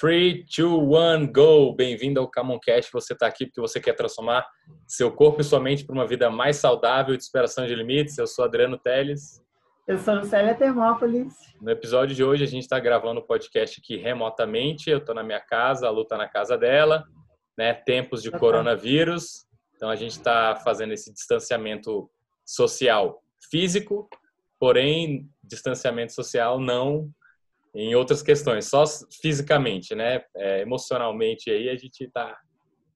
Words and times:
3, 0.00 0.46
2, 0.56 1.20
1, 1.20 1.30
go! 1.30 1.74
Bem-vindo 1.74 2.20
ao 2.20 2.26
Camoncast. 2.26 2.90
Você 2.90 3.12
está 3.12 3.26
aqui 3.26 3.44
porque 3.44 3.60
você 3.60 3.78
quer 3.78 3.92
transformar 3.92 4.46
seu 4.86 5.12
corpo 5.12 5.42
e 5.42 5.44
sua 5.44 5.60
mente 5.60 5.84
para 5.84 5.92
uma 5.92 6.06
vida 6.06 6.30
mais 6.30 6.56
saudável 6.56 7.14
e 7.14 7.18
de 7.18 7.24
superação 7.26 7.66
de 7.66 7.74
limites. 7.74 8.16
Eu 8.16 8.26
sou 8.26 8.46
Adriano 8.46 8.78
Teles. 8.78 9.42
Eu 9.86 9.98
sou 9.98 10.14
Lucélia 10.14 10.54
Termópolis. 10.54 11.34
No 11.60 11.70
episódio 11.70 12.16
de 12.16 12.24
hoje, 12.24 12.42
a 12.42 12.46
gente 12.46 12.62
está 12.62 12.80
gravando 12.80 13.20
o 13.20 13.26
podcast 13.26 13.78
aqui 13.78 13.98
remotamente. 13.98 14.88
Eu 14.88 15.00
estou 15.00 15.14
na 15.14 15.22
minha 15.22 15.38
casa, 15.38 15.86
a 15.86 15.90
Lu 15.90 16.00
está 16.00 16.16
na 16.16 16.26
casa 16.26 16.56
dela. 16.56 17.04
Né? 17.58 17.74
Tempos 17.74 18.22
de 18.22 18.30
coronavírus. 18.30 19.44
Então, 19.76 19.90
a 19.90 19.96
gente 19.96 20.12
está 20.12 20.56
fazendo 20.64 20.94
esse 20.94 21.12
distanciamento 21.12 22.10
social 22.42 23.22
físico, 23.50 24.08
porém, 24.58 25.28
distanciamento 25.44 26.14
social 26.14 26.58
não 26.58 27.12
em 27.74 27.94
outras 27.94 28.22
questões, 28.22 28.68
só 28.68 28.84
fisicamente, 29.22 29.94
né? 29.94 30.22
É, 30.36 30.62
emocionalmente 30.62 31.50
aí 31.50 31.68
a 31.68 31.76
gente 31.76 32.04
está 32.04 32.36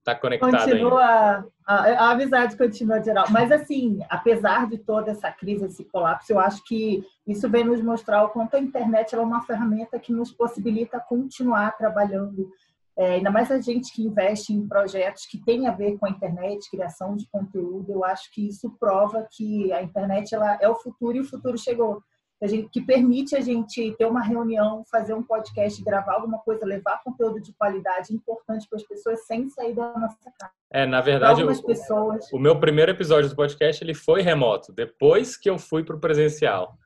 tá 0.04 0.14
conectado 0.14 0.70
continua, 0.70 1.46
a, 1.66 1.74
a, 1.74 2.10
amizade 2.10 2.56
continua 2.56 3.02
geral. 3.02 3.24
Mas 3.30 3.50
assim, 3.50 4.00
apesar 4.10 4.68
de 4.68 4.78
toda 4.78 5.12
essa 5.12 5.32
crise, 5.32 5.64
esse 5.64 5.84
colapso, 5.84 6.32
eu 6.32 6.38
acho 6.38 6.62
que 6.64 7.02
isso 7.26 7.48
vem 7.48 7.64
nos 7.64 7.80
mostrar 7.80 8.22
o 8.24 8.28
quanto 8.28 8.54
a 8.54 8.60
internet 8.60 9.14
é 9.14 9.18
uma 9.18 9.42
ferramenta 9.42 9.98
que 9.98 10.12
nos 10.12 10.30
possibilita 10.30 11.00
continuar 11.00 11.76
trabalhando. 11.78 12.50
É, 12.96 13.14
ainda 13.14 13.30
mais 13.30 13.50
a 13.50 13.60
gente 13.60 13.92
que 13.92 14.02
investe 14.02 14.52
em 14.52 14.68
projetos 14.68 15.26
que 15.26 15.38
têm 15.38 15.66
a 15.66 15.72
ver 15.72 15.98
com 15.98 16.06
a 16.06 16.10
internet, 16.10 16.70
criação 16.70 17.16
de 17.16 17.26
conteúdo, 17.28 17.90
eu 17.90 18.04
acho 18.04 18.30
que 18.32 18.46
isso 18.46 18.70
prova 18.78 19.26
que 19.32 19.72
a 19.72 19.82
internet 19.82 20.32
ela 20.32 20.58
é 20.60 20.68
o 20.68 20.76
futuro 20.76 21.16
e 21.16 21.20
o 21.20 21.24
futuro 21.24 21.58
chegou 21.58 22.02
gente, 22.46 22.68
que 22.68 22.80
permite 22.80 23.36
a 23.36 23.40
gente 23.40 23.94
ter 23.96 24.06
uma 24.06 24.22
reunião, 24.22 24.84
fazer 24.90 25.14
um 25.14 25.22
podcast, 25.22 25.82
gravar 25.82 26.14
alguma 26.14 26.38
coisa, 26.38 26.66
levar 26.66 27.02
conteúdo 27.02 27.40
de 27.40 27.52
qualidade 27.52 28.12
importante 28.14 28.66
para 28.68 28.78
as 28.78 28.84
pessoas 28.84 29.26
sem 29.26 29.48
sair 29.48 29.74
da 29.74 29.98
nossa 29.98 30.16
casa. 30.38 30.52
É, 30.70 30.86
na 30.86 31.00
verdade, 31.00 31.42
o, 31.44 31.62
pessoas... 31.64 32.32
o 32.32 32.38
meu 32.38 32.58
primeiro 32.58 32.92
episódio 32.92 33.30
do 33.30 33.36
podcast 33.36 33.82
ele 33.82 33.94
foi 33.94 34.22
remoto, 34.22 34.72
depois 34.72 35.36
que 35.36 35.48
eu 35.48 35.58
fui 35.58 35.84
para 35.84 35.96
o 35.96 36.00
presencial. 36.00 36.76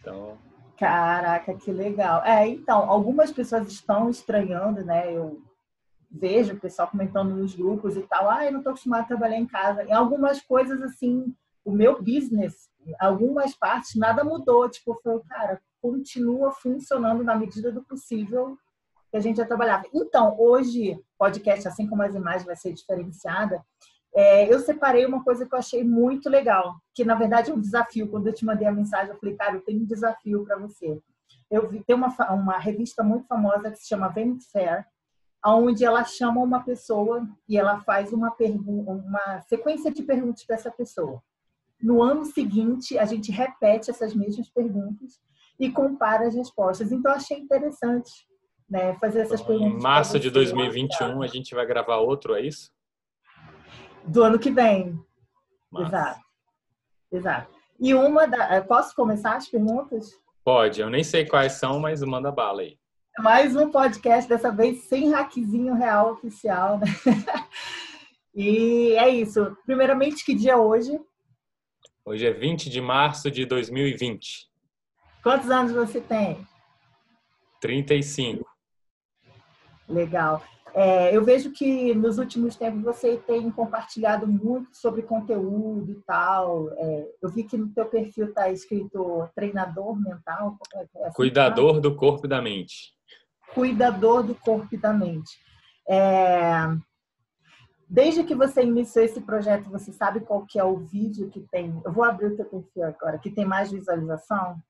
Então... 0.00 0.38
Caraca, 0.78 1.54
que 1.54 1.72
legal. 1.72 2.22
É, 2.22 2.46
então, 2.46 2.90
algumas 2.90 3.32
pessoas 3.32 3.66
estão 3.66 4.10
estranhando, 4.10 4.84
né? 4.84 5.10
Eu 5.10 5.42
vejo 6.10 6.54
o 6.54 6.60
pessoal 6.60 6.88
comentando 6.88 7.34
nos 7.34 7.54
grupos 7.54 7.96
e 7.96 8.02
tal, 8.02 8.30
ah, 8.30 8.44
eu 8.44 8.52
não 8.52 8.58
estou 8.58 8.70
acostumado 8.70 9.02
a 9.02 9.06
trabalhar 9.06 9.38
em 9.38 9.46
casa. 9.46 9.84
Em 9.84 9.92
algumas 9.92 10.40
coisas, 10.40 10.80
assim, 10.82 11.34
o 11.66 11.72
meu 11.72 12.00
business 12.00 12.70
algumas 13.00 13.54
partes 13.56 13.96
nada 13.96 14.22
mudou. 14.22 14.68
Tipo, 14.68 14.94
foi, 15.02 15.20
cara, 15.28 15.60
continua 15.80 16.52
funcionando 16.52 17.24
na 17.24 17.34
medida 17.34 17.72
do 17.72 17.82
possível 17.82 18.56
que 19.10 19.16
a 19.16 19.20
gente 19.20 19.36
já 19.36 19.46
trabalhava. 19.46 19.84
Então, 19.92 20.36
hoje, 20.38 21.00
podcast, 21.18 21.66
assim 21.66 21.86
como 21.86 22.02
as 22.02 22.14
imagens 22.14 22.44
vai 22.44 22.56
ser 22.56 22.72
diferenciada, 22.72 23.64
é, 24.14 24.52
eu 24.52 24.58
separei 24.60 25.04
uma 25.04 25.22
coisa 25.22 25.46
que 25.46 25.54
eu 25.54 25.58
achei 25.58 25.84
muito 25.84 26.30
legal, 26.30 26.76
que 26.94 27.04
na 27.04 27.14
verdade 27.14 27.50
é 27.50 27.54
um 27.54 27.60
desafio. 27.60 28.08
Quando 28.08 28.28
eu 28.28 28.32
te 28.32 28.44
mandei 28.44 28.66
a 28.66 28.72
mensagem, 28.72 29.12
eu 29.12 29.18
falei, 29.18 29.36
cara, 29.36 29.56
eu 29.56 29.60
tenho 29.60 29.82
um 29.82 29.86
desafio 29.86 30.44
para 30.44 30.56
você. 30.56 31.00
Eu 31.50 31.68
vi, 31.68 31.84
tem 31.84 31.94
uma, 31.94 32.08
uma 32.32 32.58
revista 32.58 33.02
muito 33.02 33.26
famosa 33.26 33.70
que 33.70 33.76
se 33.76 33.88
chama 33.88 34.08
Vanity 34.08 34.46
Fair, 34.50 34.86
onde 35.44 35.84
ela 35.84 36.02
chama 36.04 36.40
uma 36.40 36.64
pessoa 36.64 37.28
e 37.48 37.56
ela 37.56 37.80
faz 37.82 38.12
uma, 38.12 38.34
uma 38.58 39.40
sequência 39.42 39.92
de 39.92 40.02
perguntas 40.02 40.44
para 40.44 40.56
essa 40.56 40.70
pessoa. 40.70 41.22
No 41.86 42.02
ano 42.02 42.24
seguinte, 42.24 42.98
a 42.98 43.04
gente 43.04 43.30
repete 43.30 43.92
essas 43.92 44.12
mesmas 44.12 44.50
perguntas 44.50 45.20
e 45.56 45.70
compara 45.70 46.26
as 46.26 46.34
respostas. 46.34 46.90
Então, 46.90 47.12
achei 47.12 47.38
interessante 47.38 48.10
né, 48.68 48.96
fazer 48.98 49.20
essas 49.20 49.40
Bom, 49.40 49.46
perguntas. 49.46 49.78
Em 49.78 49.82
março 49.84 50.18
de 50.18 50.28
2021, 50.28 51.22
a 51.22 51.28
gente 51.28 51.54
vai 51.54 51.64
gravar 51.64 51.98
outro, 51.98 52.34
é 52.34 52.40
isso? 52.40 52.72
Do 54.04 54.24
ano 54.24 54.36
que 54.36 54.50
vem. 54.50 55.00
Massa. 55.70 55.86
Exato. 55.86 56.20
Exato. 57.12 57.56
E 57.78 57.94
uma 57.94 58.26
da. 58.26 58.60
Posso 58.62 58.92
começar 58.92 59.36
as 59.36 59.46
perguntas? 59.46 60.10
Pode, 60.42 60.80
eu 60.80 60.90
nem 60.90 61.04
sei 61.04 61.24
quais 61.24 61.52
são, 61.52 61.78
mas 61.78 62.02
manda 62.02 62.32
bala 62.32 62.62
aí. 62.62 62.76
Mais 63.20 63.54
um 63.54 63.70
podcast, 63.70 64.28
dessa 64.28 64.50
vez 64.50 64.88
sem 64.88 65.12
hackzinho 65.12 65.74
real 65.74 66.14
oficial, 66.14 66.80
né? 66.80 66.86
E 68.38 68.92
é 68.98 69.08
isso. 69.08 69.56
Primeiramente, 69.64 70.22
que 70.22 70.34
dia 70.34 70.52
é 70.52 70.56
hoje? 70.56 71.00
Hoje 72.08 72.24
é 72.24 72.32
20 72.32 72.70
de 72.70 72.80
março 72.80 73.28
de 73.32 73.44
2020. 73.44 74.48
Quantos 75.24 75.50
anos 75.50 75.72
você 75.72 76.00
tem? 76.00 76.46
35. 77.60 78.48
Legal. 79.88 80.40
É, 80.72 81.16
eu 81.16 81.24
vejo 81.24 81.50
que 81.50 81.92
nos 81.96 82.18
últimos 82.18 82.54
tempos 82.54 82.84
você 82.84 83.16
tem 83.16 83.50
compartilhado 83.50 84.24
muito 84.24 84.68
sobre 84.72 85.02
conteúdo 85.02 85.90
e 85.90 86.00
tal. 86.06 86.70
É, 86.76 87.08
eu 87.20 87.28
vi 87.28 87.42
que 87.42 87.56
no 87.56 87.70
teu 87.70 87.86
perfil 87.86 88.26
está 88.28 88.52
escrito 88.52 89.28
treinador 89.34 90.00
mental. 90.00 90.56
É, 90.74 90.86
é 90.98 91.06
assim 91.06 91.16
Cuidador 91.16 91.80
do 91.80 91.96
corpo 91.96 92.26
e 92.26 92.28
da 92.28 92.40
mente. 92.40 92.94
Cuidador 93.52 94.22
do 94.22 94.36
corpo 94.36 94.68
e 94.70 94.78
da 94.78 94.92
mente. 94.92 95.40
Desde 97.88 98.24
que 98.24 98.34
você 98.34 98.62
iniciou 98.62 99.04
esse 99.04 99.20
projeto, 99.20 99.70
você 99.70 99.92
sabe 99.92 100.20
qual 100.20 100.44
que 100.44 100.58
é 100.58 100.64
o 100.64 100.78
vídeo 100.78 101.30
que 101.30 101.40
tem? 101.40 101.80
Eu 101.84 101.92
vou 101.92 102.04
abrir 102.04 102.26
o 102.26 102.36
teu 102.36 102.44
perfil 102.44 102.84
agora, 102.84 103.18
que 103.18 103.30
tem 103.30 103.44
mais 103.44 103.70
visualização? 103.70 104.60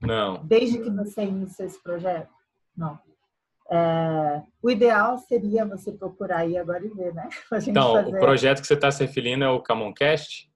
Não. 0.00 0.44
Desde 0.44 0.80
que 0.80 0.90
você 0.90 1.22
iniciou 1.22 1.66
esse 1.66 1.80
projeto? 1.80 2.32
Não. 2.76 2.98
É, 3.70 4.42
o 4.60 4.70
ideal 4.70 5.16
seria 5.16 5.64
você 5.64 5.92
procurar 5.92 6.38
aí 6.38 6.58
agora 6.58 6.84
e 6.84 6.90
ver, 6.90 7.14
né? 7.14 7.28
então, 7.66 7.94
fazer... 7.94 8.16
o 8.16 8.18
projeto 8.18 8.60
que 8.60 8.66
você 8.66 8.74
está 8.74 8.90
se 8.90 9.04
referindo 9.04 9.44
é 9.44 9.48
o 9.48 9.62
Camoncast? 9.62 10.51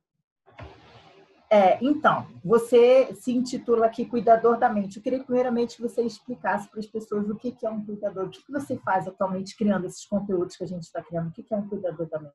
É, 1.57 1.79
então, 1.81 2.27
você 2.45 3.15
se 3.15 3.33
intitula 3.33 3.87
aqui 3.87 4.05
Cuidador 4.05 4.59
da 4.59 4.69
Mente. 4.69 4.99
Eu 4.99 5.03
queria 5.03 5.25
primeiramente 5.25 5.77
que 5.77 5.83
você 5.83 6.03
explicasse 6.03 6.69
para 6.69 6.81
as 6.81 6.87
pessoas 6.87 7.31
o 7.31 7.35
que 7.35 7.57
é 7.65 7.71
um 7.71 7.83
cuidador. 7.83 8.27
O 8.27 8.31
que 8.31 8.43
você 8.51 8.77
faz 8.85 9.09
atualmente 9.09 9.57
criando 9.57 9.87
esses 9.87 10.05
conteúdos 10.05 10.55
que 10.55 10.65
a 10.65 10.67
gente 10.67 10.83
está 10.83 11.03
criando? 11.03 11.29
O 11.29 11.33
que 11.33 11.43
é 11.51 11.57
um 11.57 11.67
cuidador 11.67 12.07
da 12.11 12.19
mente? 12.19 12.35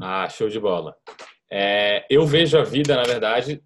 Ah, 0.00 0.28
show 0.28 0.48
de 0.48 0.58
bola. 0.58 0.96
É, 1.48 2.04
eu 2.10 2.26
vejo 2.26 2.58
a 2.58 2.64
vida, 2.64 2.96
na 2.96 3.04
verdade, 3.04 3.62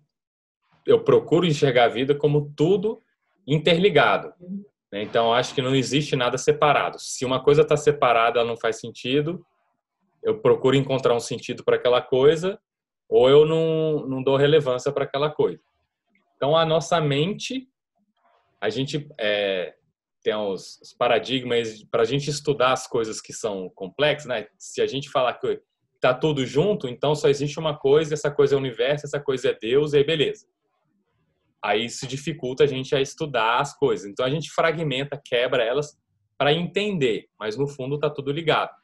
eu 0.86 1.02
procuro 1.02 1.46
enxergar 1.46 1.84
a 1.84 1.88
vida 1.88 2.14
como 2.14 2.52
tudo 2.54 3.02
interligado. 3.46 4.34
Uhum. 4.38 4.64
Então, 4.92 5.32
acho 5.32 5.54
que 5.54 5.62
não 5.62 5.74
existe 5.74 6.14
nada 6.14 6.36
separado. 6.36 6.98
Se 6.98 7.24
uma 7.24 7.42
coisa 7.42 7.62
está 7.62 7.76
separada, 7.76 8.38
ela 8.38 8.48
não 8.48 8.56
faz 8.56 8.80
sentido. 8.80 9.44
Eu 10.22 10.40
procuro 10.40 10.76
encontrar 10.76 11.14
um 11.14 11.20
sentido 11.20 11.64
para 11.64 11.76
aquela 11.76 12.02
coisa 12.02 12.60
ou 13.08 13.28
eu 13.28 13.44
não, 13.44 14.06
não 14.06 14.22
dou 14.22 14.36
relevância 14.36 14.92
para 14.92 15.04
aquela 15.04 15.30
coisa. 15.30 15.62
Então, 16.36 16.56
a 16.56 16.64
nossa 16.64 17.00
mente, 17.00 17.68
a 18.60 18.68
gente 18.68 19.08
é, 19.18 19.74
tem 20.22 20.34
os, 20.34 20.80
os 20.80 20.92
paradigmas 20.92 21.84
para 21.84 22.02
a 22.02 22.06
gente 22.06 22.30
estudar 22.30 22.72
as 22.72 22.86
coisas 22.86 23.20
que 23.20 23.32
são 23.32 23.70
complexas, 23.74 24.26
né? 24.26 24.46
Se 24.58 24.80
a 24.80 24.86
gente 24.86 25.10
falar 25.10 25.34
que 25.34 25.60
está 25.94 26.14
tudo 26.14 26.44
junto, 26.46 26.88
então 26.88 27.14
só 27.14 27.28
existe 27.28 27.58
uma 27.58 27.76
coisa, 27.76 28.14
essa 28.14 28.30
coisa 28.30 28.54
é 28.54 28.56
o 28.56 28.60
universo, 28.60 29.06
essa 29.06 29.20
coisa 29.20 29.50
é 29.50 29.58
Deus, 29.58 29.92
e 29.92 29.98
aí 29.98 30.04
beleza. 30.04 30.46
Aí 31.62 31.84
isso 31.84 32.06
dificulta 32.06 32.64
a 32.64 32.66
gente 32.66 32.94
a 32.94 33.00
estudar 33.00 33.60
as 33.60 33.76
coisas. 33.76 34.06
Então 34.10 34.24
a 34.24 34.30
gente 34.30 34.50
fragmenta, 34.50 35.20
quebra 35.22 35.62
elas 35.62 35.98
para 36.36 36.52
entender, 36.52 37.28
mas 37.38 37.56
no 37.56 37.66
fundo 37.66 37.94
está 37.94 38.10
tudo 38.10 38.32
ligado, 38.32 38.74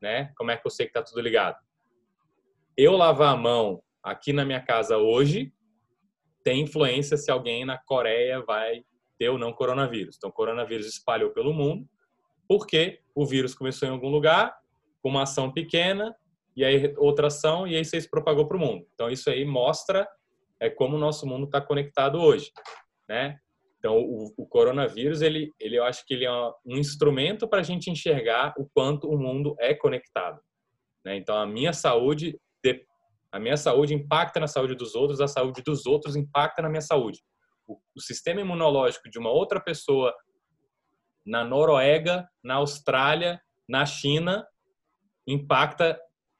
né? 0.00 0.30
Como 0.36 0.50
é 0.50 0.56
que 0.56 0.66
eu 0.66 0.70
sei 0.70 0.86
que 0.86 0.90
está 0.90 1.02
tudo 1.02 1.20
ligado? 1.20 1.56
Eu 2.76 2.96
lavar 2.96 3.34
a 3.34 3.36
mão 3.36 3.82
aqui 4.02 4.32
na 4.32 4.44
minha 4.44 4.60
casa 4.60 4.98
hoje 4.98 5.52
tem 6.42 6.62
influência 6.62 7.16
se 7.16 7.30
alguém 7.30 7.64
na 7.64 7.78
Coreia 7.78 8.40
vai 8.40 8.84
ter 9.18 9.28
ou 9.28 9.38
não 9.38 9.52
coronavírus. 9.52 10.16
Então, 10.16 10.30
o 10.30 10.32
coronavírus 10.32 10.86
espalhou 10.86 11.30
pelo 11.30 11.52
mundo 11.52 11.86
porque 12.48 13.00
o 13.14 13.24
vírus 13.24 13.54
começou 13.54 13.88
em 13.88 13.92
algum 13.92 14.08
lugar 14.08 14.54
com 15.00 15.08
uma 15.08 15.22
ação 15.22 15.52
pequena 15.52 16.14
e 16.56 16.64
aí 16.64 16.92
outra 16.96 17.28
ação 17.28 17.66
e 17.66 17.76
aí 17.76 17.84
se 17.84 18.10
propagou 18.10 18.46
para 18.46 18.56
o 18.56 18.60
mundo. 18.60 18.86
Então, 18.94 19.10
isso 19.10 19.30
aí 19.30 19.44
mostra 19.44 20.08
é 20.60 20.70
como 20.70 20.96
o 20.96 21.00
nosso 21.00 21.26
mundo 21.26 21.46
está 21.46 21.60
conectado 21.60 22.20
hoje, 22.20 22.52
né? 23.08 23.36
Então, 23.78 23.98
o, 23.98 24.32
o, 24.36 24.46
coronavírus, 24.46 25.22
ele, 25.22 25.50
ele, 25.58 25.76
eu 25.76 25.82
acho 25.82 26.06
que 26.06 26.14
ele 26.14 26.24
é 26.24 26.30
um 26.64 26.76
instrumento 26.76 27.48
para 27.48 27.58
a 27.58 27.64
gente 27.64 27.90
enxergar 27.90 28.54
o 28.56 28.64
quanto 28.72 29.08
o 29.08 29.18
mundo 29.18 29.56
é 29.58 29.74
conectado. 29.74 30.40
Né? 31.04 31.16
Então, 31.16 31.36
a 31.36 31.44
minha 31.44 31.72
saúde 31.72 32.38
a 33.32 33.40
minha 33.40 33.56
saúde 33.56 33.94
impacta 33.94 34.38
na 34.38 34.46
saúde 34.46 34.74
dos 34.74 34.94
outros, 34.94 35.20
a 35.20 35.26
saúde 35.26 35.62
dos 35.62 35.86
outros 35.86 36.14
impacta 36.14 36.60
na 36.60 36.68
minha 36.68 36.82
saúde. 36.82 37.20
O, 37.66 37.78
o 37.96 38.00
sistema 38.00 38.42
imunológico 38.42 39.08
de 39.08 39.18
uma 39.18 39.30
outra 39.30 39.58
pessoa 39.58 40.14
na 41.24 41.42
Noruega, 41.42 42.28
na 42.44 42.56
Austrália, 42.56 43.40
na 43.66 43.86
China, 43.86 44.46
impacta 45.26 45.98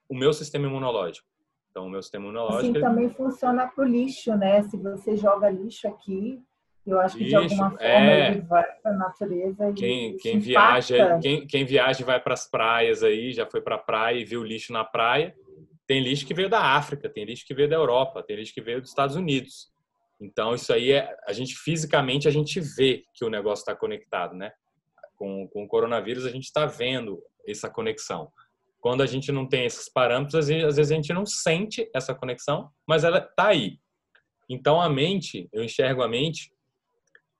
o 0.08 0.14
meu 0.14 0.34
sistema 0.34 0.66
imunológico. 0.66 1.26
Então, 1.70 1.86
o 1.86 1.90
meu 1.90 2.02
sistema 2.02 2.26
imunológico. 2.26 2.76
Assim 2.76 2.80
também 2.80 3.08
funciona 3.08 3.66
para 3.66 3.82
o 3.82 3.88
lixo, 3.88 4.36
né? 4.36 4.62
Se 4.64 4.76
você 4.76 5.16
joga 5.16 5.48
lixo 5.48 5.88
aqui, 5.88 6.42
Eu 6.86 7.00
acho 7.00 7.16
que 7.16 7.24
de 7.24 7.34
alguma 7.34 7.70
forma 7.70 7.80
é... 7.80 8.32
ele 8.32 8.40
vai 8.42 8.64
para 8.82 8.92
a 8.92 8.96
natureza 8.96 9.72
quem, 9.72 10.16
quem 10.16 10.38
viaja, 10.38 11.18
quem, 11.20 11.46
quem 11.46 11.64
viaja 11.64 12.04
vai 12.04 12.20
para 12.20 12.34
as 12.34 12.50
praias 12.50 13.02
aí, 13.02 13.32
já 13.32 13.46
foi 13.46 13.62
para 13.62 13.76
a 13.76 13.78
praia 13.78 14.18
e 14.18 14.24
viu 14.24 14.42
lixo 14.42 14.72
na 14.72 14.84
praia. 14.84 15.34
Tem 15.92 16.02
lixo 16.02 16.24
que 16.24 16.32
veio 16.32 16.48
da 16.48 16.74
África, 16.74 17.06
tem 17.06 17.26
lixo 17.26 17.44
que 17.46 17.52
veio 17.52 17.68
da 17.68 17.76
Europa, 17.76 18.22
tem 18.22 18.34
lixo 18.36 18.54
que 18.54 18.62
veio 18.62 18.80
dos 18.80 18.88
Estados 18.88 19.14
Unidos. 19.14 19.70
Então 20.18 20.54
isso 20.54 20.72
aí 20.72 20.92
é 20.92 21.14
a 21.26 21.34
gente 21.34 21.54
fisicamente 21.54 22.26
a 22.26 22.30
gente 22.30 22.58
vê 22.60 23.04
que 23.12 23.26
o 23.26 23.28
negócio 23.28 23.60
está 23.60 23.76
conectado, 23.76 24.34
né? 24.34 24.52
Com, 25.16 25.46
com 25.48 25.64
o 25.64 25.68
coronavírus 25.68 26.24
a 26.24 26.30
gente 26.30 26.44
está 26.44 26.64
vendo 26.64 27.22
essa 27.46 27.68
conexão. 27.68 28.32
Quando 28.80 29.02
a 29.02 29.06
gente 29.06 29.30
não 29.30 29.46
tem 29.46 29.66
esses 29.66 29.86
parâmetros, 29.92 30.34
às 30.34 30.48
vezes 30.48 30.90
a 30.90 30.94
gente 30.94 31.12
não 31.12 31.26
sente 31.26 31.86
essa 31.94 32.14
conexão, 32.14 32.70
mas 32.88 33.04
ela 33.04 33.18
está 33.18 33.48
aí. 33.48 33.78
Então 34.48 34.80
a 34.80 34.88
mente, 34.88 35.46
eu 35.52 35.62
enxergo 35.62 36.02
a 36.02 36.08
mente 36.08 36.50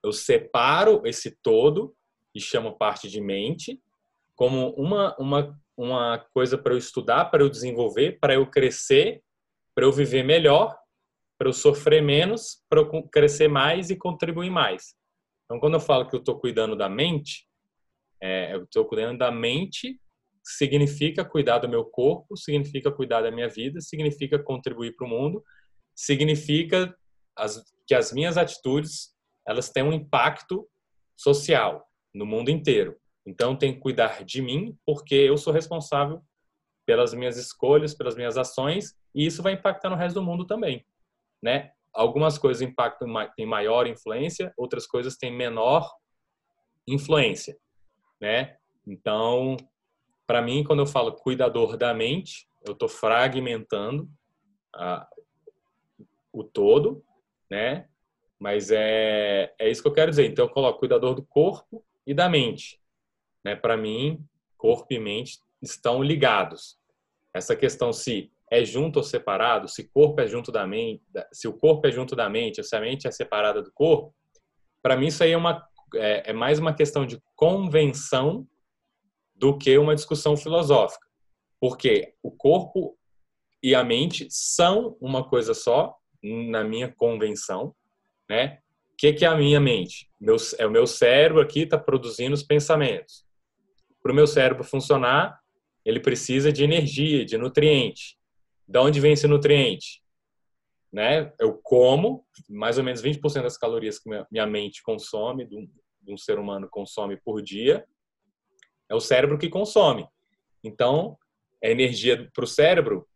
eu 0.04 0.12
separo 0.12 1.00
esse 1.06 1.30
todo 1.42 1.96
e 2.34 2.40
chamo 2.40 2.76
parte 2.76 3.08
de 3.08 3.18
mente 3.18 3.80
como 4.34 4.74
uma, 4.74 5.16
uma, 5.18 5.58
uma 5.76 6.18
coisa 6.32 6.58
para 6.58 6.74
eu 6.74 6.78
estudar, 6.78 7.26
para 7.26 7.42
eu 7.42 7.48
desenvolver, 7.48 8.18
para 8.20 8.34
eu 8.34 8.46
crescer, 8.48 9.22
para 9.74 9.84
eu 9.84 9.92
viver 9.92 10.22
melhor, 10.22 10.76
para 11.38 11.48
eu 11.48 11.52
sofrer 11.52 12.02
menos, 12.02 12.62
para 12.68 12.80
eu 12.80 13.08
crescer 13.08 13.48
mais 13.48 13.90
e 13.90 13.96
contribuir 13.96 14.50
mais. 14.50 14.94
Então, 15.44 15.58
quando 15.58 15.74
eu 15.74 15.80
falo 15.80 16.08
que 16.08 16.14
eu 16.14 16.20
estou 16.20 16.38
cuidando 16.38 16.76
da 16.76 16.88
mente, 16.88 17.46
é, 18.22 18.54
eu 18.54 18.64
estou 18.64 18.84
cuidando 18.84 19.18
da 19.18 19.30
mente, 19.30 20.00
significa 20.44 21.24
cuidar 21.24 21.58
do 21.58 21.68
meu 21.68 21.84
corpo, 21.84 22.36
significa 22.36 22.90
cuidar 22.90 23.22
da 23.22 23.30
minha 23.30 23.48
vida, 23.48 23.80
significa 23.80 24.38
contribuir 24.38 24.94
para 24.94 25.06
o 25.06 25.10
mundo, 25.10 25.42
significa 25.94 26.96
as, 27.36 27.62
que 27.86 27.94
as 27.94 28.12
minhas 28.12 28.36
atitudes 28.36 29.12
elas 29.46 29.70
têm 29.70 29.82
um 29.82 29.92
impacto 29.92 30.68
social 31.16 31.86
no 32.14 32.24
mundo 32.24 32.50
inteiro. 32.50 32.96
Então, 33.24 33.56
tem 33.56 33.72
que 33.74 33.80
cuidar 33.80 34.24
de 34.24 34.42
mim, 34.42 34.76
porque 34.84 35.14
eu 35.14 35.36
sou 35.36 35.52
responsável 35.52 36.22
pelas 36.84 37.14
minhas 37.14 37.36
escolhas, 37.36 37.94
pelas 37.94 38.16
minhas 38.16 38.36
ações, 38.36 38.96
e 39.14 39.24
isso 39.26 39.42
vai 39.42 39.52
impactar 39.52 39.90
no 39.90 39.96
resto 39.96 40.14
do 40.14 40.26
mundo 40.26 40.44
também, 40.44 40.84
né? 41.40 41.72
Algumas 41.92 42.38
coisas 42.38 42.62
impactam 42.62 43.08
têm 43.36 43.46
maior 43.46 43.86
influência, 43.86 44.52
outras 44.56 44.86
coisas 44.86 45.16
têm 45.16 45.30
menor 45.30 45.88
influência, 46.86 47.56
né? 48.20 48.56
Então, 48.86 49.56
para 50.26 50.42
mim, 50.42 50.64
quando 50.64 50.80
eu 50.80 50.86
falo 50.86 51.12
cuidador 51.12 51.76
da 51.76 51.94
mente, 51.94 52.48
eu 52.66 52.72
estou 52.72 52.88
fragmentando 52.88 54.08
a, 54.74 55.08
o 56.32 56.42
todo, 56.42 57.04
né? 57.50 57.88
Mas 58.38 58.72
é, 58.72 59.54
é 59.58 59.70
isso 59.70 59.82
que 59.82 59.88
eu 59.88 59.92
quero 59.92 60.10
dizer. 60.10 60.26
Então, 60.26 60.46
eu 60.46 60.50
coloco 60.50 60.80
cuidador 60.80 61.14
do 61.14 61.22
corpo 61.22 61.84
e 62.04 62.12
da 62.12 62.28
mente. 62.28 62.81
Né? 63.44 63.56
Para 63.56 63.76
mim, 63.76 64.24
corpo 64.56 64.86
e 64.90 64.98
mente 64.98 65.38
estão 65.60 66.02
ligados. 66.02 66.78
Essa 67.34 67.56
questão 67.56 67.92
se 67.92 68.30
é 68.50 68.64
junto 68.64 68.98
ou 68.98 69.02
separado, 69.02 69.68
se 69.68 69.88
corpo 69.88 70.20
é 70.20 70.26
junto 70.26 70.52
da 70.52 70.66
mente, 70.66 71.02
se 71.32 71.48
o 71.48 71.52
corpo 71.52 71.86
é 71.86 71.90
junto 71.90 72.14
da 72.14 72.28
mente, 72.28 72.60
ou 72.60 72.64
se 72.64 72.76
a 72.76 72.80
mente 72.80 73.08
é 73.08 73.10
separada 73.10 73.62
do 73.62 73.72
corpo, 73.72 74.14
para 74.82 74.96
mim 74.96 75.06
isso 75.06 75.22
aí 75.24 75.32
é, 75.32 75.36
uma, 75.36 75.66
é, 75.94 76.30
é 76.30 76.32
mais 76.32 76.58
uma 76.58 76.74
questão 76.74 77.06
de 77.06 77.18
convenção 77.34 78.46
do 79.34 79.56
que 79.56 79.76
uma 79.78 79.94
discussão 79.94 80.36
filosófica. 80.36 81.06
Porque 81.58 82.14
o 82.22 82.30
corpo 82.30 82.98
e 83.62 83.74
a 83.74 83.82
mente 83.82 84.26
são 84.28 84.96
uma 85.00 85.26
coisa 85.26 85.54
só, 85.54 85.96
na 86.22 86.62
minha 86.62 86.92
convenção, 86.92 87.74
né? 88.28 88.58
O 88.92 88.96
que, 88.96 89.12
que 89.12 89.24
é 89.24 89.28
a 89.28 89.36
minha 89.36 89.58
mente? 89.58 90.10
Meu, 90.20 90.36
é 90.58 90.66
o 90.66 90.70
meu 90.70 90.86
cérebro 90.86 91.40
aqui 91.40 91.60
está 91.60 91.78
produzindo 91.78 92.34
os 92.34 92.42
pensamentos. 92.42 93.24
Para 94.02 94.12
o 94.12 94.14
meu 94.14 94.26
cérebro 94.26 94.64
funcionar, 94.64 95.38
ele 95.84 96.00
precisa 96.00 96.52
de 96.52 96.64
energia, 96.64 97.24
de 97.24 97.36
nutriente. 97.36 98.18
Da 98.66 98.82
onde 98.82 99.00
vem 99.00 99.12
esse 99.12 99.26
nutriente? 99.26 100.02
Né? 100.92 101.32
Eu 101.38 101.58
como, 101.62 102.26
mais 102.48 102.78
ou 102.78 102.84
menos 102.84 103.02
20% 103.02 103.42
das 103.42 103.56
calorias 103.56 103.98
que 103.98 104.10
minha 104.30 104.46
mente 104.46 104.82
consome, 104.82 105.46
de 105.46 105.56
um, 105.56 105.70
de 106.00 106.12
um 106.12 106.16
ser 106.16 106.38
humano 106.38 106.68
consome 106.70 107.16
por 107.16 107.42
dia, 107.42 107.84
é 108.88 108.94
o 108.94 109.00
cérebro 109.00 109.38
que 109.38 109.48
consome. 109.48 110.06
Então, 110.62 111.16
a 111.62 111.68
energia 111.68 112.30
para 112.34 112.44
o 112.44 112.46
cérebro 112.46 113.08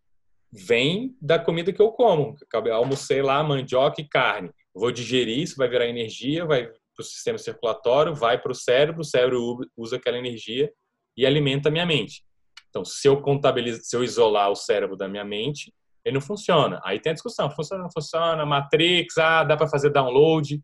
vem 0.51 1.17
da 1.21 1.39
comida 1.39 1.73
que 1.73 1.83
eu 1.83 1.91
como. 1.93 2.37
Almocei 2.73 3.21
lá 3.21 3.43
mandioca 3.43 4.01
e 4.01 4.09
carne 4.09 4.51
vou 4.77 4.93
digerir, 4.93 5.39
isso 5.39 5.57
vai 5.57 5.69
virar 5.69 5.89
energia, 5.89 6.45
vai 6.45 6.71
para 6.97 7.03
o 7.03 7.07
sistema 7.07 7.37
circulatório, 7.37 8.15
vai 8.15 8.41
para 8.41 8.51
o 8.51 8.55
cérebro, 8.55 9.03
o 9.03 9.05
cérebro 9.05 9.61
usa 9.77 9.97
aquela 9.97 10.17
energia 10.17 10.73
e 11.17 11.27
alimenta 11.27 11.69
a 11.69 11.73
minha 11.73 11.87
mente. 11.87 12.25
Então, 12.71 12.85
se 12.85 13.07
eu 13.07 13.21
contabilizar, 13.21 13.83
se 13.83 13.97
eu 13.97 14.03
isolar 14.03 14.51
o 14.51 14.57
cérebro 14.57 14.97
da 14.97 15.07
minha 15.07 15.25
mente, 15.25 15.73
ele 16.05 16.15
não 16.15 16.21
funciona. 16.21 16.81
Aí 16.85 17.01
tem 17.01 17.11
a 17.11 17.15
discussão, 17.15 17.51
funciona, 17.51 17.83
não 17.83 17.91
funciona, 17.91 18.47
Matrix, 18.47 19.19
ah, 19.19 19.45
dá 19.45 19.57
para 19.57 19.69
fazer 19.69 19.91
download? 19.91 20.63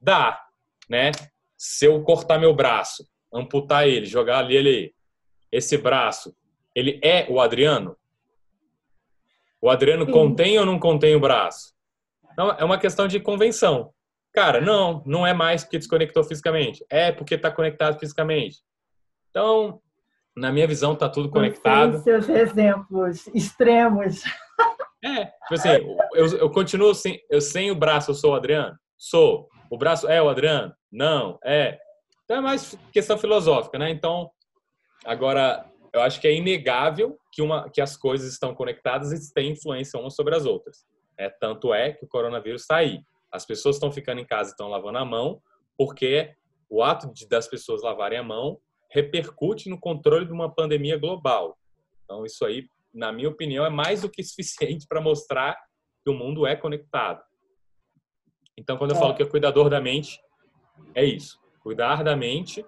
Dá, 0.00 0.40
né? 0.88 1.12
Se 1.56 1.86
eu 1.86 2.02
cortar 2.02 2.38
meu 2.38 2.54
braço, 2.54 3.06
amputar 3.32 3.86
ele, 3.86 4.06
jogar 4.06 4.38
ali 4.38 4.56
ele, 4.56 4.94
esse 5.52 5.76
braço, 5.76 6.34
ele 6.74 7.00
é 7.02 7.26
o 7.28 7.40
Adriano? 7.40 7.96
O 9.60 9.68
Adriano 9.68 10.06
Sim. 10.06 10.12
contém 10.12 10.58
ou 10.58 10.66
não 10.66 10.78
contém 10.78 11.14
o 11.14 11.20
braço? 11.20 11.74
Então, 12.32 12.50
é 12.50 12.64
uma 12.64 12.78
questão 12.78 13.06
de 13.06 13.20
convenção. 13.20 13.92
Cara, 14.32 14.60
não, 14.60 15.02
não 15.04 15.26
é 15.26 15.34
mais 15.34 15.64
porque 15.64 15.78
desconectou 15.78 16.22
fisicamente. 16.22 16.84
É 16.88 17.10
porque 17.10 17.34
está 17.34 17.50
conectado 17.50 17.98
fisicamente. 17.98 18.58
Então, 19.30 19.80
na 20.36 20.52
minha 20.52 20.66
visão, 20.66 20.92
está 20.92 21.08
tudo 21.08 21.30
conectado. 21.30 21.98
seus 22.02 22.28
exemplos 22.28 23.26
extremos. 23.28 24.22
É, 25.02 25.24
tipo 25.24 25.54
assim, 25.54 25.68
eu, 26.14 26.26
eu 26.38 26.50
continuo 26.50 26.94
sem, 26.94 27.18
eu 27.30 27.40
sem 27.40 27.70
o 27.70 27.74
braço, 27.74 28.10
eu 28.10 28.14
sou 28.14 28.32
o 28.32 28.34
Adriano? 28.34 28.76
Sou. 28.98 29.48
O 29.70 29.78
braço 29.78 30.06
é 30.08 30.20
o 30.20 30.28
Adriano? 30.28 30.74
Não, 30.92 31.38
é. 31.42 31.78
Então 32.24 32.36
é 32.36 32.40
mais 32.40 32.76
questão 32.92 33.16
filosófica, 33.16 33.78
né? 33.78 33.90
Então, 33.90 34.30
agora, 35.04 35.64
eu 35.92 36.02
acho 36.02 36.20
que 36.20 36.28
é 36.28 36.34
inegável 36.34 37.18
que, 37.32 37.40
uma, 37.40 37.70
que 37.70 37.80
as 37.80 37.96
coisas 37.96 38.30
estão 38.30 38.54
conectadas 38.54 39.10
e 39.12 39.32
têm 39.32 39.52
influência 39.52 39.98
umas 39.98 40.14
sobre 40.14 40.36
as 40.36 40.44
outras. 40.44 40.84
É, 41.18 41.28
tanto 41.28 41.72
é 41.72 41.92
que 41.92 42.04
o 42.04 42.08
coronavírus 42.08 42.62
está 42.62 42.76
aí. 42.76 43.00
As 43.30 43.46
pessoas 43.46 43.76
estão 43.76 43.92
ficando 43.92 44.20
em 44.20 44.26
casa 44.26 44.50
e 44.50 44.52
estão 44.52 44.68
lavando 44.68 44.98
a 44.98 45.04
mão, 45.04 45.40
porque 45.76 46.34
o 46.68 46.82
ato 46.82 47.12
de, 47.12 47.28
das 47.28 47.48
pessoas 47.48 47.82
lavarem 47.82 48.18
a 48.18 48.22
mão 48.22 48.60
repercute 48.90 49.68
no 49.68 49.78
controle 49.78 50.26
de 50.26 50.32
uma 50.32 50.52
pandemia 50.52 50.98
global. 50.98 51.56
Então, 52.04 52.24
isso 52.24 52.44
aí, 52.44 52.68
na 52.92 53.12
minha 53.12 53.28
opinião, 53.28 53.64
é 53.64 53.70
mais 53.70 54.02
do 54.02 54.10
que 54.10 54.22
suficiente 54.22 54.86
para 54.88 55.00
mostrar 55.00 55.56
que 56.04 56.10
o 56.10 56.14
mundo 56.14 56.46
é 56.46 56.56
conectado. 56.56 57.22
Então, 58.58 58.76
quando 58.76 58.90
eu 58.90 58.96
é. 58.96 59.00
falo 59.00 59.14
que 59.14 59.22
é 59.22 59.26
cuidador 59.26 59.70
da 59.70 59.80
mente, 59.80 60.20
é 60.94 61.04
isso. 61.04 61.38
Cuidar 61.60 62.02
da 62.02 62.16
mente 62.16 62.64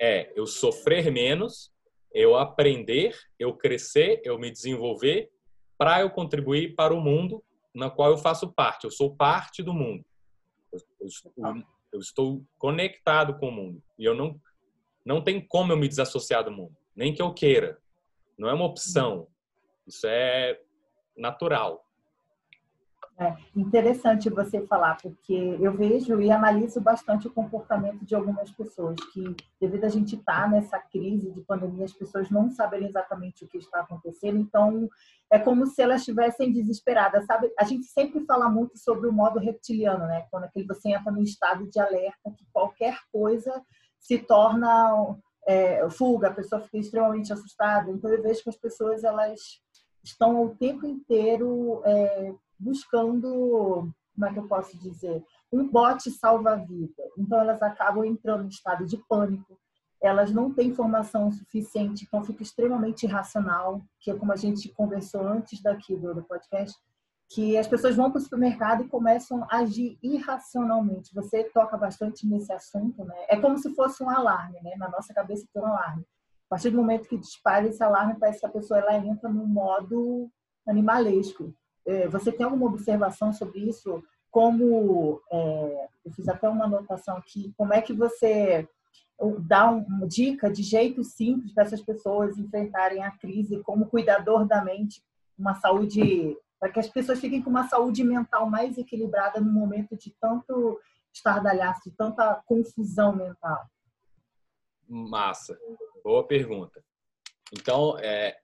é 0.00 0.32
eu 0.36 0.46
sofrer 0.46 1.10
menos, 1.10 1.72
eu 2.12 2.36
aprender, 2.36 3.16
eu 3.38 3.54
crescer, 3.54 4.20
eu 4.24 4.38
me 4.38 4.50
desenvolver 4.50 5.30
para 5.76 6.00
eu 6.00 6.10
contribuir 6.10 6.74
para 6.74 6.94
o 6.94 7.00
mundo 7.00 7.42
na 7.74 7.90
qual 7.90 8.10
eu 8.10 8.18
faço 8.18 8.52
parte. 8.52 8.84
Eu 8.84 8.90
sou 8.90 9.14
parte 9.14 9.62
do 9.62 9.72
mundo. 9.72 10.04
Eu, 10.72 10.80
eu, 11.00 11.64
eu 11.92 12.00
estou 12.00 12.44
conectado 12.58 13.38
com 13.38 13.48
o 13.48 13.52
mundo. 13.52 13.82
E 13.98 14.04
eu 14.04 14.14
não, 14.14 14.40
não 15.04 15.22
tem 15.22 15.40
como 15.40 15.72
eu 15.72 15.76
me 15.76 15.88
desassociar 15.88 16.44
do 16.44 16.50
mundo. 16.50 16.76
Nem 16.94 17.14
que 17.14 17.22
eu 17.22 17.32
queira. 17.32 17.80
Não 18.38 18.48
é 18.48 18.54
uma 18.54 18.64
opção. 18.64 19.28
Isso 19.86 20.06
é 20.06 20.60
natural. 21.16 21.84
É 23.20 23.36
interessante 23.54 24.30
você 24.30 24.66
falar, 24.66 24.96
porque 24.96 25.34
eu 25.60 25.76
vejo 25.76 26.22
e 26.22 26.30
analiso 26.30 26.80
bastante 26.80 27.26
o 27.26 27.30
comportamento 27.30 28.02
de 28.02 28.14
algumas 28.14 28.50
pessoas 28.50 28.96
que, 29.12 29.36
devido 29.60 29.84
a 29.84 29.90
gente 29.90 30.16
estar 30.16 30.44
tá 30.44 30.48
nessa 30.48 30.78
crise 30.78 31.30
de 31.30 31.42
pandemia, 31.42 31.84
as 31.84 31.92
pessoas 31.92 32.30
não 32.30 32.48
sabem 32.48 32.86
exatamente 32.86 33.44
o 33.44 33.48
que 33.48 33.58
está 33.58 33.80
acontecendo, 33.80 34.38
então 34.38 34.88
é 35.30 35.38
como 35.38 35.66
se 35.66 35.82
elas 35.82 36.00
estivessem 36.00 36.50
desesperadas, 36.50 37.26
sabe? 37.26 37.52
A 37.58 37.64
gente 37.64 37.84
sempre 37.88 38.24
fala 38.24 38.48
muito 38.48 38.78
sobre 38.78 39.06
o 39.06 39.12
modo 39.12 39.38
reptiliano, 39.38 40.06
né? 40.06 40.26
Quando 40.30 40.44
aquele 40.44 40.66
você 40.66 40.88
entra 40.88 41.12
no 41.12 41.20
estado 41.20 41.68
de 41.68 41.78
alerta, 41.78 42.30
que 42.34 42.46
qualquer 42.50 42.96
coisa 43.12 43.62
se 43.98 44.16
torna 44.16 45.14
é, 45.46 45.86
fuga, 45.90 46.28
a 46.28 46.34
pessoa 46.34 46.62
fica 46.62 46.78
extremamente 46.78 47.34
assustada. 47.34 47.90
Então 47.90 48.10
eu 48.10 48.22
vejo 48.22 48.42
que 48.42 48.48
as 48.48 48.56
pessoas 48.56 49.04
elas 49.04 49.60
estão 50.02 50.42
o 50.42 50.56
tempo 50.56 50.86
inteiro 50.86 51.82
é, 51.84 52.32
buscando, 52.60 53.90
como 54.14 54.26
é 54.26 54.32
que 54.32 54.38
eu 54.38 54.46
posso 54.46 54.76
dizer, 54.78 55.24
um 55.52 55.66
bote 55.66 56.10
salva-vida. 56.10 57.02
Então, 57.18 57.40
elas 57.40 57.62
acabam 57.62 58.04
entrando 58.04 58.44
em 58.44 58.48
estado 58.48 58.86
de 58.86 58.96
pânico, 59.08 59.58
elas 60.02 60.32
não 60.32 60.52
têm 60.52 60.68
informação 60.68 61.30
suficiente, 61.30 62.04
então 62.04 62.24
fica 62.24 62.42
extremamente 62.42 63.04
irracional, 63.04 63.82
que 64.00 64.10
é 64.10 64.16
como 64.16 64.32
a 64.32 64.36
gente 64.36 64.68
conversou 64.70 65.26
antes 65.26 65.60
daqui 65.62 65.94
do, 65.94 66.22
podcast, 66.22 66.78
que 67.28 67.56
as 67.56 67.68
pessoas 67.68 67.94
vão 67.94 68.10
para 68.10 68.18
o 68.18 68.22
supermercado 68.22 68.82
e 68.82 68.88
começam 68.88 69.44
a 69.50 69.58
agir 69.58 69.98
irracionalmente. 70.02 71.14
Você 71.14 71.44
toca 71.44 71.76
bastante 71.76 72.26
nesse 72.26 72.52
assunto, 72.52 73.04
né? 73.04 73.14
É 73.28 73.36
como 73.36 73.58
se 73.58 73.72
fosse 73.74 74.02
um 74.02 74.10
alarme, 74.10 74.58
né? 74.62 74.74
Na 74.76 74.88
nossa 74.88 75.14
cabeça 75.14 75.46
tem 75.52 75.62
um 75.62 75.66
alarme. 75.66 76.02
A 76.02 76.48
partir 76.50 76.70
do 76.70 76.78
momento 76.78 77.08
que 77.08 77.16
dispara 77.16 77.68
esse 77.68 77.82
alarme, 77.84 78.18
parece 78.18 78.40
que 78.40 78.46
a 78.46 78.50
pessoa 78.50 78.80
ela 78.80 78.96
entra 78.96 79.28
no 79.28 79.46
modo 79.46 80.28
animalesco. 80.66 81.54
É, 81.86 82.08
você 82.08 82.30
tem 82.30 82.44
alguma 82.44 82.66
observação 82.66 83.32
sobre 83.32 83.60
isso? 83.60 84.02
Como 84.30 85.20
é, 85.30 85.88
eu 86.04 86.12
fiz 86.12 86.28
até 86.28 86.48
uma 86.48 86.66
anotação 86.66 87.16
aqui, 87.16 87.52
como 87.56 87.74
é 87.74 87.82
que 87.82 87.92
você 87.92 88.68
dá 89.40 89.70
uma 89.70 90.06
dica 90.06 90.50
de 90.50 90.62
jeito 90.62 91.04
simples 91.04 91.52
para 91.52 91.64
essas 91.64 91.82
pessoas 91.82 92.38
enfrentarem 92.38 93.02
a 93.02 93.10
crise 93.10 93.62
como 93.62 93.86
cuidador 93.86 94.46
da 94.46 94.64
mente, 94.64 95.02
uma 95.38 95.54
saúde 95.54 96.36
para 96.58 96.70
que 96.70 96.78
as 96.78 96.88
pessoas 96.88 97.18
fiquem 97.18 97.42
com 97.42 97.48
uma 97.48 97.66
saúde 97.66 98.04
mental 98.04 98.48
mais 98.48 98.76
equilibrada 98.76 99.40
no 99.40 99.50
momento 99.50 99.96
de 99.96 100.14
tanto 100.20 100.78
estardalhaço, 101.12 101.88
de 101.88 101.96
tanta 101.96 102.42
confusão 102.46 103.16
mental? 103.16 103.66
Massa, 104.86 105.58
boa 106.04 106.26
pergunta. 106.26 106.84
Então, 107.52 107.98
é, 107.98 108.36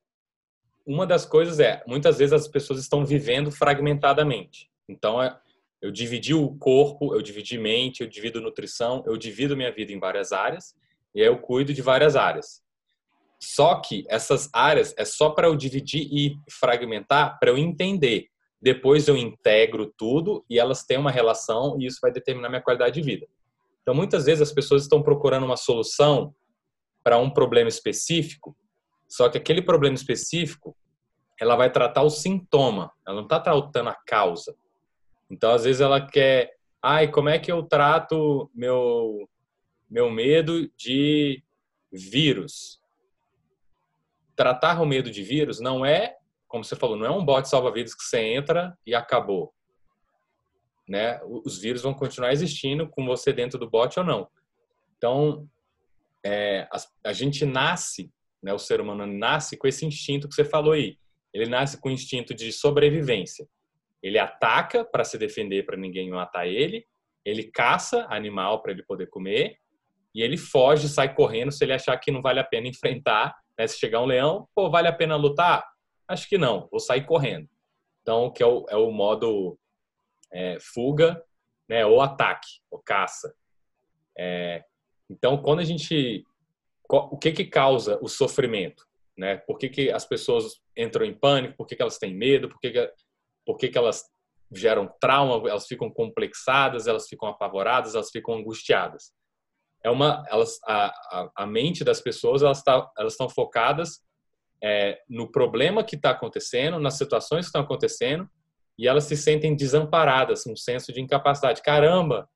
uma 0.86 1.06
das 1.06 1.26
coisas 1.26 1.58
é, 1.58 1.82
muitas 1.86 2.18
vezes 2.18 2.32
as 2.32 2.46
pessoas 2.46 2.78
estão 2.78 3.04
vivendo 3.04 3.50
fragmentadamente. 3.50 4.70
Então, 4.88 5.20
é, 5.20 5.36
eu 5.82 5.90
dividi 5.90 6.32
o 6.32 6.56
corpo, 6.56 7.14
eu 7.14 7.20
dividi 7.20 7.58
mente, 7.58 8.02
eu 8.02 8.08
divido 8.08 8.40
nutrição, 8.40 9.02
eu 9.06 9.16
divido 9.16 9.56
minha 9.56 9.72
vida 9.72 9.92
em 9.92 9.98
várias 9.98 10.32
áreas 10.32 10.74
e 11.14 11.20
aí 11.20 11.26
eu 11.26 11.38
cuido 11.38 11.74
de 11.74 11.82
várias 11.82 12.14
áreas. 12.14 12.62
Só 13.40 13.80
que 13.80 14.04
essas 14.08 14.48
áreas 14.52 14.94
é 14.96 15.04
só 15.04 15.30
para 15.30 15.48
eu 15.48 15.56
dividir 15.56 16.08
e 16.10 16.36
fragmentar 16.48 17.38
para 17.38 17.50
eu 17.50 17.58
entender. 17.58 18.28
Depois 18.62 19.06
eu 19.08 19.16
integro 19.16 19.92
tudo 19.98 20.44
e 20.48 20.58
elas 20.58 20.84
têm 20.84 20.98
uma 20.98 21.10
relação 21.10 21.76
e 21.80 21.86
isso 21.86 21.98
vai 22.00 22.12
determinar 22.12 22.48
minha 22.48 22.62
qualidade 22.62 22.94
de 22.94 23.02
vida. 23.02 23.26
Então, 23.82 23.94
muitas 23.94 24.24
vezes 24.24 24.42
as 24.42 24.52
pessoas 24.52 24.82
estão 24.82 25.02
procurando 25.02 25.44
uma 25.44 25.56
solução 25.56 26.34
para 27.04 27.18
um 27.18 27.30
problema 27.30 27.68
específico, 27.68 28.56
só 29.16 29.28
que 29.28 29.38
aquele 29.38 29.62
problema 29.62 29.94
específico, 29.94 30.76
ela 31.40 31.56
vai 31.56 31.70
tratar 31.70 32.02
o 32.02 32.10
sintoma, 32.10 32.92
ela 33.06 33.16
não 33.16 33.24
está 33.24 33.40
tratando 33.40 33.88
a 33.88 33.94
causa. 34.06 34.56
Então, 35.30 35.52
às 35.52 35.64
vezes 35.64 35.80
ela 35.80 36.04
quer, 36.06 36.56
ai, 36.82 37.10
como 37.10 37.28
é 37.28 37.38
que 37.38 37.50
eu 37.50 37.62
trato 37.62 38.50
meu 38.54 39.28
meu 39.88 40.10
medo 40.10 40.68
de 40.76 41.42
vírus? 41.92 42.80
tratar 44.36 44.80
o 44.80 44.86
medo 44.86 45.10
de 45.10 45.22
vírus 45.22 45.58
não 45.58 45.84
é, 45.84 46.16
como 46.46 46.62
você 46.62 46.76
falou, 46.76 46.96
não 46.96 47.06
é 47.06 47.10
um 47.10 47.24
bote 47.24 47.48
salva-vidas 47.48 47.94
que 47.94 48.04
você 48.04 48.20
entra 48.20 48.78
e 48.86 48.94
acabou. 48.94 49.52
Né? 50.86 51.18
Os 51.24 51.58
vírus 51.58 51.82
vão 51.82 51.94
continuar 51.94 52.32
existindo 52.32 52.86
com 52.86 53.04
você 53.04 53.32
dentro 53.32 53.58
do 53.58 53.68
bote 53.68 53.98
ou 53.98 54.04
não. 54.04 54.28
Então, 54.96 55.48
é, 56.22 56.68
a, 56.70 57.08
a, 57.08 57.12
gente 57.12 57.44
nasce, 57.44 58.12
né, 58.46 58.54
o 58.54 58.58
ser 58.58 58.80
humano 58.80 59.06
nasce 59.06 59.56
com 59.56 59.66
esse 59.66 59.84
instinto 59.84 60.28
que 60.28 60.34
você 60.34 60.44
falou 60.44 60.72
aí. 60.72 60.96
Ele 61.34 61.46
nasce 61.46 61.80
com 61.80 61.88
o 61.88 61.92
instinto 61.92 62.34
de 62.34 62.52
sobrevivência. 62.52 63.46
Ele 64.02 64.18
ataca 64.18 64.84
para 64.84 65.04
se 65.04 65.18
defender, 65.18 65.66
para 65.66 65.76
ninguém 65.76 66.08
matar 66.10 66.46
ele. 66.46 66.86
Ele 67.24 67.50
caça 67.50 68.06
animal 68.08 68.62
para 68.62 68.72
ele 68.72 68.84
poder 68.84 69.08
comer. 69.08 69.58
E 70.14 70.22
ele 70.22 70.36
foge, 70.36 70.88
sai 70.88 71.14
correndo 71.14 71.52
se 71.52 71.64
ele 71.64 71.72
achar 71.72 71.96
que 71.98 72.10
não 72.10 72.22
vale 72.22 72.40
a 72.40 72.44
pena 72.44 72.68
enfrentar 72.68 73.34
né? 73.58 73.66
Se 73.66 73.78
chegar 73.78 74.00
um 74.00 74.06
leão, 74.06 74.48
pô, 74.54 74.70
vale 74.70 74.88
a 74.88 74.92
pena 74.92 75.16
lutar? 75.16 75.66
Acho 76.06 76.28
que 76.28 76.38
não, 76.38 76.68
vou 76.70 76.78
sair 76.78 77.04
correndo. 77.04 77.48
Então, 78.02 78.30
que 78.30 78.42
é 78.42 78.46
o, 78.46 78.66
é 78.68 78.76
o 78.76 78.90
modo 78.90 79.58
é, 80.32 80.58
fuga, 80.60 81.22
né? 81.68 81.84
Ou 81.86 82.00
ataque, 82.00 82.60
ou 82.70 82.78
caça. 82.78 83.34
É, 84.16 84.64
então, 85.10 85.38
quando 85.38 85.60
a 85.60 85.64
gente... 85.64 86.24
O 86.88 87.18
que 87.18 87.32
que 87.32 87.44
causa 87.44 87.98
o 88.00 88.08
sofrimento? 88.08 88.84
Né? 89.16 89.36
Por 89.36 89.58
que, 89.58 89.68
que 89.68 89.90
as 89.90 90.04
pessoas 90.04 90.60
entram 90.76 91.04
em 91.04 91.14
pânico? 91.14 91.56
Por 91.56 91.66
que, 91.66 91.74
que 91.74 91.82
elas 91.82 91.98
têm 91.98 92.14
medo? 92.14 92.48
Por 92.48 92.60
que, 92.60 92.70
que, 92.70 92.92
por 93.44 93.56
que, 93.56 93.68
que 93.68 93.78
elas 93.78 94.04
geram 94.52 94.92
trauma? 95.00 95.48
Elas 95.48 95.66
ficam 95.66 95.90
complexadas, 95.90 96.86
elas 96.86 97.08
ficam 97.08 97.28
apavoradas, 97.28 97.94
elas 97.94 98.10
ficam 98.10 98.34
angustiadas 98.34 99.12
é 99.86 99.90
uma 99.90 100.24
elas 100.28 100.58
a, 100.64 100.86
a, 100.86 101.30
a 101.36 101.46
mente 101.46 101.84
das 101.84 102.00
pessoas 102.00 102.42
elas 102.42 102.62
tá, 102.62 102.90
elas 102.98 103.12
estão 103.12 103.28
focadas 103.28 104.00
é, 104.62 104.98
no 105.08 105.30
problema 105.30 105.84
que 105.84 105.94
está 105.94 106.10
acontecendo 106.10 106.80
nas 106.80 106.94
situações 106.94 107.42
que 107.42 107.50
estão 107.50 107.62
acontecendo 107.62 108.28
e 108.76 108.88
elas 108.88 109.04
se 109.04 109.16
sentem 109.16 109.54
desamparadas 109.54 110.44
um 110.46 110.56
senso 110.56 110.92
de 110.92 111.00
incapacidade 111.00 111.62
caramba 111.62 112.28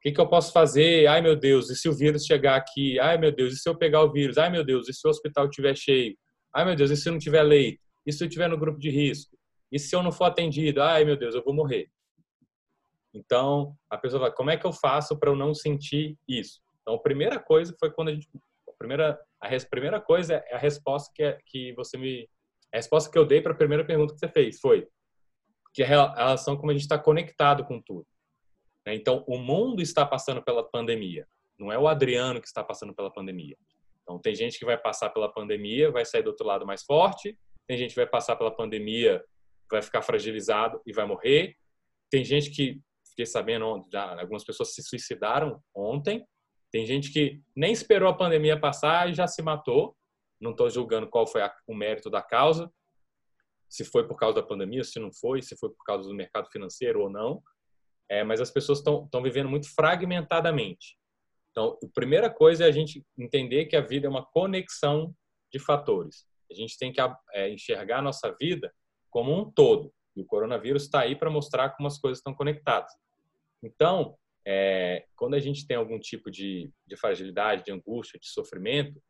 o 0.00 0.02
que, 0.02 0.12
que 0.12 0.20
eu 0.20 0.28
posso 0.28 0.52
fazer? 0.52 1.06
Ai 1.06 1.20
meu 1.20 1.36
Deus 1.36 1.68
e 1.68 1.76
se 1.76 1.88
o 1.88 1.92
vírus 1.92 2.24
chegar 2.24 2.56
aqui? 2.56 2.98
Ai 2.98 3.18
meu 3.18 3.30
Deus 3.30 3.52
e 3.52 3.56
se 3.58 3.68
eu 3.68 3.76
pegar 3.76 4.02
o 4.02 4.10
vírus? 4.10 4.38
Ai 4.38 4.48
meu 4.48 4.64
Deus 4.64 4.88
e 4.88 4.94
se 4.94 5.06
o 5.06 5.10
hospital 5.10 5.44
estiver 5.44 5.76
cheio? 5.76 6.16
Ai 6.54 6.64
meu 6.64 6.74
Deus 6.74 6.90
e 6.90 6.96
se 6.96 7.10
não 7.10 7.18
tiver 7.18 7.42
leito? 7.42 7.82
E 8.06 8.12
se 8.12 8.24
eu 8.24 8.28
estiver 8.28 8.48
no 8.48 8.58
grupo 8.58 8.78
de 8.78 8.90
risco? 8.90 9.36
E 9.70 9.78
se 9.78 9.94
eu 9.94 10.02
não 10.02 10.10
for 10.10 10.24
atendido? 10.24 10.82
Ai 10.82 11.04
meu 11.04 11.16
Deus 11.16 11.34
eu 11.34 11.44
vou 11.44 11.54
morrer. 11.54 11.88
Então 13.12 13.76
a 13.90 13.98
pessoa 13.98 14.20
vai 14.20 14.32
como 14.32 14.50
é 14.50 14.56
que 14.56 14.66
eu 14.66 14.72
faço 14.72 15.18
para 15.18 15.30
eu 15.30 15.36
não 15.36 15.54
sentir 15.54 16.16
isso? 16.26 16.60
Então, 16.80 16.94
a 16.94 17.02
primeira 17.02 17.38
coisa 17.38 17.74
foi 17.78 17.90
quando 17.90 18.08
a 18.08 18.14
gente. 18.14 18.28
A 18.68 18.72
primeira, 18.78 19.20
a 19.40 19.46
res, 19.46 19.64
primeira 19.64 20.00
coisa 20.00 20.42
é 20.48 20.54
a 20.54 20.58
resposta 20.58 21.12
que, 21.14 21.22
é, 21.22 21.38
que 21.46 21.72
você 21.74 21.96
me. 21.96 22.28
A 22.72 22.78
resposta 22.78 23.10
que 23.10 23.18
eu 23.18 23.26
dei 23.26 23.40
para 23.40 23.52
a 23.52 23.56
primeira 23.56 23.84
pergunta 23.84 24.12
que 24.12 24.18
você 24.18 24.28
fez 24.28 24.58
foi 24.58 24.88
que 25.72 25.82
é 25.82 25.86
a 25.86 26.14
relação 26.14 26.56
como 26.56 26.70
a 26.70 26.74
gente 26.74 26.82
está 26.82 26.98
conectado 26.98 27.64
com 27.64 27.80
tudo. 27.80 28.06
Né? 28.90 28.96
Então, 28.96 29.24
o 29.26 29.38
mundo 29.38 29.82
está 29.82 30.04
passando 30.04 30.42
pela 30.42 30.62
pandemia. 30.62 31.26
Não 31.58 31.72
é 31.72 31.78
o 31.78 31.88
Adriano 31.88 32.40
que 32.40 32.46
está 32.46 32.62
passando 32.62 32.94
pela 32.94 33.12
pandemia. 33.12 33.56
Então, 34.02 34.18
tem 34.18 34.34
gente 34.34 34.58
que 34.58 34.64
vai 34.64 34.78
passar 34.78 35.10
pela 35.10 35.32
pandemia, 35.32 35.90
vai 35.90 36.04
sair 36.04 36.22
do 36.22 36.30
outro 36.30 36.46
lado 36.46 36.66
mais 36.66 36.82
forte. 36.82 37.38
Tem 37.66 37.76
gente 37.76 37.90
que 37.90 38.00
vai 38.00 38.06
passar 38.06 38.36
pela 38.36 38.50
pandemia, 38.50 39.24
vai 39.70 39.82
ficar 39.82 40.02
fragilizado 40.02 40.80
e 40.86 40.92
vai 40.92 41.06
morrer. 41.06 41.56
Tem 42.10 42.24
gente 42.24 42.50
que, 42.50 42.80
fiquei 43.08 43.26
sabendo, 43.26 43.64
algumas 44.18 44.44
pessoas 44.44 44.74
se 44.74 44.82
suicidaram 44.82 45.62
ontem 45.74 46.26
tem 46.70 46.86
gente 46.86 47.12
que 47.12 47.42
nem 47.54 47.72
esperou 47.72 48.08
a 48.08 48.16
pandemia 48.16 48.58
passar 48.58 49.10
e 49.10 49.14
já 49.14 49.26
se 49.26 49.42
matou. 49.42 49.96
Não 50.40 50.52
estou 50.52 50.70
julgando 50.70 51.08
qual 51.08 51.26
foi 51.26 51.42
a, 51.42 51.52
o 51.66 51.74
mérito 51.74 52.08
da 52.08 52.22
causa, 52.22 52.72
se 53.68 53.84
foi 53.84 54.06
por 54.06 54.16
causa 54.16 54.40
da 54.40 54.46
pandemia, 54.46 54.84
se 54.84 54.98
não 54.98 55.12
foi, 55.12 55.42
se 55.42 55.56
foi 55.56 55.70
por 55.70 55.84
causa 55.84 56.08
do 56.08 56.14
mercado 56.14 56.48
financeiro 56.50 57.02
ou 57.02 57.10
não. 57.10 57.42
É, 58.10 58.24
mas 58.24 58.40
as 58.40 58.50
pessoas 58.50 58.78
estão 58.78 59.22
vivendo 59.22 59.48
muito 59.48 59.72
fragmentadamente. 59.72 60.98
Então, 61.50 61.78
a 61.82 61.86
primeira 61.94 62.28
coisa 62.28 62.64
é 62.64 62.68
a 62.68 62.72
gente 62.72 63.04
entender 63.16 63.66
que 63.66 63.76
a 63.76 63.80
vida 63.80 64.06
é 64.06 64.10
uma 64.10 64.24
conexão 64.24 65.14
de 65.52 65.58
fatores. 65.58 66.26
A 66.50 66.54
gente 66.54 66.76
tem 66.76 66.92
que 66.92 67.00
é, 67.32 67.48
enxergar 67.48 67.98
a 67.98 68.02
nossa 68.02 68.34
vida 68.40 68.72
como 69.08 69.32
um 69.32 69.50
todo. 69.50 69.92
E 70.16 70.22
o 70.22 70.26
coronavírus 70.26 70.84
está 70.84 71.00
aí 71.00 71.14
para 71.14 71.30
mostrar 71.30 71.70
como 71.70 71.86
as 71.86 71.98
coisas 71.98 72.18
estão 72.18 72.34
conectadas. 72.34 72.90
Então, 73.62 74.16
é, 74.44 75.06
quando 75.14 75.34
a 75.34 75.40
gente 75.40 75.66
tem 75.66 75.76
algum 75.76 75.98
tipo 75.98 76.30
de, 76.30 76.70
de 76.86 76.96
fragilidade, 76.96 77.64
de 77.64 77.72
angústia, 77.72 78.18
de 78.18 78.28
sofrimento, 78.28 79.00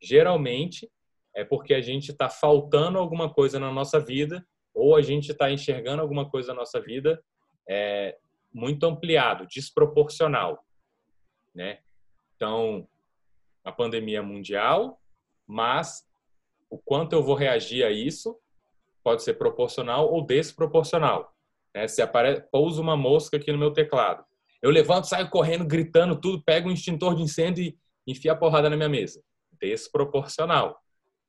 geralmente 0.00 0.90
é 1.34 1.44
porque 1.44 1.74
a 1.74 1.80
gente 1.80 2.12
está 2.12 2.28
faltando 2.28 2.98
alguma 2.98 3.32
coisa 3.32 3.58
na 3.58 3.72
nossa 3.72 3.98
vida 3.98 4.46
ou 4.72 4.94
a 4.94 5.02
gente 5.02 5.32
está 5.32 5.50
enxergando 5.50 6.02
alguma 6.02 6.28
coisa 6.28 6.52
na 6.52 6.60
nossa 6.60 6.80
vida 6.80 7.22
é, 7.68 8.16
muito 8.54 8.86
ampliado, 8.86 9.46
desproporcional, 9.46 10.64
né? 11.52 11.80
Então, 12.36 12.88
a 13.64 13.72
pandemia 13.72 14.22
mundial, 14.22 15.00
mas 15.46 16.06
o 16.70 16.78
quanto 16.78 17.14
eu 17.14 17.22
vou 17.22 17.34
reagir 17.34 17.84
a 17.84 17.90
isso 17.90 18.38
pode 19.02 19.22
ser 19.22 19.34
proporcional 19.34 20.10
ou 20.10 20.24
desproporcional. 20.24 21.34
Né? 21.74 21.86
Se 21.88 22.00
aparece, 22.00 22.42
pousa 22.50 22.80
uma 22.80 22.96
mosca 22.96 23.36
aqui 23.36 23.52
no 23.52 23.58
meu 23.58 23.72
teclado, 23.72 24.24
eu 24.62 24.70
levanto, 24.70 25.06
saio 25.06 25.28
correndo, 25.28 25.66
gritando 25.66 26.18
tudo, 26.18 26.42
pego 26.42 26.68
um 26.68 26.72
extintor 26.72 27.14
de 27.14 27.22
incêndio 27.22 27.64
e 27.64 27.78
enfio 28.06 28.32
a 28.32 28.36
porrada 28.36 28.70
na 28.70 28.76
minha 28.76 28.88
mesa. 28.88 29.22
Desproporcional, 29.60 30.80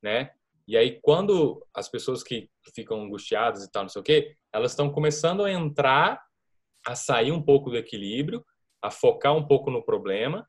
né? 0.02 0.32
E 0.68 0.78
aí, 0.78 1.00
quando 1.02 1.66
as 1.74 1.88
pessoas 1.90 2.24
que 2.24 2.50
ficam 2.74 3.02
angustiadas 3.02 3.64
e 3.64 3.72
tal, 3.72 3.84
não 3.84 3.90
sei 3.90 4.00
o 4.00 4.04
quê, 4.04 4.36
elas 4.52 4.72
estão 4.72 4.90
começando 4.90 5.44
a 5.44 5.52
entrar, 5.52 6.25
a 6.86 6.96
sair 6.96 7.32
um 7.32 7.42
pouco 7.42 7.70
do 7.70 7.78
equilíbrio, 7.78 8.44
a 8.82 8.92
focar 8.92 9.36
um 9.36 9.46
pouco 9.46 9.72
no 9.72 9.84
problema, 9.84 10.48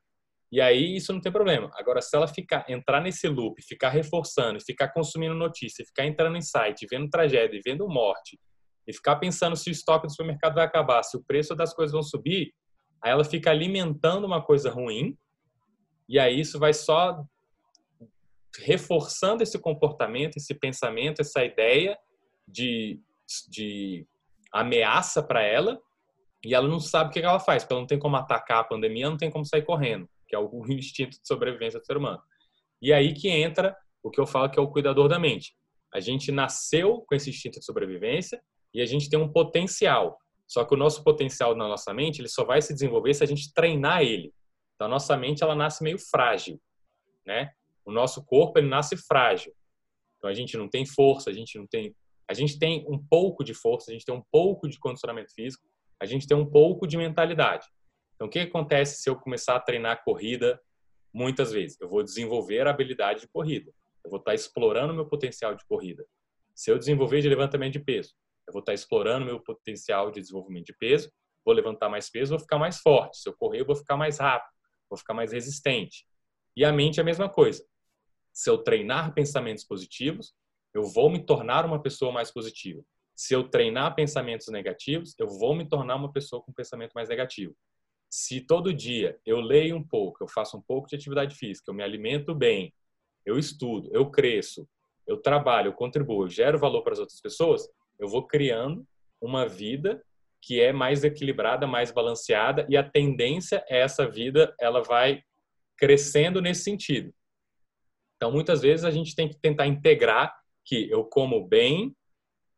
e 0.51 0.61
aí 0.61 0.95
isso 0.95 1.11
não 1.11 1.19
tem 1.19 1.31
problema. 1.31 1.69
Agora, 1.73 2.01
se 2.01 2.15
ela 2.15 2.27
ficar, 2.27 2.65
entrar 2.69 3.01
nesse 3.01 3.27
loop, 3.27 3.61
ficar 3.61 3.89
reforçando, 3.89 4.59
ficar 4.61 4.89
consumindo 4.89 5.33
notícia, 5.33 5.85
ficar 5.85 6.05
entrando 6.05 6.37
em 6.37 6.41
site, 6.41 6.87
vendo 6.89 7.09
tragédia, 7.09 7.59
vendo 7.65 7.87
morte, 7.87 8.39
e 8.87 8.93
ficar 8.93 9.17
pensando 9.17 9.55
se 9.57 9.69
o 9.69 9.71
estoque 9.71 10.07
do 10.07 10.11
supermercado 10.11 10.55
vai 10.55 10.63
acabar, 10.63 11.03
se 11.03 11.17
o 11.17 11.23
preço 11.23 11.53
das 11.53 11.73
coisas 11.73 11.91
vão 11.91 12.03
subir, 12.03 12.53
Aí 13.03 13.11
ela 13.11 13.23
fica 13.23 13.51
alimentando 13.51 14.25
uma 14.25 14.41
coisa 14.41 14.69
ruim, 14.69 15.17
e 16.09 16.17
aí 16.19 16.39
isso 16.39 16.57
vai 16.57 16.73
só 16.73 17.23
reforçando 18.59 19.43
esse 19.43 19.59
comportamento, 19.59 20.37
esse 20.37 20.53
pensamento, 20.55 21.21
essa 21.21 21.43
ideia 21.43 21.97
de, 22.47 22.99
de 23.49 24.07
ameaça 24.51 25.21
para 25.21 25.43
ela 25.43 25.79
e 26.43 26.53
ela 26.53 26.67
não 26.67 26.79
sabe 26.79 27.09
o 27.09 27.13
que 27.13 27.19
ela 27.19 27.39
faz, 27.39 27.63
porque 27.63 27.73
ela 27.73 27.81
não 27.81 27.87
tem 27.87 27.99
como 27.99 28.15
atacar 28.15 28.59
a 28.59 28.63
pandemia, 28.63 29.09
não 29.09 29.17
tem 29.17 29.31
como 29.31 29.45
sair 29.45 29.63
correndo, 29.63 30.07
que 30.27 30.35
é 30.35 30.39
o 30.39 30.65
instinto 30.69 31.19
de 31.19 31.27
sobrevivência 31.27 31.79
do 31.79 31.85
ser 31.85 31.97
humano. 31.97 32.21
E 32.81 32.93
aí 32.93 33.13
que 33.13 33.29
entra 33.29 33.75
o 34.03 34.09
que 34.09 34.19
eu 34.19 34.27
falo 34.27 34.49
que 34.49 34.59
é 34.59 34.61
o 34.61 34.69
cuidador 34.69 35.09
da 35.09 35.19
mente. 35.19 35.55
A 35.93 35.99
gente 35.99 36.31
nasceu 36.31 37.03
com 37.07 37.15
esse 37.15 37.29
instinto 37.29 37.59
de 37.59 37.65
sobrevivência 37.65 38.41
e 38.73 38.81
a 38.81 38.85
gente 38.85 39.09
tem 39.09 39.19
um 39.19 39.31
potencial. 39.31 40.17
Só 40.47 40.63
que 40.63 40.73
o 40.73 40.77
nosso 40.77 41.03
potencial 41.03 41.55
na 41.55 41.67
nossa 41.67 41.93
mente, 41.93 42.21
ele 42.21 42.29
só 42.29 42.45
vai 42.45 42.61
se 42.61 42.73
desenvolver 42.73 43.13
se 43.13 43.23
a 43.23 43.27
gente 43.27 43.51
treinar 43.53 44.01
ele. 44.01 44.33
Então, 44.75 44.87
a 44.87 44.89
nossa 44.89 45.17
mente, 45.17 45.43
ela 45.43 45.55
nasce 45.55 45.83
meio 45.83 45.97
frágil, 45.97 46.61
né? 47.25 47.51
O 47.83 47.91
nosso 47.91 48.23
corpo, 48.23 48.59
ele 48.59 48.67
nasce 48.67 48.95
frágil. 48.95 49.51
Então, 50.17 50.29
a 50.29 50.33
gente 50.33 50.55
não 50.55 50.69
tem 50.69 50.85
força, 50.85 51.29
a 51.29 51.33
gente 51.33 51.57
não 51.57 51.67
tem... 51.67 51.95
A 52.29 52.33
gente 52.33 52.59
tem 52.59 52.85
um 52.89 53.01
pouco 53.09 53.43
de 53.43 53.53
força, 53.53 53.89
a 53.89 53.93
gente 53.93 54.05
tem 54.05 54.13
um 54.13 54.23
pouco 54.31 54.67
de 54.67 54.77
condicionamento 54.77 55.33
físico, 55.33 55.65
a 55.99 56.05
gente 56.05 56.27
tem 56.27 56.37
um 56.37 56.45
pouco 56.45 56.87
de 56.87 56.97
mentalidade. 56.97 57.67
Então, 58.15 58.27
o 58.27 58.29
que 58.29 58.39
acontece 58.39 59.01
se 59.01 59.09
eu 59.09 59.15
começar 59.15 59.55
a 59.55 59.59
treinar 59.59 60.03
corrida 60.03 60.59
muitas 61.13 61.51
vezes? 61.51 61.79
Eu 61.79 61.89
vou 61.89 62.03
desenvolver 62.03 62.67
a 62.67 62.71
habilidade 62.71 63.21
de 63.21 63.27
corrida. 63.27 63.71
Eu 64.03 64.09
vou 64.09 64.19
estar 64.19 64.33
explorando 64.33 64.93
meu 64.93 65.05
potencial 65.05 65.53
de 65.55 65.65
corrida. 65.65 66.05
Se 66.55 66.71
eu 66.71 66.77
desenvolver 66.77 67.21
de 67.21 67.29
levantamento 67.29 67.73
de 67.73 67.79
peso, 67.79 68.15
eu 68.47 68.53
vou 68.53 68.61
estar 68.61 68.73
explorando 68.73 69.25
meu 69.25 69.39
potencial 69.39 70.09
de 70.09 70.21
desenvolvimento 70.21 70.67
de 70.67 70.73
peso, 70.73 71.11
vou 71.45 71.53
levantar 71.53 71.89
mais 71.89 72.09
peso, 72.09 72.31
vou 72.31 72.39
ficar 72.39 72.57
mais 72.57 72.79
forte. 72.79 73.17
Se 73.17 73.29
eu 73.29 73.35
correr, 73.37 73.61
eu 73.61 73.65
vou 73.65 73.75
ficar 73.75 73.97
mais 73.97 74.19
rápido, 74.19 74.51
vou 74.89 74.97
ficar 74.97 75.13
mais 75.13 75.31
resistente. 75.31 76.07
E 76.55 76.65
a 76.65 76.71
mente 76.71 76.99
é 76.99 77.01
a 77.01 77.05
mesma 77.05 77.29
coisa. 77.29 77.63
Se 78.33 78.49
eu 78.49 78.57
treinar 78.57 79.13
pensamentos 79.13 79.63
positivos, 79.63 80.33
eu 80.73 80.83
vou 80.83 81.09
me 81.09 81.23
tornar 81.23 81.65
uma 81.65 81.81
pessoa 81.81 82.11
mais 82.11 82.31
positiva. 82.31 82.81
Se 83.17 83.33
eu 83.33 83.49
treinar 83.49 83.95
pensamentos 83.95 84.47
negativos, 84.49 85.15
eu 85.17 85.27
vou 85.27 85.55
me 85.55 85.67
tornar 85.67 85.95
uma 85.95 86.13
pessoa 86.13 86.39
com 86.39 86.53
pensamento 86.53 86.91
mais 86.93 87.09
negativo. 87.09 87.55
Se 88.07 88.39
todo 88.41 88.71
dia 88.71 89.17
eu 89.25 89.39
leio 89.39 89.75
um 89.75 89.83
pouco, 89.83 90.23
eu 90.23 90.27
faço 90.27 90.55
um 90.55 90.61
pouco 90.61 90.87
de 90.87 90.95
atividade 90.95 91.35
física, 91.35 91.71
eu 91.71 91.73
me 91.73 91.83
alimento 91.83 92.35
bem, 92.35 92.71
eu 93.25 93.39
estudo, 93.39 93.89
eu 93.91 94.11
cresço, 94.11 94.69
eu 95.07 95.17
trabalho, 95.17 95.69
eu 95.69 95.73
contribuo, 95.73 96.25
eu 96.25 96.29
gero 96.29 96.59
valor 96.59 96.83
para 96.83 96.93
as 96.93 96.99
outras 96.99 97.19
pessoas, 97.19 97.67
eu 97.97 98.07
vou 98.07 98.27
criando 98.27 98.87
uma 99.19 99.47
vida 99.47 99.99
que 100.39 100.61
é 100.61 100.71
mais 100.71 101.03
equilibrada, 101.03 101.65
mais 101.65 101.91
balanceada 101.91 102.67
e 102.69 102.77
a 102.77 102.87
tendência 102.87 103.65
é 103.67 103.79
essa 103.79 104.07
vida 104.07 104.55
ela 104.59 104.83
vai 104.83 105.23
crescendo 105.75 106.39
nesse 106.39 106.61
sentido. 106.61 107.11
Então, 108.15 108.31
muitas 108.31 108.61
vezes 108.61 108.85
a 108.85 108.91
gente 108.91 109.15
tem 109.15 109.27
que 109.27 109.39
tentar 109.39 109.65
integrar 109.65 110.35
que 110.63 110.87
eu 110.91 111.03
como 111.03 111.47
bem, 111.47 111.95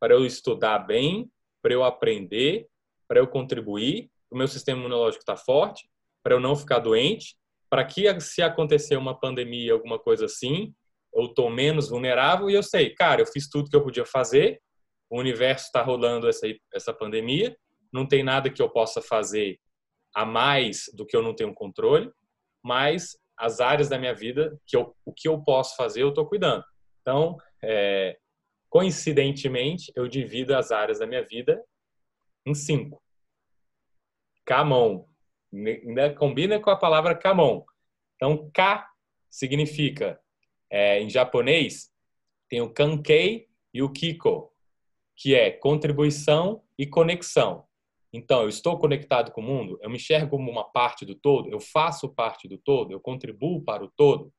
para 0.00 0.14
eu 0.14 0.24
estudar 0.24 0.78
bem, 0.80 1.30
para 1.62 1.74
eu 1.74 1.84
aprender, 1.84 2.66
para 3.06 3.20
eu 3.20 3.28
contribuir, 3.28 4.10
o 4.30 4.36
meu 4.36 4.48
sistema 4.48 4.80
imunológico 4.80 5.22
está 5.22 5.36
forte, 5.36 5.88
para 6.22 6.34
eu 6.34 6.40
não 6.40 6.56
ficar 6.56 6.78
doente, 6.78 7.36
para 7.68 7.84
que 7.84 8.20
se 8.20 8.42
acontecer 8.42 8.96
uma 8.96 9.18
pandemia, 9.18 9.72
alguma 9.72 9.98
coisa 9.98 10.24
assim, 10.24 10.74
eu 11.14 11.26
estou 11.26 11.50
menos 11.50 11.88
vulnerável 11.88 12.48
e 12.48 12.54
eu 12.54 12.62
sei, 12.62 12.94
cara, 12.94 13.20
eu 13.20 13.26
fiz 13.26 13.48
tudo 13.48 13.68
que 13.68 13.76
eu 13.76 13.82
podia 13.82 14.04
fazer, 14.04 14.60
o 15.10 15.18
universo 15.18 15.66
está 15.66 15.82
rolando 15.82 16.28
essa, 16.28 16.46
essa 16.72 16.92
pandemia, 16.94 17.56
não 17.92 18.06
tem 18.06 18.22
nada 18.22 18.48
que 18.48 18.62
eu 18.62 18.70
possa 18.70 19.02
fazer 19.02 19.58
a 20.14 20.24
mais 20.24 20.84
do 20.94 21.04
que 21.04 21.16
eu 21.16 21.22
não 21.22 21.34
tenho 21.34 21.54
controle, 21.54 22.10
mas 22.62 23.16
as 23.36 23.60
áreas 23.60 23.88
da 23.88 23.98
minha 23.98 24.14
vida, 24.14 24.56
que 24.66 24.76
eu, 24.76 24.94
o 25.04 25.12
que 25.12 25.28
eu 25.28 25.42
posso 25.42 25.74
fazer, 25.74 26.02
eu 26.02 26.10
estou 26.10 26.26
cuidando. 26.26 26.62
Então, 27.00 27.36
é, 27.62 28.16
coincidentemente, 28.70 29.92
eu 29.94 30.08
divido 30.08 30.56
as 30.56 30.70
áreas 30.70 31.00
da 31.00 31.06
minha 31.06 31.22
vida 31.22 31.62
em 32.46 32.54
cinco. 32.54 33.02
Kamon. 34.46 35.06
Ainda 35.52 36.14
combina 36.14 36.58
com 36.58 36.70
a 36.70 36.76
palavra 36.76 37.14
Kamon. 37.14 37.64
Então, 38.16 38.50
Ka 38.54 38.88
significa, 39.28 40.18
é, 40.70 41.00
em 41.00 41.10
japonês, 41.10 41.92
tem 42.48 42.62
o 42.62 42.72
Kankei 42.72 43.48
e 43.74 43.82
o 43.82 43.92
Kiko 43.92 44.50
que 45.20 45.34
é 45.34 45.50
contribuição 45.50 46.62
e 46.78 46.86
conexão. 46.86 47.66
Então, 48.10 48.40
eu 48.42 48.48
estou 48.48 48.78
conectado 48.78 49.30
com 49.32 49.42
o 49.42 49.44
mundo, 49.44 49.78
eu 49.82 49.90
me 49.90 49.96
enxergo 49.96 50.30
como 50.30 50.50
uma 50.50 50.64
parte 50.64 51.04
do 51.04 51.14
todo, 51.14 51.50
eu 51.50 51.60
faço 51.60 52.08
parte 52.08 52.48
do 52.48 52.56
todo, 52.56 52.90
eu 52.90 52.98
contribuo 52.98 53.62
para 53.62 53.84
o 53.84 53.90
todo. 53.90 54.32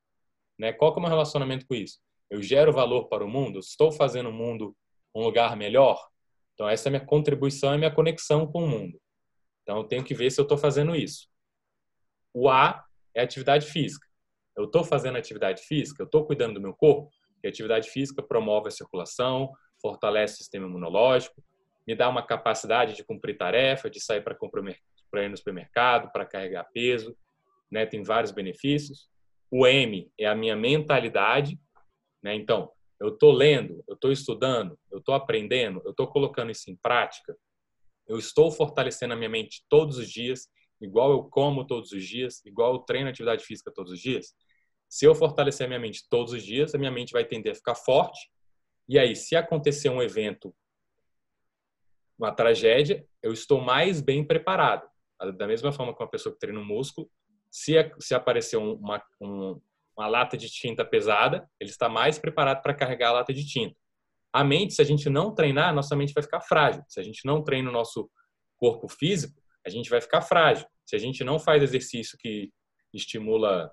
Né? 0.57 0.73
Qual 0.73 0.91
é 0.91 0.97
o 0.97 0.99
meu 0.99 1.09
relacionamento 1.09 1.67
com 1.67 1.75
isso? 1.75 1.99
Eu 2.31 2.41
gero 2.41 2.71
valor 2.71 3.09
para 3.09 3.25
o 3.25 3.27
mundo, 3.27 3.59
estou 3.59 3.91
fazendo 3.91 4.29
o 4.29 4.33
mundo 4.33 4.73
um 5.13 5.21
lugar 5.21 5.57
melhor. 5.57 6.07
Então, 6.53 6.69
essa 6.69 6.87
é 6.87 6.89
a 6.89 6.91
minha 6.91 7.05
contribuição 7.05 7.75
e 7.75 7.77
minha 7.77 7.93
conexão 7.93 8.47
com 8.47 8.63
o 8.63 8.67
mundo. 8.67 8.97
Então, 9.61 9.77
eu 9.77 9.83
tenho 9.83 10.03
que 10.03 10.13
ver 10.13 10.31
se 10.31 10.39
eu 10.39 10.43
estou 10.43 10.57
fazendo 10.57 10.95
isso. 10.95 11.27
O 12.33 12.49
A 12.49 12.85
é 13.13 13.21
atividade 13.21 13.67
física. 13.67 14.07
Eu 14.55 14.63
estou 14.63 14.83
fazendo 14.83 15.17
atividade 15.17 15.61
física, 15.63 16.01
eu 16.01 16.05
estou 16.05 16.25
cuidando 16.25 16.53
do 16.53 16.61
meu 16.61 16.73
corpo, 16.73 17.09
e 17.43 17.47
atividade 17.47 17.89
física 17.89 18.23
promove 18.23 18.69
a 18.69 18.71
circulação, 18.71 19.51
fortalece 19.81 20.35
o 20.35 20.37
sistema 20.37 20.67
imunológico, 20.67 21.43
me 21.85 21.95
dá 21.95 22.07
uma 22.07 22.25
capacidade 22.25 22.95
de 22.95 23.03
cumprir 23.03 23.37
tarefa, 23.37 23.89
de 23.89 23.99
sair 23.99 24.21
para 24.21 24.37
ir 25.23 25.29
no 25.29 25.35
supermercado, 25.37 26.11
para 26.11 26.25
carregar 26.25 26.69
peso, 26.71 27.17
né? 27.69 27.85
Tem 27.85 28.03
vários 28.03 28.31
benefícios. 28.31 29.09
O 29.49 29.65
M 29.65 30.09
é 30.17 30.27
a 30.27 30.35
minha 30.35 30.55
mentalidade, 30.55 31.59
né? 32.21 32.35
Então, 32.35 32.71
eu 32.99 33.09
estou 33.09 33.31
lendo, 33.31 33.83
eu 33.87 33.95
estou 33.95 34.11
estudando, 34.11 34.77
eu 34.91 34.99
estou 34.99 35.15
aprendendo, 35.15 35.81
eu 35.83 35.91
estou 35.91 36.07
colocando 36.07 36.51
isso 36.51 36.69
em 36.69 36.75
prática, 36.75 37.35
eu 38.07 38.17
estou 38.17 38.51
fortalecendo 38.51 39.13
a 39.13 39.17
minha 39.17 39.29
mente 39.29 39.63
todos 39.67 39.97
os 39.97 40.09
dias, 40.09 40.47
igual 40.79 41.11
eu 41.11 41.23
como 41.23 41.65
todos 41.65 41.91
os 41.91 42.05
dias, 42.05 42.45
igual 42.45 42.73
eu 42.73 42.79
treino 42.79 43.09
atividade 43.09 43.43
física 43.43 43.71
todos 43.73 43.91
os 43.91 43.99
dias. 43.99 44.35
Se 44.89 45.05
eu 45.05 45.15
fortalecer 45.15 45.65
a 45.65 45.67
minha 45.67 45.79
mente 45.79 46.07
todos 46.09 46.33
os 46.33 46.43
dias, 46.43 46.75
a 46.75 46.77
minha 46.77 46.91
mente 46.91 47.13
vai 47.13 47.25
tender 47.25 47.53
a 47.53 47.55
ficar 47.55 47.75
forte 47.75 48.29
e 48.91 48.99
aí, 48.99 49.15
se 49.15 49.37
acontecer 49.37 49.87
um 49.87 50.01
evento, 50.01 50.53
uma 52.19 52.29
tragédia, 52.29 53.07
eu 53.23 53.31
estou 53.31 53.61
mais 53.61 54.01
bem 54.01 54.21
preparado. 54.21 54.85
Da 55.37 55.47
mesma 55.47 55.71
forma 55.71 55.95
que 55.95 56.03
uma 56.03 56.09
pessoa 56.09 56.33
que 56.33 56.39
treina 56.39 56.59
um 56.59 56.65
músculo, 56.65 57.09
se, 57.49 57.73
se 57.99 58.13
aparecer 58.13 58.57
uma, 58.57 59.01
um, 59.21 59.61
uma 59.97 60.07
lata 60.07 60.37
de 60.37 60.49
tinta 60.49 60.85
pesada, 60.85 61.47
ele 61.59 61.69
está 61.69 61.89
mais 61.89 62.17
preparado 62.17 62.61
para 62.61 62.73
carregar 62.73 63.09
a 63.09 63.13
lata 63.13 63.33
de 63.33 63.45
tinta. 63.45 63.75
A 64.33 64.43
mente, 64.43 64.73
se 64.73 64.81
a 64.81 64.85
gente 64.85 65.09
não 65.09 65.33
treinar, 65.33 65.73
nossa 65.73 65.95
mente 65.95 66.13
vai 66.13 66.23
ficar 66.23 66.41
frágil. 66.41 66.83
Se 66.87 66.99
a 66.99 67.03
gente 67.03 67.25
não 67.25 67.43
treina 67.43 67.69
o 67.69 67.73
nosso 67.73 68.09
corpo 68.57 68.87
físico, 68.87 69.41
a 69.65 69.69
gente 69.69 69.89
vai 69.89 69.99
ficar 69.99 70.21
frágil. 70.21 70.65
Se 70.85 70.95
a 70.95 70.99
gente 70.99 71.23
não 71.23 71.37
faz 71.37 71.61
exercício 71.61 72.17
que 72.17 72.49
estimula 72.93 73.71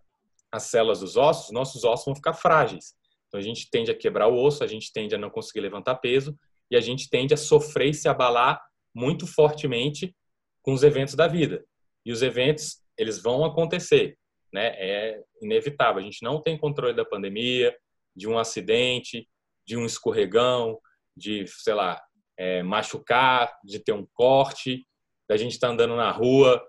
as 0.51 0.65
células 0.65 1.01
dos 1.01 1.17
ossos, 1.17 1.53
nossos 1.53 1.85
ossos 1.85 2.07
vão 2.07 2.15
ficar 2.15 2.33
frágeis. 2.33 2.95
Então 3.29 3.39
a 3.39 3.43
gente 3.43 3.71
tende 3.71 3.91
a 3.91 3.95
quebrar 3.95 4.29
o 4.29 4.43
osso, 4.43 4.65
a 4.65 4.67
gente 4.67 4.93
tende 4.93 5.15
a 5.15 5.19
não 5.19 5.31
conseguir 5.31 5.61
levantar 5.61 5.97
peso 5.97 6.37
e 6.71 6.77
a 6.77 6.81
gente 6.81 7.09
tende 7.09 7.35
a 7.35 7.37
sofrer 7.37 7.91
e 7.91 7.95
se 7.95 8.09
abalar 8.09 8.61
muito 8.95 9.27
fortemente 9.27 10.15
com 10.63 10.73
os 10.73 10.83
eventos 10.83 11.15
da 11.15 11.29
vida. 11.29 11.65
E 12.05 12.11
os 12.11 12.23
eventos, 12.23 12.83
eles 12.97 13.23
vão 13.23 13.45
acontecer, 13.45 14.18
né? 14.53 14.75
É 14.77 15.23
inevitável. 15.43 16.01
A 16.01 16.05
gente 16.05 16.23
não 16.23 16.41
tem 16.41 16.59
controle 16.59 16.95
da 16.95 17.05
pandemia, 17.05 17.75
de 18.15 18.29
um 18.29 18.39
acidente, 18.39 19.29
de 19.67 19.77
um 19.77 19.85
escorregão, 19.85 20.79
de, 21.17 21.47
sei 21.47 21.75
lá, 21.75 22.01
é, 22.37 22.63
machucar, 22.63 23.53
de 23.65 23.79
ter 23.79 23.93
um 23.93 24.07
corte, 24.15 24.87
da 25.29 25.37
gente 25.37 25.53
estar 25.53 25.69
tá 25.69 25.73
andando 25.73 25.95
na 25.95 26.11
rua, 26.11 26.65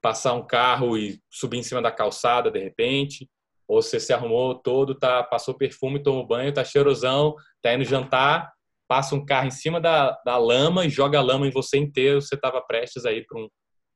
passar 0.00 0.34
um 0.34 0.46
carro 0.46 0.96
e 0.96 1.18
subir 1.30 1.58
em 1.58 1.62
cima 1.62 1.82
da 1.82 1.90
calçada 1.90 2.50
de 2.50 2.58
repente, 2.58 3.28
ou 3.66 3.80
você 3.80 3.98
se 3.98 4.12
arrumou 4.12 4.54
todo, 4.54 4.94
tá, 4.94 5.22
passou 5.22 5.54
perfume, 5.54 6.02
tomou 6.02 6.26
banho, 6.26 6.52
tá 6.52 6.62
cheirosão, 6.62 7.34
tá 7.62 7.74
indo 7.74 7.84
jantar, 7.84 8.52
passa 8.86 9.14
um 9.14 9.24
carro 9.24 9.48
em 9.48 9.50
cima 9.50 9.80
da, 9.80 10.10
da 10.24 10.36
lama 10.36 10.84
e 10.84 10.90
joga 10.90 11.18
a 11.18 11.22
lama 11.22 11.46
em 11.46 11.50
você 11.50 11.78
inteiro, 11.78 12.20
você 12.20 12.34
estava 12.34 12.60
prestes 12.60 13.06
a 13.06 13.12
ir 13.12 13.24
para 13.26 13.40
um, 13.40 13.48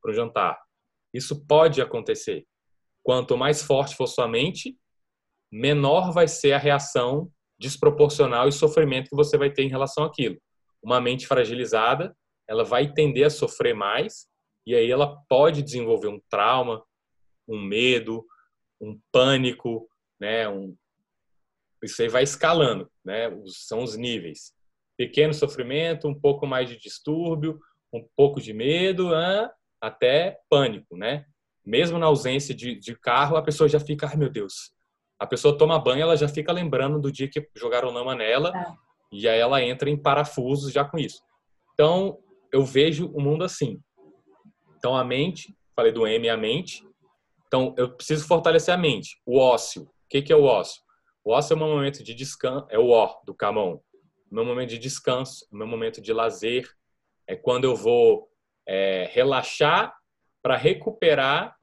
um 0.06 0.12
jantar. 0.12 0.58
Isso 1.12 1.46
pode 1.46 1.80
acontecer. 1.80 2.46
Quanto 3.08 3.38
mais 3.38 3.62
forte 3.62 3.96
for 3.96 4.06
sua 4.06 4.28
mente, 4.28 4.76
menor 5.50 6.12
vai 6.12 6.28
ser 6.28 6.52
a 6.52 6.58
reação 6.58 7.32
desproporcional 7.58 8.46
e 8.46 8.52
sofrimento 8.52 9.08
que 9.08 9.16
você 9.16 9.38
vai 9.38 9.50
ter 9.50 9.62
em 9.62 9.70
relação 9.70 10.04
àquilo. 10.04 10.38
Uma 10.82 11.00
mente 11.00 11.26
fragilizada, 11.26 12.14
ela 12.46 12.64
vai 12.64 12.92
tender 12.92 13.24
a 13.24 13.30
sofrer 13.30 13.74
mais 13.74 14.26
e 14.66 14.74
aí 14.74 14.90
ela 14.90 15.16
pode 15.26 15.62
desenvolver 15.62 16.08
um 16.08 16.20
trauma, 16.28 16.84
um 17.48 17.58
medo, 17.58 18.22
um 18.78 19.00
pânico, 19.10 19.88
né? 20.20 20.46
Um, 20.46 20.76
isso 21.82 22.02
aí 22.02 22.08
vai 22.10 22.24
escalando, 22.24 22.92
né? 23.02 23.30
São 23.46 23.82
os 23.82 23.96
níveis. 23.96 24.52
Pequeno 24.98 25.32
sofrimento, 25.32 26.06
um 26.06 26.14
pouco 26.14 26.46
mais 26.46 26.68
de 26.68 26.76
distúrbio, 26.76 27.58
um 27.90 28.06
pouco 28.14 28.38
de 28.38 28.52
medo, 28.52 29.12
até 29.80 30.38
pânico, 30.50 30.94
né? 30.94 31.24
Mesmo 31.68 31.98
na 31.98 32.06
ausência 32.06 32.54
de, 32.54 32.76
de 32.76 32.98
carro, 32.98 33.36
a 33.36 33.42
pessoa 33.42 33.68
já 33.68 33.78
fica, 33.78 34.06
ai 34.06 34.16
meu 34.16 34.30
Deus. 34.30 34.72
A 35.18 35.26
pessoa 35.26 35.58
toma 35.58 35.78
banho, 35.78 36.00
ela 36.00 36.16
já 36.16 36.26
fica 36.26 36.50
lembrando 36.50 36.98
do 36.98 37.12
dia 37.12 37.28
que 37.28 37.46
jogaram 37.54 37.90
lama 37.90 38.14
nela, 38.14 38.56
é. 38.56 38.74
e 39.12 39.28
aí 39.28 39.38
ela 39.38 39.62
entra 39.62 39.90
em 39.90 39.96
parafusos 40.00 40.72
já 40.72 40.82
com 40.82 40.98
isso. 40.98 41.20
Então, 41.74 42.20
eu 42.50 42.64
vejo 42.64 43.12
o 43.12 43.20
mundo 43.20 43.44
assim. 43.44 43.78
Então, 44.78 44.96
a 44.96 45.04
mente, 45.04 45.54
falei 45.76 45.92
do 45.92 46.06
M, 46.06 46.26
a 46.30 46.38
mente. 46.38 46.82
Então, 47.46 47.74
eu 47.76 47.94
preciso 47.94 48.26
fortalecer 48.26 48.72
a 48.72 48.78
mente. 48.78 49.20
O 49.26 49.38
ócio. 49.38 49.82
O 49.82 50.08
que, 50.08 50.22
que 50.22 50.32
é 50.32 50.36
o 50.36 50.44
ócio? 50.44 50.80
O 51.22 51.32
ócio 51.32 51.52
é 51.52 51.56
um 51.56 51.58
momento 51.58 52.02
de 52.02 52.14
descanso, 52.14 52.66
é 52.70 52.78
o 52.78 52.88
ó 52.88 53.20
do 53.26 53.34
Camon. 53.34 53.74
O 54.30 54.34
meu 54.34 54.44
momento 54.46 54.70
de 54.70 54.78
descanso, 54.78 55.46
o 55.52 55.56
meu 55.56 55.66
momento 55.66 56.00
de 56.00 56.14
lazer. 56.14 56.66
É 57.26 57.36
quando 57.36 57.64
eu 57.64 57.76
vou 57.76 58.26
é, 58.66 59.10
relaxar 59.12 59.94
para 60.42 60.56
recuperar 60.56 61.57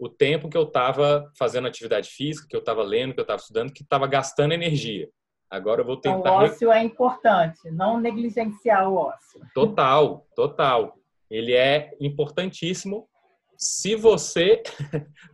o 0.00 0.08
tempo 0.08 0.48
que 0.48 0.56
eu 0.56 0.62
estava 0.62 1.30
fazendo 1.38 1.68
atividade 1.68 2.08
física, 2.08 2.46
que 2.48 2.56
eu 2.56 2.60
estava 2.60 2.82
lendo, 2.82 3.14
que 3.14 3.20
eu 3.20 3.22
estava 3.22 3.40
estudando, 3.40 3.72
que 3.72 3.82
estava 3.82 4.06
gastando 4.06 4.52
energia. 4.52 5.08
Agora 5.50 5.80
eu 5.80 5.84
vou 5.84 5.96
tentar. 5.96 6.18
Então, 6.18 6.34
o 6.34 6.44
ócio 6.44 6.72
é 6.72 6.82
importante, 6.82 7.70
não 7.70 7.98
negligenciar 7.98 8.88
o 8.88 8.96
ócio. 8.96 9.40
Total, 9.54 10.26
total. 10.36 10.94
Ele 11.30 11.54
é 11.54 11.90
importantíssimo 12.00 13.08
se 13.56 13.94
você 13.94 14.62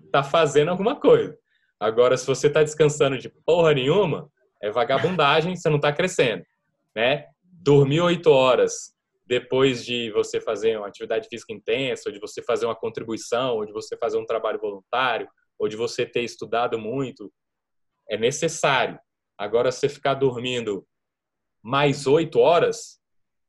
está 0.04 0.22
fazendo 0.24 0.70
alguma 0.70 0.96
coisa. 0.96 1.36
Agora, 1.78 2.16
se 2.16 2.26
você 2.26 2.46
está 2.46 2.62
descansando 2.62 3.18
de 3.18 3.28
porra 3.44 3.74
nenhuma, 3.74 4.30
é 4.62 4.70
vagabundagem, 4.70 5.56
você 5.56 5.68
não 5.68 5.76
está 5.76 5.92
crescendo, 5.92 6.44
né? 6.94 7.26
Dormir 7.42 8.00
oito 8.00 8.30
horas 8.30 8.93
depois 9.26 9.84
de 9.84 10.10
você 10.10 10.40
fazer 10.40 10.76
uma 10.76 10.88
atividade 10.88 11.28
física 11.28 11.52
intensa, 11.52 12.08
ou 12.08 12.12
de 12.12 12.20
você 12.20 12.42
fazer 12.42 12.66
uma 12.66 12.76
contribuição, 12.76 13.56
ou 13.56 13.64
de 13.64 13.72
você 13.72 13.96
fazer 13.96 14.18
um 14.18 14.26
trabalho 14.26 14.60
voluntário, 14.60 15.28
ou 15.58 15.68
de 15.68 15.76
você 15.76 16.04
ter 16.04 16.22
estudado 16.22 16.78
muito, 16.78 17.32
é 18.08 18.16
necessário. 18.16 18.98
Agora, 19.38 19.72
você 19.72 19.88
ficar 19.88 20.14
dormindo 20.14 20.86
mais 21.62 22.06
oito 22.06 22.38
horas, 22.38 23.00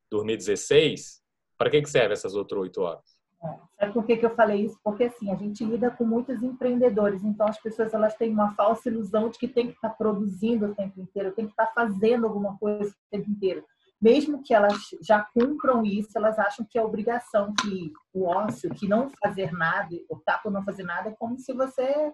dormir 0.09 0.37
16, 0.37 1.21
para 1.57 1.69
que, 1.69 1.81
que 1.81 1.89
serve 1.89 2.13
essas 2.13 2.35
outras 2.35 2.61
oito 2.61 2.81
horas? 2.81 3.15
É. 3.43 3.65
Sabe 3.79 3.93
por 3.93 4.05
que, 4.05 4.17
que 4.17 4.25
eu 4.25 4.33
falei 4.35 4.61
isso? 4.61 4.79
Porque 4.83 5.03
assim, 5.03 5.29
a 5.29 5.35
gente 5.35 5.63
lida 5.63 5.91
com 5.91 6.05
muitos 6.05 6.41
empreendedores, 6.41 7.23
então 7.23 7.47
as 7.47 7.61
pessoas 7.61 7.93
elas 7.93 8.15
têm 8.15 8.31
uma 8.31 8.55
falsa 8.55 8.89
ilusão 8.89 9.29
de 9.29 9.37
que 9.37 9.47
tem 9.47 9.67
que 9.67 9.73
estar 9.73 9.89
produzindo 9.89 10.67
o 10.67 10.75
tempo 10.75 10.99
inteiro, 10.99 11.33
tem 11.33 11.45
que 11.45 11.51
estar 11.51 11.67
fazendo 11.67 12.25
alguma 12.25 12.57
coisa 12.57 12.89
o 12.89 13.09
tempo 13.11 13.29
inteiro. 13.29 13.63
Mesmo 14.01 14.43
que 14.43 14.53
elas 14.53 14.77
já 15.01 15.25
cumpram 15.33 15.83
isso, 15.83 16.17
elas 16.17 16.37
acham 16.37 16.65
que 16.69 16.77
é 16.77 16.83
obrigação, 16.83 17.53
que 17.61 17.91
o 18.13 18.25
ócio, 18.25 18.69
que 18.71 18.87
não 18.87 19.09
fazer 19.23 19.51
nada, 19.53 19.95
optar 20.09 20.41
por 20.41 20.51
não 20.51 20.63
fazer 20.63 20.83
nada, 20.83 21.09
é 21.09 21.15
como 21.17 21.39
se 21.39 21.53
você, 21.53 22.13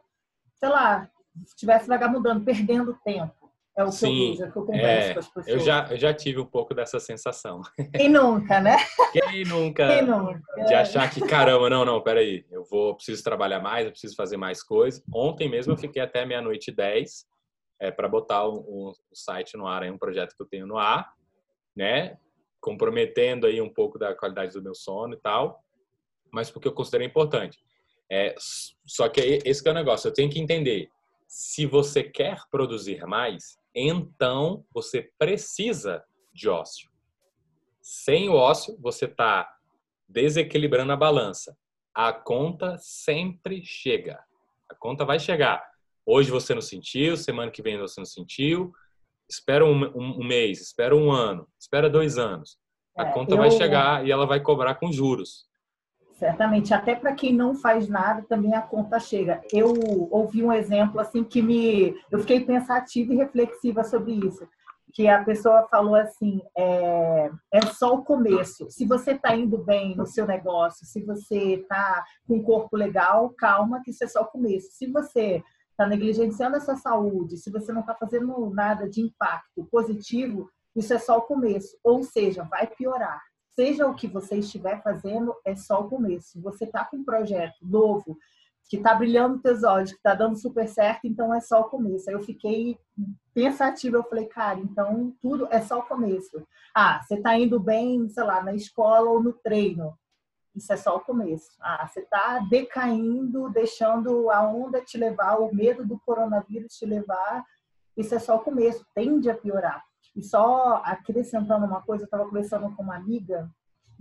sei 0.55 0.69
lá, 0.69 1.09
estivesse 1.45 1.87
vagabundando, 1.87 2.45
perdendo 2.45 2.97
tempo. 3.03 3.41
É 3.77 3.83
o 3.83 3.87
que 3.87 3.93
Sim, 3.93 4.07
eu 4.07 4.31
vejo, 4.31 4.43
é 4.43 4.47
o 4.47 4.51
que 4.51 4.57
eu 4.57 4.65
converso 4.65 5.09
é, 5.09 5.13
com 5.13 5.19
as 5.19 5.27
pessoas. 5.27 5.47
Eu 5.47 5.59
já, 5.59 5.87
eu 5.89 5.97
já 5.97 6.13
tive 6.13 6.39
um 6.39 6.45
pouco 6.45 6.73
dessa 6.73 6.99
sensação. 6.99 7.61
Quem 7.95 8.09
nunca, 8.09 8.59
né? 8.59 8.75
Quem 9.13 9.45
nunca? 9.45 9.87
Quem 9.87 10.01
nunca? 10.01 10.65
De 10.65 10.73
achar 10.73 11.09
que, 11.09 11.21
caramba, 11.21 11.69
não, 11.69 11.85
não, 11.85 12.01
peraí, 12.01 12.45
eu 12.51 12.65
vou, 12.65 12.95
preciso 12.95 13.23
trabalhar 13.23 13.61
mais, 13.61 13.85
eu 13.85 13.91
preciso 13.91 14.15
fazer 14.15 14.35
mais 14.35 14.61
coisas. 14.61 15.01
Ontem 15.13 15.49
mesmo 15.49 15.71
eu 15.71 15.77
fiquei 15.77 16.01
até 16.01 16.25
meia-noite 16.25 16.69
e 16.69 16.75
dez 16.75 17.25
é, 17.79 17.89
para 17.89 18.09
botar 18.09 18.45
o, 18.45 18.93
site 19.13 19.55
no 19.55 19.65
ar, 19.65 19.83
é 19.83 19.91
um 19.91 19.97
projeto 19.97 20.35
que 20.35 20.43
eu 20.43 20.47
tenho 20.47 20.67
no 20.67 20.77
ar, 20.77 21.09
né? 21.75 22.17
Comprometendo 22.59 23.47
aí 23.47 23.61
um 23.61 23.69
pouco 23.69 23.97
da 23.97 24.15
qualidade 24.15 24.53
do 24.53 24.61
meu 24.61 24.75
sono 24.75 25.13
e 25.13 25.17
tal, 25.17 25.63
mas 26.31 26.49
porque 26.49 26.67
eu 26.67 26.73
considero 26.73 27.03
importante. 27.03 27.59
É, 28.09 28.35
só 28.85 29.07
que 29.07 29.41
esse 29.45 29.63
que 29.63 29.69
é 29.69 29.71
o 29.71 29.75
negócio, 29.75 30.07
eu 30.07 30.13
tenho 30.13 30.29
que 30.29 30.39
entender 30.39 30.89
se 31.27 31.65
você 31.65 32.03
quer 32.03 32.41
produzir 32.51 33.05
mais, 33.05 33.57
então 33.73 34.65
você 34.73 35.09
precisa 35.17 36.03
de 36.33 36.49
ócio. 36.49 36.91
Sem 37.81 38.27
o 38.27 38.33
ócio, 38.33 38.77
você 38.81 39.05
está 39.05 39.49
desequilibrando 40.09 40.91
a 40.91 40.97
balança. 40.97 41.57
A 41.95 42.11
conta 42.11 42.77
sempre 42.77 43.63
chega. 43.63 44.21
A 44.69 44.75
conta 44.75 45.05
vai 45.05 45.19
chegar. 45.19 45.65
Hoje 46.05 46.29
você 46.29 46.53
não 46.53 46.61
sentiu, 46.61 47.15
semana 47.15 47.49
que 47.49 47.61
vem 47.61 47.79
você 47.79 48.01
não 48.01 48.05
sentiu. 48.05 48.73
Espera 49.31 49.65
um, 49.65 49.85
um, 49.95 50.19
um 50.19 50.27
mês, 50.27 50.59
espera 50.59 50.93
um 50.93 51.09
ano, 51.09 51.47
espera 51.57 51.89
dois 51.89 52.17
anos. 52.17 52.57
A 52.97 53.07
é, 53.07 53.11
conta 53.13 53.33
eu... 53.33 53.37
vai 53.37 53.49
chegar 53.49 54.05
e 54.05 54.11
ela 54.11 54.27
vai 54.27 54.41
cobrar 54.41 54.75
com 54.75 54.91
juros. 54.91 55.49
Certamente, 56.15 56.73
até 56.73 56.93
para 56.93 57.15
quem 57.15 57.33
não 57.33 57.55
faz 57.55 57.87
nada, 57.87 58.23
também 58.27 58.53
a 58.53 58.61
conta 58.61 58.99
chega. 58.99 59.41
Eu 59.51 59.73
ouvi 60.11 60.43
um 60.43 60.51
exemplo 60.51 60.99
assim 60.99 61.23
que 61.23 61.41
me, 61.41 61.95
eu 62.11 62.19
fiquei 62.19 62.41
pensativa 62.41 63.13
e 63.13 63.17
reflexiva 63.17 63.83
sobre 63.85 64.11
isso, 64.11 64.45
que 64.93 65.07
a 65.07 65.23
pessoa 65.23 65.65
falou 65.71 65.95
assim, 65.95 66.41
é, 66.55 67.31
é 67.53 67.61
só 67.67 67.95
o 67.95 68.03
começo. 68.03 68.69
Se 68.69 68.85
você 68.85 69.13
está 69.13 69.33
indo 69.33 69.57
bem 69.59 69.95
no 69.95 70.05
seu 70.05 70.27
negócio, 70.27 70.85
se 70.85 71.01
você 71.03 71.55
está 71.55 72.03
com 72.27 72.35
um 72.35 72.43
corpo 72.43 72.75
legal, 72.75 73.29
calma, 73.37 73.81
que 73.81 73.91
isso 73.91 74.03
é 74.03 74.07
só 74.07 74.21
o 74.23 74.27
começo. 74.27 74.67
Se 74.73 74.87
você 74.91 75.41
está 75.81 75.87
negligenciando 75.87 76.57
a 76.57 76.61
sua 76.61 76.75
saúde, 76.75 77.37
se 77.37 77.49
você 77.51 77.71
não 77.73 77.81
está 77.81 77.95
fazendo 77.95 78.49
nada 78.49 78.89
de 78.89 79.01
impacto 79.01 79.67
positivo, 79.71 80.49
isso 80.75 80.93
é 80.93 80.99
só 80.99 81.17
o 81.17 81.23
começo. 81.23 81.77
Ou 81.83 82.03
seja, 82.03 82.43
vai 82.43 82.67
piorar 82.67 83.21
seja 83.61 83.87
o 83.87 83.93
que 83.93 84.07
você 84.07 84.37
estiver 84.37 84.81
fazendo, 84.81 85.35
é 85.45 85.55
só 85.55 85.81
o 85.81 85.89
começo. 85.89 86.41
Você 86.41 86.65
está 86.65 86.85
com 86.85 86.97
um 86.97 87.05
projeto 87.05 87.57
novo, 87.61 88.17
que 88.69 88.77
está 88.77 88.95
brilhando 88.95 89.39
teus 89.39 89.63
olhos, 89.63 89.91
que 89.91 89.97
está 89.97 90.15
dando 90.15 90.37
super 90.37 90.67
certo, 90.67 91.01
então 91.03 91.33
é 91.33 91.41
só 91.41 91.61
o 91.61 91.69
começo. 91.69 92.09
Aí 92.09 92.15
eu 92.15 92.23
fiquei 92.23 92.77
pensativa, 93.33 93.97
eu 93.97 94.03
falei, 94.03 94.25
cara, 94.27 94.59
então 94.59 95.13
tudo 95.21 95.47
é 95.51 95.61
só 95.61 95.79
o 95.79 95.83
começo. 95.83 96.41
Ah, 96.73 97.01
você 97.03 97.15
está 97.15 97.37
indo 97.37 97.59
bem, 97.59 98.07
sei 98.07 98.23
lá, 98.23 98.41
na 98.41 98.55
escola 98.55 99.09
ou 99.09 99.21
no 99.21 99.33
treino. 99.33 99.93
Isso 100.55 100.71
é 100.73 100.77
só 100.77 100.97
o 100.97 101.01
começo. 101.01 101.49
Ah, 101.61 101.87
você 101.87 102.01
está 102.01 102.39
decaindo, 102.49 103.49
deixando 103.49 104.29
a 104.29 104.41
onda 104.41 104.81
te 104.81 104.97
levar, 104.97 105.39
o 105.39 105.53
medo 105.53 105.85
do 105.85 105.99
coronavírus 105.99 106.75
te 106.75 106.85
levar. 106.85 107.45
Isso 107.95 108.13
é 108.13 108.19
só 108.19 108.35
o 108.35 108.43
começo, 108.43 108.85
tende 108.93 109.29
a 109.29 109.35
piorar. 109.35 109.83
E 110.15 110.21
só 110.21 110.81
acrescentando 110.83 111.65
uma 111.65 111.81
coisa, 111.81 112.03
eu 112.03 112.05
estava 112.05 112.25
conversando 112.25 112.75
com 112.75 112.83
uma 112.83 112.95
amiga 112.95 113.49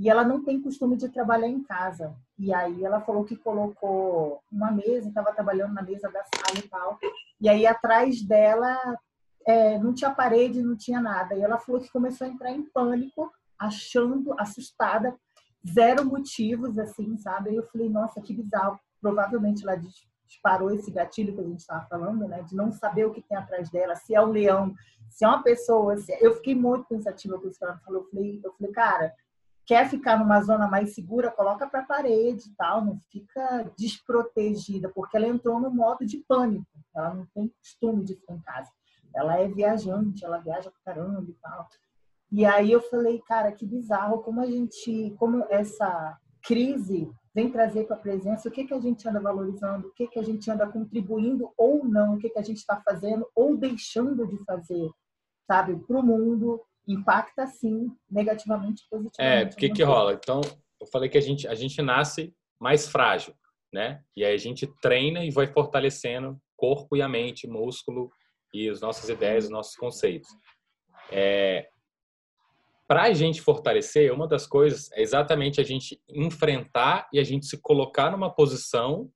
e 0.00 0.08
ela 0.08 0.24
não 0.24 0.42
tem 0.42 0.62
costume 0.62 0.96
de 0.96 1.10
trabalhar 1.10 1.46
em 1.46 1.62
casa. 1.62 2.16
E 2.38 2.54
aí 2.54 2.82
ela 2.82 3.02
falou 3.02 3.22
que 3.22 3.36
colocou 3.36 4.42
uma 4.50 4.70
mesa, 4.70 5.08
estava 5.08 5.30
trabalhando 5.30 5.74
na 5.74 5.82
mesa 5.82 6.10
da 6.10 6.24
sala 6.24 6.58
e 6.58 6.68
tal. 6.68 6.98
E 7.38 7.48
aí 7.48 7.66
atrás 7.66 8.22
dela 8.22 8.78
é, 9.46 9.78
não 9.78 9.92
tinha 9.92 10.10
parede, 10.10 10.62
não 10.62 10.74
tinha 10.74 11.02
nada. 11.02 11.34
E 11.34 11.42
ela 11.42 11.58
falou 11.58 11.82
que 11.82 11.92
começou 11.92 12.26
a 12.26 12.30
entrar 12.30 12.50
em 12.50 12.62
pânico, 12.62 13.30
achando, 13.58 14.34
assustada, 14.40 15.14
zero 15.66 16.04
motivos, 16.04 16.78
assim, 16.78 17.16
sabe? 17.16 17.50
Aí 17.50 17.56
eu 17.56 17.66
falei, 17.68 17.88
nossa, 17.88 18.20
que 18.20 18.34
bizarro. 18.34 18.78
Provavelmente 19.00 19.62
ela 19.62 19.80
disparou 20.26 20.70
esse 20.70 20.90
gatilho 20.90 21.34
que 21.34 21.40
a 21.40 21.44
gente 21.44 21.60
estava 21.60 21.86
falando, 21.86 22.28
né? 22.28 22.42
De 22.42 22.54
não 22.54 22.70
saber 22.70 23.06
o 23.06 23.12
que 23.12 23.22
tem 23.22 23.36
atrás 23.36 23.70
dela, 23.70 23.96
se 23.96 24.14
é 24.14 24.20
um 24.20 24.30
leão, 24.30 24.74
se 25.08 25.24
é 25.24 25.28
uma 25.28 25.42
pessoa. 25.42 25.96
Se... 25.96 26.12
É, 26.12 26.24
eu 26.24 26.34
fiquei 26.36 26.54
muito 26.54 26.86
pensativa 26.86 27.38
com 27.38 27.48
isso 27.48 27.58
que 27.58 27.64
ela 27.64 27.78
falou. 27.78 28.02
Eu 28.02 28.08
falei, 28.10 28.40
eu 28.44 28.52
falei, 28.52 28.72
cara, 28.72 29.14
quer 29.66 29.88
ficar 29.88 30.18
numa 30.18 30.40
zona 30.42 30.68
mais 30.68 30.94
segura, 30.94 31.30
coloca 31.30 31.66
para 31.66 31.80
a 31.80 31.86
parede 31.86 32.48
e 32.48 32.54
tal, 32.56 32.84
não 32.84 32.98
fica 33.10 33.70
desprotegida, 33.76 34.88
porque 34.88 35.16
ela 35.16 35.26
entrou 35.26 35.60
no 35.60 35.70
modo 35.70 36.06
de 36.06 36.18
pânico. 36.18 36.66
Ela 36.94 37.14
não 37.14 37.26
tem 37.34 37.48
costume 37.48 38.04
de 38.04 38.14
ficar 38.14 38.34
em 38.34 38.40
casa. 38.40 38.70
Ela 39.14 39.38
é 39.38 39.48
viajante, 39.48 40.24
ela 40.24 40.38
viaja 40.38 40.70
pra 40.70 40.94
caramba 40.94 41.28
e 41.28 41.34
tal. 41.34 41.68
E 42.32 42.44
aí 42.44 42.70
eu 42.70 42.80
falei, 42.80 43.20
cara, 43.26 43.50
que 43.50 43.66
bizarro 43.66 44.22
como 44.22 44.40
a 44.40 44.46
gente, 44.46 45.14
como 45.18 45.44
essa 45.50 46.16
crise 46.42 47.10
vem 47.34 47.50
trazer 47.50 47.84
para 47.84 47.96
a 47.96 48.00
presença 48.00 48.48
o 48.48 48.52
que, 48.52 48.64
que 48.64 48.74
a 48.74 48.80
gente 48.80 49.08
anda 49.08 49.20
valorizando, 49.20 49.88
o 49.88 49.92
que, 49.92 50.06
que 50.06 50.18
a 50.18 50.22
gente 50.22 50.50
anda 50.50 50.66
contribuindo 50.66 51.52
ou 51.56 51.84
não, 51.84 52.14
o 52.14 52.18
que, 52.18 52.28
que 52.30 52.38
a 52.38 52.42
gente 52.42 52.58
está 52.58 52.80
fazendo 52.80 53.26
ou 53.34 53.56
deixando 53.56 54.26
de 54.26 54.38
fazer, 54.44 54.90
sabe, 55.46 55.76
para 55.76 55.98
o 55.98 56.02
mundo, 56.02 56.60
impacta 56.86 57.46
sim 57.46 57.90
negativamente, 58.10 58.84
positivamente. 58.90 59.52
É, 59.52 59.52
o 59.52 59.56
que, 59.56 59.70
que 59.70 59.82
rola? 59.82 60.14
Então, 60.14 60.40
eu 60.80 60.86
falei 60.86 61.08
que 61.08 61.18
a 61.18 61.20
gente, 61.20 61.46
a 61.46 61.54
gente 61.54 61.80
nasce 61.82 62.34
mais 62.58 62.88
frágil, 62.88 63.34
né? 63.72 64.02
E 64.16 64.24
aí 64.24 64.34
a 64.34 64.38
gente 64.38 64.66
treina 64.80 65.24
e 65.24 65.30
vai 65.30 65.46
fortalecendo 65.46 66.40
corpo 66.56 66.96
e 66.96 67.02
a 67.02 67.08
mente, 67.08 67.46
músculo 67.46 68.10
e 68.52 68.68
as 68.68 68.80
nossas 68.80 69.08
ideias, 69.08 69.44
os 69.44 69.50
nossos 69.50 69.76
conceitos. 69.76 70.28
É, 71.10 71.68
para 72.90 73.04
a 73.04 73.12
gente 73.12 73.40
fortalecer, 73.40 74.12
uma 74.12 74.26
das 74.26 74.48
coisas 74.48 74.90
é 74.90 75.00
exatamente 75.00 75.60
a 75.60 75.64
gente 75.64 76.02
enfrentar 76.08 77.08
e 77.12 77.20
a 77.20 77.22
gente 77.22 77.46
se 77.46 77.56
colocar 77.62 78.10
numa 78.10 78.34
posição 78.34 79.08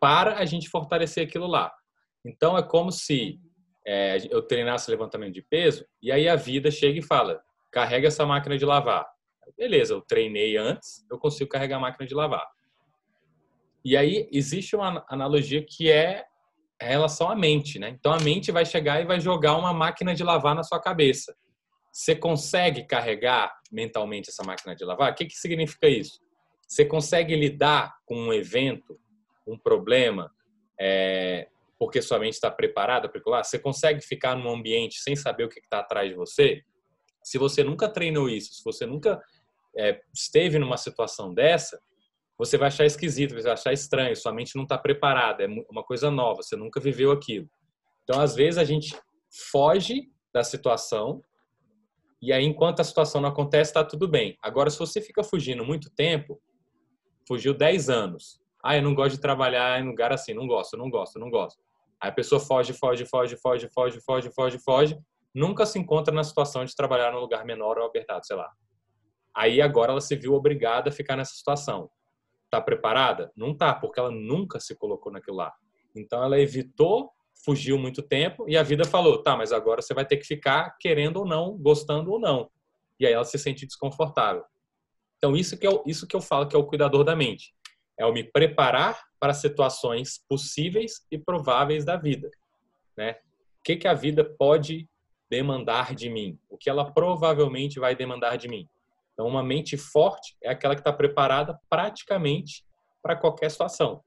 para 0.00 0.36
a 0.36 0.44
gente 0.44 0.68
fortalecer 0.68 1.26
aquilo 1.26 1.48
lá. 1.48 1.74
Então, 2.24 2.56
é 2.56 2.62
como 2.62 2.92
se 2.92 3.40
é, 3.84 4.18
eu 4.30 4.40
treinasse 4.42 4.88
levantamento 4.92 5.34
de 5.34 5.42
peso 5.42 5.84
e 6.00 6.12
aí 6.12 6.28
a 6.28 6.36
vida 6.36 6.70
chega 6.70 7.00
e 7.00 7.02
fala: 7.02 7.42
carrega 7.72 8.06
essa 8.06 8.24
máquina 8.24 8.56
de 8.56 8.64
lavar. 8.64 9.04
Beleza, 9.58 9.94
eu 9.94 10.00
treinei 10.00 10.56
antes, 10.56 11.04
eu 11.10 11.18
consigo 11.18 11.50
carregar 11.50 11.78
a 11.78 11.80
máquina 11.80 12.06
de 12.06 12.14
lavar. 12.14 12.46
E 13.84 13.96
aí 13.96 14.28
existe 14.30 14.76
uma 14.76 15.04
analogia 15.08 15.66
que 15.68 15.90
é 15.90 16.26
em 16.80 16.86
relação 16.86 17.28
à 17.28 17.34
mente, 17.34 17.76
né? 17.76 17.88
Então 17.88 18.12
a 18.12 18.20
mente 18.20 18.52
vai 18.52 18.64
chegar 18.64 19.00
e 19.00 19.04
vai 19.04 19.18
jogar 19.18 19.56
uma 19.56 19.72
máquina 19.72 20.14
de 20.14 20.22
lavar 20.22 20.54
na 20.54 20.62
sua 20.62 20.80
cabeça. 20.80 21.34
Você 21.94 22.16
consegue 22.16 22.82
carregar 22.82 23.56
mentalmente 23.70 24.28
essa 24.28 24.42
máquina 24.42 24.74
de 24.74 24.84
lavar? 24.84 25.12
O 25.12 25.14
que, 25.14 25.26
que 25.26 25.36
significa 25.36 25.88
isso? 25.88 26.18
Você 26.66 26.84
consegue 26.84 27.36
lidar 27.36 27.94
com 28.04 28.16
um 28.16 28.32
evento, 28.32 28.98
um 29.46 29.56
problema, 29.56 30.28
é, 30.80 31.46
porque 31.78 32.02
sua 32.02 32.18
mente 32.18 32.32
está 32.32 32.50
preparada 32.50 33.08
para 33.08 33.22
lá? 33.26 33.44
Você 33.44 33.60
consegue 33.60 34.00
ficar 34.00 34.34
num 34.34 34.50
ambiente 34.50 34.98
sem 34.98 35.14
saber 35.14 35.44
o 35.44 35.48
que 35.48 35.60
está 35.60 35.78
atrás 35.78 36.08
de 36.10 36.16
você? 36.16 36.62
Se 37.22 37.38
você 37.38 37.62
nunca 37.62 37.88
treinou 37.88 38.28
isso, 38.28 38.54
se 38.54 38.64
você 38.64 38.84
nunca 38.84 39.22
é, 39.78 40.00
esteve 40.12 40.58
numa 40.58 40.76
situação 40.76 41.32
dessa, 41.32 41.80
você 42.36 42.58
vai 42.58 42.66
achar 42.66 42.84
esquisito, 42.84 43.34
você 43.34 43.44
vai 43.44 43.52
achar 43.52 43.72
estranho, 43.72 44.16
sua 44.16 44.32
mente 44.32 44.56
não 44.56 44.64
está 44.64 44.76
preparada, 44.76 45.44
é 45.44 45.46
uma 45.70 45.84
coisa 45.84 46.10
nova, 46.10 46.42
você 46.42 46.56
nunca 46.56 46.80
viveu 46.80 47.12
aquilo. 47.12 47.48
Então, 48.02 48.20
às 48.20 48.34
vezes, 48.34 48.58
a 48.58 48.64
gente 48.64 48.98
foge 49.52 50.10
da 50.32 50.42
situação 50.42 51.22
e 52.24 52.32
aí, 52.32 52.42
enquanto 52.42 52.80
a 52.80 52.84
situação 52.84 53.20
não 53.20 53.28
acontece, 53.28 53.70
está 53.70 53.84
tudo 53.84 54.08
bem. 54.08 54.38
Agora, 54.40 54.70
se 54.70 54.78
você 54.78 54.98
fica 54.98 55.22
fugindo 55.22 55.62
muito 55.62 55.90
tempo, 55.90 56.40
fugiu 57.28 57.52
10 57.52 57.90
anos. 57.90 58.40
Ah, 58.64 58.78
eu 58.78 58.82
não 58.82 58.94
gosto 58.94 59.16
de 59.16 59.20
trabalhar 59.20 59.78
em 59.78 59.86
lugar 59.86 60.10
assim, 60.10 60.32
não 60.32 60.46
gosto, 60.46 60.74
não 60.74 60.88
gosto, 60.88 61.18
não 61.18 61.28
gosto. 61.28 61.62
Aí 62.00 62.08
a 62.08 62.12
pessoa 62.12 62.40
foge, 62.40 62.72
foge, 62.72 63.04
foge, 63.04 63.36
foge, 63.36 63.68
foge, 63.68 64.00
foge, 64.00 64.30
foge, 64.30 64.58
foge. 64.58 64.98
Nunca 65.34 65.66
se 65.66 65.78
encontra 65.78 66.14
na 66.14 66.24
situação 66.24 66.64
de 66.64 66.74
trabalhar 66.74 67.12
num 67.12 67.18
lugar 67.18 67.44
menor 67.44 67.76
ou 67.76 67.84
apertado, 67.84 68.24
sei 68.24 68.36
lá. 68.36 68.50
Aí 69.36 69.60
agora 69.60 69.92
ela 69.92 70.00
se 70.00 70.16
viu 70.16 70.32
obrigada 70.32 70.88
a 70.88 70.92
ficar 70.92 71.16
nessa 71.16 71.34
situação. 71.34 71.90
Tá 72.48 72.58
preparada? 72.58 73.30
Não 73.36 73.54
tá, 73.54 73.74
porque 73.74 74.00
ela 74.00 74.10
nunca 74.10 74.58
se 74.58 74.74
colocou 74.74 75.12
naquilo 75.12 75.36
lá. 75.36 75.52
Então 75.94 76.24
ela 76.24 76.40
evitou 76.40 77.10
fugiu 77.44 77.78
muito 77.78 78.02
tempo 78.02 78.48
e 78.48 78.56
a 78.56 78.62
vida 78.62 78.84
falou: 78.84 79.22
"Tá, 79.22 79.36
mas 79.36 79.52
agora 79.52 79.82
você 79.82 79.94
vai 79.94 80.06
ter 80.06 80.16
que 80.16 80.26
ficar 80.26 80.76
querendo 80.78 81.18
ou 81.18 81.26
não, 81.26 81.56
gostando 81.56 82.12
ou 82.12 82.18
não". 82.18 82.50
E 82.98 83.06
aí 83.06 83.12
ela 83.12 83.24
se 83.24 83.38
sente 83.38 83.66
desconfortável. 83.66 84.44
Então 85.16 85.36
isso 85.36 85.58
que 85.58 85.66
eu, 85.66 85.82
isso 85.86 86.06
que 86.06 86.16
eu 86.16 86.20
falo 86.20 86.46
que 86.46 86.56
é 86.56 86.58
o 86.58 86.66
cuidador 86.66 87.04
da 87.04 87.16
mente. 87.16 87.54
É 87.98 88.04
o 88.04 88.12
me 88.12 88.24
preparar 88.24 89.00
para 89.20 89.32
situações 89.32 90.22
possíveis 90.28 91.06
e 91.10 91.18
prováveis 91.18 91.84
da 91.84 91.96
vida, 91.96 92.30
né? 92.96 93.12
O 93.60 93.62
que 93.64 93.76
que 93.76 93.88
a 93.88 93.94
vida 93.94 94.24
pode 94.24 94.88
demandar 95.30 95.94
de 95.94 96.10
mim? 96.10 96.38
O 96.48 96.58
que 96.58 96.68
ela 96.68 96.92
provavelmente 96.92 97.78
vai 97.78 97.96
demandar 97.96 98.36
de 98.36 98.48
mim? 98.48 98.68
Então, 99.14 99.26
uma 99.26 99.42
mente 99.42 99.76
forte 99.76 100.36
é 100.42 100.50
aquela 100.50 100.74
que 100.74 100.80
está 100.80 100.92
preparada 100.92 101.58
praticamente 101.70 102.64
para 103.02 103.16
qualquer 103.16 103.50
situação, 103.50 104.02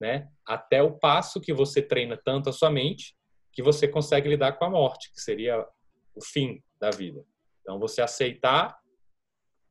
né? 0.00 0.28
Até 0.46 0.82
o 0.82 0.98
passo 0.98 1.40
que 1.40 1.52
você 1.52 1.82
treina 1.82 2.16
tanto 2.16 2.48
a 2.48 2.52
sua 2.52 2.70
mente 2.70 3.14
que 3.52 3.62
você 3.62 3.86
consegue 3.86 4.28
lidar 4.28 4.52
com 4.52 4.64
a 4.64 4.70
morte, 4.70 5.12
que 5.12 5.20
seria 5.20 5.66
o 6.14 6.24
fim 6.24 6.62
da 6.80 6.90
vida. 6.90 7.24
Então, 7.60 7.78
você 7.78 8.00
aceitar 8.00 8.78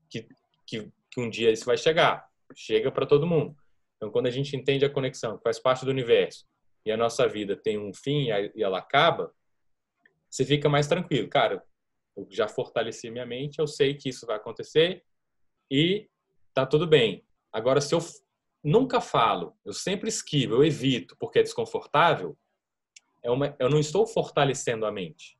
que, 0.09 0.27
que, 0.67 0.91
que 1.11 1.19
um 1.19 1.29
dia 1.29 1.51
isso 1.51 1.65
vai 1.65 1.77
chegar, 1.77 2.29
chega 2.55 2.91
para 2.91 3.05
todo 3.05 3.25
mundo. 3.25 3.55
Então, 3.97 4.11
quando 4.11 4.27
a 4.27 4.31
gente 4.31 4.55
entende 4.55 4.85
a 4.85 4.89
conexão, 4.89 5.37
que 5.37 5.43
faz 5.43 5.59
parte 5.59 5.85
do 5.85 5.91
universo, 5.91 6.45
e 6.85 6.91
a 6.91 6.97
nossa 6.97 7.27
vida 7.27 7.55
tem 7.55 7.77
um 7.77 7.93
fim 7.93 8.27
e 8.55 8.63
ela 8.63 8.79
acaba, 8.79 9.33
você 10.29 10.45
fica 10.45 10.69
mais 10.69 10.87
tranquilo. 10.87 11.27
Cara, 11.27 11.63
eu 12.15 12.27
já 12.29 12.47
fortaleci 12.47 13.09
minha 13.09 13.25
mente, 13.25 13.59
eu 13.59 13.67
sei 13.67 13.95
que 13.95 14.09
isso 14.09 14.25
vai 14.25 14.37
acontecer 14.37 15.03
e 15.69 16.09
tá 16.53 16.65
tudo 16.65 16.87
bem. 16.87 17.25
Agora, 17.51 17.81
se 17.81 17.93
eu 17.93 17.99
nunca 18.63 19.00
falo, 19.02 19.56
eu 19.65 19.74
sempre 19.74 20.10
esquivo, 20.10 20.56
eu 20.56 20.63
evito 20.63 21.15
porque 21.19 21.39
é 21.39 21.43
desconfortável, 21.43 22.38
é 23.24 23.30
uma, 23.30 23.56
eu 23.60 23.69
não 23.69 23.80
estou 23.80 24.08
fortalecendo 24.08 24.86
a 24.86 24.91
mente. 24.91 25.38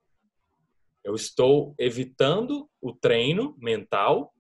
Eu 1.04 1.16
estou 1.16 1.74
evitando 1.78 2.70
o 2.82 2.94
treino 2.94 3.56
mental 3.58 4.34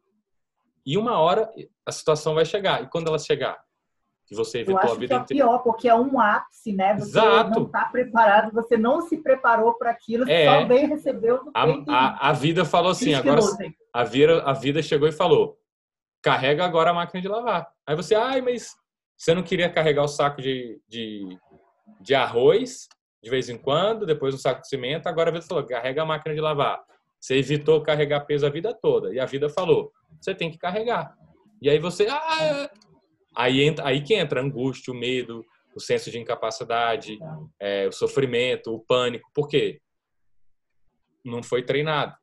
e 0.85 0.97
uma 0.97 1.17
hora 1.17 1.49
a 1.85 1.91
situação 1.91 2.35
vai 2.35 2.45
chegar. 2.45 2.83
E 2.83 2.89
quando 2.89 3.07
ela 3.07 3.17
chegar? 3.17 3.57
que 4.29 4.35
você 4.35 4.59
evitou 4.59 4.75
Eu 4.75 4.79
acho 4.79 4.93
a 4.93 4.99
vida 4.99 5.15
que 5.25 5.33
é 5.33 5.37
pior, 5.37 5.57
porque 5.63 5.89
é 5.89 5.95
um 5.95 6.19
ápice, 6.19 6.71
né? 6.71 6.93
Você 6.93 7.17
Exato. 7.17 7.49
não 7.49 7.65
está 7.65 7.85
preparado, 7.85 8.53
você 8.53 8.77
não 8.77 9.01
se 9.01 9.17
preparou 9.17 9.73
para 9.73 9.89
aquilo, 9.89 10.29
é. 10.29 10.45
só 10.45 10.65
bem 10.65 10.87
recebeu. 10.87 11.51
A, 11.51 11.63
a, 11.63 12.29
a, 12.29 12.33
vida 12.33 12.63
falou 12.63 12.91
assim, 12.91 13.15
agora 13.15 13.41
a 13.91 14.03
vida, 14.03 14.43
a 14.43 14.53
vida 14.53 14.83
chegou 14.83 15.07
e 15.07 15.11
falou, 15.11 15.57
carrega 16.21 16.65
agora 16.65 16.91
a 16.91 16.93
máquina 16.93 17.21
de 17.21 17.27
lavar. 17.27 17.67
Aí 17.85 17.95
você, 17.95 18.15
ai, 18.15 18.41
mas 18.41 18.75
você 19.17 19.33
não 19.33 19.43
queria 19.43 19.69
carregar 19.69 20.03
o 20.03 20.07
saco 20.07 20.41
de, 20.41 20.79
de, 20.87 21.37
de 22.01 22.15
arroz 22.15 22.87
de 23.21 23.29
vez 23.29 23.49
em 23.49 23.57
quando, 23.57 24.05
depois 24.05 24.33
o 24.33 24.37
saco 24.37 24.61
de 24.61 24.69
cimento, 24.69 25.07
agora 25.07 25.31
vida 25.31 25.45
falou, 25.45 25.65
carrega 25.65 26.01
a 26.01 26.05
máquina 26.05 26.33
de 26.33 26.39
lavar. 26.39 26.81
Você 27.19 27.35
evitou 27.35 27.81
carregar 27.81 28.21
peso 28.21 28.45
a 28.45 28.49
vida 28.49 28.73
toda. 28.73 29.13
E 29.13 29.19
a 29.19 29.25
vida 29.25 29.49
falou, 29.49 29.91
você 30.21 30.33
tem 30.33 30.49
que 30.49 30.57
carregar. 30.57 31.13
E 31.61 31.69
aí 31.69 31.79
você, 31.79 32.07
ah, 32.09 32.69
Aí, 33.35 33.61
entra, 33.61 33.87
aí 33.87 34.01
que 34.01 34.13
entra 34.13 34.41
a 34.41 34.43
angústia, 34.43 34.93
o 34.93 34.97
medo, 34.97 35.45
o 35.75 35.79
senso 35.79 36.11
de 36.11 36.19
incapacidade, 36.19 37.17
é, 37.59 37.87
o 37.87 37.91
sofrimento, 37.91 38.73
o 38.73 38.79
pânico. 38.79 39.29
Por 39.33 39.47
quê? 39.47 39.79
Não 41.23 41.41
foi 41.41 41.63
treinado. 41.63 42.15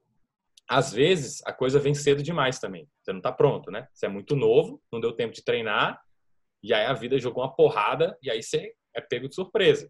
Às 0.69 0.93
vezes, 0.93 1.43
a 1.47 1.53
coisa 1.53 1.79
vem 1.79 1.95
cedo 1.95 2.23
demais 2.23 2.59
também. 2.59 2.89
Você 3.01 3.13
não 3.13 3.19
está 3.19 3.31
pronto, 3.31 3.71
né? 3.71 3.87
Você 3.93 4.07
é 4.07 4.09
muito 4.09 4.35
novo, 4.35 4.83
não 4.93 5.01
deu 5.01 5.13
tempo 5.13 5.33
de 5.33 5.45
treinar, 5.45 6.01
e 6.63 6.75
aí 6.75 6.87
a 6.87 6.93
vida 6.93 7.19
jogou 7.19 7.45
uma 7.45 7.55
porrada, 7.55 8.17
e 8.23 8.31
aí 8.31 8.43
você 8.43 8.73
é 8.95 9.01
pego 9.01 9.29
de 9.29 9.35
surpresa, 9.35 9.89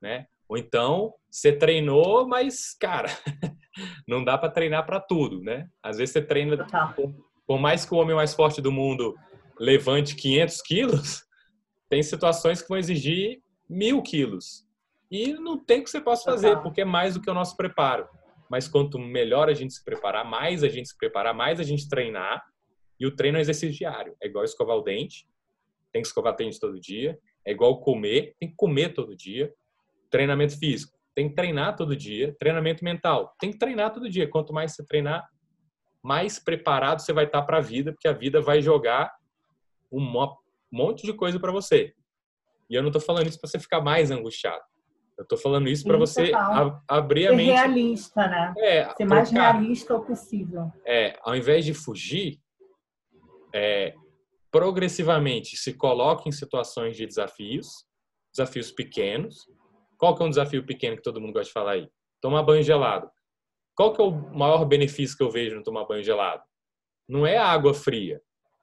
né? 0.00 0.26
Ou 0.48 0.56
então, 0.56 1.12
você 1.30 1.52
treinou, 1.52 2.26
mas, 2.26 2.72
cara, 2.72 3.08
não 4.08 4.24
dá 4.24 4.38
para 4.38 4.50
treinar 4.50 4.86
para 4.86 5.00
tudo, 5.00 5.42
né? 5.42 5.68
Às 5.82 5.98
vezes 5.98 6.12
você 6.12 6.22
treina, 6.22 6.56
por, 6.94 7.14
por 7.46 7.58
mais 7.58 7.84
que 7.84 7.92
o 7.92 7.98
homem 7.98 8.14
mais 8.14 8.32
forte 8.32 8.62
do 8.62 8.72
mundo 8.72 9.14
levante 9.58 10.14
500 10.14 10.62
quilos, 10.62 11.22
tem 11.90 12.02
situações 12.02 12.62
que 12.62 12.68
vão 12.68 12.78
exigir 12.78 13.40
mil 13.68 14.02
quilos. 14.02 14.64
E 15.10 15.34
não 15.34 15.58
tem 15.58 15.80
o 15.80 15.84
que 15.84 15.90
você 15.90 16.00
possa 16.00 16.30
fazer, 16.30 16.56
porque 16.62 16.80
é 16.80 16.84
mais 16.84 17.14
do 17.14 17.20
que 17.20 17.30
o 17.30 17.34
nosso 17.34 17.56
preparo. 17.56 18.08
Mas 18.48 18.68
quanto 18.68 18.98
melhor 18.98 19.48
a 19.48 19.54
gente 19.54 19.74
se 19.74 19.84
preparar, 19.84 20.24
mais 20.24 20.62
a 20.62 20.68
gente 20.68 20.88
se 20.88 20.96
preparar, 20.96 21.34
mais 21.34 21.58
a 21.60 21.62
gente 21.62 21.88
treinar. 21.88 22.44
E 22.98 23.06
o 23.06 23.14
treino 23.14 23.38
é 23.38 23.40
exercício 23.40 23.76
diário. 23.76 24.16
É 24.22 24.26
igual 24.26 24.44
escovar 24.44 24.76
o 24.76 24.82
dente, 24.82 25.28
tem 25.92 26.02
que 26.02 26.08
escovar 26.08 26.34
o 26.34 26.36
dente 26.36 26.58
todo 26.60 26.80
dia. 26.80 27.18
É 27.44 27.52
igual 27.52 27.80
comer, 27.80 28.34
tem 28.38 28.48
que 28.48 28.56
comer 28.56 28.94
todo 28.94 29.16
dia. 29.16 29.52
Treinamento 30.10 30.58
físico, 30.58 30.96
tem 31.14 31.28
que 31.28 31.34
treinar 31.34 31.76
todo 31.76 31.96
dia. 31.96 32.34
Treinamento 32.38 32.84
mental, 32.84 33.34
tem 33.38 33.50
que 33.50 33.58
treinar 33.58 33.92
todo 33.92 34.08
dia. 34.08 34.28
Quanto 34.28 34.52
mais 34.52 34.74
você 34.74 34.84
treinar, 34.84 35.28
mais 36.02 36.38
preparado 36.38 37.00
você 37.00 37.12
vai 37.12 37.24
estar 37.24 37.42
para 37.42 37.58
a 37.58 37.60
vida, 37.60 37.92
porque 37.92 38.08
a 38.08 38.12
vida 38.12 38.40
vai 38.40 38.62
jogar 38.62 39.12
um 39.90 40.00
monte 40.70 41.04
de 41.04 41.12
coisa 41.12 41.38
para 41.38 41.52
você. 41.52 41.94
E 42.68 42.74
eu 42.74 42.82
não 42.82 42.88
estou 42.88 43.00
falando 43.00 43.28
isso 43.28 43.40
para 43.40 43.48
você 43.48 43.58
ficar 43.58 43.80
mais 43.80 44.10
angustiado. 44.10 44.62
Eu 45.18 45.22
estou 45.22 45.38
falando 45.38 45.68
isso 45.68 45.84
para 45.84 45.96
você 45.96 46.30
a, 46.34 46.80
abrir 46.86 47.26
a 47.26 47.30
Ser 47.30 47.36
mente. 47.36 47.50
realista, 47.52 48.28
né? 48.28 48.54
É, 48.58 48.94
Ser 48.94 49.04
mais 49.06 49.30
realista 49.30 49.98
possível. 49.98 50.70
É, 50.84 51.18
ao 51.22 51.34
invés 51.34 51.64
de 51.64 51.72
fugir, 51.72 52.38
é, 53.54 53.94
progressivamente 54.50 55.56
se 55.56 55.72
coloque 55.72 56.28
em 56.28 56.32
situações 56.32 56.96
de 56.96 57.06
desafios, 57.06 57.86
desafios 58.34 58.70
pequenos. 58.70 59.46
Qual 59.98 60.14
que 60.14 60.22
é 60.22 60.26
um 60.26 60.30
desafio 60.30 60.64
pequeno 60.66 60.96
que 60.96 61.02
todo 61.02 61.20
mundo 61.20 61.32
gosta 61.32 61.46
de 61.46 61.52
falar 61.52 61.72
aí? 61.72 61.88
Tomar 62.20 62.42
banho 62.42 62.62
gelado. 62.62 63.10
Qual 63.74 63.92
que 63.92 64.00
é 64.00 64.04
o 64.04 64.10
maior 64.10 64.64
benefício 64.64 65.16
que 65.16 65.22
eu 65.22 65.30
vejo 65.30 65.56
no 65.56 65.62
tomar 65.62 65.86
banho 65.86 66.02
gelado? 66.02 66.42
Não 67.08 67.26
é 67.26 67.36
a 67.36 67.46
água 67.46 67.72
fria, 67.72 68.20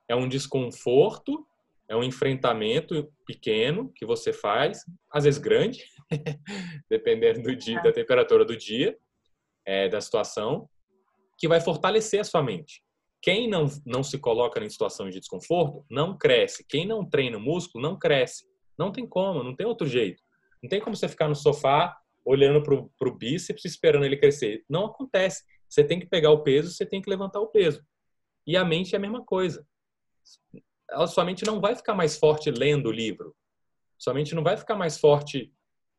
é 0.08 0.16
um 0.16 0.28
desconforto, 0.28 1.46
é 1.88 1.96
um 1.96 2.04
enfrentamento 2.04 3.12
pequeno 3.26 3.92
que 3.96 4.06
você 4.06 4.34
faz, 4.34 4.80
às 5.12 5.24
vezes 5.24 5.39
grande, 5.39 5.84
dependendo 6.89 7.41
do 7.41 7.56
dia, 7.56 7.82
da 7.82 7.91
temperatura 7.91 8.45
do 8.45 8.56
dia, 8.56 8.97
é, 9.65 9.88
da 9.88 10.02
situação, 10.02 10.69
que 11.38 11.47
vai 11.47 11.60
fortalecer 11.60 12.19
a 12.19 12.23
sua 12.23 12.43
mente. 12.43 12.84
Quem 13.21 13.49
não, 13.49 13.67
não 13.86 14.04
se 14.04 14.17
coloca 14.19 14.63
em 14.63 14.69
situação 14.69 15.10
de 15.10 15.19
desconforto, 15.19 15.86
não 15.89 16.17
cresce. 16.17 16.65
Quem 16.67 16.86
não 16.86 17.08
treina 17.08 17.38
o 17.38 17.41
músculo, 17.41 17.82
não 17.82 17.97
cresce. 17.97 18.45
Não 18.78 18.91
tem 18.91 19.08
como, 19.08 19.43
não 19.43 19.56
tem 19.56 19.65
outro 19.65 19.88
jeito. 19.88 20.21
Não 20.62 20.69
tem 20.69 20.82
como 20.82 20.95
você 20.95 21.08
ficar 21.08 21.30
no 21.30 21.36
sofá 21.36 21.97
olhando 22.26 22.62
para 22.63 23.10
o 23.10 23.17
bíceps 23.17 23.65
esperando 23.65 24.06
ele 24.06 24.17
crescer. 24.17 24.63
Não 24.69 24.86
acontece. 24.86 25.43
Você 25.69 25.84
tem 25.84 25.99
que 25.99 26.06
pegar 26.06 26.32
o 26.32 26.43
peso, 26.43 26.71
você 26.71 26.86
tem 26.86 27.02
que 27.02 27.10
levantar 27.10 27.39
o 27.39 27.47
peso. 27.47 27.84
E 28.45 28.58
a 28.58 28.65
mente 28.65 28.93
é 28.93 28.97
a 28.97 29.02
mesma 29.02 29.23
coisa 29.23 29.65
a 30.93 31.08
sua 31.08 31.26
mente 31.26 31.45
não 31.45 31.60
vai 31.60 31.76
ficar 31.76 31.93
mais 31.93 32.17
forte 32.17 32.52
lendo 32.52 32.88
o 32.88 32.91
livro. 32.91 33.36
Sua 33.97 34.13
mente 34.13 34.36
não 34.36 34.43
vai 34.43 34.58
ficar 34.58 34.76
mais 34.76 34.97
forte 34.97 35.52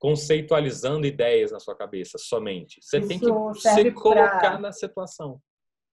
conceitualizando 0.04 1.06
ideias 1.06 1.50
na 1.50 1.58
sua 1.58 1.74
cabeça 1.74 2.18
somente. 2.18 2.78
Você 2.82 2.98
Isso 2.98 3.08
tem 3.08 3.18
que 3.18 3.58
se 3.58 3.90
colocar 3.92 4.38
pra... 4.38 4.58
na 4.58 4.70
situação. 4.70 5.40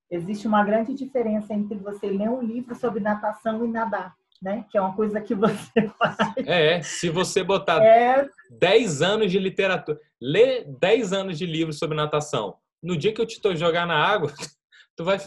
Existe 0.10 0.45
uma 0.45 0.65
grande 0.65 0.93
diferença 0.93 1.54
entre 1.54 1.78
você 1.78 2.08
ler 2.08 2.28
um 2.28 2.41
livro 2.41 2.76
sobre 2.76 3.00
natação 3.00 3.63
e 3.63 3.69
nadar, 3.69 4.13
né? 4.41 4.65
Que 4.69 4.78
é 4.78 4.82
uma 4.82 4.93
coisa 4.93 5.21
que 5.21 5.34
você 5.34 5.88
faz. 5.97 6.17
É, 6.45 6.82
se 6.82 7.10
você 7.10 7.41
botar 7.41 7.82
é... 7.82 8.28
10 8.50 9.02
anos 9.02 9.32
de 9.32 9.39
literatura, 9.39 9.97
ler 10.19 10.65
10 10.65 11.13
anos 11.13 11.38
de 11.38 11.45
livro 11.45 11.71
sobre 11.71 11.95
natação, 11.95 12.58
no 12.84 12.97
dia 12.97 13.13
que 13.13 13.21
eu 13.21 13.26
te 13.26 13.39
jogar 13.56 13.88
na 13.88 13.95
água, 13.95 14.34
tu 14.93 15.06
vai, 15.06 15.19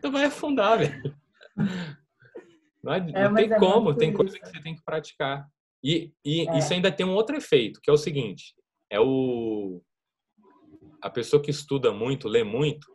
tu 0.00 0.10
vai 0.10 0.24
afundar, 0.24 0.78
velho. 0.78 1.14
Não, 2.82 2.94
é, 2.94 2.96
é 2.96 3.28
não 3.28 3.34
tem 3.34 3.52
é 3.52 3.58
como, 3.58 3.94
tem 3.94 4.14
coisa 4.14 4.38
que 4.38 4.48
você 4.48 4.62
tem 4.62 4.74
que 4.74 4.82
praticar. 4.82 5.46
E, 5.84 6.10
e 6.24 6.48
é. 6.48 6.58
isso 6.58 6.72
ainda 6.72 6.90
tem 6.90 7.04
um 7.04 7.14
outro 7.14 7.36
efeito, 7.36 7.78
que 7.82 7.90
é 7.90 7.92
o 7.92 7.98
seguinte: 7.98 8.54
é 8.90 8.98
o 8.98 9.82
a 11.02 11.10
pessoa 11.10 11.42
que 11.42 11.50
estuda 11.50 11.92
muito, 11.92 12.26
lê 12.26 12.42
muito, 12.42 12.86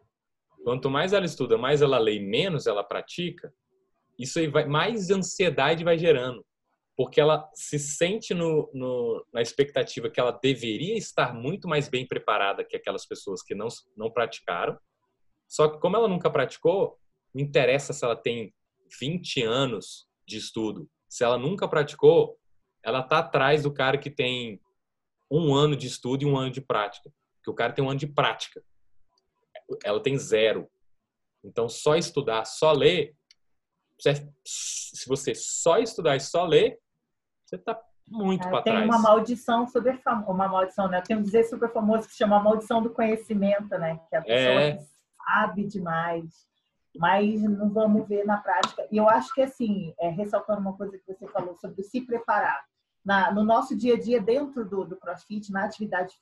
quanto 0.64 0.90
mais 0.90 1.14
ela 1.14 1.26
estuda, 1.26 1.60
mais 1.60 1.84
ela 1.84 2.00
lê, 2.00 2.20
menos 2.20 2.66
ela 2.66 2.84
pratica, 2.84 3.54
isso 4.18 4.40
aí 4.40 4.48
vai 4.48 4.66
mais 4.66 5.12
ansiedade 5.12 5.84
vai 5.84 5.96
gerando, 5.96 6.44
porque 6.98 7.22
ela 7.22 7.48
se 7.54 7.78
sente 7.78 8.34
no, 8.34 8.68
no, 8.74 9.24
na 9.32 9.44
expectativa 9.44 10.10
que 10.10 10.20
ela 10.20 10.32
deveria 10.32 10.98
estar 10.98 11.36
muito 11.36 11.68
mais 11.68 11.88
bem 11.88 12.08
preparada 12.08 12.66
que 12.66 12.76
aquelas 12.76 13.06
pessoas 13.06 13.44
que 13.44 13.54
não 13.54 13.68
não 13.96 14.10
praticaram. 14.10 14.76
Só 15.48 15.68
que 15.68 15.80
como 15.80 15.96
ela 15.96 16.08
nunca 16.08 16.32
praticou, 16.32 16.98
não 17.34 17.44
interessa 17.44 17.94
se 17.94 18.04
ela 18.04 18.16
tem 18.16 18.52
20 19.00 19.44
anos 19.44 20.08
de 20.28 20.38
estudo. 20.38 20.90
Se 21.08 21.24
ela 21.24 21.38
nunca 21.38 21.68
praticou, 21.68 22.39
ela 22.90 23.04
tá 23.04 23.20
atrás 23.20 23.64
do 23.64 23.74
cara 23.74 23.98
que 23.98 24.10
tem 24.10 24.62
um 25.32 25.54
ano 25.54 25.76
de 25.76 25.88
estudo 25.88 26.24
e 26.24 26.26
um 26.26 26.38
ano 26.38 26.52
de 26.52 26.62
prática. 26.62 27.12
Porque 27.38 27.50
o 27.50 27.54
cara 27.54 27.74
tem 27.74 27.84
um 27.84 27.90
ano 27.90 28.00
de 28.00 28.08
prática. 28.08 28.64
Ela 29.84 30.02
tem 30.02 30.18
zero. 30.18 30.70
Então, 31.44 31.70
só 31.70 31.96
estudar, 31.96 32.46
só 32.46 32.72
ler, 32.72 33.16
se 34.46 35.08
você 35.08 35.34
só 35.34 35.78
estudar 35.78 36.16
e 36.16 36.20
só 36.20 36.46
ler, 36.46 36.80
você 37.46 37.58
tá 37.58 37.80
muito 38.08 38.48
é, 38.48 38.52
para 38.52 38.64
trás. 38.64 38.80
Tem 38.80 38.90
uma 38.90 39.00
maldição 39.00 39.68
super 39.68 40.02
famosa, 40.02 40.32
uma 40.32 40.48
maldição, 40.48 40.90
né? 40.90 41.02
Tem 41.02 41.16
um 41.16 41.22
dizer 41.22 41.44
super 41.46 41.72
famoso 41.72 42.08
que 42.08 42.12
se 42.12 42.18
chama 42.18 42.38
a 42.38 42.44
maldição 42.44 42.82
do 42.82 42.90
conhecimento, 42.90 43.70
né? 43.78 44.00
Que 44.10 44.16
a 44.16 44.22
pessoa 44.22 44.62
é. 44.62 44.80
sabe 45.26 45.66
demais 45.66 46.50
mas 46.98 47.42
não 47.42 47.70
vamos 47.70 48.08
ver 48.08 48.26
na 48.26 48.38
prática. 48.38 48.88
E 48.92 48.98
eu 48.98 49.08
acho 49.10 49.34
que, 49.34 49.42
assim, 49.42 49.94
é, 50.00 50.10
ressaltando 50.10 50.62
uma 50.62 50.76
coisa 50.76 50.98
que 50.98 51.06
você 51.06 51.28
falou 51.28 51.56
sobre 51.58 51.84
se 51.84 52.02
preparar. 52.02 52.64
Na, 53.04 53.32
no 53.32 53.44
nosso 53.44 53.76
dia 53.76 53.96
a 53.96 54.00
dia, 54.00 54.22
dentro 54.22 54.68
do, 54.68 54.84
do 54.84 54.98
CrossFit, 54.98 55.52
na 55.52 55.66
atividade 55.66 56.16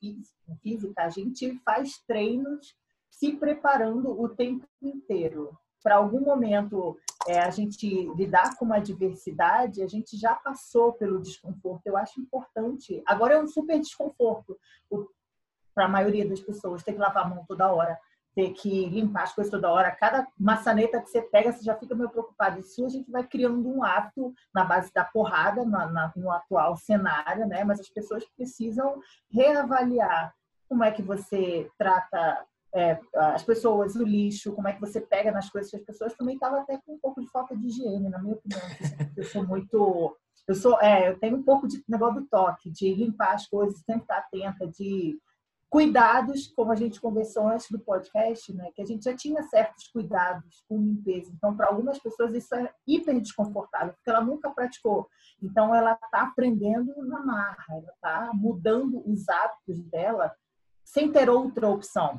física, 0.62 1.04
a 1.04 1.10
gente 1.10 1.60
faz 1.66 2.00
treinos 2.08 2.76
se 3.10 3.34
preparando 3.34 4.20
o 4.20 4.30
tempo 4.30 4.68
inteiro. 4.82 5.58
Para 5.84 5.96
algum 5.96 6.22
momento 6.22 6.98
é, 7.28 7.40
a 7.40 7.50
gente 7.50 7.88
lidar 8.16 8.58
com 8.58 8.66
uma 8.66 8.78
adversidade, 8.78 9.82
a 9.82 9.88
gente 9.88 10.18
já 10.18 10.36
passou 10.36 10.94
pelo 10.94 11.22
desconforto. 11.22 11.86
Eu 11.86 11.98
acho 11.98 12.20
importante. 12.20 13.02
Agora 13.06 13.36
é 13.36 13.42
um 13.42 13.48
super 13.48 13.80
desconforto 13.80 14.58
para 15.74 15.86
a 15.86 15.90
maioria 15.90 16.28
das 16.28 16.40
pessoas 16.40 16.84
ter 16.84 16.94
que 16.94 17.00
lavar 17.00 17.26
a 17.26 17.30
mão 17.30 17.46
toda 17.48 17.72
hora 17.72 17.98
ter 18.38 18.54
que 18.54 18.86
limpar 18.86 19.24
as 19.24 19.34
coisas 19.34 19.50
toda 19.50 19.72
hora. 19.72 19.90
Cada 19.90 20.28
maçaneta 20.40 21.02
que 21.02 21.10
você 21.10 21.24
pega, 21.24 21.52
você 21.52 21.64
já 21.64 21.76
fica 21.76 21.96
meio 21.96 22.08
preocupado. 22.08 22.60
Isso 22.60 22.86
a 22.86 22.90
gente 22.90 23.10
vai 23.10 23.26
criando 23.26 23.68
um 23.68 23.84
hábito 23.84 24.32
na 24.54 24.64
base 24.64 24.94
da 24.94 25.04
porrada 25.04 25.66
na, 25.66 25.88
na, 25.88 26.14
no 26.16 26.30
atual 26.30 26.78
cenário, 26.78 27.48
né? 27.48 27.64
Mas 27.64 27.80
as 27.80 27.90
pessoas 27.90 28.24
precisam 28.38 29.02
reavaliar 29.32 30.36
como 30.70 30.84
é 30.84 30.92
que 30.92 31.02
você 31.02 31.68
trata 31.80 32.46
é, 32.76 33.00
as 33.16 33.42
pessoas, 33.42 33.96
o 33.96 34.04
lixo, 34.04 34.54
como 34.54 34.68
é 34.68 34.74
que 34.74 34.82
você 34.82 35.02
pega 35.02 35.32
nas 35.32 35.50
coisas. 35.50 35.74
As 35.74 35.82
pessoas 35.82 36.14
também 36.14 36.36
estavam 36.36 36.62
até 36.62 36.78
com 36.86 36.94
um 36.94 37.00
pouco 37.00 37.20
de 37.20 37.32
falta 37.32 37.58
de 37.58 37.66
higiene, 37.66 38.08
na 38.08 38.20
minha 38.20 38.36
opinião. 38.36 38.62
Eu 39.18 39.24
sou 39.24 39.44
muito 39.48 40.16
eu 40.48 40.56
sou, 40.56 40.80
é, 40.80 41.10
eu 41.10 41.20
tenho 41.20 41.38
um 41.38 41.44
pouco 41.44 41.68
de 41.68 41.84
negócio 41.90 42.22
do 42.22 42.28
toque, 42.28 42.70
de 42.70 42.94
limpar 42.94 43.34
as 43.34 43.48
coisas, 43.48 43.80
sempre 43.80 44.04
estar 44.04 44.20
atenta, 44.20 44.66
de 44.66 45.20
cuidados, 45.70 46.48
como 46.56 46.72
a 46.72 46.76
gente 46.76 47.00
conversou 47.00 47.48
antes 47.48 47.70
do 47.70 47.80
podcast, 47.80 48.54
né, 48.54 48.72
que 48.74 48.82
a 48.82 48.86
gente 48.86 49.04
já 49.04 49.16
tinha 49.16 49.44
certos 49.44 49.88
cuidados 49.90 50.64
com 50.68 50.78
limpeza. 50.78 51.32
Então, 51.36 51.56
para 51.56 51.68
algumas 51.68 52.00
pessoas 52.00 52.34
isso 52.34 52.56
é 52.56 52.72
hiper 52.88 53.20
desconfortável, 53.20 53.94
porque 53.94 54.10
ela 54.10 54.22
nunca 54.22 54.50
praticou. 54.52 55.08
Então, 55.42 55.76
ela 55.76 55.94
está 55.94 56.24
aprendendo 56.24 56.94
na 57.06 57.20
marra, 57.20 57.66
ela 57.70 57.92
está 57.94 58.32
mudando 58.34 59.04
os 59.06 59.28
hábitos 59.28 59.84
dela 59.84 60.34
sem 60.84 61.12
ter 61.12 61.30
outra 61.30 61.68
opção. 61.68 62.18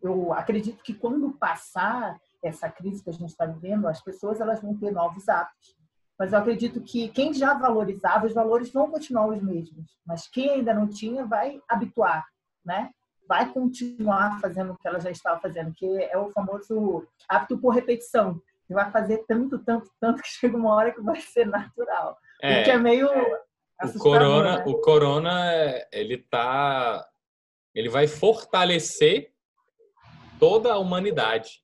Eu 0.00 0.32
acredito 0.32 0.82
que 0.82 0.94
quando 0.94 1.32
passar 1.32 2.16
essa 2.42 2.70
crise 2.70 3.02
que 3.02 3.10
a 3.10 3.12
gente 3.12 3.30
está 3.30 3.46
vivendo, 3.46 3.88
as 3.88 4.00
pessoas 4.02 4.40
elas 4.40 4.60
vão 4.60 4.76
ter 4.76 4.92
novos 4.92 5.28
hábitos. 5.28 5.76
Mas 6.16 6.32
eu 6.32 6.38
acredito 6.38 6.80
que 6.80 7.08
quem 7.08 7.34
já 7.34 7.54
valorizava, 7.54 8.26
os 8.26 8.32
valores 8.32 8.72
vão 8.72 8.88
continuar 8.88 9.26
os 9.26 9.42
mesmos. 9.42 9.98
Mas 10.06 10.28
quem 10.28 10.50
ainda 10.50 10.72
não 10.72 10.86
tinha, 10.86 11.26
vai 11.26 11.60
habituar 11.68 12.24
né? 12.64 12.90
Vai 13.28 13.50
continuar 13.52 14.40
fazendo 14.40 14.72
o 14.72 14.76
que 14.76 14.86
ela 14.86 15.00
já 15.00 15.10
estava 15.10 15.40
fazendo, 15.40 15.72
que 15.74 15.86
é 15.86 16.16
o 16.16 16.30
famoso 16.30 17.06
hábito 17.28 17.58
por 17.58 17.70
repetição. 17.70 18.40
Você 18.66 18.74
vai 18.74 18.90
fazer 18.90 19.24
tanto, 19.26 19.58
tanto, 19.58 19.90
tanto 20.00 20.22
que 20.22 20.28
chega 20.28 20.56
uma 20.56 20.74
hora 20.74 20.92
que 20.92 21.00
vai 21.00 21.20
ser 21.20 21.46
natural. 21.46 22.18
É, 22.42 22.60
o 22.60 22.64
que 22.64 22.70
é 22.70 22.78
meio 22.78 23.08
o 23.82 23.98
corona, 23.98 24.58
né? 24.58 24.64
o 24.66 24.80
corona, 24.80 25.86
ele 25.92 26.18
tá, 26.18 27.06
ele 27.74 27.88
vai 27.88 28.06
fortalecer 28.06 29.32
toda 30.38 30.72
a 30.72 30.78
humanidade. 30.78 31.62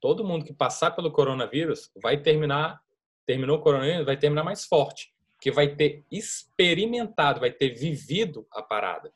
Todo 0.00 0.24
mundo 0.24 0.44
que 0.44 0.52
passar 0.52 0.92
pelo 0.92 1.12
coronavírus 1.12 1.90
vai 2.00 2.16
terminar, 2.16 2.80
terminou 3.26 3.58
o 3.58 3.62
coronavírus, 3.62 4.06
vai 4.06 4.16
terminar 4.16 4.44
mais 4.44 4.64
forte, 4.64 5.12
que 5.40 5.50
vai 5.50 5.68
ter 5.74 6.04
experimentado, 6.10 7.40
vai 7.40 7.50
ter 7.50 7.70
vivido 7.70 8.46
a 8.52 8.62
parada. 8.62 9.12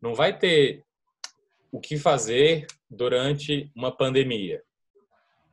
Não 0.00 0.14
vai 0.14 0.36
ter 0.36 0.84
o 1.72 1.80
que 1.80 1.98
fazer 1.98 2.66
durante 2.90 3.70
uma 3.74 3.94
pandemia, 3.94 4.62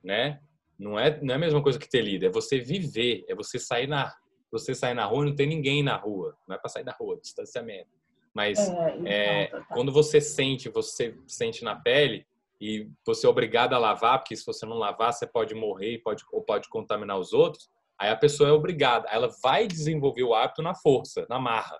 né? 0.03 0.39
Não 0.77 0.99
é, 0.99 1.19
não 1.21 1.34
é 1.34 1.38
a 1.38 1.39
mesma 1.39 1.62
coisa 1.63 1.79
que 1.79 1.89
ter 1.89 2.01
lido, 2.01 2.25
é 2.25 2.29
você 2.29 2.60
viver, 2.60 3.23
é 3.27 3.36
você 3.36 3.58
sair 3.58 3.88
na, 3.88 4.13
você 4.51 4.75
sair 4.75 4.93
na 4.93 5.05
rua 5.05 5.25
e 5.25 5.29
não 5.29 5.36
tem 5.36 5.47
ninguém 5.47 5.81
na 5.81 5.95
rua, 5.95 6.36
não 6.47 6.55
é 6.55 6.60
para 6.60 6.69
sair 6.69 6.84
da 6.84 6.93
rua, 6.93 7.17
distanciamento. 7.21 7.89
Mas 8.34 8.60
é, 9.05 9.43
é, 9.43 9.47
quando 9.69 9.91
você 9.93 10.19
sente, 10.19 10.67
você 10.67 11.17
sente 11.25 11.63
na 11.63 11.75
pele 11.75 12.25
e 12.60 12.89
você 13.05 13.25
é 13.25 13.29
obrigado 13.29 13.73
a 13.73 13.77
lavar, 13.77 14.19
porque 14.19 14.36
se 14.36 14.45
você 14.45 14.65
não 14.65 14.77
lavar, 14.77 15.13
você 15.13 15.25
pode 15.25 15.55
morrer 15.55 15.99
pode, 15.99 16.23
ou 16.31 16.41
pode 16.41 16.67
contaminar 16.67 17.17
os 17.17 17.31
outros, 17.31 17.69
aí 17.97 18.10
a 18.10 18.15
pessoa 18.15 18.49
é 18.49 18.51
obrigada, 18.51 19.08
ela 19.10 19.29
vai 19.41 19.67
desenvolver 19.67 20.23
o 20.23 20.34
hábito 20.34 20.62
na 20.62 20.75
força, 20.75 21.25
na 21.29 21.39
marra. 21.39 21.79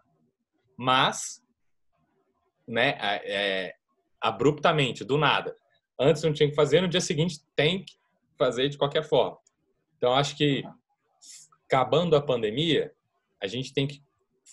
Mas 0.78 1.45
né, 2.68 2.98
é, 3.24 3.76
abruptamente, 4.20 5.04
do 5.04 5.18
nada. 5.18 5.56
Antes 6.00 6.24
não 6.24 6.34
tinha 6.34 6.50
que 6.50 6.56
fazer, 6.56 6.82
no 6.82 6.88
dia 6.88 7.02
seguinte 7.02 7.42
tem 7.56 7.84
que 7.84 7.96
fazer 8.38 8.70
de 8.70 8.78
qualquer 8.78 9.04
forma. 9.04 9.38
Então, 9.98 10.14
acho 10.14 10.36
que 10.36 10.64
acabando 11.66 12.16
a 12.16 12.22
pandemia, 12.22 12.94
a 13.42 13.48
gente 13.48 13.74
tem 13.74 13.88
que 13.88 14.04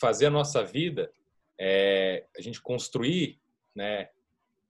fazer 0.01 0.27
a 0.27 0.31
nossa 0.31 0.65
vida, 0.65 1.13
é, 1.59 2.27
a 2.37 2.41
gente 2.41 2.61
construir 2.61 3.41
né, 3.75 4.09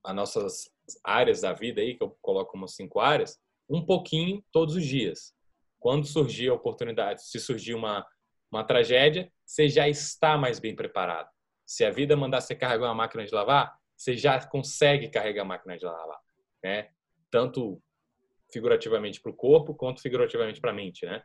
as 0.04 0.14
nossas 0.14 0.72
áreas 1.04 1.40
da 1.40 1.52
vida 1.52 1.80
aí, 1.80 1.94
que 1.94 2.02
eu 2.02 2.16
coloco 2.20 2.52
como 2.52 2.68
cinco 2.68 3.00
áreas, 3.00 3.40
um 3.68 3.84
pouquinho 3.84 4.44
todos 4.52 4.74
os 4.74 4.84
dias. 4.84 5.34
Quando 5.78 6.06
surgir 6.06 6.48
a 6.48 6.54
oportunidade, 6.54 7.22
se 7.24 7.40
surgir 7.40 7.74
uma, 7.74 8.06
uma 8.50 8.64
tragédia, 8.64 9.32
você 9.44 9.68
já 9.68 9.88
está 9.88 10.36
mais 10.36 10.58
bem 10.58 10.74
preparado. 10.74 11.28
Se 11.66 11.84
a 11.84 11.90
vida 11.90 12.16
mandar 12.16 12.40
você 12.40 12.54
carregar 12.54 12.86
uma 12.86 12.94
máquina 12.94 13.24
de 13.24 13.34
lavar, 13.34 13.76
você 13.96 14.16
já 14.16 14.44
consegue 14.44 15.08
carregar 15.08 15.42
a 15.42 15.46
máquina 15.46 15.76
de 15.76 15.84
lavar, 15.84 16.18
né? 16.62 16.88
Tanto 17.30 17.80
figurativamente 18.52 19.20
para 19.20 19.30
o 19.30 19.36
corpo 19.36 19.74
quanto 19.74 20.02
figurativamente 20.02 20.60
para 20.60 20.70
a 20.70 20.74
mente, 20.74 21.06
né? 21.06 21.22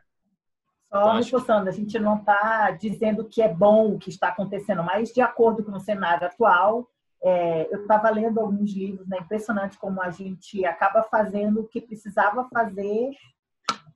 Só 0.90 1.00
então, 1.00 1.16
reforçando, 1.16 1.68
acho... 1.68 1.78
a 1.78 1.82
gente 1.82 1.98
não 1.98 2.16
está 2.16 2.70
dizendo 2.70 3.28
que 3.28 3.42
é 3.42 3.52
bom 3.52 3.92
o 3.92 3.98
que 3.98 4.08
está 4.08 4.28
acontecendo, 4.28 4.82
mas 4.82 5.12
de 5.12 5.20
acordo 5.20 5.62
com 5.62 5.72
o 5.72 5.80
cenário 5.80 6.26
atual, 6.26 6.88
é, 7.22 7.68
eu 7.74 7.82
estava 7.82 8.08
lendo 8.10 8.40
alguns 8.40 8.72
livros, 8.72 9.06
né? 9.06 9.18
Impressionante 9.18 9.76
como 9.78 10.00
a 10.00 10.10
gente 10.10 10.64
acaba 10.64 11.02
fazendo 11.02 11.60
o 11.60 11.68
que 11.68 11.80
precisava 11.80 12.48
fazer 12.48 13.10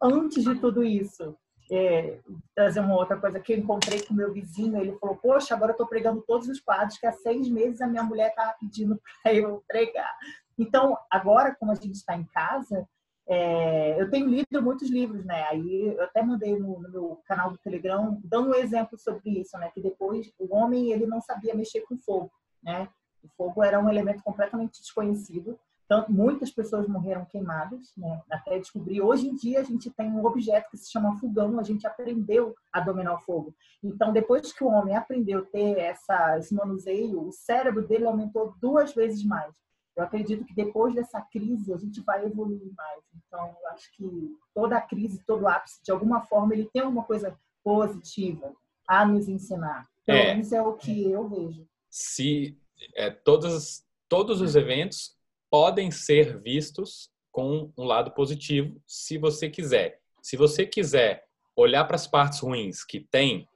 antes 0.02 0.44
de 0.44 0.54
tudo 0.56 0.82
isso 0.82 1.36
é, 1.72 2.18
trazer 2.54 2.80
uma 2.80 2.94
outra 2.94 3.16
coisa 3.16 3.40
que 3.40 3.54
eu 3.54 3.58
encontrei 3.58 4.02
com 4.02 4.12
meu 4.12 4.30
vizinho, 4.30 4.78
ele 4.78 4.98
falou, 4.98 5.16
poxa, 5.16 5.54
agora 5.54 5.70
eu 5.70 5.74
estou 5.74 5.86
pregando 5.86 6.22
todos 6.26 6.46
os 6.46 6.60
quadros 6.60 6.98
que 6.98 7.06
há 7.06 7.12
seis 7.12 7.48
meses 7.48 7.80
a 7.80 7.86
minha 7.86 8.02
mulher 8.02 8.28
está 8.28 8.54
pedindo 8.60 9.00
para 9.22 9.32
eu 9.32 9.64
pregar. 9.66 10.14
Então, 10.58 10.98
agora, 11.10 11.56
como 11.58 11.72
a 11.72 11.74
gente 11.74 11.94
está 11.94 12.14
em 12.14 12.24
casa, 12.24 12.86
é, 13.26 13.98
eu 13.98 14.10
tenho 14.10 14.26
lido 14.26 14.62
muitos 14.62 14.90
livros, 14.90 15.24
né? 15.24 15.44
Aí 15.44 15.94
eu 15.96 16.02
até 16.02 16.22
mandei 16.22 16.58
no, 16.58 16.78
no, 16.78 16.90
meu 16.90 17.22
canal 17.24 17.50
do 17.50 17.58
Telegram 17.58 18.20
dando 18.22 18.50
um 18.50 18.54
exemplo 18.54 18.98
sobre 18.98 19.40
isso, 19.40 19.56
né? 19.56 19.70
Que 19.72 19.80
depois 19.80 20.30
o 20.38 20.54
homem 20.54 20.92
ele 20.92 21.06
não 21.06 21.22
sabia 21.22 21.54
mexer 21.54 21.80
com 21.82 21.96
fogo, 21.96 22.30
né? 22.62 22.86
O 23.22 23.28
fogo 23.28 23.62
era 23.62 23.80
um 23.80 23.88
elemento 23.88 24.22
completamente 24.22 24.80
desconhecido. 24.80 25.58
Tanto, 25.88 26.12
muitas 26.12 26.50
pessoas 26.50 26.86
morreram 26.88 27.24
queimadas, 27.24 27.92
né? 27.96 28.22
até 28.30 28.58
descobrir. 28.58 29.02
Hoje 29.02 29.28
em 29.28 29.34
dia, 29.34 29.60
a 29.60 29.62
gente 29.62 29.90
tem 29.90 30.10
um 30.10 30.24
objeto 30.24 30.70
que 30.70 30.76
se 30.76 30.90
chama 30.90 31.18
fogão, 31.18 31.58
a 31.58 31.62
gente 31.62 31.86
aprendeu 31.86 32.54
a 32.72 32.80
dominar 32.80 33.14
o 33.14 33.20
fogo. 33.20 33.54
Então, 33.82 34.12
depois 34.12 34.52
que 34.52 34.64
o 34.64 34.68
homem 34.68 34.96
aprendeu 34.96 35.40
a 35.40 35.44
ter 35.44 35.78
essa, 35.78 36.38
esse 36.38 36.54
manuseio, 36.54 37.26
o 37.26 37.32
cérebro 37.32 37.86
dele 37.86 38.06
aumentou 38.06 38.54
duas 38.60 38.94
vezes 38.94 39.24
mais. 39.24 39.52
eu 39.94 40.04
acredito 40.04 40.44
que 40.44 40.54
depois 40.54 40.94
dessa 40.94 41.20
crise 41.20 41.72
a 41.72 41.76
gente 41.76 42.00
vai 42.00 42.24
evoluir 42.24 42.72
mais. 42.74 43.02
Então, 43.26 43.54
eu 43.62 43.68
acho 43.70 43.92
que 43.94 44.36
toda 44.54 44.76
a 44.76 44.80
crise, 44.80 45.22
todo 45.26 45.48
ápice, 45.48 45.82
de 45.82 45.90
alguma 45.90 46.22
forma, 46.22 46.54
ele 46.54 46.70
tem 46.72 46.82
uma 46.82 47.04
coisa 47.04 47.36
positiva 47.62 48.52
a 48.88 49.04
nos 49.04 49.28
ensinar. 49.28 49.88
Então, 50.02 50.14
é, 50.14 50.38
isso 50.38 50.54
é 50.54 50.62
o 50.62 50.74
que 50.74 51.10
eu 51.10 51.28
vejo. 51.28 51.66
Se 51.90 52.58
é, 52.94 53.10
todos, 53.10 53.84
todos 54.08 54.40
os 54.40 54.56
eventos 54.56 55.16
podem 55.52 55.90
ser 55.90 56.40
vistos 56.40 57.10
com 57.30 57.70
um 57.76 57.84
lado 57.84 58.12
positivo, 58.12 58.82
se 58.86 59.18
você 59.18 59.50
quiser. 59.50 60.00
Se 60.22 60.34
você 60.34 60.64
quiser 60.64 61.26
olhar 61.54 61.84
para 61.84 61.96
as 61.96 62.06
partes 62.06 62.40
ruins 62.40 62.82
que 62.82 63.00
tem, 63.00 63.46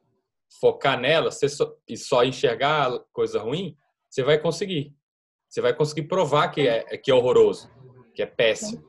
focar 0.61 1.01
nelas 1.01 1.41
só, 1.41 1.75
e 1.89 1.97
só 1.97 2.23
enxergar 2.23 2.99
coisa 3.15 3.41
ruim, 3.41 3.75
você 4.11 4.23
vai 4.23 4.39
conseguir. 4.39 4.95
Você 5.49 5.63
vai 5.63 5.75
conseguir 5.75 6.03
provar 6.03 6.49
que 6.49 6.69
é, 6.69 6.99
que 6.99 7.11
é 7.11 7.15
horroroso, 7.15 7.71
que 8.15 8.21
é 8.23 8.27
péssimo. 8.27 8.87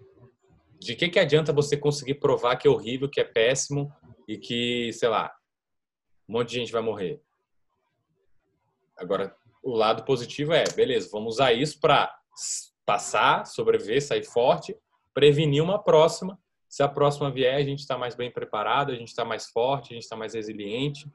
De 0.78 0.94
que, 0.94 1.08
que 1.08 1.18
adianta 1.18 1.54
você 1.54 1.78
conseguir 1.78 2.16
provar 2.16 2.58
que 2.58 2.68
é 2.68 2.72
horrível, 2.72 3.10
que 3.10 3.22
é 3.22 3.24
péssimo 3.24 3.90
e 4.28 4.38
que, 4.38 4.92
sei 4.92 5.08
lá, 5.08 5.34
um 6.28 6.34
monte 6.34 6.50
de 6.50 6.56
gente 6.56 6.74
vai 6.74 6.82
morrer? 6.82 7.22
Agora, 8.98 9.34
o 9.64 9.74
lado 9.74 10.04
positivo 10.04 10.52
é, 10.52 10.66
beleza, 10.76 11.08
vamos 11.10 11.36
usar 11.36 11.54
isso 11.54 11.80
para 11.80 12.14
passar, 12.88 13.46
sobreviver, 13.46 14.02
sair 14.02 14.24
forte, 14.24 14.74
prevenir 15.14 15.62
uma 15.62 15.78
próxima. 15.78 16.40
Se 16.70 16.82
a 16.82 16.88
próxima 16.88 17.30
vier, 17.30 17.56
a 17.56 17.64
gente 17.64 17.80
está 17.80 17.98
mais 17.98 18.16
bem 18.16 18.32
preparado, 18.32 18.94
a 18.94 18.96
gente 18.96 19.10
está 19.10 19.26
mais 19.26 19.48
forte, 19.48 19.92
a 19.92 19.96
gente 19.96 20.04
está 20.04 20.16
mais 20.16 20.34
resiliente. 20.34 21.06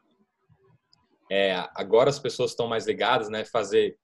É, 1.30 1.66
agora 1.74 2.10
as 2.10 2.18
pessoas 2.18 2.50
estão 2.50 2.68
mais 2.68 2.86
ligadas, 2.86 3.30
né? 3.30 3.42
Fazer, 3.46 3.96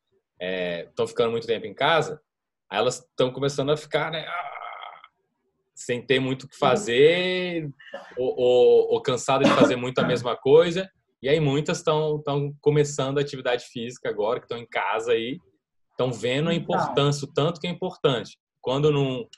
estão 0.88 1.04
é, 1.04 1.08
ficando 1.08 1.30
muito 1.30 1.46
tempo 1.46 1.66
em 1.66 1.74
casa, 1.74 2.22
aí 2.70 2.78
elas 2.78 3.00
estão 3.00 3.30
começando 3.30 3.70
a 3.70 3.76
ficar, 3.76 4.10
né? 4.10 4.24
Ah, 4.26 5.00
sem 5.74 6.00
ter 6.00 6.20
muito 6.20 6.44
o 6.44 6.48
que 6.48 6.56
fazer, 6.56 7.70
ou, 8.16 8.34
ou, 8.34 8.94
ou 8.94 9.02
de 9.02 9.50
fazer 9.50 9.76
muito 9.76 9.98
a 9.98 10.04
mesma 10.04 10.34
coisa. 10.34 10.90
E 11.20 11.28
aí 11.28 11.38
muitas 11.38 11.78
estão 11.78 12.22
começando 12.62 13.18
a 13.18 13.20
atividade 13.20 13.66
física 13.66 14.08
agora, 14.08 14.40
que 14.40 14.46
estão 14.46 14.58
em 14.58 14.66
casa 14.66 15.12
aí, 15.12 15.38
estão 15.98 16.12
vendo 16.12 16.48
a 16.48 16.54
então. 16.54 16.76
importância, 16.76 17.24
o 17.24 17.32
tanto 17.32 17.60
que 17.60 17.66
é 17.66 17.70
importante. 17.70 18.38
Quando 18.60 18.92
não, 18.92 19.28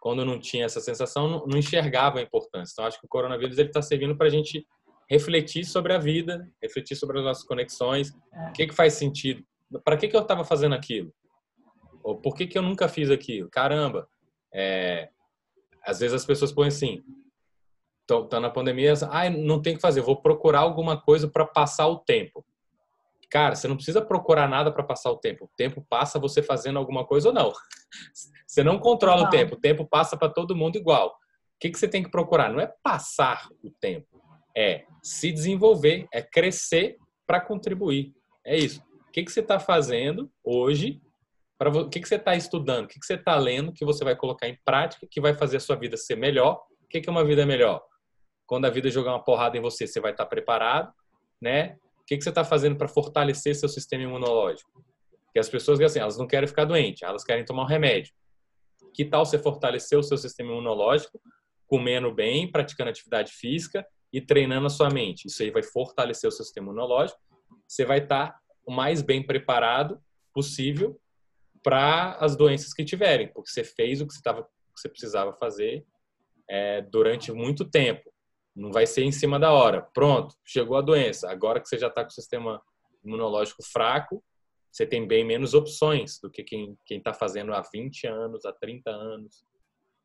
quando 0.00 0.24
não 0.24 0.38
tinha 0.38 0.64
essa 0.64 0.80
sensação, 0.80 1.28
não, 1.28 1.46
não 1.46 1.58
enxergava 1.58 2.18
a 2.18 2.22
importância. 2.22 2.72
Então, 2.72 2.86
acho 2.86 2.98
que 2.98 3.06
o 3.06 3.08
coronavírus 3.08 3.58
está 3.58 3.82
servindo 3.82 4.16
para 4.16 4.26
a 4.26 4.30
gente 4.30 4.66
refletir 5.08 5.64
sobre 5.64 5.92
a 5.92 5.98
vida, 5.98 6.48
refletir 6.62 6.96
sobre 6.96 7.18
as 7.18 7.24
nossas 7.24 7.44
conexões, 7.44 8.12
é. 8.32 8.48
o 8.48 8.52
que, 8.52 8.66
que 8.68 8.74
faz 8.74 8.94
sentido, 8.94 9.44
para 9.84 9.96
que, 9.96 10.08
que 10.08 10.16
eu 10.16 10.22
estava 10.22 10.44
fazendo 10.44 10.74
aquilo, 10.74 11.12
ou 12.02 12.16
por 12.16 12.34
que, 12.34 12.46
que 12.46 12.56
eu 12.56 12.62
nunca 12.62 12.88
fiz 12.88 13.10
aquilo. 13.10 13.50
Caramba, 13.50 14.08
é, 14.54 15.10
às 15.84 15.98
vezes 15.98 16.14
as 16.14 16.24
pessoas 16.24 16.52
põem 16.52 16.68
assim, 16.68 17.02
estão 18.02 18.40
na 18.40 18.50
pandemia, 18.50 18.94
ah, 19.10 19.28
não 19.28 19.60
tem 19.60 19.74
que 19.74 19.82
fazer, 19.82 20.00
vou 20.00 20.16
procurar 20.16 20.60
alguma 20.60 21.00
coisa 21.00 21.28
para 21.28 21.44
passar 21.44 21.88
o 21.88 21.98
tempo. 21.98 22.44
Cara, 23.30 23.54
você 23.54 23.68
não 23.68 23.76
precisa 23.76 24.02
procurar 24.02 24.48
nada 24.48 24.72
para 24.72 24.82
passar 24.82 25.10
o 25.10 25.16
tempo. 25.16 25.44
O 25.44 25.50
tempo 25.56 25.86
passa 25.88 26.18
você 26.18 26.42
fazendo 26.42 26.78
alguma 26.78 27.06
coisa 27.06 27.28
ou 27.28 27.34
não. 27.34 27.52
Você 28.46 28.64
não 28.64 28.80
controla 28.80 29.28
o 29.28 29.30
tempo. 29.30 29.54
O 29.54 29.60
tempo 29.60 29.86
passa 29.86 30.16
para 30.16 30.28
todo 30.28 30.56
mundo 30.56 30.74
igual. 30.76 31.10
O 31.10 31.12
que, 31.60 31.70
que 31.70 31.78
você 31.78 31.86
tem 31.86 32.02
que 32.02 32.10
procurar? 32.10 32.50
Não 32.50 32.58
é 32.58 32.72
passar 32.82 33.48
o 33.62 33.70
tempo, 33.70 34.20
é 34.56 34.84
se 35.02 35.30
desenvolver, 35.30 36.08
é 36.12 36.20
crescer 36.20 36.96
para 37.26 37.40
contribuir. 37.40 38.12
É 38.44 38.56
isso. 38.56 38.82
O 39.06 39.12
que, 39.12 39.22
que 39.22 39.30
você 39.30 39.38
está 39.38 39.60
fazendo 39.60 40.28
hoje? 40.42 41.00
Para 41.58 41.68
o 41.70 41.88
que, 41.88 42.00
que 42.00 42.08
você 42.08 42.16
está 42.16 42.34
estudando? 42.34 42.86
O 42.86 42.88
que, 42.88 42.98
que 42.98 43.06
você 43.06 43.14
está 43.14 43.36
lendo 43.36 43.72
que 43.72 43.84
você 43.84 44.02
vai 44.02 44.16
colocar 44.16 44.48
em 44.48 44.58
prática 44.64 45.06
que 45.08 45.20
vai 45.20 45.34
fazer 45.34 45.58
a 45.58 45.60
sua 45.60 45.76
vida 45.76 45.96
ser 45.96 46.16
melhor? 46.16 46.60
O 46.82 46.88
que, 46.88 47.00
que 47.00 47.08
é 47.08 47.12
uma 47.12 47.24
vida 47.24 47.46
melhor? 47.46 47.80
Quando 48.46 48.64
a 48.64 48.70
vida 48.70 48.90
jogar 48.90 49.12
uma 49.12 49.22
porrada 49.22 49.56
em 49.56 49.60
você, 49.60 49.86
você 49.86 50.00
vai 50.00 50.12
estar 50.12 50.24
tá 50.24 50.30
preparado, 50.30 50.92
né? 51.40 51.76
Que, 52.10 52.16
que 52.16 52.24
você 52.24 52.30
está 52.30 52.42
fazendo 52.42 52.74
para 52.74 52.88
fortalecer 52.88 53.54
seu 53.54 53.68
sistema 53.68 54.02
imunológico? 54.02 54.84
Porque 55.26 55.38
as 55.38 55.48
pessoas, 55.48 55.78
assim, 55.78 56.00
elas 56.00 56.18
não 56.18 56.26
querem 56.26 56.48
ficar 56.48 56.64
doentes, 56.64 57.02
elas 57.02 57.22
querem 57.22 57.44
tomar 57.44 57.62
um 57.62 57.66
remédio. 57.66 58.12
Que 58.92 59.04
tal 59.04 59.24
você 59.24 59.38
fortalecer 59.38 59.96
o 59.96 60.02
seu 60.02 60.18
sistema 60.18 60.50
imunológico, 60.50 61.22
comendo 61.68 62.12
bem, 62.12 62.50
praticando 62.50 62.90
atividade 62.90 63.30
física 63.30 63.86
e 64.12 64.20
treinando 64.20 64.66
a 64.66 64.70
sua 64.70 64.90
mente? 64.90 65.28
Isso 65.28 65.40
aí 65.40 65.52
vai 65.52 65.62
fortalecer 65.62 66.26
o 66.26 66.32
seu 66.32 66.44
sistema 66.44 66.66
imunológico. 66.66 67.20
Você 67.68 67.84
vai 67.84 67.98
estar 67.98 68.32
tá 68.32 68.40
o 68.66 68.72
mais 68.72 69.02
bem 69.02 69.24
preparado 69.24 70.02
possível 70.34 71.00
para 71.62 72.14
as 72.14 72.34
doenças 72.34 72.74
que 72.74 72.84
tiverem, 72.84 73.28
porque 73.28 73.50
você 73.50 73.62
fez 73.62 74.00
o 74.00 74.06
que 74.08 74.14
você, 74.14 74.20
tava, 74.20 74.42
que 74.42 74.48
você 74.74 74.88
precisava 74.88 75.32
fazer 75.34 75.86
é, 76.48 76.82
durante 76.82 77.30
muito 77.30 77.64
tempo. 77.64 78.12
Não 78.60 78.70
vai 78.70 78.86
ser 78.86 79.04
em 79.04 79.10
cima 79.10 79.40
da 79.40 79.50
hora. 79.50 79.80
Pronto, 79.94 80.34
chegou 80.44 80.76
a 80.76 80.82
doença. 80.82 81.30
Agora 81.30 81.58
que 81.60 81.66
você 81.66 81.78
já 81.78 81.88
está 81.88 82.02
com 82.02 82.10
o 82.10 82.12
sistema 82.12 82.60
imunológico 83.02 83.62
fraco, 83.62 84.22
você 84.70 84.84
tem 84.84 85.08
bem 85.08 85.24
menos 85.24 85.54
opções 85.54 86.20
do 86.20 86.30
que 86.30 86.44
quem 86.44 86.76
está 86.90 87.14
fazendo 87.14 87.54
há 87.54 87.62
20 87.62 88.06
anos, 88.06 88.44
há 88.44 88.52
30 88.52 88.90
anos, 88.90 89.46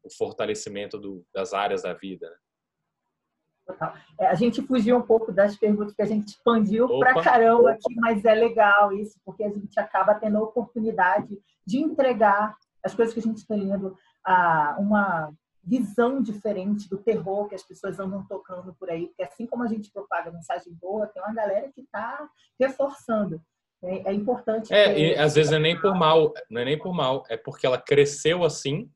o 0.02 0.10
fortalecimento 0.10 0.98
do, 0.98 1.26
das 1.34 1.54
áreas 1.54 1.84
da 1.84 1.94
vida. 1.94 2.30
Né? 2.30 3.94
É, 4.22 4.28
a 4.28 4.36
gente 4.36 4.62
fugiu 4.62 4.96
um 4.96 5.02
pouco 5.02 5.34
das 5.34 5.58
perguntas 5.58 5.94
que 5.94 6.02
a 6.02 6.06
gente 6.06 6.30
expandiu 6.30 6.86
Opa. 6.86 7.00
pra 7.00 7.22
caramba 7.22 7.72
aqui, 7.72 7.94
mas 7.98 8.24
é 8.24 8.34
legal 8.34 8.94
isso, 8.94 9.20
porque 9.26 9.44
a 9.44 9.50
gente 9.50 9.78
acaba 9.78 10.16
tendo 10.16 10.38
a 10.38 10.44
oportunidade 10.44 11.38
de 11.68 11.80
entregar 11.80 12.56
as 12.82 12.96
coisas 12.96 13.14
que 13.14 13.20
a 13.20 13.24
gente 13.24 13.38
está 13.38 13.54
lendo, 13.54 13.98
a 14.24 14.78
uma 14.80 15.34
visão 15.66 16.22
diferente 16.22 16.88
do 16.88 16.98
terror 16.98 17.48
que 17.48 17.56
as 17.56 17.64
pessoas 17.64 18.00
andam 18.00 18.26
tocando 18.28 18.74
por 18.76 18.90
aí, 18.90 19.08
porque 19.08 19.24
assim 19.24 19.48
como 19.48 19.64
a 19.64 19.68
gente 19.68 19.92
propaga 19.92 20.32
mensagem 20.32 20.74
boa, 20.74 21.08
tem 21.08 21.22
uma 21.24 21.34
galera 21.34 21.72
que 21.74 21.82
está 21.82 22.30
reforçando. 22.60 23.42
É, 23.84 24.10
é 24.10 24.14
importante. 24.14 24.74
É, 24.74 24.98
e 24.98 25.16
às 25.16 25.36
vezes 25.36 25.52
não 25.52 25.58
é 25.58 25.62
nem 25.62 25.80
por 25.80 25.96
mal, 25.96 26.34
não 26.50 26.62
é 26.62 26.66
nem 26.66 26.78
por 26.78 26.94
mal, 26.94 27.24
é 27.30 27.36
porque 27.36 27.66
ela 27.66 27.82
cresceu 27.82 28.44
assim, 28.44 28.90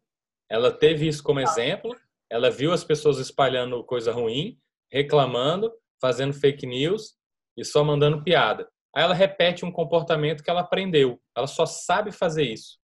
ela 0.50 0.72
teve 0.72 1.08
isso 1.08 1.24
como 1.24 1.40
exemplo, 1.40 1.96
ela 2.30 2.50
viu 2.52 2.72
as 2.72 2.84
pessoas 2.84 3.18
espalhando 3.18 3.84
coisa 3.84 4.12
ruim, 4.12 4.60
reclamando, 4.92 5.72
fazendo 6.00 6.34
fake 6.34 6.66
news 6.66 7.16
e 7.58 7.66
só 7.66 7.84
mandando 7.84 8.24
piada. 8.24 8.70
Aí 8.96 9.04
ela 9.04 9.14
repete 9.14 9.66
um 9.66 9.72
comportamento 9.72 10.44
que 10.44 10.50
ela 10.50 10.62
aprendeu. 10.62 11.20
Ela 11.36 11.48
só 11.48 11.66
sabe 11.66 12.12
fazer 12.12 12.44
isso. 12.44 12.80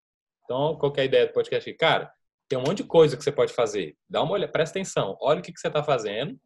Então, 0.44 0.76
qual 0.76 0.92
é 0.96 1.04
ideia 1.04 1.26
do 1.26 1.32
podcast? 1.32 1.72
Cara, 1.74 2.12
tem 2.48 2.58
um 2.58 2.62
monte 2.62 2.78
de 2.78 2.84
coisa 2.84 3.16
que 3.16 3.24
você 3.24 3.32
pode 3.32 3.52
fazer. 3.52 3.96
Dá 4.08 4.22
uma 4.22 4.32
olhada, 4.32 4.52
presta 4.52 4.78
atenção. 4.78 5.16
Olha 5.20 5.40
o 5.40 5.42
que, 5.42 5.52
que 5.52 5.60
você 5.60 5.68
está 5.68 5.82
fazendo. 5.82 6.38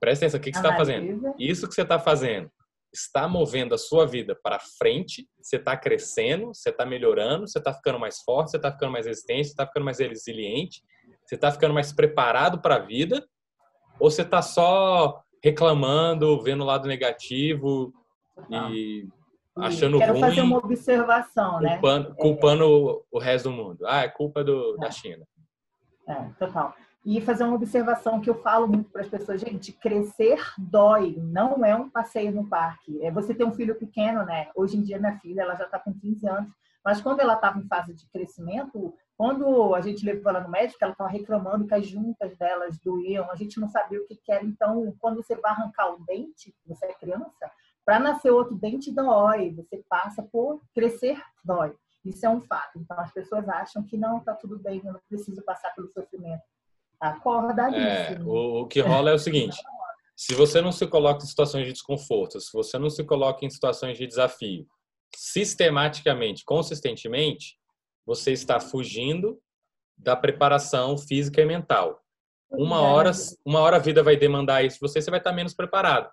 Presta 0.00 0.24
atenção, 0.24 0.38
o 0.38 0.42
que, 0.42 0.50
que 0.50 0.58
você 0.58 0.66
está 0.66 0.76
fazendo? 0.76 1.34
Isso 1.38 1.68
que 1.68 1.74
você 1.74 1.82
está 1.82 1.98
fazendo 1.98 2.50
está 2.92 3.28
movendo 3.28 3.74
a 3.74 3.78
sua 3.78 4.06
vida 4.06 4.38
para 4.42 4.58
frente, 4.58 5.28
você 5.40 5.56
está 5.56 5.76
crescendo, 5.76 6.54
você 6.54 6.70
está 6.70 6.86
melhorando, 6.86 7.46
você 7.46 7.58
está 7.58 7.72
ficando 7.72 7.98
mais 7.98 8.20
forte, 8.22 8.50
você 8.50 8.56
está 8.56 8.72
ficando 8.72 8.92
mais 8.92 9.06
resistente, 9.06 9.44
você 9.44 9.52
está 9.52 9.66
ficando 9.66 9.84
mais 9.84 9.98
resiliente, 9.98 10.82
você 11.24 11.34
está 11.34 11.52
ficando 11.52 11.74
mais 11.74 11.92
preparado 11.92 12.60
para 12.60 12.76
a 12.76 12.80
vida, 12.80 13.26
ou 14.00 14.10
você 14.10 14.22
está 14.22 14.40
só 14.40 15.22
reclamando, 15.42 16.42
vendo 16.42 16.62
o 16.62 16.66
lado 16.66 16.88
negativo 16.88 17.92
e 18.50 19.06
achando 19.60 19.98
Quero 19.98 20.12
ruim. 20.12 20.20
fazer 20.20 20.40
uma 20.40 20.58
observação, 20.58 21.60
né? 21.60 21.78
culpando, 21.78 22.08
né? 22.08 22.14
Culpando 22.18 22.64
é. 22.64 23.16
o 23.16 23.18
resto 23.18 23.50
do 23.50 23.54
mundo. 23.54 23.86
Ah, 23.86 24.02
é 24.02 24.08
culpa 24.08 24.42
do, 24.44 24.76
é. 24.76 24.80
da 24.80 24.90
China. 24.90 25.26
É, 26.06 26.14
total. 26.38 26.74
E 27.04 27.20
fazer 27.20 27.44
uma 27.44 27.54
observação 27.54 28.20
que 28.20 28.28
eu 28.28 28.42
falo 28.42 28.66
muito 28.66 28.90
para 28.90 29.02
as 29.02 29.08
pessoas, 29.08 29.40
gente, 29.40 29.72
crescer 29.72 30.38
dói, 30.58 31.16
não 31.18 31.64
é 31.64 31.74
um 31.74 31.88
passeio 31.88 32.32
no 32.32 32.46
parque. 32.46 33.02
É 33.02 33.10
você 33.10 33.34
ter 33.34 33.44
um 33.44 33.54
filho 33.54 33.74
pequeno, 33.76 34.24
né? 34.24 34.48
Hoje 34.54 34.76
em 34.76 34.82
dia 34.82 34.98
minha 34.98 35.18
filha, 35.18 35.42
ela 35.42 35.54
já 35.54 35.64
está 35.64 35.78
com 35.78 35.92
15 35.92 36.28
anos, 36.28 36.50
mas 36.84 37.00
quando 37.00 37.20
ela 37.20 37.34
estava 37.34 37.58
em 37.58 37.66
fase 37.66 37.94
de 37.94 38.06
crescimento, 38.10 38.94
quando 39.16 39.74
a 39.74 39.80
gente 39.80 40.04
levou 40.04 40.30
ela 40.30 40.40
no 40.40 40.48
médico, 40.48 40.78
ela 40.80 40.92
estava 40.92 41.10
reclamando 41.10 41.66
que 41.66 41.74
as 41.74 41.86
juntas 41.86 42.36
delas 42.36 42.78
doíam, 42.78 43.30
a 43.30 43.36
gente 43.36 43.58
não 43.58 43.68
sabia 43.68 44.00
o 44.00 44.06
que, 44.06 44.16
que 44.16 44.30
era. 44.30 44.44
Então, 44.44 44.94
quando 44.98 45.22
você 45.22 45.34
vai 45.34 45.50
arrancar 45.50 45.92
o 45.92 46.04
dente, 46.04 46.54
você 46.66 46.86
é 46.86 46.94
criança, 46.94 47.50
para 47.88 47.98
nascer 47.98 48.30
outro 48.30 48.54
dente 48.54 48.92
dói, 48.92 49.50
você 49.54 49.82
passa 49.88 50.22
por 50.22 50.60
crescer 50.74 51.18
dói. 51.42 51.72
Isso 52.04 52.26
é 52.26 52.28
um 52.28 52.42
fato. 52.42 52.78
Então, 52.78 53.00
as 53.00 53.10
pessoas 53.10 53.48
acham 53.48 53.82
que 53.82 53.96
não, 53.96 54.18
está 54.18 54.34
tudo 54.34 54.58
bem, 54.58 54.82
eu 54.84 54.92
não 54.92 55.00
preciso 55.08 55.40
passar 55.40 55.70
pelo 55.70 55.88
sofrimento. 55.88 56.42
Acorda 57.00 57.74
é, 57.74 58.20
o, 58.20 58.60
o 58.60 58.66
que 58.66 58.80
rola 58.80 59.08
é 59.08 59.14
o 59.14 59.18
seguinte: 59.18 59.56
se 60.14 60.34
você 60.34 60.60
não 60.60 60.70
se 60.70 60.86
coloca 60.86 61.24
em 61.24 61.26
situações 61.26 61.64
de 61.64 61.72
desconforto, 61.72 62.38
se 62.38 62.52
você 62.52 62.78
não 62.78 62.90
se 62.90 63.02
coloca 63.04 63.46
em 63.46 63.48
situações 63.48 63.96
de 63.96 64.06
desafio, 64.06 64.66
sistematicamente, 65.16 66.44
consistentemente, 66.44 67.56
você 68.04 68.32
está 68.32 68.60
fugindo 68.60 69.40
da 69.96 70.14
preparação 70.14 70.98
física 70.98 71.40
e 71.40 71.46
mental. 71.46 72.02
Uma 72.50 72.82
hora, 72.82 73.12
uma 73.46 73.60
hora 73.60 73.76
a 73.76 73.80
vida 73.80 74.02
vai 74.02 74.18
demandar 74.18 74.62
isso, 74.62 74.76
você, 74.78 75.00
você 75.00 75.10
vai 75.10 75.20
estar 75.20 75.32
menos 75.32 75.54
preparado. 75.54 76.10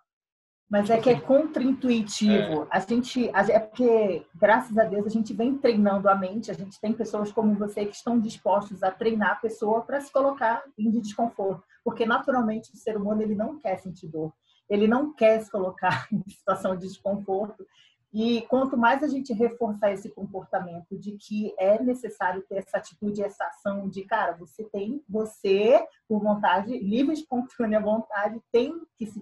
Mas 0.69 0.89
é 0.89 0.97
que 0.97 1.09
é 1.09 1.19
contraintuitivo. 1.19 2.63
É. 2.63 2.67
A 2.71 2.79
gente, 2.79 3.29
é 3.29 3.59
porque, 3.59 4.25
graças 4.33 4.75
a 4.77 4.83
Deus, 4.83 5.05
a 5.05 5.09
gente 5.09 5.33
vem 5.33 5.57
treinando 5.57 6.09
a 6.09 6.15
mente. 6.15 6.49
A 6.49 6.55
gente 6.55 6.79
tem 6.81 6.91
pessoas 6.91 7.31
como 7.31 7.53
você 7.53 7.85
que 7.85 7.95
estão 7.95 8.19
dispostos 8.19 8.81
a 8.81 8.89
treinar 8.89 9.33
a 9.33 9.35
pessoa 9.35 9.81
para 9.81 10.01
se 10.01 10.11
colocar 10.11 10.63
em 10.77 10.89
desconforto. 10.99 11.63
Porque, 11.83 12.05
naturalmente, 12.05 12.73
o 12.73 12.77
ser 12.77 12.97
humano 12.97 13.21
ele 13.21 13.35
não 13.35 13.59
quer 13.59 13.77
sentir 13.77 14.07
dor. 14.07 14.33
Ele 14.67 14.87
não 14.87 15.13
quer 15.13 15.39
se 15.41 15.51
colocar 15.51 16.07
em 16.11 16.23
situação 16.27 16.75
de 16.75 16.87
desconforto. 16.87 17.65
E 18.11 18.43
quanto 18.43 18.77
mais 18.77 19.03
a 19.03 19.07
gente 19.07 19.33
reforçar 19.33 19.91
esse 19.91 20.09
comportamento 20.09 20.97
de 20.97 21.17
que 21.17 21.53
é 21.59 21.83
necessário 21.83 22.43
ter 22.47 22.59
essa 22.59 22.77
atitude, 22.77 23.21
essa 23.21 23.43
ação 23.43 23.89
de, 23.89 24.03
cara, 24.03 24.31
você 24.37 24.63
tem, 24.63 25.03
você, 25.07 25.85
por 26.07 26.21
vontade, 26.21 26.79
livre, 26.79 27.13
espontânea 27.13 27.79
vontade, 27.79 28.41
tem 28.53 28.73
que 28.97 29.05
se 29.05 29.21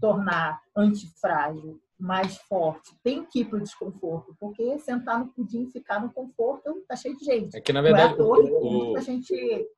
tornar 0.00 0.60
antifrágil, 0.76 1.80
mais 1.98 2.38
forte, 2.38 2.90
tem 3.04 3.24
que 3.26 3.40
ir 3.40 3.44
para 3.44 3.58
o 3.58 3.62
desconforto, 3.62 4.34
porque 4.40 4.78
sentar 4.78 5.18
no 5.18 5.28
pudim 5.28 5.64
e 5.64 5.70
ficar 5.70 6.00
no 6.00 6.10
conforto 6.10 6.82
tá 6.88 6.96
cheio 6.96 7.16
de 7.16 7.24
gente. 7.24 7.56
É 7.56 7.60
que, 7.60 7.72
na 7.72 7.82
verdade, 7.82 8.18
é 8.18 8.22
o, 8.22 8.92
o, 8.92 8.96
a 8.96 9.00
gente 9.00 9.68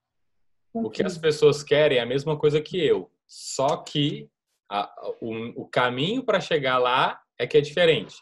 o 0.75 0.89
que 0.89 1.03
as 1.03 1.19
pessoas 1.19 1.63
querem 1.63 1.99
é 1.99 2.01
a 2.01 2.07
mesma 2.07 2.39
coisa 2.39 2.61
que 2.61 2.83
eu, 2.83 3.11
só 3.27 3.77
que 3.77 4.31
a, 4.71 4.91
o, 5.21 5.63
o 5.63 5.69
caminho 5.69 6.25
para 6.25 6.41
chegar 6.41 6.79
lá 6.79 7.21
é 7.39 7.47
que 7.47 7.59
é 7.59 7.61
diferente. 7.61 8.17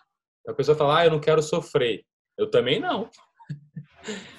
A 0.48 0.52
pessoa 0.52 0.76
fala, 0.76 0.98
ah, 0.98 1.04
eu 1.04 1.10
não 1.10 1.20
quero 1.20 1.42
sofrer. 1.42 2.04
Eu 2.36 2.50
também 2.50 2.80
não. 2.80 3.08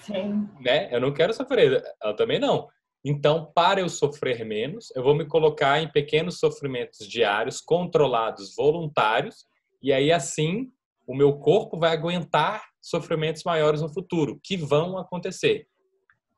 Sim. 0.01 0.49
né? 0.59 0.93
Eu 0.93 0.99
não 0.99 1.13
quero 1.13 1.33
sofrer. 1.33 1.81
Eu 2.03 2.15
também 2.15 2.39
não. 2.39 2.67
Então, 3.03 3.51
para 3.53 3.81
eu 3.81 3.89
sofrer 3.89 4.45
menos, 4.45 4.91
eu 4.95 5.03
vou 5.03 5.15
me 5.15 5.25
colocar 5.25 5.81
em 5.81 5.91
pequenos 5.91 6.39
sofrimentos 6.39 7.07
diários, 7.07 7.59
controlados, 7.59 8.55
voluntários, 8.55 9.45
e 9.81 9.91
aí 9.91 10.11
assim 10.11 10.71
o 11.07 11.15
meu 11.15 11.39
corpo 11.39 11.79
vai 11.79 11.91
aguentar 11.91 12.63
sofrimentos 12.79 13.43
maiores 13.43 13.81
no 13.81 13.89
futuro, 13.89 14.39
que 14.43 14.55
vão 14.55 14.97
acontecer. 14.97 15.67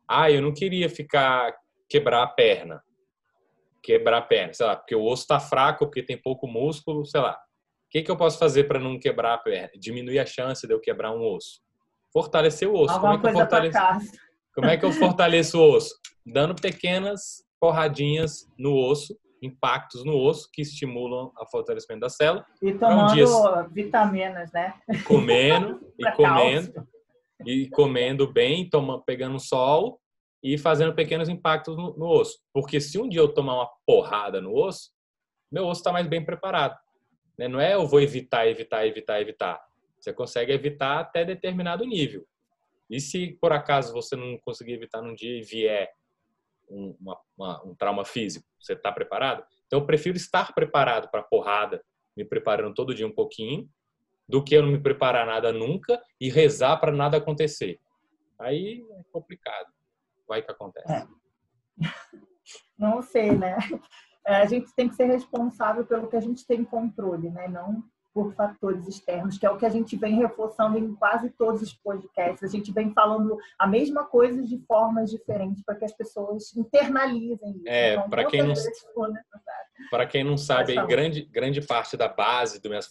Ah, 0.08 0.32
eu 0.32 0.42
não 0.42 0.54
queria 0.54 0.90
ficar 0.90 1.54
quebrar 1.90 2.24
a 2.24 2.28
perna. 2.28 2.82
Quebrar 3.82 4.18
a 4.18 4.22
perna, 4.22 4.54
sei 4.54 4.66
lá, 4.66 4.76
porque 4.76 4.96
o 4.96 5.04
osso 5.04 5.24
está 5.24 5.40
fraco, 5.40 5.86
porque 5.86 6.02
tem 6.02 6.18
pouco 6.18 6.48
músculo, 6.48 7.06
sei 7.06 7.20
lá 7.20 7.38
que, 7.94 8.02
que 8.02 8.10
eu 8.10 8.18
posso 8.18 8.40
fazer 8.40 8.64
para 8.64 8.80
não 8.80 8.98
quebrar 8.98 9.36
a 9.36 9.38
perna? 9.38 9.70
Diminuir 9.78 10.18
a 10.18 10.26
chance 10.26 10.66
de 10.66 10.74
eu 10.74 10.80
quebrar 10.80 11.12
um 11.12 11.22
osso. 11.22 11.62
Fortalecer 12.12 12.68
o 12.68 12.74
osso. 12.74 12.96
Alguma 12.96 13.20
Como 13.20 13.30
é, 13.30 13.32
que 13.32 13.38
eu 13.38 13.40
fortaleço? 13.40 13.78
Como 14.56 14.68
é 14.68 14.78
que 14.78 14.86
eu 14.86 14.92
fortaleço 14.92 15.60
o 15.60 15.76
osso? 15.76 15.96
Dando 16.26 16.56
pequenas 16.56 17.44
porradinhas 17.60 18.48
no 18.58 18.76
osso, 18.76 19.18
impactos 19.42 20.06
no 20.06 20.18
osso 20.18 20.50
que 20.52 20.62
estimulam 20.62 21.32
o 21.38 21.46
fortalecimento 21.46 22.02
da 22.02 22.10
célula. 22.10 22.46
E 22.62 22.74
tomando 22.74 23.70
vitaminas, 23.72 24.52
né? 24.52 24.74
Comendo 25.06 25.82
e 26.00 26.12
comendo. 26.12 26.88
E 27.46 27.70
comendo 27.70 28.32
bem, 28.32 28.70
toma, 28.70 29.04
pegando 29.04 29.40
sol 29.40 30.00
e 30.42 30.58
fazendo 30.58 30.94
pequenos 30.94 31.28
impactos 31.28 31.76
no, 31.76 31.98
no 31.98 32.08
osso. 32.08 32.40
Porque 32.54 32.80
se 32.80 33.00
um 33.00 33.08
dia 33.08 33.20
eu 33.20 33.34
tomar 33.34 33.56
uma 33.56 33.70
porrada 33.86 34.42
no 34.42 34.54
osso, 34.54 34.92
meu 35.52 35.66
osso 35.66 35.82
está 35.82 35.92
mais 35.92 36.08
bem 36.08 36.24
preparado. 36.24 36.78
Né? 37.38 37.48
Não 37.48 37.60
é 37.60 37.76
eu 37.76 37.86
vou 37.86 38.02
evitar, 38.02 38.48
evitar, 38.48 38.86
evitar, 38.88 39.22
evitar. 39.22 39.62
Você 40.00 40.14
consegue 40.14 40.52
evitar 40.52 41.00
até 41.00 41.24
determinado 41.24 41.86
nível. 41.86 42.26
E 42.90 43.00
se 43.00 43.38
por 43.40 43.52
acaso 43.52 43.94
você 43.94 44.16
não 44.16 44.38
conseguir 44.40 44.74
evitar 44.74 45.02
num 45.02 45.16
dia 45.16 45.40
e 45.40 45.42
vier 45.42 45.90
um, 46.74 46.98
uma, 47.00 47.20
uma, 47.38 47.66
um 47.66 47.76
trauma 47.76 48.04
físico, 48.04 48.46
você 48.60 48.74
está 48.74 48.92
preparado? 48.92 49.46
Então 49.68 49.80
eu 49.80 49.86
prefiro 49.86 50.18
estar 50.18 50.54
preparado 50.54 51.10
para 51.10 51.24
porrada, 51.24 51.84
me 52.18 52.26
preparando 52.26 52.74
todo 52.74 52.94
dia 52.94 53.08
um 53.08 53.14
pouquinho, 53.14 53.70
do 54.28 54.44
que 54.44 54.56
eu 54.56 54.64
não 54.64 54.72
me 54.72 54.80
preparar 54.80 55.26
nada 55.26 55.52
nunca 55.52 56.02
e 56.20 56.30
rezar 56.30 56.78
para 56.78 56.92
nada 56.92 57.18
acontecer. 57.18 57.80
Aí 58.40 58.86
é 58.92 59.04
complicado. 59.12 59.72
Vai 60.28 60.42
que 60.42 60.52
acontece. 60.52 60.92
É. 60.92 61.08
Não 62.78 63.02
sei, 63.02 63.32
né? 63.32 63.58
A 64.26 64.46
gente 64.46 64.74
tem 64.76 64.90
que 64.90 64.96
ser 64.96 65.06
responsável 65.06 65.86
pelo 65.86 66.08
que 66.08 66.16
a 66.16 66.22
gente 66.22 66.46
tem 66.46 66.64
controle, 66.64 67.30
né? 67.30 67.48
Não 67.48 67.84
por 68.14 68.34
fatores 68.36 68.88
externos, 68.88 69.38
que 69.38 69.46
é 69.46 69.50
o 69.50 69.58
que 69.58 69.66
a 69.66 69.70
gente 69.70 69.98
vem 69.98 70.16
reforçando 70.16 70.78
em 70.78 70.94
quase 70.94 71.32
todos 71.32 71.62
os 71.62 71.74
podcasts. 71.74 72.44
A 72.44 72.48
gente 72.48 72.72
vem 72.72 72.94
falando 72.94 73.38
a 73.58 73.66
mesma 73.66 74.06
coisa 74.06 74.44
de 74.44 74.60
formas 74.68 75.10
diferentes 75.10 75.64
para 75.64 75.76
que 75.76 75.86
as 75.86 75.94
pessoas 75.94 76.56
internalizem 76.56 77.58
isso. 77.58 77.68
É, 77.68 77.94
então, 77.94 78.10
para 78.10 78.26
quem 78.26 78.44
não 78.44 78.54
para 79.90 80.06
quem 80.06 80.24
não 80.24 80.38
sabe, 80.38 80.76
grande 80.86 81.24
grande 81.24 81.60
parte 81.62 81.98
da 81.98 82.08
base 82.08 82.62
do 82.62 82.70
minha 82.70 82.82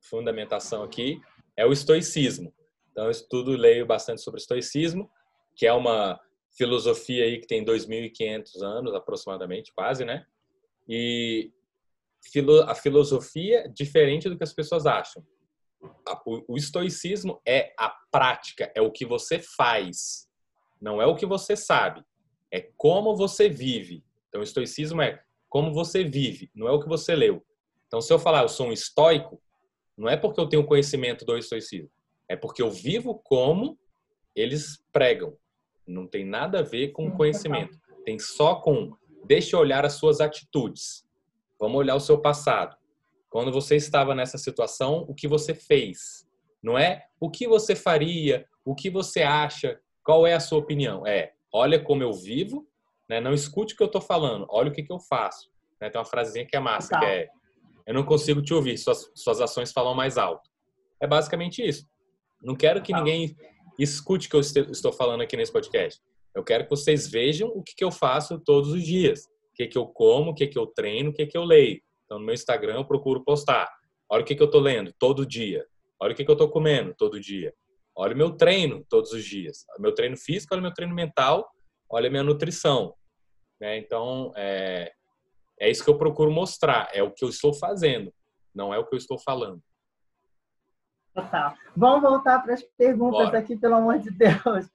fundamentação 0.00 0.82
aqui 0.82 1.20
é 1.56 1.64
o 1.64 1.72
estoicismo. 1.72 2.52
Então 2.90 3.04
eu 3.04 3.10
estudo, 3.10 3.52
leio 3.52 3.86
bastante 3.86 4.20
sobre 4.20 4.40
estoicismo, 4.40 5.10
que 5.54 5.66
é 5.66 5.72
uma 5.72 6.20
filosofia 6.56 7.24
aí 7.24 7.38
que 7.38 7.46
tem 7.46 7.64
2.500 7.64 8.62
anos 8.62 8.94
aproximadamente, 8.94 9.72
quase, 9.72 10.04
né? 10.04 10.26
E 10.88 11.50
a 12.66 12.74
filosofia 12.74 13.68
diferente 13.68 14.28
do 14.28 14.36
que 14.36 14.44
as 14.44 14.52
pessoas 14.52 14.86
acham. 14.86 15.24
O 16.48 16.56
estoicismo 16.56 17.40
é 17.46 17.72
a 17.78 17.92
prática, 18.10 18.70
é 18.74 18.80
o 18.80 18.92
que 18.92 19.04
você 19.04 19.38
faz, 19.38 20.28
não 20.80 21.02
é 21.02 21.06
o 21.06 21.16
que 21.16 21.26
você 21.26 21.56
sabe, 21.56 22.04
é 22.52 22.60
como 22.76 23.16
você 23.16 23.48
vive. 23.48 24.04
Então, 24.28 24.40
o 24.40 24.44
estoicismo 24.44 25.02
é 25.02 25.22
como 25.48 25.72
você 25.72 26.04
vive, 26.04 26.50
não 26.54 26.68
é 26.68 26.72
o 26.72 26.80
que 26.80 26.88
você 26.88 27.14
leu. 27.14 27.44
Então, 27.86 28.00
se 28.00 28.12
eu 28.12 28.18
falar 28.18 28.42
eu 28.42 28.48
sou 28.48 28.68
um 28.68 28.72
estoico, 28.72 29.42
não 29.96 30.08
é 30.08 30.16
porque 30.16 30.40
eu 30.40 30.48
tenho 30.48 30.64
conhecimento 30.64 31.24
do 31.24 31.36
estoicismo, 31.36 31.90
é 32.28 32.36
porque 32.36 32.62
eu 32.62 32.70
vivo 32.70 33.20
como 33.24 33.78
eles 34.34 34.82
pregam. 34.92 35.36
Não 35.86 36.06
tem 36.06 36.24
nada 36.24 36.60
a 36.60 36.62
ver 36.62 36.92
com 36.92 37.10
conhecimento, 37.10 37.78
tem 38.04 38.18
só 38.18 38.54
com 38.54 38.96
Deixe 39.24 39.54
olhar 39.54 39.84
as 39.84 39.94
suas 39.94 40.20
atitudes. 40.20 41.04
Vamos 41.62 41.78
olhar 41.78 41.94
o 41.94 42.00
seu 42.00 42.18
passado. 42.18 42.76
Quando 43.30 43.52
você 43.52 43.76
estava 43.76 44.16
nessa 44.16 44.36
situação, 44.36 45.06
o 45.08 45.14
que 45.14 45.28
você 45.28 45.54
fez? 45.54 46.28
Não 46.60 46.76
é 46.76 47.04
o 47.20 47.30
que 47.30 47.46
você 47.46 47.76
faria, 47.76 48.44
o 48.64 48.74
que 48.74 48.90
você 48.90 49.22
acha, 49.22 49.78
qual 50.02 50.26
é 50.26 50.34
a 50.34 50.40
sua 50.40 50.58
opinião. 50.58 51.06
É, 51.06 51.34
olha 51.54 51.80
como 51.80 52.02
eu 52.02 52.12
vivo, 52.12 52.66
né? 53.08 53.20
não 53.20 53.32
escute 53.32 53.74
o 53.74 53.76
que 53.76 53.82
eu 53.84 53.86
estou 53.86 54.00
falando, 54.00 54.44
olha 54.50 54.70
o 54.70 54.72
que, 54.72 54.82
que 54.82 54.92
eu 54.92 54.98
faço. 54.98 55.52
Né? 55.80 55.88
Tem 55.88 56.00
uma 56.00 56.04
frasezinha 56.04 56.44
que 56.44 56.56
é 56.56 56.58
massa, 56.58 56.88
tá. 56.88 56.98
que 56.98 57.06
é 57.06 57.28
eu 57.86 57.94
não 57.94 58.04
consigo 58.04 58.42
te 58.42 58.52
ouvir, 58.52 58.76
suas, 58.76 59.08
suas 59.14 59.40
ações 59.40 59.70
falam 59.70 59.94
mais 59.94 60.18
alto. 60.18 60.50
É 61.00 61.06
basicamente 61.06 61.62
isso. 61.62 61.86
Não 62.42 62.56
quero 62.56 62.82
que 62.82 62.90
tá. 62.90 62.98
ninguém 62.98 63.36
escute 63.78 64.26
o 64.26 64.30
que 64.30 64.36
eu 64.36 64.40
estou 64.40 64.92
falando 64.92 65.20
aqui 65.20 65.36
nesse 65.36 65.52
podcast. 65.52 66.02
Eu 66.34 66.42
quero 66.42 66.64
que 66.64 66.70
vocês 66.70 67.08
vejam 67.08 67.48
o 67.50 67.62
que, 67.62 67.76
que 67.76 67.84
eu 67.84 67.92
faço 67.92 68.40
todos 68.40 68.72
os 68.72 68.82
dias. 68.82 69.28
O 69.52 69.54
que, 69.54 69.66
que 69.66 69.78
eu 69.78 69.86
como, 69.86 70.30
o 70.30 70.34
que, 70.34 70.46
que 70.46 70.58
eu 70.58 70.66
treino, 70.66 71.10
o 71.10 71.12
que, 71.12 71.26
que 71.26 71.36
eu 71.36 71.44
leio. 71.44 71.80
Então, 72.04 72.18
no 72.18 72.24
meu 72.24 72.34
Instagram, 72.34 72.76
eu 72.76 72.84
procuro 72.84 73.22
postar. 73.22 73.70
Olha 74.08 74.22
o 74.22 74.24
que, 74.24 74.34
que 74.34 74.42
eu 74.42 74.46
estou 74.46 74.60
lendo 74.60 74.92
todo 74.98 75.26
dia. 75.26 75.66
Olha 76.00 76.12
o 76.12 76.16
que, 76.16 76.24
que 76.24 76.30
eu 76.30 76.34
estou 76.34 76.50
comendo 76.50 76.94
todo 76.94 77.20
dia. 77.20 77.54
Olha 77.94 78.14
o 78.14 78.16
meu 78.16 78.32
treino 78.36 78.84
todos 78.88 79.12
os 79.12 79.24
dias. 79.24 79.64
O 79.78 79.82
meu 79.82 79.94
treino 79.94 80.16
físico, 80.16 80.54
olha 80.54 80.60
o 80.60 80.62
meu 80.62 80.74
treino 80.74 80.94
mental, 80.94 81.48
olha 81.88 82.08
a 82.08 82.10
minha 82.10 82.22
nutrição. 82.22 82.94
Né? 83.60 83.78
Então, 83.78 84.32
é, 84.34 84.92
é 85.60 85.70
isso 85.70 85.84
que 85.84 85.90
eu 85.90 85.98
procuro 85.98 86.30
mostrar. 86.30 86.88
É 86.92 87.02
o 87.02 87.10
que 87.10 87.24
eu 87.24 87.28
estou 87.28 87.54
fazendo, 87.54 88.12
não 88.54 88.72
é 88.72 88.78
o 88.78 88.86
que 88.86 88.94
eu 88.94 88.98
estou 88.98 89.18
falando. 89.18 89.62
Total. 91.14 91.54
Vamos 91.76 92.02
voltar 92.02 92.42
para 92.42 92.54
as 92.54 92.62
perguntas 92.62 93.26
Bora. 93.26 93.38
aqui, 93.38 93.56
pelo 93.56 93.74
amor 93.74 93.98
de 93.98 94.10
Deus. 94.10 94.66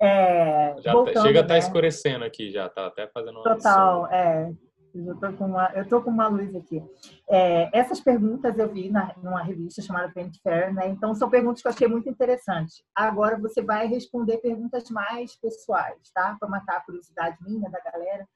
É, 0.00 0.76
já 0.78 0.92
tá, 0.92 0.92
voltando, 0.92 1.26
chega 1.26 1.40
a 1.40 1.42
estar 1.42 1.48
tá 1.48 1.54
né? 1.54 1.58
escurecendo 1.58 2.24
aqui, 2.24 2.50
já 2.50 2.68
tá 2.68 2.86
até 2.86 3.08
fazendo 3.08 3.40
uma 3.40 3.42
Total, 3.42 4.06
é. 4.12 4.52
Eu 4.94 5.18
tô 5.20 5.32
com 5.34 5.44
uma, 5.44 5.70
eu 5.74 5.88
tô 5.88 6.02
com 6.02 6.10
uma 6.10 6.28
luz 6.28 6.54
aqui. 6.56 6.82
É, 7.28 7.68
essas 7.78 8.00
perguntas 8.00 8.58
eu 8.58 8.72
vi 8.72 8.90
na, 8.90 9.14
numa 9.22 9.42
revista 9.42 9.82
chamada 9.82 10.12
Paint 10.12 10.36
Fair, 10.42 10.72
né? 10.72 10.88
Então 10.88 11.14
são 11.14 11.28
perguntas 11.28 11.60
que 11.60 11.68
eu 11.68 11.72
achei 11.72 11.86
muito 11.86 12.08
interessantes. 12.08 12.82
Agora 12.94 13.38
você 13.38 13.62
vai 13.62 13.86
responder 13.86 14.38
perguntas 14.38 14.90
mais 14.90 15.36
pessoais, 15.36 16.10
tá? 16.12 16.36
Para 16.40 16.48
matar 16.48 16.78
a 16.78 16.80
curiosidade 16.80 17.36
minha 17.42 17.70
da 17.70 17.80
galera. 17.80 18.26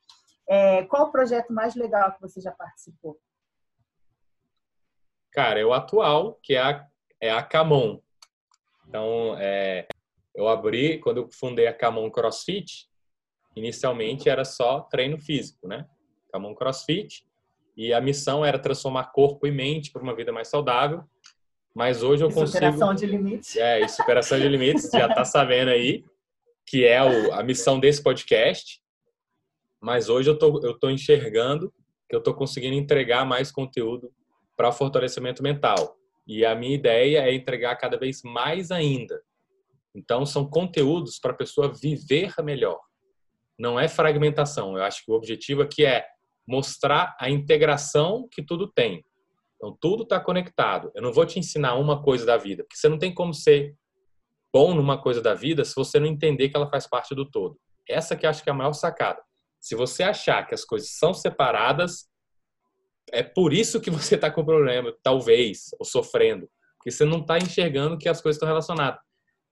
É, 0.48 0.84
qual 0.84 1.08
o 1.08 1.12
projeto 1.12 1.52
mais 1.52 1.74
legal 1.74 2.12
que 2.12 2.20
você 2.20 2.40
já 2.40 2.52
participou? 2.52 3.18
Cara, 5.32 5.58
é 5.58 5.64
o 5.64 5.72
atual, 5.72 6.38
que 6.42 6.54
é 6.54 6.60
a, 6.60 6.86
é 7.20 7.32
a 7.32 7.42
Camon. 7.42 7.98
Então, 8.86 9.36
é, 9.38 9.86
eu 10.34 10.48
abri, 10.48 10.98
quando 10.98 11.18
eu 11.18 11.28
fundei 11.30 11.66
a 11.66 11.74
Camon 11.74 12.10
CrossFit, 12.10 12.88
inicialmente 13.54 14.28
era 14.28 14.44
só 14.44 14.80
treino 14.80 15.18
físico, 15.18 15.68
né? 15.68 15.86
Camon 16.32 16.54
CrossFit. 16.54 17.24
E 17.76 17.92
a 17.92 18.00
missão 18.00 18.44
era 18.44 18.58
transformar 18.58 19.12
corpo 19.12 19.46
e 19.46 19.50
mente 19.50 19.90
para 19.90 20.02
uma 20.02 20.14
vida 20.14 20.32
mais 20.32 20.48
saudável. 20.48 21.04
Mas 21.74 22.02
hoje 22.02 22.22
eu 22.22 22.30
e 22.30 22.34
consigo. 22.34 22.52
Superação 22.52 22.94
de 22.94 23.06
limites. 23.06 23.56
É, 23.56 23.86
superação 23.88 24.38
de 24.38 24.48
limites, 24.48 24.90
já 24.90 25.06
está 25.06 25.24
sabendo 25.24 25.70
aí, 25.70 26.04
que 26.66 26.84
é 26.84 27.02
o, 27.02 27.32
a 27.32 27.42
missão 27.42 27.80
desse 27.80 28.02
podcast. 28.02 28.80
Mas 29.80 30.08
hoje 30.08 30.30
eu 30.30 30.38
tô, 30.38 30.60
eu 30.62 30.78
tô 30.78 30.90
enxergando 30.90 31.72
que 32.08 32.14
eu 32.14 32.22
tô 32.22 32.34
conseguindo 32.34 32.76
entregar 32.76 33.24
mais 33.24 33.50
conteúdo 33.50 34.12
para 34.56 34.70
fortalecimento 34.70 35.42
mental. 35.42 35.96
E 36.26 36.44
a 36.44 36.54
minha 36.54 36.74
ideia 36.74 37.20
é 37.20 37.34
entregar 37.34 37.74
cada 37.76 37.98
vez 37.98 38.22
mais 38.22 38.70
ainda. 38.70 39.22
Então, 39.94 40.24
são 40.24 40.48
conteúdos 40.48 41.18
para 41.18 41.32
a 41.32 41.36
pessoa 41.36 41.72
viver 41.72 42.32
melhor. 42.42 42.80
Não 43.58 43.78
é 43.78 43.88
fragmentação. 43.88 44.76
Eu 44.76 44.84
acho 44.84 45.04
que 45.04 45.10
o 45.10 45.14
objetivo 45.14 45.62
aqui 45.62 45.84
é 45.84 46.06
mostrar 46.46 47.14
a 47.20 47.30
integração 47.30 48.28
que 48.30 48.42
tudo 48.42 48.66
tem. 48.66 49.04
Então, 49.56 49.76
tudo 49.80 50.02
está 50.02 50.18
conectado. 50.18 50.90
Eu 50.94 51.02
não 51.02 51.12
vou 51.12 51.24
te 51.24 51.38
ensinar 51.38 51.74
uma 51.74 52.02
coisa 52.02 52.26
da 52.26 52.36
vida, 52.36 52.64
porque 52.64 52.76
você 52.76 52.88
não 52.88 52.98
tem 52.98 53.14
como 53.14 53.32
ser 53.32 53.76
bom 54.52 54.74
numa 54.74 55.00
coisa 55.00 55.22
da 55.22 55.34
vida 55.34 55.64
se 55.64 55.74
você 55.74 55.98
não 55.98 56.06
entender 56.06 56.48
que 56.48 56.56
ela 56.56 56.68
faz 56.68 56.86
parte 56.86 57.14
do 57.14 57.30
todo. 57.30 57.58
Essa 57.88 58.16
que 58.16 58.26
eu 58.26 58.30
acho 58.30 58.42
que 58.42 58.50
é 58.50 58.52
a 58.52 58.56
maior 58.56 58.72
sacada. 58.72 59.22
Se 59.60 59.74
você 59.74 60.02
achar 60.02 60.46
que 60.46 60.54
as 60.54 60.64
coisas 60.64 60.90
são 60.98 61.14
separadas, 61.14 62.08
é 63.12 63.22
por 63.22 63.52
isso 63.52 63.80
que 63.80 63.90
você 63.90 64.16
está 64.16 64.30
com 64.30 64.44
problema, 64.44 64.92
talvez, 65.02 65.70
ou 65.78 65.84
sofrendo. 65.84 66.48
Porque 66.76 66.90
você 66.90 67.04
não 67.04 67.20
está 67.20 67.38
enxergando 67.38 67.96
que 67.96 68.08
as 68.08 68.20
coisas 68.20 68.36
estão 68.36 68.48
relacionadas. 68.48 69.00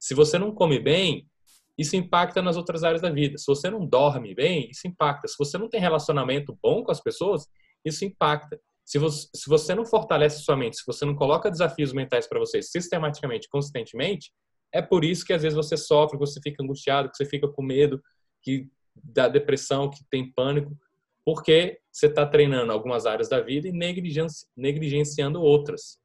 Se 0.00 0.14
você 0.14 0.38
não 0.38 0.52
come 0.52 0.80
bem, 0.80 1.28
isso 1.76 1.94
impacta 1.94 2.42
nas 2.42 2.56
outras 2.56 2.82
áreas 2.82 3.02
da 3.02 3.10
vida. 3.10 3.38
Se 3.38 3.46
você 3.46 3.70
não 3.70 3.86
dorme 3.86 4.34
bem, 4.34 4.68
isso 4.70 4.88
impacta. 4.88 5.28
Se 5.28 5.36
você 5.38 5.56
não 5.56 5.68
tem 5.68 5.80
relacionamento 5.80 6.58
bom 6.62 6.82
com 6.82 6.90
as 6.90 7.00
pessoas, 7.00 7.46
isso 7.84 8.04
impacta. 8.04 8.60
Se 8.84 8.98
você, 8.98 9.28
se 9.34 9.48
você 9.48 9.74
não 9.74 9.86
fortalece 9.86 10.42
sua 10.42 10.56
mente, 10.56 10.78
se 10.78 10.82
você 10.86 11.04
não 11.04 11.14
coloca 11.14 11.50
desafios 11.50 11.92
mentais 11.92 12.26
para 12.26 12.40
você 12.40 12.60
sistematicamente, 12.60 13.48
consistentemente, 13.48 14.32
é 14.72 14.82
por 14.82 15.04
isso 15.04 15.24
que 15.24 15.32
às 15.32 15.42
vezes 15.42 15.56
você 15.56 15.76
sofre, 15.76 16.18
que 16.18 16.26
você 16.26 16.40
fica 16.40 16.62
angustiado, 16.62 17.10
que 17.10 17.16
você 17.16 17.24
fica 17.24 17.46
com 17.46 17.62
medo, 17.62 18.02
que 18.42 18.68
dá 18.94 19.28
depressão, 19.28 19.88
que 19.88 20.04
tem 20.10 20.32
pânico, 20.32 20.76
porque 21.24 21.80
você 21.90 22.06
está 22.06 22.26
treinando 22.26 22.72
algumas 22.72 23.06
áreas 23.06 23.28
da 23.28 23.40
vida 23.40 23.68
e 23.68 23.72
negligenci 23.72 24.46
negligenciando 24.56 25.40
outras. 25.40 25.98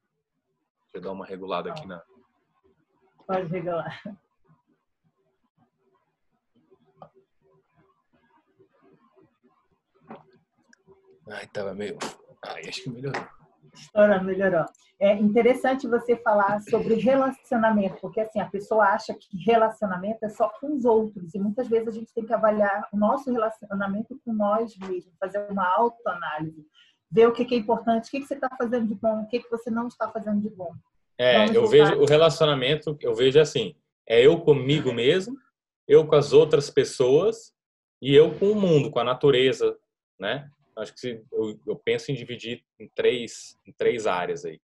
Deixa 0.84 0.96
eu 0.96 1.00
dar 1.00 1.12
uma 1.12 1.26
regulada 1.26 1.70
aqui 1.70 1.86
na. 1.86 2.02
Pode 3.26 3.48
regular. 3.48 4.00
Ai, 11.28 11.46
tava 11.48 11.74
meio. 11.74 11.98
Ai, 12.46 12.68
acho 12.68 12.84
que 12.84 12.90
melhorou. 12.90 13.26
Estourando, 13.74 14.24
melhorou. 14.24 14.64
É 14.98 15.12
interessante 15.14 15.86
você 15.86 16.16
falar 16.16 16.60
sobre 16.62 16.94
relacionamento, 16.94 18.00
porque 18.00 18.20
assim, 18.20 18.40
a 18.40 18.48
pessoa 18.48 18.86
acha 18.86 19.12
que 19.12 19.36
relacionamento 19.44 20.24
é 20.24 20.28
só 20.28 20.48
com 20.48 20.74
os 20.74 20.84
outros, 20.86 21.34
e 21.34 21.38
muitas 21.38 21.68
vezes 21.68 21.88
a 21.88 21.90
gente 21.90 22.14
tem 22.14 22.24
que 22.24 22.32
avaliar 22.32 22.88
o 22.92 22.96
nosso 22.96 23.30
relacionamento 23.30 24.18
com 24.24 24.32
nós 24.32 24.74
mesmos, 24.78 25.14
fazer 25.18 25.50
uma 25.50 25.68
autoanálise, 25.68 26.66
ver 27.10 27.26
o 27.26 27.32
que 27.32 27.54
é 27.54 27.58
importante, 27.58 28.06
o 28.06 28.10
que 28.10 28.26
você 28.26 28.34
está 28.34 28.48
fazendo 28.56 28.86
de 28.86 28.94
bom, 28.94 29.20
o 29.20 29.26
que 29.26 29.46
você 29.50 29.70
não 29.70 29.88
está 29.88 30.08
fazendo 30.08 30.40
de 30.40 30.48
bom. 30.48 30.74
É, 31.18 31.38
Vamos 31.38 31.54
eu 31.54 31.66
vejo 31.66 31.94
o 31.96 32.04
relacionamento, 32.04 32.96
eu 33.00 33.14
vejo 33.14 33.40
assim, 33.40 33.74
é 34.06 34.24
eu 34.24 34.40
comigo 34.40 34.92
mesmo, 34.92 35.36
eu 35.88 36.06
com 36.06 36.14
as 36.14 36.32
outras 36.32 36.70
pessoas 36.70 37.54
e 38.00 38.14
eu 38.14 38.38
com 38.38 38.50
o 38.50 38.54
mundo, 38.54 38.90
com 38.90 38.98
a 38.98 39.04
natureza, 39.04 39.76
né? 40.18 40.50
Acho 40.76 40.94
que 40.94 41.22
eu, 41.32 41.58
eu 41.66 41.76
penso 41.76 42.12
em 42.12 42.14
dividir 42.14 42.62
em 42.78 42.88
três, 42.94 43.58
em 43.66 43.72
três 43.72 44.06
áreas 44.06 44.44
aí. 44.44 44.60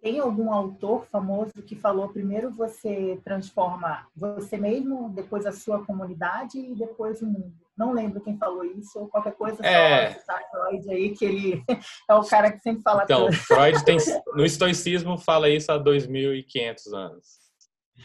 Tem 0.00 0.18
algum 0.18 0.52
autor 0.52 1.06
famoso 1.06 1.52
que 1.66 1.74
falou 1.74 2.08
primeiro 2.08 2.50
você 2.50 3.20
transforma 3.24 4.06
você 4.14 4.56
mesmo, 4.56 5.10
depois 5.10 5.44
a 5.46 5.52
sua 5.52 5.84
comunidade 5.84 6.58
e 6.58 6.74
depois 6.74 7.20
o 7.20 7.26
mundo? 7.26 7.67
Não 7.78 7.92
lembro 7.92 8.20
quem 8.20 8.36
falou 8.36 8.64
isso, 8.64 8.98
ou 8.98 9.08
qualquer 9.08 9.34
coisa, 9.34 9.64
é... 9.64 10.10
só 10.10 10.18
citar 10.18 10.42
Freud 10.50 10.90
aí, 10.90 11.14
que 11.14 11.24
ele 11.24 11.64
é 12.10 12.14
o 12.14 12.24
cara 12.24 12.50
que 12.50 12.58
sempre 12.58 12.82
fala 12.82 13.04
Então, 13.04 13.26
tudo. 13.26 13.36
Freud 13.36 13.84
tem, 13.84 13.98
no 14.34 14.44
estoicismo 14.44 15.16
fala 15.16 15.48
isso 15.48 15.70
há 15.70 15.78
2.500 15.78 16.92
anos. 16.92 17.26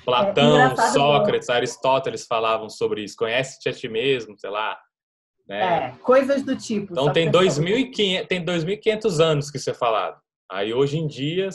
Platão, 0.05 0.59
é, 0.59 0.75
Sócrates, 0.91 1.49
Aristóteles 1.49 2.25
falavam 2.25 2.69
sobre 2.69 3.03
isso. 3.03 3.15
Conhece-te 3.15 3.69
a 3.69 3.73
ti 3.73 3.87
mesmo, 3.87 4.37
sei 4.37 4.49
lá. 4.49 4.77
Né? 5.47 5.87
É, 5.87 5.91
coisas 6.03 6.43
do 6.43 6.55
tipo. 6.55 6.91
Então 6.91 7.11
tem 7.11 7.31
2.500, 7.31 8.27
tem 8.27 8.43
2.500 8.43 9.19
anos 9.23 9.51
que 9.51 9.57
isso 9.57 9.69
é 9.69 9.73
falado. 9.73 10.19
Aí 10.51 10.73
hoje 10.73 10.97
em 10.97 11.07
dia 11.07 11.49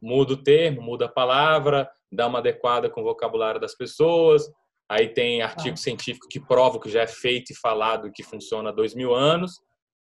muda 0.00 0.32
o 0.32 0.42
termo, 0.42 0.82
muda 0.82 1.06
a 1.06 1.08
palavra, 1.08 1.88
dá 2.10 2.26
uma 2.26 2.40
adequada 2.40 2.90
com 2.90 3.02
o 3.02 3.04
vocabulário 3.04 3.60
das 3.60 3.74
pessoas. 3.74 4.50
Aí 4.92 5.08
tem 5.08 5.40
artigo 5.40 5.72
ah. 5.72 5.76
científico 5.78 6.28
que 6.28 6.38
prova 6.38 6.78
que 6.78 6.90
já 6.90 7.00
é 7.00 7.06
feito 7.06 7.50
e 7.50 7.56
falado 7.56 8.08
e 8.08 8.12
que 8.12 8.22
funciona 8.22 8.68
há 8.68 8.72
dois 8.72 8.94
mil 8.94 9.14
anos, 9.14 9.58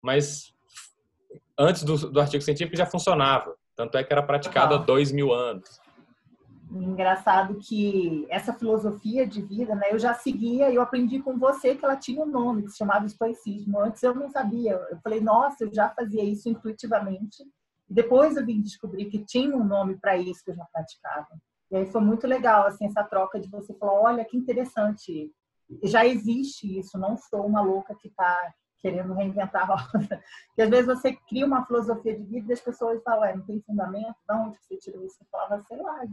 mas 0.03 0.53
antes 1.57 1.81
do, 1.81 2.11
do 2.11 2.21
artigo 2.21 2.43
científico 2.43 2.77
já 2.77 2.85
funcionava. 2.85 3.55
Tanto 3.75 3.97
é 3.97 4.03
que 4.03 4.13
era 4.13 4.21
praticado 4.21 4.75
ah. 4.75 4.77
há 4.77 4.79
dois 4.79 5.11
mil 5.11 5.33
anos. 5.33 5.79
Engraçado 6.69 7.57
que 7.59 8.27
essa 8.29 8.53
filosofia 8.53 9.25
de 9.25 9.41
vida, 9.41 9.73
né, 9.73 9.87
eu 9.89 9.97
já 9.97 10.13
seguia 10.13 10.71
eu 10.71 10.81
aprendi 10.83 11.19
com 11.23 11.39
você 11.39 11.73
que 11.73 11.83
ela 11.83 11.95
tinha 11.95 12.21
um 12.21 12.27
nome 12.27 12.61
que 12.61 12.69
se 12.69 12.77
chamava 12.77 13.07
estoicismo. 13.07 13.79
Antes 13.79 14.03
eu 14.03 14.13
não 14.13 14.29
sabia. 14.29 14.73
Eu 14.91 14.99
falei, 14.99 15.19
nossa, 15.19 15.63
eu 15.63 15.73
já 15.73 15.89
fazia 15.89 16.23
isso 16.23 16.49
intuitivamente. 16.49 17.43
Depois 17.89 18.37
eu 18.37 18.45
vim 18.45 18.61
descobrir 18.61 19.05
que 19.05 19.25
tinha 19.25 19.55
um 19.55 19.63
nome 19.63 19.97
para 19.97 20.15
isso 20.17 20.43
que 20.45 20.51
eu 20.51 20.55
já 20.55 20.65
praticava. 20.71 21.29
E 21.71 21.75
aí 21.75 21.85
foi 21.85 22.01
muito 22.01 22.25
legal 22.25 22.65
assim 22.65 22.85
essa 22.85 23.03
troca 23.03 23.39
de 23.39 23.49
você 23.49 23.73
falar, 23.73 23.93
olha 24.01 24.25
que 24.25 24.37
interessante, 24.37 25.31
já 25.83 26.05
existe 26.05 26.79
isso, 26.79 26.97
não 26.97 27.17
sou 27.17 27.45
uma 27.45 27.61
louca 27.61 27.95
que 27.95 28.07
está 28.07 28.53
querendo 28.79 29.13
reinventar 29.13 29.69
a 29.69 29.75
roda. 29.75 30.23
Porque 30.47 30.61
às 30.61 30.69
vezes 30.69 30.85
você 30.85 31.13
cria 31.27 31.45
uma 31.45 31.65
filosofia 31.65 32.15
de 32.15 32.23
vida 32.23 32.51
e 32.51 32.53
as 32.53 32.61
pessoas 32.61 33.01
falam, 33.03 33.37
não 33.37 33.45
tem 33.45 33.61
fundamento, 33.61 34.15
de 34.27 34.35
onde 34.35 34.57
você 34.57 34.77
tirou 34.77 35.03
isso? 35.03 35.17
Você 35.17 35.25
falava, 35.29 35.61
sei 35.67 35.81
lá, 35.81 36.05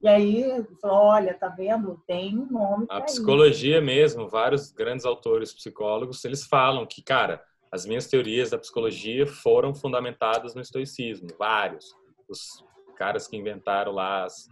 e 0.00 0.06
aí, 0.06 0.64
olha, 0.84 1.34
tá 1.34 1.48
vendo? 1.48 2.00
Tem 2.06 2.38
um 2.38 2.46
nome. 2.46 2.86
A 2.88 3.00
psicologia 3.00 3.78
isso. 3.78 3.86
mesmo, 3.86 4.28
vários 4.28 4.70
grandes 4.70 5.04
autores 5.04 5.52
psicólogos, 5.52 6.24
eles 6.24 6.46
falam 6.46 6.86
que, 6.86 7.02
cara, 7.02 7.42
as 7.72 7.84
minhas 7.84 8.06
teorias 8.06 8.50
da 8.50 8.58
psicologia 8.58 9.26
foram 9.26 9.74
fundamentadas 9.74 10.54
no 10.54 10.60
estoicismo, 10.60 11.28
vários. 11.36 11.84
Os 12.28 12.64
caras 12.96 13.26
que 13.26 13.36
inventaram 13.36 13.90
lá 13.90 14.24
as 14.24 14.48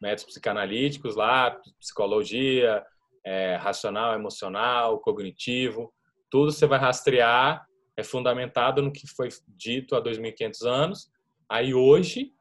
métodos 0.00 0.24
psicanalíticos 0.24 1.16
lá, 1.16 1.58
psicologia, 1.80 2.84
é, 3.24 3.56
racional, 3.56 4.14
emocional, 4.14 4.98
cognitivo, 5.00 5.92
tudo 6.30 6.52
você 6.52 6.66
vai 6.66 6.78
rastrear, 6.78 7.66
é 7.96 8.02
fundamentado 8.02 8.82
no 8.82 8.92
que 8.92 9.06
foi 9.06 9.28
dito 9.46 9.94
há 9.94 10.02
2.500 10.02 10.66
anos. 10.66 11.10
Aí 11.48 11.72
hoje 11.72 12.32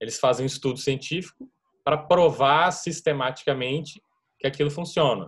eles 0.00 0.18
fazem 0.18 0.44
um 0.44 0.46
estudo 0.46 0.78
científico 0.78 1.48
para 1.84 1.96
provar 1.96 2.70
sistematicamente 2.72 4.02
que 4.38 4.46
aquilo 4.46 4.70
funciona. 4.70 5.26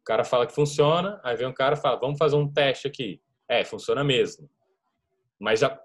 O 0.00 0.04
cara 0.04 0.22
fala 0.22 0.46
que 0.46 0.54
funciona, 0.54 1.18
aí 1.24 1.34
vem 1.34 1.46
um 1.46 1.54
cara 1.54 1.74
e 1.74 1.80
fala, 1.80 1.98
vamos 1.98 2.18
fazer 2.18 2.36
um 2.36 2.52
teste 2.52 2.86
aqui. 2.86 3.20
É, 3.48 3.64
funciona 3.64 4.04
mesmo. 4.04 4.48
Mas 5.40 5.60
já 5.60 5.80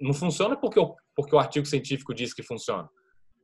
não 0.00 0.12
funciona 0.12 0.56
porque 0.56 0.78
o, 0.78 0.94
porque 1.14 1.34
o 1.34 1.38
artigo 1.38 1.66
científico 1.66 2.14
diz 2.14 2.34
que 2.34 2.42
funciona. 2.42 2.88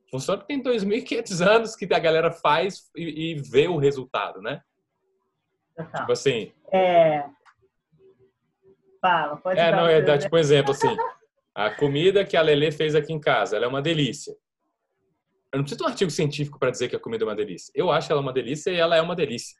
Funciona 0.09 0.39
porque 0.39 0.53
tem 0.53 0.63
2.500 0.63 1.45
anos 1.47 1.75
que 1.75 1.91
a 1.93 1.99
galera 1.99 2.31
faz 2.31 2.89
e, 2.95 3.31
e 3.31 3.35
vê 3.35 3.67
o 3.67 3.77
resultado, 3.77 4.41
né? 4.41 4.61
Tá. 5.75 5.99
Tipo 5.99 6.11
assim... 6.11 6.51
É... 6.71 7.23
Fala, 9.01 9.37
pode 9.37 9.59
É, 9.59 9.71
não, 9.71 9.87
é 9.87 10.01
dar 10.01 10.19
tipo 10.19 10.35
um 10.35 10.39
exemplo 10.39 10.71
assim. 10.71 10.95
A 11.55 11.71
comida 11.71 12.23
que 12.23 12.37
a 12.37 12.41
Lele 12.41 12.71
fez 12.71 12.93
aqui 12.93 13.11
em 13.11 13.19
casa, 13.19 13.55
ela 13.55 13.65
é 13.65 13.67
uma 13.67 13.81
delícia. 13.81 14.35
Eu 15.51 15.57
não 15.57 15.63
preciso 15.63 15.79
de 15.79 15.83
um 15.83 15.87
artigo 15.87 16.11
científico 16.11 16.59
para 16.59 16.71
dizer 16.71 16.87
que 16.87 16.95
a 16.95 16.99
comida 16.99 17.23
é 17.25 17.27
uma 17.27 17.35
delícia. 17.35 17.71
Eu 17.75 17.91
acho 17.91 18.11
ela 18.11 18.21
uma 18.21 18.31
delícia 18.31 18.69
e 18.69 18.77
ela 18.77 18.95
é 18.95 19.01
uma 19.01 19.15
delícia. 19.15 19.57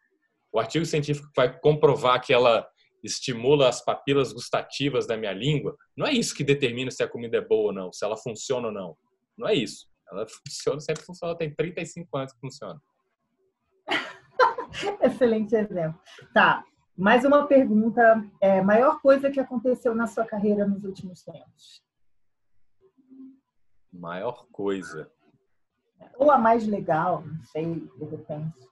O 0.52 0.60
artigo 0.60 0.86
científico 0.86 1.30
vai 1.36 1.58
comprovar 1.60 2.22
que 2.22 2.32
ela 2.32 2.68
estimula 3.04 3.68
as 3.68 3.84
papilas 3.84 4.32
gustativas 4.32 5.08
da 5.08 5.18
minha 5.18 5.34
língua. 5.34 5.76
Não 5.96 6.06
é 6.06 6.14
isso 6.14 6.36
que 6.36 6.44
determina 6.44 6.92
se 6.92 7.04
a 7.04 7.08
comida 7.08 7.38
é 7.38 7.42
boa 7.42 7.68
ou 7.68 7.74
não, 7.74 7.92
se 7.92 8.06
ela 8.06 8.18
funciona 8.18 8.68
ou 8.68 8.74
não. 8.74 8.98
Não 9.38 9.48
é 9.48 9.54
isso. 9.54 9.88
Ela 10.12 10.26
funciona, 10.28 10.80
sempre 10.80 11.04
funciona, 11.04 11.38
tem 11.38 11.54
35 11.54 12.18
anos 12.18 12.34
que 12.34 12.40
funciona. 12.40 12.82
Excelente 15.02 15.56
exemplo. 15.56 16.00
Tá. 16.34 16.64
Mais 16.98 17.24
uma 17.26 17.48
pergunta. 17.48 18.24
É, 18.42 18.62
maior 18.62 19.02
coisa 19.02 19.32
que 19.32 19.40
aconteceu 19.40 19.96
na 19.96 20.08
sua 20.08 20.26
carreira 20.26 20.68
nos 20.68 20.84
últimos 20.84 21.24
tempos? 21.24 21.84
Maior 23.92 24.46
coisa. 24.52 25.12
Ou 26.18 26.32
a 26.32 26.38
mais 26.38 26.68
legal, 26.68 27.24
não 27.26 27.44
sei, 27.46 27.76
de 27.98 28.06
repente. 28.06 28.71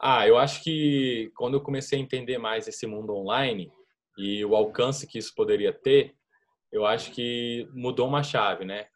Ah, 0.00 0.26
eu 0.26 0.38
acho 0.38 0.62
que 0.62 1.30
quando 1.36 1.54
eu 1.54 1.60
comecei 1.60 1.98
a 1.98 2.02
entender 2.02 2.38
mais 2.38 2.68
esse 2.68 2.86
mundo 2.86 3.14
online 3.14 3.72
e 4.16 4.44
o 4.44 4.54
alcance 4.54 5.06
que 5.06 5.18
isso 5.18 5.34
poderia 5.34 5.72
ter, 5.72 6.14
eu 6.70 6.86
acho 6.86 7.12
que 7.12 7.68
mudou 7.72 8.06
uma 8.06 8.22
chave, 8.22 8.64
né? 8.64 8.86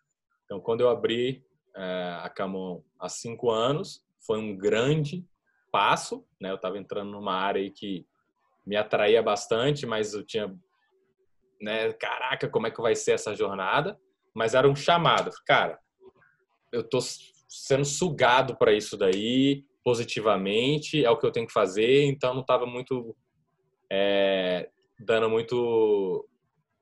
Então, 0.44 0.60
quando 0.60 0.82
eu 0.82 0.88
abri 0.88 1.44
é, 1.74 2.18
a 2.22 2.28
Camon 2.28 2.82
há 3.00 3.08
cinco 3.08 3.50
anos, 3.50 4.04
foi 4.26 4.38
um 4.38 4.56
grande 4.56 5.24
passo, 5.70 6.24
né? 6.40 6.50
Eu 6.50 6.56
estava 6.56 6.78
entrando 6.78 7.10
numa 7.10 7.34
área 7.34 7.68
que 7.70 8.06
me 8.66 8.76
atraía 8.76 9.22
bastante, 9.22 9.86
mas 9.86 10.14
eu 10.14 10.24
tinha 10.24 10.54
né? 11.62 11.92
Caraca, 11.92 12.48
como 12.48 12.66
é 12.66 12.70
que 12.70 12.82
vai 12.82 12.96
ser 12.96 13.12
essa 13.12 13.34
jornada? 13.34 13.98
Mas 14.34 14.54
era 14.54 14.68
um 14.68 14.74
chamado. 14.74 15.30
Cara, 15.46 15.78
eu 16.72 16.82
tô 16.82 16.98
sendo 17.48 17.84
sugado 17.84 18.56
para 18.56 18.72
isso 18.72 18.96
daí 18.96 19.64
positivamente, 19.84 21.04
é 21.04 21.10
o 21.10 21.18
que 21.18 21.26
eu 21.26 21.32
tenho 21.32 21.46
que 21.46 21.52
fazer, 21.52 22.04
então 22.04 22.34
não 22.34 22.40
estava 22.42 22.66
muito 22.66 23.16
é, 23.90 24.68
dando 24.98 25.28
muito 25.28 26.28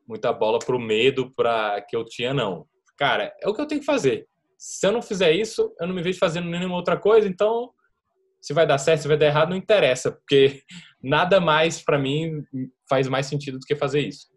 muita 0.07 0.33
bola 0.33 0.59
pro 0.59 0.79
medo 0.79 1.31
para 1.35 1.81
que 1.83 1.97
eu 1.97 2.05
tinha 2.05 2.35
não. 2.35 2.67
Cara, 2.97 3.33
é 3.41 3.49
o 3.49 3.55
que 3.55 3.61
eu 3.61 3.67
tenho 3.67 3.81
que 3.81 3.87
fazer. 3.87 4.27
Se 4.59 4.87
eu 4.87 4.93
não 4.93 5.01
fizer 5.01 5.33
isso, 5.33 5.73
eu 5.81 5.87
não 5.87 5.95
me 5.95 6.03
vejo 6.03 6.19
fazendo 6.19 6.49
nenhuma 6.49 6.77
outra 6.77 6.99
coisa, 6.99 7.29
então 7.29 7.71
se 8.41 8.53
vai 8.53 8.67
dar 8.67 8.79
certo, 8.79 9.03
se 9.03 9.09
vai 9.09 9.17
dar 9.17 9.27
errado, 9.27 9.51
não 9.51 9.57
interessa, 9.57 10.13
porque 10.13 10.63
nada 11.03 11.41
mais 11.41 11.83
para 11.83 11.99
mim 11.99 12.43
faz 12.89 13.09
mais 13.09 13.27
sentido 13.27 13.59
do 13.59 13.67
que 13.67 13.77
fazer 13.77 14.01
isso. 14.01 14.29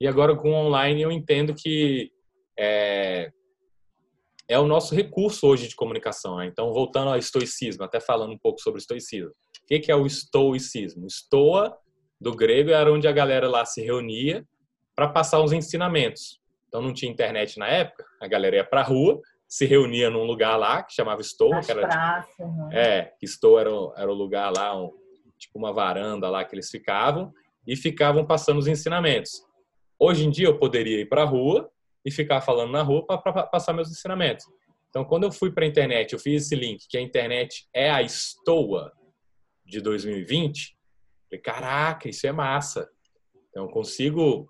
E 0.00 0.06
agora 0.06 0.36
com 0.36 0.50
o 0.50 0.54
online 0.54 1.02
eu 1.02 1.10
entendo 1.10 1.54
que 1.54 2.10
é, 2.58 3.30
é 4.48 4.58
o 4.58 4.66
nosso 4.66 4.94
recurso 4.94 5.46
hoje 5.46 5.68
de 5.68 5.74
comunicação. 5.74 6.36
Né? 6.36 6.46
Então, 6.46 6.72
voltando 6.72 7.10
ao 7.10 7.18
estoicismo, 7.18 7.84
até 7.84 8.00
falando 8.00 8.32
um 8.32 8.38
pouco 8.38 8.60
sobre 8.60 8.78
o 8.78 8.80
estoicismo. 8.80 9.30
O 9.30 9.66
que 9.66 9.90
é 9.90 9.96
o 9.96 10.06
estoicismo? 10.06 11.06
Estoa, 11.06 11.76
do 12.20 12.34
grego, 12.34 12.70
era 12.70 12.90
onde 12.90 13.06
a 13.06 13.12
galera 13.12 13.48
lá 13.48 13.64
se 13.64 13.82
reunia 13.82 14.46
para 14.94 15.08
passar 15.08 15.40
os 15.42 15.52
ensinamentos. 15.52 16.40
Então, 16.68 16.80
não 16.80 16.92
tinha 16.92 17.10
internet 17.10 17.58
na 17.58 17.68
época, 17.68 18.04
a 18.20 18.26
galera 18.26 18.56
ia 18.56 18.64
para 18.64 18.80
a 18.80 18.84
rua, 18.84 19.20
se 19.48 19.64
reunia 19.64 20.10
num 20.10 20.24
lugar 20.24 20.56
lá 20.56 20.82
que 20.82 20.94
chamava 20.94 21.20
Estoa. 21.20 21.60
que 21.60 21.70
era, 21.70 21.82
praças, 21.82 22.30
tipo, 22.30 22.48
né? 22.48 22.68
É, 22.72 23.12
Estoa 23.22 23.60
era, 23.60 23.70
era 23.96 24.10
o 24.10 24.14
lugar 24.14 24.52
lá, 24.54 24.76
um, 24.76 24.90
tipo 25.38 25.58
uma 25.58 25.72
varanda 25.72 26.28
lá 26.28 26.44
que 26.44 26.54
eles 26.54 26.70
ficavam, 26.70 27.32
e 27.66 27.76
ficavam 27.76 28.24
passando 28.24 28.58
os 28.58 28.66
ensinamentos. 28.66 29.44
Hoje 29.98 30.26
em 30.26 30.30
dia 30.30 30.46
eu 30.46 30.58
poderia 30.58 31.00
ir 31.00 31.08
para 31.08 31.22
a 31.22 31.26
rua 31.26 31.68
e 32.06 32.10
ficar 32.12 32.40
falando 32.40 32.70
na 32.70 32.82
rua 32.82 33.04
para 33.04 33.18
passar 33.42 33.72
meus 33.72 33.90
ensinamentos. 33.90 34.46
Então, 34.88 35.04
quando 35.04 35.24
eu 35.24 35.32
fui 35.32 35.50
para 35.50 35.64
a 35.64 35.68
internet, 35.68 36.12
eu 36.12 36.20
fiz 36.20 36.44
esse 36.44 36.54
link 36.54 36.86
que 36.88 36.96
a 36.96 37.00
internet 37.00 37.68
é 37.74 37.90
a 37.90 38.00
estoa 38.00 38.92
de 39.64 39.80
2020. 39.80 40.78
Falei, 41.28 41.42
caraca, 41.42 42.08
isso 42.08 42.24
é 42.24 42.30
massa. 42.30 42.88
Então, 43.50 43.64
eu 43.64 43.70
consigo 43.70 44.48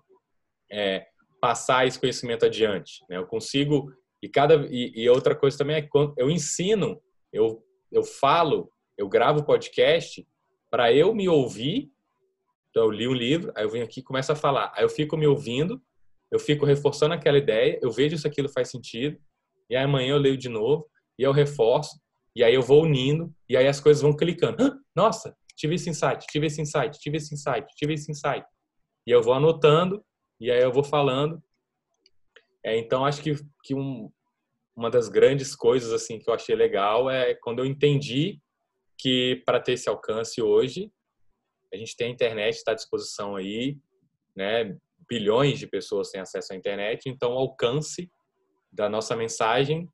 é, 0.71 1.07
passar 1.41 1.87
esse 1.87 1.99
conhecimento 1.99 2.45
adiante. 2.45 3.03
Né? 3.09 3.17
Eu 3.17 3.25
consigo 3.25 3.91
e 4.21 4.29
cada 4.29 4.55
e, 4.69 4.93
e, 4.95 5.09
outra 5.09 5.35
coisa 5.35 5.57
também 5.57 5.77
é 5.77 5.81
que 5.81 5.89
eu 6.15 6.29
ensino, 6.29 7.01
eu 7.33 7.63
eu 7.91 8.03
falo, 8.03 8.71
eu 8.97 9.07
gravo 9.07 9.45
podcast 9.45 10.27
para 10.69 10.93
eu 10.93 11.13
me 11.15 11.27
ouvir. 11.27 11.91
Então, 12.69 12.83
eu 12.83 12.91
li 12.91 13.07
um 13.07 13.13
livro, 13.13 13.51
aí 13.55 13.63
eu 13.63 13.69
venho 13.69 13.83
aqui 13.83 14.01
e 14.01 14.03
começo 14.03 14.31
a 14.31 14.35
falar. 14.35 14.71
Aí 14.75 14.83
eu 14.83 14.89
fico 14.89 15.17
me 15.17 15.25
ouvindo 15.25 15.81
eu 16.31 16.39
fico 16.39 16.65
reforçando 16.65 17.13
aquela 17.13 17.37
ideia, 17.37 17.79
eu 17.81 17.91
vejo 17.91 18.17
se 18.17 18.27
aquilo 18.27 18.49
faz 18.49 18.69
sentido, 18.69 19.17
e 19.69 19.75
aí 19.75 19.83
amanhã 19.83 20.11
eu 20.11 20.17
leio 20.17 20.37
de 20.37 20.49
novo, 20.49 20.89
e 21.17 21.23
eu 21.23 21.31
reforço, 21.31 21.99
e 22.35 22.43
aí 22.43 22.53
eu 22.53 22.61
vou 22.61 22.83
unindo, 22.83 23.33
e 23.49 23.57
aí 23.57 23.67
as 23.67 23.79
coisas 23.79 24.01
vão 24.01 24.15
clicando. 24.15 24.63
Ah, 24.63 24.77
nossa, 24.95 25.35
tive 25.55 25.75
esse 25.75 25.89
insight, 25.89 26.25
tive 26.27 26.47
esse 26.47 26.61
insight, 26.61 26.99
tive 26.99 27.17
esse 27.17 27.33
insight, 27.33 27.67
tive 27.75 27.93
esse 27.93 28.11
insight. 28.11 28.45
E 29.05 29.11
eu 29.11 29.21
vou 29.21 29.33
anotando, 29.33 30.03
e 30.39 30.51
aí 30.51 30.61
eu 30.61 30.71
vou 30.71 30.83
falando. 30.83 31.41
É, 32.63 32.77
então, 32.77 33.05
acho 33.05 33.21
que, 33.21 33.33
que 33.63 33.73
um, 33.73 34.11
uma 34.75 34.91
das 34.91 35.09
grandes 35.09 35.55
coisas 35.55 35.91
assim 35.91 36.19
que 36.19 36.29
eu 36.29 36.33
achei 36.33 36.55
legal 36.55 37.09
é 37.09 37.33
quando 37.33 37.59
eu 37.59 37.65
entendi 37.65 38.39
que 38.97 39.41
para 39.45 39.59
ter 39.59 39.73
esse 39.73 39.89
alcance 39.89 40.41
hoje, 40.41 40.91
a 41.73 41.77
gente 41.77 41.95
tem 41.95 42.07
a 42.07 42.11
internet, 42.11 42.55
está 42.55 42.71
à 42.71 42.75
disposição 42.75 43.35
aí, 43.35 43.77
né? 44.35 44.77
Bilhões 45.09 45.59
de 45.59 45.67
pessoas 45.67 46.09
têm 46.09 46.21
acesso 46.21 46.53
à 46.53 46.55
internet, 46.55 47.09
então 47.09 47.33
o 47.33 47.37
alcance 47.37 48.11
da 48.71 48.89
nossa 48.89 49.15
mensagem 49.15 49.89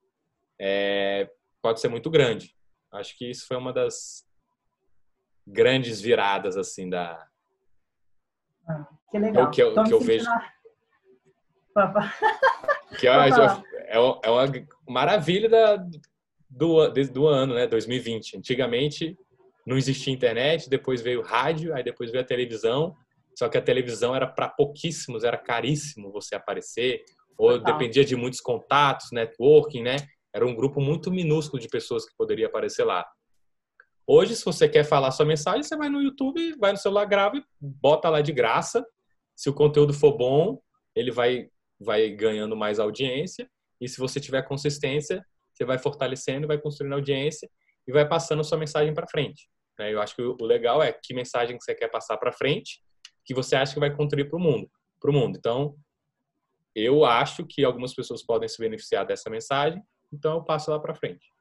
é, 0.59 1.29
pode 1.61 1.79
ser 1.79 1.87
muito 1.87 2.09
grande. 2.09 2.55
Acho 2.91 3.17
que 3.17 3.29
isso 3.29 3.47
foi 3.47 3.57
uma 3.57 3.73
das 3.73 4.25
grandes 5.45 5.99
viradas 5.99 6.57
assim 6.57 6.89
da 6.89 7.27
ah, 8.67 8.87
que 9.11 9.19
legal. 9.19 9.51
que 9.51 9.61
eu, 9.61 9.73
que 9.83 9.93
eu 9.93 9.99
vejo 9.99 10.25
que 12.99 13.07
é, 13.07 13.11
é, 13.11 13.97
é 13.97 14.29
uma 14.29 14.45
maravilha 14.87 15.49
da, 15.49 15.75
do, 16.49 16.87
do 17.11 17.27
ano, 17.27 17.55
né? 17.55 17.67
2020. 17.67 18.37
Antigamente 18.37 19.17
não 19.65 19.77
existia 19.77 20.13
internet, 20.13 20.69
depois 20.69 21.01
veio 21.01 21.21
rádio, 21.21 21.73
aí 21.73 21.83
depois 21.83 22.11
veio 22.11 22.23
a 22.23 22.27
televisão, 22.27 22.95
só 23.35 23.49
que 23.49 23.57
a 23.57 23.61
televisão 23.61 24.15
era 24.15 24.27
para 24.27 24.47
pouquíssimos, 24.47 25.23
era 25.23 25.37
caríssimo 25.37 26.11
você 26.11 26.35
aparecer, 26.35 27.03
ou 27.37 27.57
dependia 27.57 28.05
de 28.05 28.15
muitos 28.15 28.39
contatos, 28.39 29.11
networking, 29.11 29.81
né? 29.81 29.95
Era 30.33 30.45
um 30.45 30.55
grupo 30.55 30.79
muito 30.79 31.11
minúsculo 31.11 31.61
de 31.61 31.67
pessoas 31.67 32.05
que 32.05 32.15
poderia 32.15 32.47
aparecer 32.47 32.83
lá. 32.83 33.05
Hoje, 34.05 34.35
se 34.35 34.43
você 34.43 34.67
quer 34.67 34.83
falar 34.83 35.11
sua 35.11 35.25
mensagem, 35.25 35.63
você 35.63 35.77
vai 35.77 35.89
no 35.89 36.01
YouTube, 36.01 36.55
vai 36.59 36.71
no 36.71 36.77
celular, 36.77 37.05
grava 37.05 37.37
e 37.37 37.43
bota 37.59 38.09
lá 38.09 38.21
de 38.21 38.33
graça. 38.33 38.85
Se 39.35 39.49
o 39.49 39.53
conteúdo 39.53 39.93
for 39.93 40.17
bom, 40.17 40.59
ele 40.95 41.11
vai, 41.11 41.47
vai 41.79 42.09
ganhando 42.09 42.55
mais 42.55 42.79
audiência. 42.79 43.49
E 43.79 43.87
se 43.87 43.99
você 43.99 44.19
tiver 44.19 44.41
consistência, 44.43 45.25
você 45.53 45.63
vai 45.63 45.77
fortalecendo, 45.77 46.47
vai 46.47 46.57
construindo 46.57 46.93
audiência 46.93 47.49
e 47.87 47.91
vai 47.91 48.07
passando 48.07 48.43
sua 48.43 48.57
mensagem 48.57 48.93
para 48.93 49.07
frente. 49.07 49.47
Né? 49.79 49.93
Eu 49.93 50.01
acho 50.01 50.15
que 50.15 50.21
o 50.21 50.43
legal 50.43 50.83
é 50.83 50.91
que 50.91 51.13
mensagem 51.13 51.57
que 51.57 51.63
você 51.63 51.73
quer 51.73 51.89
passar 51.89 52.17
para 52.17 52.31
frente 52.31 52.81
que 53.25 53.33
você 53.33 53.55
acha 53.55 53.73
que 53.73 53.79
vai 53.79 53.95
contribuir 53.95 54.29
para 54.29 54.37
o 54.37 54.41
mundo, 54.41 54.69
para 54.99 55.11
o 55.11 55.13
mundo. 55.13 55.37
Então, 55.37 55.75
eu 56.75 57.05
acho 57.05 57.45
que 57.45 57.63
algumas 57.63 57.93
pessoas 57.93 58.23
podem 58.23 58.49
se 58.49 58.57
beneficiar 58.59 59.05
dessa 59.05 59.29
mensagem, 59.29 59.83
então 60.11 60.35
eu 60.35 60.43
passo 60.43 60.71
lá 60.71 60.79
para 60.79 60.95
frente. 60.95 61.33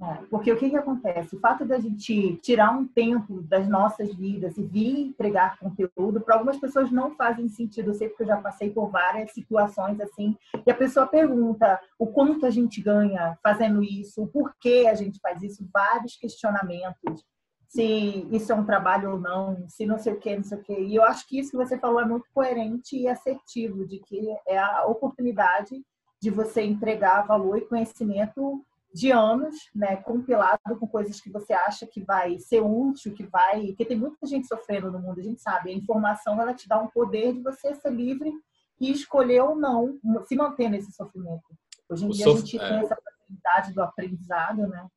É, 0.00 0.14
porque 0.30 0.52
o 0.52 0.56
que, 0.56 0.70
que 0.70 0.76
acontece? 0.76 1.34
O 1.34 1.40
fato 1.40 1.64
da 1.64 1.76
gente 1.80 2.36
tirar 2.36 2.70
um 2.70 2.86
tempo 2.86 3.42
das 3.42 3.68
nossas 3.68 4.14
vidas 4.14 4.56
e 4.56 4.62
vir 4.62 5.08
entregar 5.08 5.58
conteúdo, 5.58 6.20
para 6.20 6.36
algumas 6.36 6.56
pessoas 6.56 6.92
não 6.92 7.16
fazem 7.16 7.48
sentido. 7.48 7.90
Eu 7.90 7.94
sei 7.94 8.08
porque 8.08 8.22
eu 8.22 8.28
já 8.28 8.36
passei 8.36 8.70
por 8.70 8.90
várias 8.90 9.32
situações 9.32 10.00
assim, 10.00 10.36
e 10.64 10.70
a 10.70 10.74
pessoa 10.74 11.04
pergunta 11.04 11.80
o 11.98 12.06
quanto 12.06 12.46
a 12.46 12.50
gente 12.50 12.80
ganha 12.80 13.36
fazendo 13.42 13.82
isso, 13.82 14.22
o 14.22 14.28
porquê 14.28 14.86
a 14.88 14.94
gente 14.94 15.18
faz 15.18 15.42
isso, 15.42 15.68
vários 15.72 16.14
questionamentos 16.16 17.24
se 17.68 18.26
isso 18.32 18.50
é 18.50 18.54
um 18.54 18.64
trabalho 18.64 19.12
ou 19.12 19.20
não, 19.20 19.68
se 19.68 19.84
não 19.84 19.98
sei 19.98 20.14
o 20.14 20.18
que, 20.18 20.34
não 20.34 20.42
sei 20.42 20.58
o 20.58 20.62
que. 20.62 20.72
E 20.72 20.96
eu 20.96 21.04
acho 21.04 21.28
que 21.28 21.38
isso 21.38 21.50
que 21.50 21.56
você 21.56 21.78
falou 21.78 22.00
é 22.00 22.04
muito 22.04 22.26
coerente 22.32 22.96
e 22.96 23.06
assertivo, 23.06 23.86
de 23.86 23.98
que 24.00 24.26
é 24.46 24.58
a 24.58 24.86
oportunidade 24.86 25.84
de 26.20 26.30
você 26.30 26.62
entregar 26.62 27.26
valor 27.26 27.58
e 27.58 27.66
conhecimento 27.66 28.64
de 28.92 29.12
anos, 29.12 29.54
né, 29.74 29.96
compilado 29.96 30.58
com 30.80 30.88
coisas 30.88 31.20
que 31.20 31.30
você 31.30 31.52
acha 31.52 31.86
que 31.86 32.02
vai 32.02 32.38
ser 32.38 32.60
útil, 32.60 33.12
que 33.12 33.24
vai, 33.24 33.66
porque 33.66 33.84
tem 33.84 33.98
muita 33.98 34.26
gente 34.26 34.48
sofrendo 34.48 34.90
no 34.90 34.98
mundo, 34.98 35.20
a 35.20 35.22
gente 35.22 35.42
sabe, 35.42 35.70
a 35.70 35.74
informação 35.74 36.40
ela 36.40 36.54
te 36.54 36.66
dá 36.66 36.80
um 36.80 36.88
poder 36.88 37.34
de 37.34 37.42
você 37.42 37.74
ser 37.74 37.92
livre 37.92 38.32
e 38.80 38.90
escolher 38.90 39.42
ou 39.42 39.54
não 39.54 39.98
se 40.24 40.34
manter 40.34 40.70
nesse 40.70 40.90
sofrimento. 40.92 41.44
Hoje 41.88 42.06
em 42.06 42.08
o 42.08 42.12
dia 42.12 42.24
sof... 42.24 42.38
a 42.38 42.40
gente 42.40 42.58
tem 42.58 42.78
é. 42.78 42.80
essa 42.80 42.96
possibilidade 42.96 43.74
do 43.74 43.82
aprendizado, 43.82 44.66
né? 44.66 44.88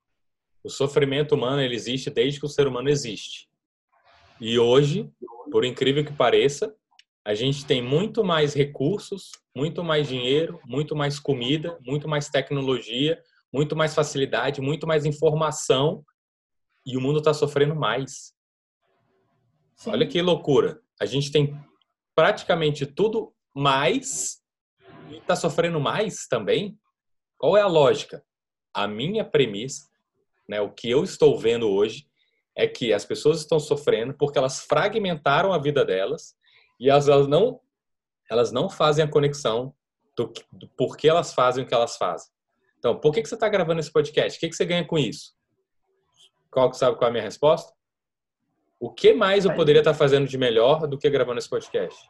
O 0.63 0.69
sofrimento 0.69 1.33
humano 1.33 1.61
ele 1.61 1.75
existe 1.75 2.09
desde 2.09 2.39
que 2.39 2.45
o 2.45 2.49
ser 2.49 2.67
humano 2.67 2.89
existe. 2.89 3.49
E 4.39 4.57
hoje, 4.59 5.09
por 5.51 5.65
incrível 5.65 6.05
que 6.05 6.13
pareça, 6.13 6.75
a 7.23 7.33
gente 7.33 7.65
tem 7.65 7.81
muito 7.81 8.23
mais 8.23 8.53
recursos, 8.53 9.31
muito 9.55 9.83
mais 9.83 10.07
dinheiro, 10.07 10.59
muito 10.65 10.95
mais 10.95 11.19
comida, 11.19 11.77
muito 11.85 12.07
mais 12.07 12.29
tecnologia, 12.29 13.21
muito 13.53 13.75
mais 13.75 13.93
facilidade, 13.93 14.61
muito 14.61 14.87
mais 14.87 15.05
informação 15.05 16.03
e 16.85 16.97
o 16.97 17.01
mundo 17.01 17.19
está 17.19 17.33
sofrendo 17.33 17.75
mais. 17.75 18.33
Sim. 19.75 19.91
Olha 19.91 20.07
que 20.07 20.21
loucura. 20.21 20.81
A 20.99 21.05
gente 21.05 21.31
tem 21.31 21.59
praticamente 22.15 22.85
tudo 22.85 23.33
mais 23.53 24.41
e 25.09 25.17
está 25.17 25.35
sofrendo 25.35 25.79
mais 25.79 26.27
também. 26.27 26.77
Qual 27.37 27.57
é 27.57 27.61
a 27.61 27.67
lógica? 27.67 28.23
A 28.73 28.87
minha 28.87 29.25
premissa 29.25 29.90
né? 30.47 30.61
O 30.61 30.69
que 30.69 30.89
eu 30.89 31.03
estou 31.03 31.37
vendo 31.37 31.69
hoje 31.69 32.07
é 32.55 32.67
que 32.67 32.93
as 32.93 33.05
pessoas 33.05 33.39
estão 33.39 33.59
sofrendo 33.59 34.13
porque 34.13 34.37
elas 34.37 34.61
fragmentaram 34.61 35.53
a 35.53 35.57
vida 35.57 35.85
delas 35.85 36.35
e 36.79 36.89
elas, 36.89 37.07
elas 37.07 37.27
não 37.27 37.59
elas 38.29 38.51
não 38.51 38.69
fazem 38.69 39.03
a 39.03 39.09
conexão 39.09 39.73
do, 40.15 40.31
do 40.53 40.67
porquê 40.69 41.09
elas 41.09 41.33
fazem 41.33 41.63
o 41.63 41.67
que 41.67 41.73
elas 41.73 41.97
fazem. 41.97 42.31
Então, 42.79 42.97
por 42.97 43.13
que, 43.13 43.21
que 43.21 43.27
você 43.27 43.35
está 43.35 43.49
gravando 43.49 43.79
esse 43.79 43.91
podcast? 43.91 44.37
O 44.37 44.39
que, 44.39 44.49
que 44.49 44.55
você 44.55 44.65
ganha 44.65 44.85
com 44.85 44.97
isso? 44.97 45.33
Qual 46.49 46.73
sabe 46.73 46.97
qual 46.97 47.07
é 47.07 47.09
a 47.09 47.11
minha 47.11 47.23
resposta? 47.23 47.73
O 48.79 48.89
que 48.89 49.13
mais 49.13 49.45
eu 49.45 49.53
poderia 49.53 49.81
estar 49.81 49.93
fazendo 49.93 50.27
de 50.27 50.37
melhor 50.37 50.87
do 50.87 50.97
que 50.97 51.09
gravando 51.09 51.39
esse 51.39 51.49
podcast? 51.49 52.09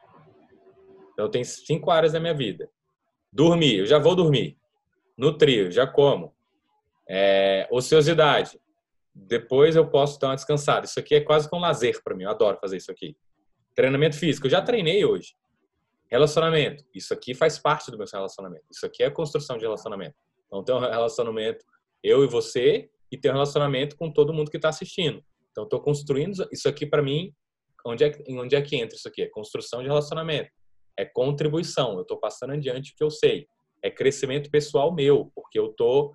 Então, 1.14 1.30
tem 1.30 1.44
cinco 1.44 1.92
áreas 1.92 2.14
da 2.14 2.20
minha 2.20 2.34
vida. 2.34 2.70
Dormir, 3.34 3.80
eu 3.80 3.86
já 3.86 3.98
vou 3.98 4.16
dormir. 4.16 4.58
Nutrir, 5.18 5.72
já 5.72 5.86
como. 5.86 6.34
É, 7.10 7.68
ociosidade. 7.72 8.60
Depois 9.14 9.76
eu 9.76 9.90
posso 9.90 10.20
dar 10.20 10.30
uma 10.30 10.36
descansada. 10.36 10.86
Isso 10.86 11.00
aqui 11.00 11.16
é 11.16 11.22
quase 11.22 11.50
com 11.50 11.58
um 11.58 11.62
lazer 11.62 12.02
para 12.04 12.16
mim. 12.16 12.24
Eu 12.24 12.30
adoro 12.30 12.58
fazer 12.60 12.78
isso 12.78 12.92
aqui. 12.92 13.16
Treinamento 13.76 14.18
físico. 14.18 14.48
Eu 14.48 14.52
já 14.52 14.62
treinei 14.62 15.04
hoje. 15.04 15.36
Relacionamento. 16.10 16.84
Isso 16.94 17.14
aqui 17.14 17.34
faz 17.34 17.58
parte 17.58 17.90
do 17.90 17.98
meu 17.98 18.08
relacionamento. 18.12 18.66
Isso 18.72 18.86
aqui 18.86 19.04
é 19.04 19.10
construção 19.10 19.58
de 19.58 19.64
relacionamento. 19.64 20.16
Então, 20.48 20.64
tem 20.64 20.76
um 20.76 20.80
relacionamento 20.80 21.66
eu 22.04 22.24
e 22.24 22.28
você 22.28 22.90
e 23.12 23.18
tem 23.18 23.32
um 23.32 23.36
relacionamento 23.36 23.96
com 23.96 24.12
todo 24.12 24.34
mundo 24.34 24.52
que 24.52 24.58
está 24.58 24.70
assistindo. 24.70 25.24
Então, 25.52 25.64
estou 25.64 25.82
construindo 25.82 26.48
isso 26.52 26.68
aqui 26.68 26.86
para 26.86 27.02
mim. 27.02 27.34
Onde 27.86 28.04
é, 28.04 28.12
onde 28.30 28.56
é 28.56 28.62
que 28.62 28.76
entra 28.76 28.96
isso 28.96 29.08
aqui? 29.08 29.22
É 29.24 29.28
construção 29.28 29.82
de 29.82 29.88
relacionamento. 29.88 30.50
É 30.98 31.06
contribuição. 31.06 31.94
Eu 31.94 32.02
estou 32.02 32.18
passando 32.18 32.54
adiante 32.54 32.92
o 32.92 32.96
que 32.96 33.04
eu 33.04 33.10
sei. 33.10 33.48
É 33.82 33.90
crescimento 33.90 34.52
pessoal 34.52 34.94
meu, 34.94 35.32
porque 35.34 35.58
eu 35.58 35.68
estou 35.68 36.14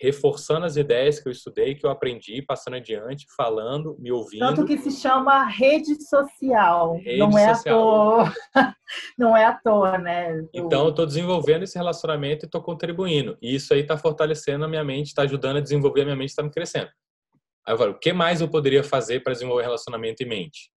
reforçando 0.00 0.66
as 0.66 0.76
ideias 0.76 1.20
que 1.20 1.28
eu 1.28 1.32
estudei, 1.32 1.74
que 1.74 1.86
eu 1.86 1.90
aprendi, 1.90 2.42
passando 2.42 2.74
adiante, 2.74 3.26
falando, 3.36 3.96
me 3.98 4.10
ouvindo. 4.10 4.40
Tanto 4.40 4.66
que 4.66 4.76
se 4.78 4.90
chama 4.90 5.44
rede 5.44 6.02
social. 6.02 6.96
Rede 6.96 7.18
não 7.18 7.38
é 7.38 7.54
social. 7.54 8.20
à 8.20 8.24
toa. 8.24 8.34
não 9.16 9.36
é 9.36 9.44
à 9.44 9.52
toa, 9.54 9.98
né? 9.98 10.44
Então, 10.52 10.84
eu 10.84 10.90
estou 10.90 11.06
desenvolvendo 11.06 11.62
esse 11.62 11.78
relacionamento 11.78 12.44
e 12.44 12.46
estou 12.46 12.62
contribuindo. 12.62 13.38
E 13.40 13.54
isso 13.54 13.72
aí 13.72 13.80
está 13.80 13.96
fortalecendo 13.96 14.64
a 14.64 14.68
minha 14.68 14.84
mente, 14.84 15.08
está 15.08 15.22
ajudando 15.22 15.58
a 15.58 15.60
desenvolver 15.60 16.02
a 16.02 16.04
minha 16.06 16.16
mente, 16.16 16.30
está 16.30 16.42
me 16.42 16.50
crescendo. 16.50 16.90
Aí 17.66 17.72
eu 17.72 17.78
falo, 17.78 17.92
o 17.92 17.98
que 17.98 18.12
mais 18.12 18.40
eu 18.40 18.48
poderia 18.48 18.82
fazer 18.82 19.20
para 19.22 19.32
desenvolver 19.32 19.62
relacionamento 19.62 20.22
e 20.22 20.26
mente? 20.26 20.70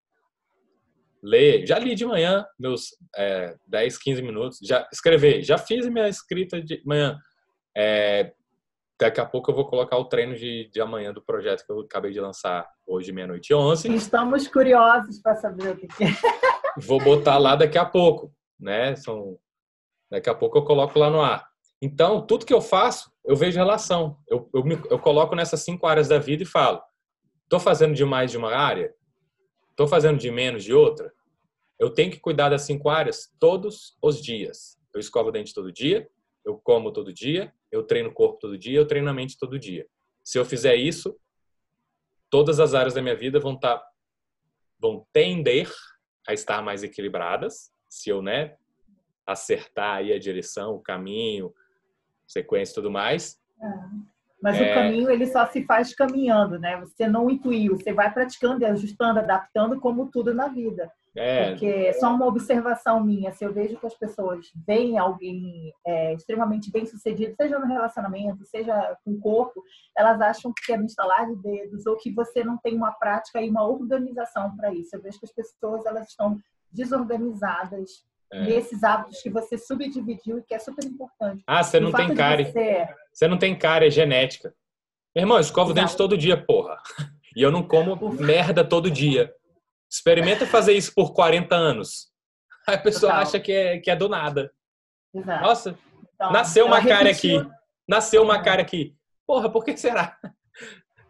Ler, 1.22 1.66
já 1.66 1.80
li 1.80 1.96
de 1.96 2.06
manhã, 2.06 2.46
meus 2.58 2.96
é, 3.16 3.56
10, 3.68 3.98
15 3.98 4.22
minutos, 4.22 4.60
já 4.64 4.88
escrever, 4.94 5.44
já 5.44 5.58
fiz 5.58 5.88
minha 5.90 6.08
escrita 6.08 6.62
de 6.62 6.82
manhã. 6.86 7.18
É, 7.76 8.32
Daqui 9.00 9.22
a 9.22 9.26
pouco 9.26 9.52
eu 9.52 9.56
vou 9.56 9.68
colocar 9.68 9.96
o 9.98 10.06
treino 10.06 10.36
de, 10.36 10.70
de 10.74 10.82
amanhã 10.82 11.14
do 11.14 11.22
projeto 11.22 11.64
que 11.64 11.72
eu 11.72 11.82
acabei 11.82 12.12
de 12.12 12.20
lançar 12.20 12.68
hoje, 12.86 13.12
meia-noite 13.12 13.52
e 13.52 13.56
onze. 13.56 13.94
Estamos 13.94 14.48
curiosos 14.48 15.22
para 15.22 15.36
saber 15.36 15.70
o 15.70 15.78
que 15.78 15.86
é. 16.04 16.08
Vou 16.78 17.00
botar 17.00 17.38
lá 17.38 17.56
daqui 17.56 17.78
a 17.78 17.86
pouco, 17.86 18.34
né? 18.60 18.96
São... 18.96 19.38
Daqui 20.10 20.30
a 20.30 20.34
pouco 20.34 20.58
eu 20.58 20.64
coloco 20.64 20.98
lá 20.98 21.10
no 21.12 21.22
ar. 21.22 21.48
Então, 21.80 22.26
tudo 22.26 22.46
que 22.46 22.54
eu 22.54 22.62
faço, 22.62 23.12
eu 23.24 23.36
vejo 23.36 23.60
relação. 23.60 24.18
Eu, 24.28 24.50
eu, 24.52 24.64
me, 24.64 24.82
eu 24.90 24.98
coloco 24.98 25.36
nessas 25.36 25.60
cinco 25.62 25.86
áreas 25.86 26.08
da 26.08 26.18
vida 26.18 26.42
e 26.42 26.46
falo: 26.46 26.82
estou 27.44 27.60
fazendo 27.60 27.94
demais 27.94 28.32
de 28.32 28.38
uma 28.38 28.56
área? 28.56 28.96
Estou 29.70 29.88
fazendo 29.88 30.18
de 30.18 30.32
menos 30.32 30.64
de 30.64 30.74
outra? 30.74 31.14
Eu 31.78 31.92
tenho 31.92 32.10
que 32.10 32.20
cuidar 32.20 32.50
das 32.50 32.64
cinco 32.64 32.90
áreas 32.90 33.32
todos 33.40 33.96
os 34.02 34.20
dias. 34.20 34.80
Eu 34.92 35.00
escovo 35.00 35.30
o 35.30 35.32
dente 35.32 35.54
todo 35.54 35.72
dia, 35.72 36.10
eu 36.44 36.60
como 36.64 36.92
todo 36.92 37.14
dia, 37.14 37.54
eu 37.72 37.84
treino 37.84 38.10
o 38.10 38.14
corpo 38.14 38.40
todo 38.40 38.58
dia, 38.58 38.78
eu 38.78 38.88
treino 38.88 39.10
a 39.10 39.14
mente 39.14 39.38
todo 39.38 39.60
dia. 39.60 39.88
Se 40.24 40.38
eu 40.38 40.46
fizer 40.46 40.76
isso, 40.76 41.18
todas 42.30 42.60
as 42.60 42.74
áreas 42.74 42.94
da 42.94 43.02
minha 43.02 43.16
vida 43.16 43.40
vão 43.40 43.54
estar 43.54 43.78
tá, 43.78 43.88
vão 44.80 45.06
tender 45.12 45.72
a 46.28 46.34
estar 46.34 46.62
mais 46.62 46.84
equilibradas, 46.84 47.72
se 47.90 48.10
eu, 48.10 48.22
né, 48.22 48.58
acertar 49.26 49.98
aí 49.98 50.14
a 50.14 50.20
direção, 50.20 50.76
o 50.76 50.82
caminho, 50.82 51.54
sequência 52.28 52.74
e 52.74 52.76
tudo 52.76 52.92
mais. 52.92 53.40
É. 53.62 53.68
Mas 54.42 54.60
é... 54.60 54.72
o 54.72 54.74
caminho 54.76 55.10
ele 55.10 55.26
só 55.26 55.46
se 55.48 55.64
faz 55.64 55.94
caminhando, 55.96 56.60
né? 56.60 56.80
Você 56.82 57.08
não 57.08 57.30
intuiu, 57.30 57.76
você 57.76 57.92
vai 57.92 58.14
praticando, 58.14 58.66
ajustando, 58.66 59.20
adaptando 59.20 59.80
como 59.80 60.12
tudo 60.12 60.34
na 60.34 60.48
vida. 60.48 60.92
É. 61.18 61.50
Porque 61.50 61.94
só 61.94 62.14
uma 62.14 62.28
observação 62.28 63.04
minha, 63.04 63.32
se 63.32 63.44
eu 63.44 63.52
vejo 63.52 63.78
que 63.78 63.88
as 63.88 63.96
pessoas 63.96 64.52
veem 64.68 65.00
alguém 65.00 65.74
é, 65.86 66.14
extremamente 66.14 66.72
bem 66.72 66.86
sucedido, 66.86 67.36
seja 67.36 67.58
no 67.58 67.66
relacionamento, 67.66 68.46
seja 68.46 68.96
com 69.04 69.14
o 69.14 69.20
corpo, 69.20 69.64
elas 69.98 70.22
acham 70.22 70.54
que 70.56 70.72
é 70.72 70.78
no 70.78 70.86
instalar 70.86 71.26
de 71.26 71.36
dedos 71.42 71.88
ou 71.88 71.98
que 71.98 72.12
você 72.12 72.44
não 72.44 72.58
tem 72.58 72.76
uma 72.76 72.92
prática 72.92 73.42
e 73.42 73.50
uma 73.50 73.68
organização 73.68 74.56
para 74.56 74.72
isso. 74.72 74.96
Eu 74.96 75.02
vejo 75.02 75.20
que 75.20 75.26
as 75.26 75.34
pessoas 75.34 75.86
elas 75.88 76.08
estão 76.08 76.40
desorganizadas 76.72 78.06
é. 78.32 78.44
nesses 78.44 78.84
hábitos 78.84 79.20
que 79.22 79.30
você 79.30 79.58
subdividiu 79.58 80.38
e 80.38 80.44
que 80.44 80.54
é 80.54 80.60
super 80.60 80.86
importante. 80.86 81.44
Ah, 81.48 81.64
você 81.64 81.80
não 81.80 81.92
tem 81.92 82.14
cara. 82.14 82.44
Você... 82.44 82.88
você... 83.12 83.28
não 83.28 83.40
tem 83.40 83.58
cara, 83.58 83.88
é 83.88 83.90
genética. 83.90 84.54
Meu 85.16 85.24
irmão, 85.24 85.38
eu 85.38 85.42
escovo 85.42 85.72
o 85.72 85.74
dente 85.74 85.98
todo 85.98 86.18
dia, 86.18 86.38
porra. 86.38 86.78
E 87.36 87.42
eu 87.44 87.52
não 87.52 87.62
como 87.62 87.96
merda 88.14 88.64
todo 88.64 88.90
dia. 88.90 89.32
Experimenta 89.90 90.46
fazer 90.46 90.74
isso 90.74 90.94
por 90.94 91.14
40 91.14 91.56
anos. 91.56 92.12
Aí 92.68 92.76
a 92.76 92.80
pessoa 92.80 93.12
Total. 93.12 93.28
acha 93.28 93.40
que 93.40 93.52
é, 93.52 93.80
que 93.80 93.90
é 93.90 93.96
do 93.96 94.10
nada. 94.10 94.52
Exato. 95.14 95.44
Nossa, 95.44 95.80
então, 96.16 96.32
nasceu 96.32 96.66
uma 96.66 96.86
cara 96.86 97.10
aqui. 97.10 97.34
Nasceu 97.88 98.24
uma 98.24 98.42
cara 98.42 98.62
aqui. 98.62 98.96
Porra, 99.26 99.50
por 99.50 99.64
que 99.64 99.78
será? 99.78 100.18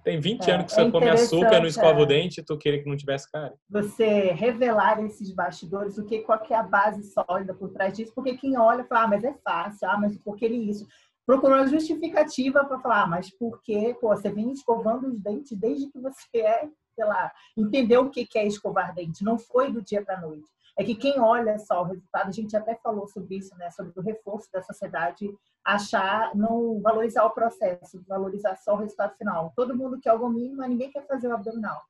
Tem 0.08 0.22
20 0.22 0.48
é, 0.48 0.54
anos 0.54 0.66
que 0.68 0.72
você 0.72 0.82
é 0.84 0.92
come 0.92 1.10
açúcar 1.10 1.60
no 1.60 1.68
escova 1.68 2.00
o 2.00 2.04
é. 2.04 2.06
dente 2.06 2.40
e 2.40 2.44
tu 2.44 2.58
queria 2.58 2.82
que 2.82 2.90
não 2.90 2.96
tivesse 2.96 3.30
cara. 3.30 3.54
Você 3.70 4.32
revelar 4.32 5.04
esses 5.04 5.34
bastidores, 5.34 5.98
o 5.98 6.06
que, 6.06 6.20
qual 6.20 6.40
que 6.40 6.54
é 6.54 6.58
a 6.58 6.64
base 6.64 7.04
sólida 7.12 7.54
por 7.54 7.72
trás 7.72 7.94
disso, 7.94 8.14
porque 8.16 8.38
quem 8.38 8.58
olha 8.58 8.86
fala, 8.86 9.04
ah, 9.04 9.08
mas 9.08 9.24
é 9.26 9.34
fácil, 9.44 9.90
ah, 9.90 9.98
mas 9.98 10.18
por 10.20 10.38
que 10.38 10.46
ele 10.46 10.70
isso? 10.70 10.88
Procurou 11.26 11.68
justificativa 11.68 12.64
para 12.64 12.80
falar, 12.80 13.04
ah, 13.04 13.08
mas 13.08 13.30
por 13.30 13.62
que, 13.62 13.96
pô, 13.96 14.16
você 14.16 14.32
vem 14.32 14.50
escovando 14.54 15.10
os 15.10 15.20
dentes 15.20 15.58
desde 15.58 15.92
que 15.92 16.00
você 16.00 16.38
é 16.38 16.70
sei 16.98 17.06
lá, 17.06 17.32
entender 17.56 18.00
o 18.00 18.10
que 18.10 18.28
é 18.36 18.48
escovar 18.48 18.96
dente. 18.96 19.24
Não 19.24 19.38
foi 19.38 19.72
do 19.72 19.84
dia 19.84 20.04
para 20.04 20.18
a 20.18 20.22
noite. 20.22 20.50
É 20.76 20.84
que 20.84 20.96
quem 20.96 21.20
olha 21.20 21.58
só 21.60 21.82
o 21.82 21.86
resultado, 21.86 22.28
a 22.28 22.32
gente 22.32 22.56
até 22.56 22.76
falou 22.76 23.08
sobre 23.08 23.38
isso, 23.38 23.56
né? 23.58 23.70
Sobre 23.72 23.94
o 23.96 24.02
reforço 24.02 24.52
da 24.52 24.62
sociedade 24.62 25.30
achar, 25.64 26.34
não 26.36 26.80
valorizar 26.82 27.26
o 27.26 27.32
processo, 27.32 28.04
valorizar 28.08 28.56
só 28.56 28.74
o 28.74 28.78
resultado 28.78 29.16
final. 29.18 29.52
Todo 29.56 29.76
mundo 29.76 30.00
quer 30.00 30.12
algo 30.12 30.30
mínimo, 30.30 30.58
mas 30.58 30.70
ninguém 30.70 30.92
quer 30.92 31.06
fazer 31.06 31.28
o 31.28 31.34
abdominal. 31.34 31.82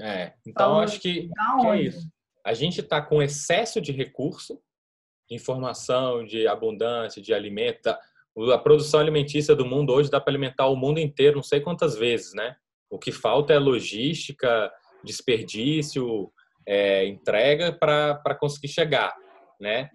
É, 0.00 0.32
então 0.46 0.80
acho 0.80 1.00
que, 1.00 1.28
que 1.60 1.66
é 1.66 1.82
isso. 1.82 2.08
A 2.44 2.54
gente 2.54 2.80
está 2.80 3.00
com 3.00 3.22
excesso 3.22 3.80
de 3.80 3.92
recurso, 3.92 4.60
de 5.28 5.36
informação, 5.36 6.24
de 6.24 6.46
abundância, 6.48 7.22
de 7.22 7.32
alimento. 7.32 7.88
A 7.88 8.58
produção 8.58 8.98
alimentícia 8.98 9.54
do 9.54 9.66
mundo 9.66 9.92
hoje 9.92 10.10
dá 10.10 10.20
para 10.20 10.32
alimentar 10.32 10.66
o 10.66 10.76
mundo 10.76 10.98
inteiro, 10.98 11.36
não 11.36 11.42
sei 11.42 11.60
quantas 11.60 11.96
vezes, 11.96 12.32
né? 12.34 12.56
O 12.90 12.98
que 12.98 13.12
falta 13.12 13.52
é 13.52 13.58
logística, 13.58 14.70
desperdício, 15.04 16.30
é, 16.66 17.06
entrega 17.06 17.72
para 17.72 18.34
conseguir 18.34 18.68
chegar, 18.68 19.16
né? 19.60 19.88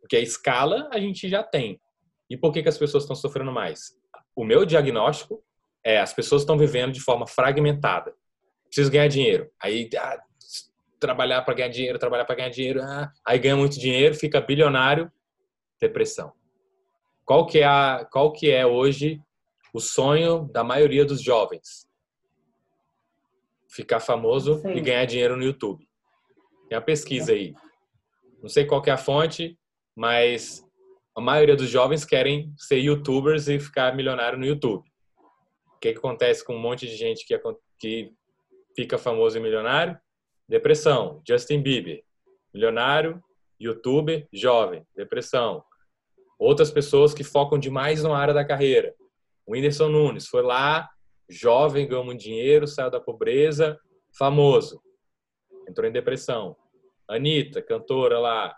Porque 0.00 0.16
a 0.16 0.20
escala 0.20 0.88
a 0.92 1.00
gente 1.00 1.28
já 1.28 1.42
tem. 1.42 1.80
E 2.28 2.36
por 2.36 2.52
que, 2.52 2.62
que 2.62 2.68
as 2.68 2.78
pessoas 2.78 3.04
estão 3.04 3.16
sofrendo 3.16 3.50
mais? 3.50 3.94
O 4.36 4.44
meu 4.44 4.64
diagnóstico 4.64 5.42
é 5.84 5.98
as 5.98 6.12
pessoas 6.12 6.42
estão 6.42 6.58
vivendo 6.58 6.92
de 6.92 7.00
forma 7.00 7.26
fragmentada. 7.26 8.14
Preciso 8.66 8.90
ganhar 8.90 9.08
dinheiro. 9.08 9.50
Aí 9.62 9.88
ah, 9.98 10.20
trabalhar 10.98 11.42
para 11.42 11.54
ganhar 11.54 11.68
dinheiro, 11.68 11.98
trabalhar 11.98 12.24
para 12.24 12.36
ganhar 12.36 12.48
dinheiro, 12.48 12.82
ah, 12.82 13.12
aí 13.26 13.38
ganha 13.38 13.56
muito 13.56 13.78
dinheiro, 13.78 14.14
fica 14.14 14.40
bilionário, 14.40 15.10
depressão. 15.80 16.32
Qual 17.24 17.46
que 17.46 17.60
é 17.60 17.64
a, 17.64 18.06
qual 18.10 18.32
que 18.32 18.50
é 18.50 18.66
hoje 18.66 19.20
o 19.74 19.80
sonho 19.80 20.48
da 20.52 20.62
maioria 20.62 21.04
dos 21.04 21.20
jovens. 21.20 21.90
Ficar 23.68 23.98
famoso 23.98 24.60
Sim. 24.60 24.70
e 24.70 24.80
ganhar 24.80 25.04
dinheiro 25.04 25.36
no 25.36 25.42
YouTube. 25.42 25.84
Tem 26.68 26.78
a 26.78 26.80
pesquisa 26.80 27.32
aí. 27.32 27.52
Não 28.40 28.48
sei 28.48 28.64
qual 28.64 28.80
é 28.86 28.92
a 28.92 28.96
fonte, 28.96 29.58
mas 29.96 30.64
a 31.12 31.20
maioria 31.20 31.56
dos 31.56 31.68
jovens 31.68 32.04
querem 32.04 32.54
ser 32.56 32.78
youtubers 32.78 33.48
e 33.48 33.58
ficar 33.58 33.96
milionário 33.96 34.38
no 34.38 34.46
YouTube. 34.46 34.88
O 35.66 35.78
que, 35.80 35.92
que 35.92 35.98
acontece 35.98 36.44
com 36.44 36.54
um 36.54 36.60
monte 36.60 36.86
de 36.86 36.94
gente 36.94 37.26
que, 37.26 37.36
que 37.80 38.12
fica 38.76 38.96
famoso 38.96 39.36
e 39.36 39.40
milionário? 39.40 39.98
Depressão. 40.48 41.20
Justin 41.26 41.60
Bieber. 41.60 42.04
Milionário, 42.54 43.20
youtuber, 43.60 44.28
jovem. 44.32 44.86
Depressão. 44.94 45.64
Outras 46.38 46.70
pessoas 46.70 47.12
que 47.12 47.24
focam 47.24 47.58
demais 47.58 48.04
na 48.04 48.16
área 48.16 48.32
da 48.32 48.44
carreira. 48.44 48.94
O 49.46 49.52
Whindersson 49.52 49.88
Nunes 49.88 50.26
foi 50.26 50.42
lá, 50.42 50.88
jovem, 51.28 51.86
ganhou 51.86 52.04
muito 52.04 52.20
dinheiro, 52.20 52.66
saiu 52.66 52.90
da 52.90 53.00
pobreza, 53.00 53.78
famoso. 54.16 54.80
Entrou 55.68 55.88
em 55.88 55.92
depressão. 55.92 56.56
Anitta, 57.08 57.62
cantora 57.62 58.18
lá, 58.18 58.56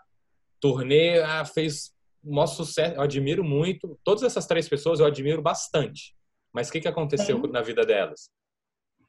turnê, 0.59 1.21
ah, 1.21 1.45
fez 1.45 1.93
maior 2.23 2.47
sucesso. 2.47 2.95
Eu 2.95 3.01
admiro 3.01 3.43
muito. 3.43 3.99
Todas 4.03 4.23
essas 4.23 4.45
três 4.45 4.67
pessoas 4.67 4.99
eu 4.99 5.05
admiro 5.05 5.41
bastante. 5.41 6.15
Mas 6.53 6.69
o 6.69 6.71
que, 6.71 6.81
que 6.81 6.87
aconteceu 6.87 7.41
Sim. 7.41 7.51
na 7.51 7.61
vida 7.61 7.85
delas? 7.85 8.29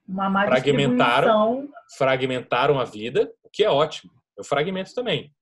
Uma 0.07 0.31
má 0.31 0.47
fragmentaram, 0.47 1.69
fragmentaram 1.97 2.81
a 2.81 2.85
vida, 2.85 3.31
o 3.43 3.51
que 3.51 3.63
é 3.63 3.71
ótimo. 3.71 4.11
Eu 4.37 4.45
fragmento 4.45 4.95
também. 4.95 5.33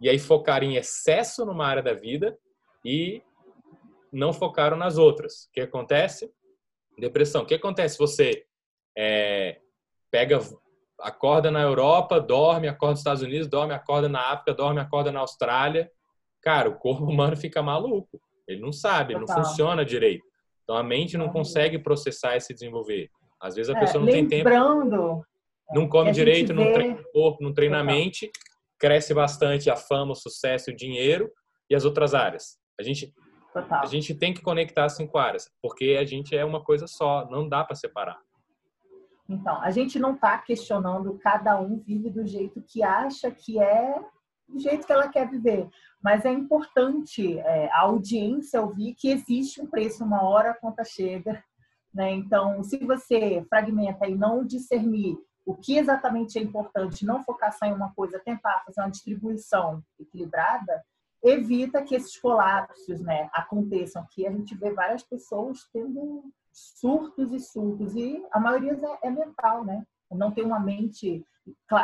E 0.00 0.08
aí 0.08 0.18
focaram 0.18 0.66
em 0.66 0.76
excesso 0.76 1.46
numa 1.46 1.66
área 1.66 1.82
da 1.82 1.94
vida 1.94 2.36
e 2.84 3.22
não 4.14 4.32
focaram 4.32 4.76
nas 4.76 4.96
outras. 4.96 5.46
O 5.46 5.52
que 5.52 5.60
acontece? 5.60 6.30
Depressão. 6.98 7.42
O 7.42 7.46
que 7.46 7.54
acontece? 7.54 7.98
Você 7.98 8.46
é, 8.96 9.58
pega, 10.10 10.38
acorda 11.00 11.50
na 11.50 11.60
Europa, 11.60 12.20
dorme, 12.20 12.68
acorda 12.68 12.92
nos 12.92 13.00
Estados 13.00 13.22
Unidos, 13.22 13.48
dorme, 13.48 13.74
acorda 13.74 14.08
na 14.08 14.32
África, 14.32 14.54
dorme, 14.54 14.80
acorda 14.80 15.10
na 15.10 15.20
Austrália. 15.20 15.90
Cara, 16.40 16.70
o 16.70 16.76
corpo 16.76 17.04
humano 17.10 17.36
fica 17.36 17.62
maluco. 17.62 18.20
Ele 18.46 18.60
não 18.60 18.72
sabe, 18.72 19.14
não 19.14 19.26
funciona 19.26 19.84
direito. 19.84 20.24
Então 20.62 20.76
a 20.76 20.82
mente 20.82 21.16
não 21.16 21.28
consegue 21.28 21.78
processar 21.78 22.36
e 22.36 22.40
se 22.40 22.54
desenvolver. 22.54 23.10
Às 23.40 23.56
vezes 23.56 23.74
a 23.74 23.76
é, 23.76 23.80
pessoa 23.80 24.04
não 24.04 24.10
tem 24.10 24.26
tempo. 24.26 24.48
Não 25.72 25.88
come 25.88 26.12
direito, 26.12 26.48
vê... 26.48 26.54
não 26.54 26.72
treina 26.72 27.00
o 27.00 27.12
corpo, 27.12 27.42
não 27.42 27.52
treina 27.52 27.80
a 27.80 27.84
mente. 27.84 28.30
cresce 28.78 29.12
bastante 29.12 29.68
a 29.70 29.76
fama, 29.76 30.12
o 30.12 30.14
sucesso, 30.16 30.70
o 30.70 30.76
dinheiro 30.76 31.30
e 31.68 31.74
as 31.74 31.84
outras 31.84 32.14
áreas. 32.14 32.58
A 32.78 32.82
gente 32.82 33.12
Total. 33.54 33.82
a 33.82 33.86
gente 33.86 34.12
tem 34.12 34.34
que 34.34 34.42
conectar 34.42 34.84
as 34.84 34.96
cinco 34.96 35.16
áreas, 35.16 35.48
porque 35.62 35.96
a 35.98 36.04
gente 36.04 36.36
é 36.36 36.44
uma 36.44 36.62
coisa 36.62 36.88
só, 36.88 37.24
não 37.30 37.48
dá 37.48 37.62
para 37.62 37.76
separar. 37.76 38.18
Então, 39.28 39.58
a 39.62 39.70
gente 39.70 39.98
não 39.98 40.14
está 40.14 40.36
questionando, 40.38 41.18
cada 41.18 41.58
um 41.60 41.78
vive 41.78 42.10
do 42.10 42.26
jeito 42.26 42.60
que 42.60 42.82
acha 42.82 43.30
que 43.30 43.60
é 43.60 43.94
do 44.48 44.58
jeito 44.58 44.86
que 44.86 44.92
ela 44.92 45.08
quer 45.08 45.30
viver. 45.30 45.68
Mas 46.02 46.24
é 46.24 46.32
importante 46.32 47.38
é, 47.38 47.70
a 47.72 47.82
audiência 47.82 48.60
ouvir 48.60 48.94
que 48.94 49.08
existe 49.08 49.62
um 49.62 49.66
preço, 49.66 50.04
uma 50.04 50.22
hora 50.22 50.50
a 50.50 50.54
conta 50.54 50.84
chega. 50.84 51.42
Né? 51.92 52.12
Então, 52.12 52.62
se 52.62 52.76
você 52.84 53.44
fragmenta 53.48 54.06
e 54.06 54.14
não 54.14 54.44
discernir 54.44 55.16
o 55.46 55.54
que 55.54 55.78
exatamente 55.78 56.38
é 56.38 56.42
importante, 56.42 57.06
não 57.06 57.22
focar 57.22 57.52
só 57.56 57.66
em 57.66 57.72
uma 57.72 57.94
coisa, 57.94 58.18
tentar 58.18 58.62
fazer 58.66 58.80
uma 58.80 58.90
distribuição 58.90 59.82
equilibrada, 59.98 60.82
evita 61.24 61.82
que 61.82 61.94
esses 61.94 62.16
colapsos 62.18 63.00
né, 63.00 63.28
aconteçam. 63.32 64.06
Que 64.10 64.26
a 64.26 64.30
gente 64.30 64.54
vê 64.54 64.70
várias 64.70 65.02
pessoas 65.02 65.66
tendo 65.72 66.24
surtos 66.52 67.32
e 67.32 67.40
surtos, 67.40 67.96
e 67.96 68.24
a 68.30 68.38
maioria 68.38 68.78
é, 69.02 69.08
é 69.08 69.10
mental, 69.10 69.64
né? 69.64 69.84
Não 70.12 70.30
tem 70.30 70.44
uma 70.44 70.60
mente 70.60 71.26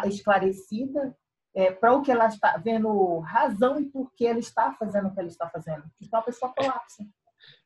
esclarecida 0.04 1.16
é, 1.54 1.72
para 1.72 1.92
o 1.92 2.02
que 2.02 2.12
ela 2.12 2.26
está 2.26 2.56
vendo 2.58 3.18
razão 3.18 3.80
e 3.80 3.86
por 3.86 4.12
que 4.14 4.24
ela 4.24 4.38
está 4.38 4.72
fazendo 4.74 5.08
o 5.08 5.12
que 5.12 5.18
ela 5.18 5.28
está 5.28 5.48
fazendo. 5.48 5.82
Então 6.00 6.20
a 6.20 6.22
pessoa 6.22 6.52
colapsa. 6.54 7.04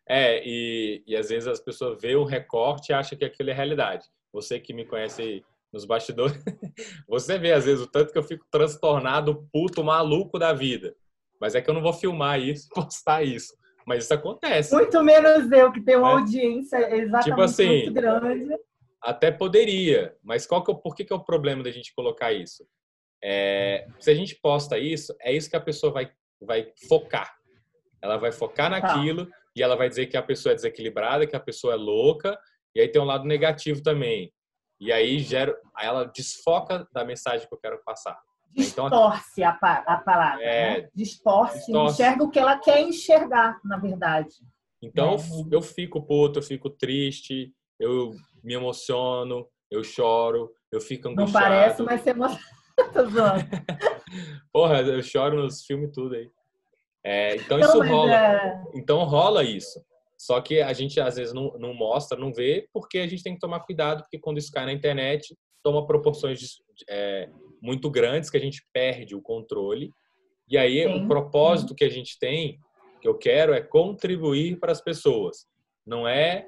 É, 0.06 0.42
e, 0.46 1.02
e 1.06 1.16
às 1.16 1.28
vezes 1.28 1.46
as 1.46 1.60
pessoas 1.60 2.00
veem 2.00 2.16
o 2.16 2.24
recorte 2.24 2.90
e 2.90 2.94
acham 2.94 3.18
que 3.18 3.24
aquilo 3.24 3.50
é 3.50 3.52
realidade. 3.52 4.08
Você 4.32 4.58
que 4.58 4.72
me 4.72 4.86
conhece 4.86 5.44
nos 5.72 5.84
bastidores, 5.84 6.42
você 7.06 7.38
vê 7.38 7.52
às 7.52 7.64
vezes 7.64 7.84
o 7.84 7.90
tanto 7.90 8.12
que 8.12 8.18
eu 8.18 8.22
fico 8.22 8.46
transtornado, 8.50 9.46
puto, 9.52 9.84
maluco 9.84 10.38
da 10.38 10.52
vida. 10.52 10.96
Mas 11.40 11.54
é 11.54 11.60
que 11.60 11.68
eu 11.68 11.74
não 11.74 11.82
vou 11.82 11.92
filmar 11.92 12.40
isso, 12.40 12.68
postar 12.74 13.22
isso. 13.22 13.54
Mas 13.86 14.04
isso 14.04 14.14
acontece. 14.14 14.74
Muito 14.74 15.02
menos 15.02 15.50
eu, 15.52 15.70
que 15.70 15.80
tenho 15.80 16.00
uma 16.00 16.10
é. 16.10 16.14
audiência 16.14 16.76
exatamente 16.96 17.24
tipo 17.24 17.40
assim, 17.40 17.68
muito 17.68 17.92
grande. 17.92 18.56
Até 19.02 19.30
poderia, 19.30 20.16
mas 20.22 20.46
qual 20.46 20.64
que 20.64 20.70
é, 20.70 20.74
por 20.74 20.94
que, 20.94 21.04
que 21.04 21.12
é 21.12 21.16
o 21.16 21.24
problema 21.24 21.62
da 21.62 21.70
gente 21.70 21.94
colocar 21.94 22.32
isso? 22.32 22.66
É, 23.22 23.86
se 24.00 24.10
a 24.10 24.14
gente 24.14 24.34
posta 24.36 24.78
isso, 24.78 25.14
é 25.20 25.32
isso 25.32 25.50
que 25.50 25.56
a 25.56 25.60
pessoa 25.60 25.92
vai, 25.92 26.10
vai 26.40 26.72
focar. 26.88 27.34
Ela 28.02 28.16
vai 28.16 28.32
focar 28.32 28.70
tá. 28.70 28.80
naquilo 28.80 29.26
tá. 29.26 29.36
e 29.54 29.62
ela 29.62 29.76
vai 29.76 29.88
dizer 29.90 30.06
que 30.06 30.16
a 30.16 30.22
pessoa 30.22 30.52
é 30.52 30.56
desequilibrada, 30.56 31.26
que 31.26 31.36
a 31.36 31.40
pessoa 31.40 31.74
é 31.74 31.76
louca, 31.76 32.38
e 32.74 32.80
aí 32.80 32.88
tem 32.88 33.00
um 33.00 33.06
lado 33.06 33.24
negativo 33.24 33.82
também. 33.82 34.32
E 34.80 34.92
aí 34.92 35.18
gera, 35.18 35.56
ela 35.80 36.04
desfoca 36.04 36.86
da 36.92 37.04
mensagem 37.04 37.46
que 37.46 37.54
eu 37.54 37.58
quero 37.58 37.82
passar. 37.84 38.18
Então, 38.56 38.88
distorce 38.88 39.40
então, 39.40 39.58
a, 39.62 39.94
a 39.94 39.96
palavra, 39.98 40.44
é, 40.44 40.82
né? 40.82 40.88
distorce, 40.94 41.58
distorce, 41.58 41.94
enxerga 41.94 42.24
o 42.24 42.30
que 42.30 42.38
ela 42.38 42.56
quer 42.58 42.80
enxergar, 42.80 43.58
na 43.64 43.76
verdade. 43.76 44.34
Então 44.80 45.14
é. 45.14 45.18
eu 45.50 45.62
fico 45.62 46.02
puto, 46.02 46.38
eu 46.38 46.42
fico 46.42 46.70
triste, 46.70 47.52
eu 47.80 48.14
me 48.42 48.54
emociono, 48.54 49.46
eu 49.70 49.82
choro, 49.82 50.52
eu 50.70 50.80
fico 50.80 51.08
angustiado. 51.08 51.32
Não 51.32 51.40
parece, 51.40 51.82
mas 51.82 52.00
você 52.00 52.10
emociona. 52.10 52.44
Porra, 54.52 54.80
eu 54.82 55.02
choro 55.02 55.42
nos 55.42 55.64
filmes 55.64 55.90
tudo 55.92 56.14
aí. 56.14 56.30
É, 57.02 57.36
então 57.36 57.58
isso 57.58 57.82
rola. 57.82 58.14
É... 58.14 58.62
Então 58.74 59.04
rola 59.04 59.42
isso. 59.44 59.84
Só 60.24 60.40
que 60.40 60.62
a 60.62 60.72
gente 60.72 60.98
às 60.98 61.16
vezes 61.16 61.34
não, 61.34 61.52
não 61.58 61.74
mostra, 61.74 62.18
não 62.18 62.32
vê, 62.32 62.66
porque 62.72 62.96
a 62.98 63.06
gente 63.06 63.22
tem 63.22 63.34
que 63.34 63.40
tomar 63.40 63.60
cuidado, 63.60 64.00
porque 64.00 64.18
quando 64.18 64.38
isso 64.38 64.50
cai 64.50 64.64
na 64.64 64.72
internet, 64.72 65.36
toma 65.62 65.86
proporções 65.86 66.40
de, 66.40 66.46
é, 66.88 67.28
muito 67.60 67.90
grandes 67.90 68.30
que 68.30 68.38
a 68.38 68.40
gente 68.40 68.66
perde 68.72 69.14
o 69.14 69.20
controle. 69.20 69.90
E 70.48 70.56
aí 70.56 70.82
Sim. 70.82 70.94
o 70.94 71.06
propósito 71.06 71.74
que 71.74 71.84
a 71.84 71.90
gente 71.90 72.18
tem, 72.18 72.58
que 73.02 73.06
eu 73.06 73.18
quero, 73.18 73.52
é 73.52 73.60
contribuir 73.60 74.58
para 74.58 74.72
as 74.72 74.80
pessoas. 74.80 75.46
Não 75.84 76.08
é 76.08 76.46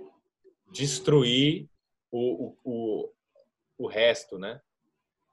destruir 0.72 1.68
o, 2.10 2.46
o, 2.46 2.56
o, 2.64 3.10
o 3.76 3.86
resto, 3.86 4.38
né? 4.38 4.58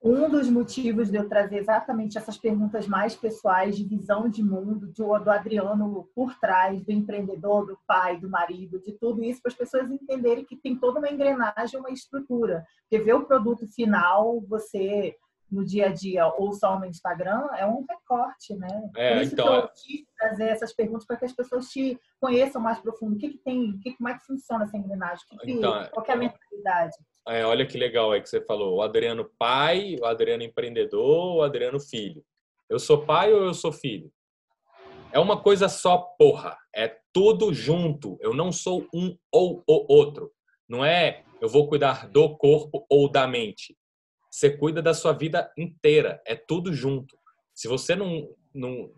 Um 0.04 0.30
dos 0.30 0.50
motivos 0.50 1.10
de 1.10 1.18
eu 1.18 1.30
trazer 1.30 1.60
exatamente 1.60 2.18
essas 2.18 2.38
perguntas 2.38 2.86
mais 2.88 3.16
pessoais 3.16 3.78
de 3.78 3.86
visão 3.86 4.28
de 4.28 4.44
mundo, 4.44 4.88
do, 4.88 5.18
do 5.20 5.32
Adriano 5.32 6.10
por 6.14 6.38
trás, 6.40 6.84
do 6.84 6.92
empreendedor, 6.92 7.66
do 7.66 7.80
pai, 7.88 8.20
do 8.20 8.30
marido, 8.30 8.82
de 8.82 8.92
tudo 8.92 9.24
isso, 9.24 9.42
para 9.42 9.52
as 9.52 9.58
pessoas 9.58 9.90
entenderem 9.90 10.44
que 10.44 10.58
tem 10.58 10.78
toda 10.78 11.00
uma 11.00 11.10
engrenagem, 11.10 11.80
uma 11.80 11.90
estrutura. 11.90 12.66
Porque 12.82 13.02
ver 13.02 13.14
o 13.14 13.26
produto 13.26 13.66
final, 13.74 14.42
você 14.42 15.16
no 15.50 15.64
dia 15.64 15.86
a 15.86 15.94
dia 15.94 16.28
ou 16.28 16.52
só 16.52 16.78
no 16.78 16.86
Instagram 16.86 17.48
é 17.56 17.66
um 17.66 17.86
recorte, 17.88 18.56
né? 18.56 18.90
É, 18.98 19.14
Por 19.14 19.22
isso 19.22 19.34
então, 19.34 19.46
que 19.46 19.52
eu 19.54 19.60
é 19.60 19.68
quis 19.68 20.08
trazer 20.18 20.44
essas 20.50 20.74
perguntas 20.74 21.06
para 21.06 21.16
que 21.16 21.26
as 21.26 21.34
pessoas 21.34 21.70
te 21.70 21.98
conheçam 22.20 22.62
mais 22.62 22.80
profundo. 22.80 23.16
O 23.16 23.18
que, 23.20 23.30
que 23.30 23.38
tem, 23.38 23.70
o 23.70 23.80
que, 23.80 23.96
como 23.96 24.10
é 24.10 24.16
que 24.16 24.26
funciona 24.26 24.66
essa 24.66 24.76
engrenagem? 24.76 25.24
O 25.32 25.38
que, 25.38 25.52
então, 25.52 25.88
qual 25.94 26.06
é 26.08 26.12
a 26.12 26.16
mentalidade? 26.18 26.96
É, 27.28 27.46
olha 27.46 27.66
que 27.66 27.78
legal 27.78 28.12
aí 28.12 28.22
que 28.22 28.30
você 28.30 28.44
falou. 28.44 28.78
O 28.78 28.82
Adriano 28.82 29.30
pai, 29.40 29.96
o 30.02 30.06
Adriano 30.06 30.44
empreendedor, 30.44 31.38
o 31.38 31.42
Adriano 31.42 31.80
filho. 31.80 32.24
Eu 32.70 32.80
sou 32.80 33.06
pai 33.06 33.34
ou 33.34 33.44
eu 33.44 33.54
sou 33.54 33.72
filho? 33.72 34.12
É 35.12 35.20
uma 35.20 35.42
coisa 35.42 35.70
só, 35.70 35.98
porra. 36.18 36.58
É 36.76 36.98
tudo 37.14 37.54
junto. 37.54 38.18
Eu 38.20 38.34
não 38.34 38.52
sou 38.52 38.88
um 38.94 39.16
ou 39.32 39.64
o 39.68 39.94
outro. 39.94 40.32
Não 40.68 40.84
é 40.84 41.24
eu 41.44 41.50
vou 41.50 41.68
cuidar 41.68 42.08
do 42.08 42.38
corpo 42.38 42.86
ou 42.90 43.12
da 43.12 43.28
mente. 43.28 43.78
Você 44.32 44.50
cuida 44.50 44.82
da 44.82 44.94
sua 44.94 45.12
vida 45.12 45.52
inteira. 45.58 46.22
É 46.26 46.36
tudo 46.36 46.72
junto. 46.72 47.18
Se 47.54 47.68
você 47.68 47.98
não, 47.98 48.30
não, 48.54 48.90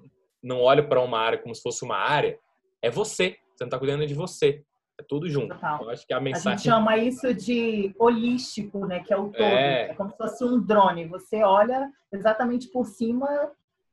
não 0.44 0.62
olha 0.62 0.88
para 0.88 1.02
uma 1.02 1.20
área 1.20 1.40
como 1.40 1.56
se 1.56 1.62
fosse 1.64 1.84
uma 1.84 1.98
área, 1.98 2.40
é 2.84 2.90
você. 2.92 3.38
Você 3.50 3.64
não 3.64 3.68
está 3.68 3.80
cuidando 3.80 4.06
de 4.06 4.14
você. 4.14 4.64
É 5.00 5.04
tudo 5.04 5.30
junto. 5.30 5.54
Total. 5.54 5.84
Eu 5.84 5.90
acho 5.90 6.08
que 6.08 6.14
a 6.14 6.20
mensagem. 6.22 6.54
A 6.54 6.56
gente 6.56 6.66
chama 6.66 6.98
isso 6.98 7.34
de 7.34 7.94
holístico, 8.00 8.86
né? 8.86 9.02
Que 9.02 9.14
é 9.14 9.18
o 9.18 9.30
todo. 9.30 9.44
É, 9.44 9.90
é 9.90 9.94
como 9.94 10.10
se 10.10 10.18
fosse 10.18 10.44
um 10.44 10.62
drone. 10.62 11.06
Você 11.08 11.44
olha 11.44 11.92
exatamente 12.12 12.70
por 12.70 12.86
cima 12.86 13.28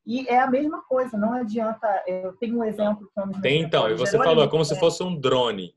e 0.07 0.29
é 0.29 0.39
a 0.39 0.47
mesma 0.47 0.83
coisa. 0.83 1.17
Não 1.19 1.33
adianta. 1.33 1.87
Eu 2.07 2.33
tenho 2.37 2.59
um 2.59 2.65
exemplo 2.65 3.11
que 3.13 3.21
eu 3.21 3.41
Tem 3.41 3.63
então. 3.63 3.91
E 3.91 3.95
você 3.95 4.17
falou, 4.17 4.45
é 4.45 4.49
como 4.49 4.65
se 4.65 4.79
fosse 4.79 5.03
um 5.03 5.19
drone. 5.19 5.75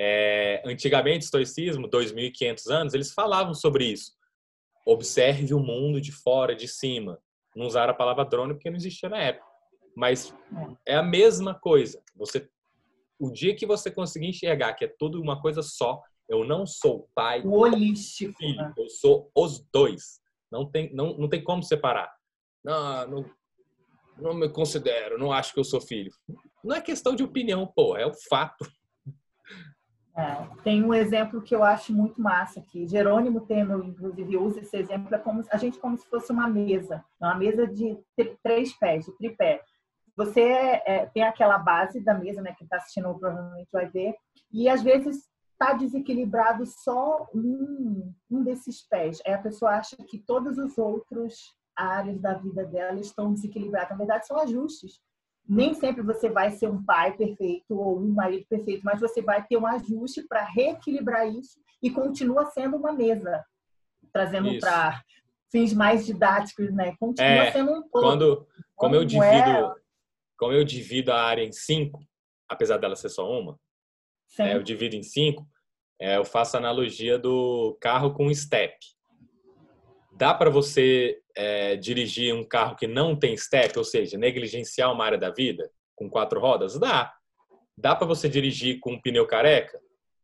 É, 0.00 0.62
antigamente, 0.64 1.24
estoicismo, 1.24 1.90
2.500 1.90 2.70
anos, 2.70 2.94
eles 2.94 3.12
falavam 3.12 3.52
sobre 3.52 3.84
isso. 3.84 4.12
Observe 4.86 5.52
o 5.52 5.58
mundo 5.58 6.00
de 6.00 6.12
fora, 6.12 6.54
de 6.54 6.68
cima. 6.68 7.18
Não 7.56 7.66
usaram 7.66 7.90
a 7.90 7.96
palavra 7.96 8.24
drone 8.24 8.54
porque 8.54 8.70
não 8.70 8.76
existia 8.76 9.08
na 9.08 9.18
época. 9.18 9.44
Mas 9.96 10.32
é, 10.86 10.92
é 10.92 10.96
a 10.96 11.02
mesma 11.02 11.52
coisa. 11.52 12.00
Você 12.14 12.48
o 13.18 13.30
dia 13.30 13.54
que 13.54 13.66
você 13.66 13.90
conseguir 13.90 14.28
enxergar 14.28 14.74
que 14.74 14.84
é 14.84 14.94
tudo 14.98 15.20
uma 15.20 15.40
coisa 15.40 15.62
só, 15.62 16.00
eu 16.28 16.44
não 16.44 16.66
sou 16.66 17.08
pai, 17.14 17.42
o 17.42 17.52
holístico, 17.52 18.36
filho, 18.38 18.56
né? 18.56 18.72
eu 18.76 18.88
sou 18.88 19.30
os 19.34 19.60
dois. 19.72 20.20
Não 20.50 20.70
tem, 20.70 20.92
não, 20.94 21.16
não 21.16 21.28
tem 21.28 21.42
como 21.42 21.62
separar. 21.62 22.10
Não, 22.64 23.06
não, 23.08 23.30
não 24.18 24.34
me 24.34 24.48
considero, 24.48 25.18
não 25.18 25.32
acho 25.32 25.52
que 25.52 25.60
eu 25.60 25.64
sou 25.64 25.80
filho. 25.80 26.12
Não 26.62 26.76
é 26.76 26.80
questão 26.80 27.14
de 27.14 27.22
opinião, 27.22 27.66
pô, 27.66 27.96
é 27.96 28.06
o 28.06 28.12
fato. 28.28 28.66
É, 30.16 30.48
tem 30.64 30.82
um 30.82 30.92
exemplo 30.92 31.40
que 31.40 31.54
eu 31.54 31.62
acho 31.62 31.92
muito 31.92 32.20
massa 32.20 32.58
aqui. 32.58 32.88
Jerônimo 32.88 33.46
Temer, 33.46 33.78
inclusive, 33.78 34.36
usa 34.36 34.60
esse 34.60 34.76
exemplo. 34.76 35.14
É 35.14 35.18
como 35.18 35.44
a 35.50 35.56
gente 35.56 35.78
como 35.78 35.96
se 35.96 36.08
fosse 36.08 36.32
uma 36.32 36.48
mesa, 36.48 37.04
uma 37.20 37.36
mesa 37.36 37.66
de 37.66 37.96
três 38.42 38.76
pés, 38.76 39.04
de 39.04 39.16
tripé 39.16 39.62
você 40.18 40.42
é, 40.84 41.06
tem 41.14 41.22
aquela 41.22 41.58
base 41.58 42.00
da 42.00 42.12
mesa, 42.12 42.42
né? 42.42 42.52
Quem 42.58 42.64
está 42.64 42.78
assistindo 42.78 43.16
provavelmente 43.16 43.68
vai 43.72 43.88
ver, 43.88 44.16
e 44.52 44.68
às 44.68 44.82
vezes 44.82 45.28
está 45.52 45.74
desequilibrado 45.74 46.66
só 46.66 47.28
um, 47.32 48.12
um 48.28 48.42
desses 48.42 48.84
pés. 48.88 49.22
Aí 49.24 49.32
a 49.32 49.38
pessoa 49.38 49.76
acha 49.76 49.96
que 50.08 50.18
todos 50.18 50.58
os 50.58 50.76
outros 50.76 51.54
áreas 51.76 52.20
da 52.20 52.34
vida 52.34 52.64
dela 52.64 52.98
estão 52.98 53.32
desequilibradas. 53.32 53.90
Na 53.90 53.96
verdade, 53.96 54.26
são 54.26 54.40
ajustes. 54.40 55.00
Nem 55.48 55.72
sempre 55.72 56.02
você 56.02 56.28
vai 56.28 56.50
ser 56.50 56.68
um 56.68 56.84
pai 56.84 57.16
perfeito 57.16 57.78
ou 57.78 57.98
um 57.98 58.12
marido 58.12 58.44
perfeito, 58.48 58.82
mas 58.84 59.00
você 59.00 59.22
vai 59.22 59.44
ter 59.46 59.56
um 59.56 59.66
ajuste 59.66 60.26
para 60.28 60.42
reequilibrar 60.44 61.28
isso 61.28 61.60
e 61.80 61.90
continua 61.90 62.46
sendo 62.46 62.76
uma 62.76 62.92
mesa, 62.92 63.44
trazendo 64.12 64.58
para 64.58 65.00
fins 65.50 65.72
mais 65.72 66.04
didáticos, 66.04 66.72
né? 66.72 66.94
Continua 66.98 67.44
é, 67.44 67.52
sendo 67.52 67.72
um 67.72 67.82
todo. 67.82 68.02
Quando, 68.02 68.46
como 68.76 68.94
eu 68.94 69.04
divido, 69.04 69.24
é 69.24 69.74
como 70.38 70.52
eu 70.52 70.64
divido 70.64 71.12
a 71.12 71.20
área 71.20 71.42
em 71.42 71.52
cinco, 71.52 72.00
apesar 72.48 72.78
dela 72.78 72.96
ser 72.96 73.08
só 73.08 73.28
uma, 73.28 73.58
é, 74.38 74.54
eu 74.54 74.62
divido 74.62 74.94
em 74.94 75.02
cinco, 75.02 75.46
é, 76.00 76.16
eu 76.16 76.24
faço 76.24 76.56
a 76.56 76.60
analogia 76.60 77.18
do 77.18 77.76
carro 77.80 78.12
com 78.14 78.32
step. 78.32 78.74
Dá 80.12 80.32
para 80.32 80.50
você 80.50 81.20
é, 81.36 81.76
dirigir 81.76 82.34
um 82.34 82.44
carro 82.44 82.76
que 82.76 82.86
não 82.86 83.16
tem 83.16 83.36
step, 83.36 83.76
ou 83.78 83.84
seja, 83.84 84.16
negligenciar 84.16 84.92
uma 84.92 85.04
área 85.04 85.18
da 85.18 85.30
vida 85.30 85.70
com 85.94 86.08
quatro 86.08 86.40
rodas? 86.40 86.78
Dá. 86.78 87.14
Dá 87.76 87.94
para 87.94 88.06
você 88.06 88.28
dirigir 88.28 88.80
com 88.80 88.92
um 88.92 89.00
pneu 89.00 89.26
careca? 89.26 89.80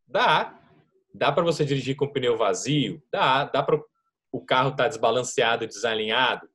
Dá. 0.07 0.59
Dá 1.13 1.31
para 1.31 1.45
você 1.45 1.65
dirigir 1.65 1.97
com 1.97 2.07
um 2.07 2.13
pneu 2.13 2.37
vazio? 2.37 3.03
Dá. 3.11 3.45
Dá 3.45 3.63
para 3.63 3.81
o 4.33 4.41
carro 4.41 4.71
estar 4.71 4.85
tá 4.85 4.89
desbalanceado, 4.89 5.67
desalinhado? 5.67 6.49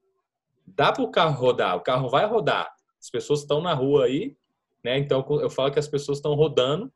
dá 0.76 0.92
para 0.92 1.04
o 1.04 1.12
carro 1.12 1.34
rodar, 1.34 1.76
o 1.76 1.82
carro 1.82 2.10
vai 2.10 2.26
rodar. 2.26 2.72
As 3.00 3.10
pessoas 3.10 3.42
estão 3.42 3.62
na 3.62 3.74
rua 3.74 4.06
aí, 4.06 4.36
né? 4.84 4.98
Então 4.98 5.26
eu 5.42 5.50
falo 5.50 5.72
que 5.72 5.80
as 5.80 5.88
pessoas 5.88 6.18
estão 6.18 6.34
rodando 6.34 6.92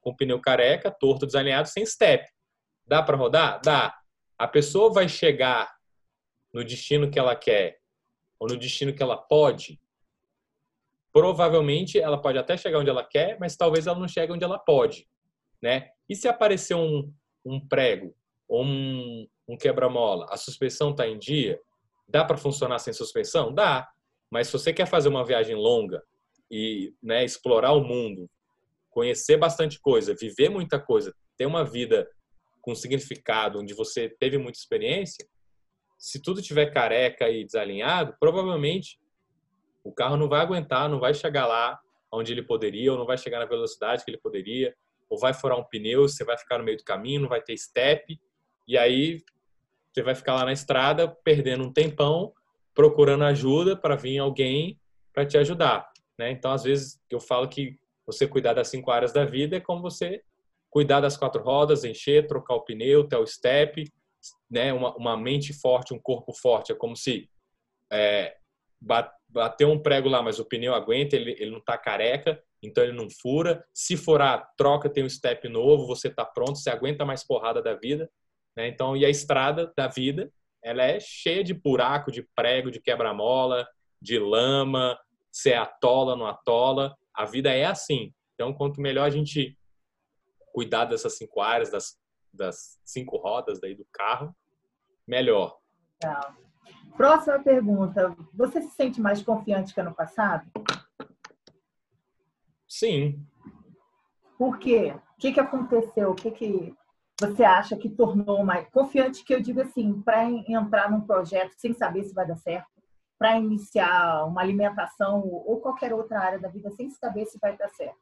com 0.00 0.14
pneu 0.14 0.40
careca, 0.40 0.90
torto, 0.90 1.26
desalinhado, 1.26 1.68
sem 1.68 1.84
step. 1.84 2.28
Dá 2.86 3.02
para 3.02 3.16
rodar? 3.16 3.60
Dá. 3.62 3.96
A 4.38 4.46
pessoa 4.46 4.92
vai 4.92 5.08
chegar 5.08 5.74
no 6.52 6.64
destino 6.64 7.10
que 7.10 7.18
ela 7.18 7.34
quer 7.36 7.78
ou 8.38 8.48
no 8.48 8.56
destino 8.56 8.94
que 8.94 9.02
ela 9.02 9.16
pode? 9.16 9.80
Provavelmente 11.12 11.98
ela 11.98 12.20
pode 12.20 12.38
até 12.38 12.56
chegar 12.56 12.78
onde 12.78 12.90
ela 12.90 13.04
quer, 13.04 13.38
mas 13.40 13.56
talvez 13.56 13.86
ela 13.86 13.98
não 13.98 14.08
chegue 14.08 14.32
onde 14.32 14.44
ela 14.44 14.58
pode, 14.58 15.08
né? 15.60 15.90
E 16.08 16.14
se 16.14 16.28
aparecer 16.28 16.74
um, 16.74 17.12
um 17.44 17.60
prego 17.60 18.14
ou 18.46 18.64
um, 18.64 19.28
um 19.48 19.56
quebra-mola, 19.56 20.26
a 20.30 20.36
suspensão 20.36 20.90
está 20.90 21.06
em 21.06 21.18
dia? 21.18 21.60
Dá 22.06 22.24
para 22.24 22.36
funcionar 22.36 22.78
sem 22.78 22.92
suspensão? 22.92 23.52
Dá. 23.52 23.88
Mas 24.30 24.48
se 24.48 24.52
você 24.52 24.72
quer 24.72 24.86
fazer 24.86 25.08
uma 25.08 25.24
viagem 25.24 25.54
longa 25.54 26.02
e 26.50 26.94
né, 27.02 27.24
explorar 27.24 27.72
o 27.72 27.84
mundo, 27.84 28.28
conhecer 28.90 29.36
bastante 29.36 29.80
coisa, 29.80 30.14
viver 30.14 30.48
muita 30.48 30.78
coisa, 30.78 31.14
ter 31.36 31.46
uma 31.46 31.64
vida 31.64 32.08
com 32.60 32.74
significado, 32.74 33.60
onde 33.60 33.74
você 33.74 34.08
teve 34.08 34.38
muita 34.38 34.58
experiência, 34.58 35.26
se 35.98 36.20
tudo 36.20 36.42
tiver 36.42 36.72
careca 36.72 37.28
e 37.28 37.44
desalinhado, 37.44 38.14
provavelmente 38.20 38.98
o 39.82 39.92
carro 39.92 40.16
não 40.16 40.28
vai 40.28 40.40
aguentar, 40.40 40.88
não 40.88 41.00
vai 41.00 41.14
chegar 41.14 41.46
lá 41.46 41.78
onde 42.12 42.32
ele 42.32 42.42
poderia, 42.42 42.92
ou 42.92 42.98
não 42.98 43.06
vai 43.06 43.18
chegar 43.18 43.38
na 43.38 43.46
velocidade 43.46 44.04
que 44.04 44.10
ele 44.10 44.18
poderia, 44.18 44.74
ou 45.08 45.18
vai 45.18 45.32
furar 45.32 45.58
um 45.58 45.64
pneu, 45.64 46.02
você 46.02 46.24
vai 46.24 46.36
ficar 46.36 46.58
no 46.58 46.64
meio 46.64 46.76
do 46.76 46.84
caminho, 46.84 47.22
não 47.22 47.28
vai 47.28 47.40
ter 47.40 47.56
step, 47.56 48.18
e 48.66 48.76
aí 48.76 49.22
você 49.92 50.02
vai 50.02 50.14
ficar 50.14 50.34
lá 50.34 50.44
na 50.44 50.52
estrada 50.52 51.08
perdendo 51.24 51.64
um 51.64 51.72
tempão 51.72 52.32
procurando 52.78 53.24
ajuda 53.24 53.76
para 53.76 53.96
vir 53.96 54.18
alguém 54.18 54.80
para 55.12 55.26
te 55.26 55.36
ajudar, 55.36 55.90
né? 56.16 56.30
Então, 56.30 56.52
às 56.52 56.62
vezes 56.62 57.00
eu 57.10 57.18
falo 57.18 57.48
que 57.48 57.76
você 58.06 58.24
cuidar 58.24 58.52
das 58.52 58.68
cinco 58.68 58.92
áreas 58.92 59.12
da 59.12 59.24
vida 59.24 59.56
é 59.56 59.60
como 59.60 59.82
você 59.82 60.22
cuidar 60.70 61.00
das 61.00 61.16
quatro 61.16 61.42
rodas, 61.42 61.82
encher, 61.82 62.28
trocar 62.28 62.54
o 62.54 62.62
pneu, 62.62 63.02
ter 63.02 63.16
o 63.16 63.26
step, 63.26 63.92
né? 64.48 64.72
Uma, 64.72 64.94
uma 64.94 65.16
mente 65.16 65.52
forte, 65.52 65.92
um 65.92 65.98
corpo 65.98 66.32
forte. 66.32 66.70
É 66.70 66.74
como 66.76 66.94
se 66.94 67.28
é, 67.90 68.36
um 69.66 69.82
prego 69.82 70.08
lá, 70.08 70.22
mas 70.22 70.38
o 70.38 70.44
pneu 70.44 70.72
aguenta, 70.72 71.16
ele, 71.16 71.32
ele 71.32 71.50
não 71.50 71.58
está 71.58 71.76
careca, 71.76 72.40
então 72.62 72.84
ele 72.84 72.92
não 72.92 73.10
fura. 73.10 73.66
Se 73.74 73.96
furar, 73.96 74.52
troca, 74.56 74.88
tem 74.88 75.02
um 75.02 75.10
step 75.10 75.48
novo, 75.48 75.84
você 75.84 76.06
está 76.06 76.24
pronto, 76.24 76.54
você 76.54 76.70
aguenta 76.70 77.04
mais 77.04 77.24
porrada 77.24 77.60
da 77.60 77.74
vida. 77.74 78.08
Né? 78.56 78.68
Então, 78.68 78.96
e 78.96 79.04
a 79.04 79.10
estrada 79.10 79.72
da 79.76 79.88
vida, 79.88 80.30
ela 80.62 80.82
é 80.82 80.98
cheia 81.00 81.42
de 81.44 81.54
buraco, 81.54 82.10
de 82.10 82.22
prego, 82.34 82.70
de 82.70 82.80
quebra-mola, 82.80 83.66
de 84.00 84.18
lama, 84.18 84.98
se 85.30 85.52
atola, 85.52 86.16
não 86.16 86.26
atola. 86.26 86.96
A 87.14 87.24
vida 87.24 87.52
é 87.52 87.64
assim. 87.64 88.12
Então, 88.34 88.52
quanto 88.52 88.80
melhor 88.80 89.04
a 89.04 89.10
gente 89.10 89.58
cuidar 90.52 90.84
dessas 90.84 91.16
cinco 91.16 91.40
áreas, 91.40 91.70
das, 91.70 91.98
das 92.32 92.80
cinco 92.84 93.16
rodas 93.16 93.60
daí 93.60 93.74
do 93.74 93.86
carro, 93.92 94.34
melhor. 95.06 95.58
Legal. 96.02 96.34
Próxima 96.96 97.38
pergunta. 97.38 98.16
Você 98.34 98.60
se 98.62 98.70
sente 98.70 99.00
mais 99.00 99.22
confiante 99.22 99.72
que 99.72 99.80
ano 99.80 99.94
passado? 99.94 100.50
Sim. 102.66 103.24
Por 104.36 104.58
quê? 104.58 104.94
O 104.94 105.20
que, 105.20 105.32
que 105.32 105.40
aconteceu? 105.40 106.10
O 106.10 106.14
que, 106.14 106.30
que 106.30 106.74
você 107.20 107.42
acha 107.42 107.76
que 107.76 107.88
tornou 107.88 108.44
mais 108.44 108.68
confiante? 108.70 109.24
Que 109.24 109.34
eu 109.34 109.40
digo 109.40 109.60
assim, 109.60 110.00
para 110.02 110.24
entrar 110.24 110.90
num 110.90 111.00
projeto 111.00 111.52
sem 111.56 111.72
saber 111.72 112.04
se 112.04 112.14
vai 112.14 112.26
dar 112.26 112.36
certo, 112.36 112.68
para 113.18 113.38
iniciar 113.38 114.24
uma 114.24 114.40
alimentação 114.40 115.20
ou 115.26 115.60
qualquer 115.60 115.92
outra 115.92 116.20
área 116.20 116.38
da 116.38 116.48
vida 116.48 116.70
sem 116.70 116.88
saber 116.90 117.26
se 117.26 117.38
vai 117.38 117.56
dar 117.56 117.68
certo? 117.70 117.98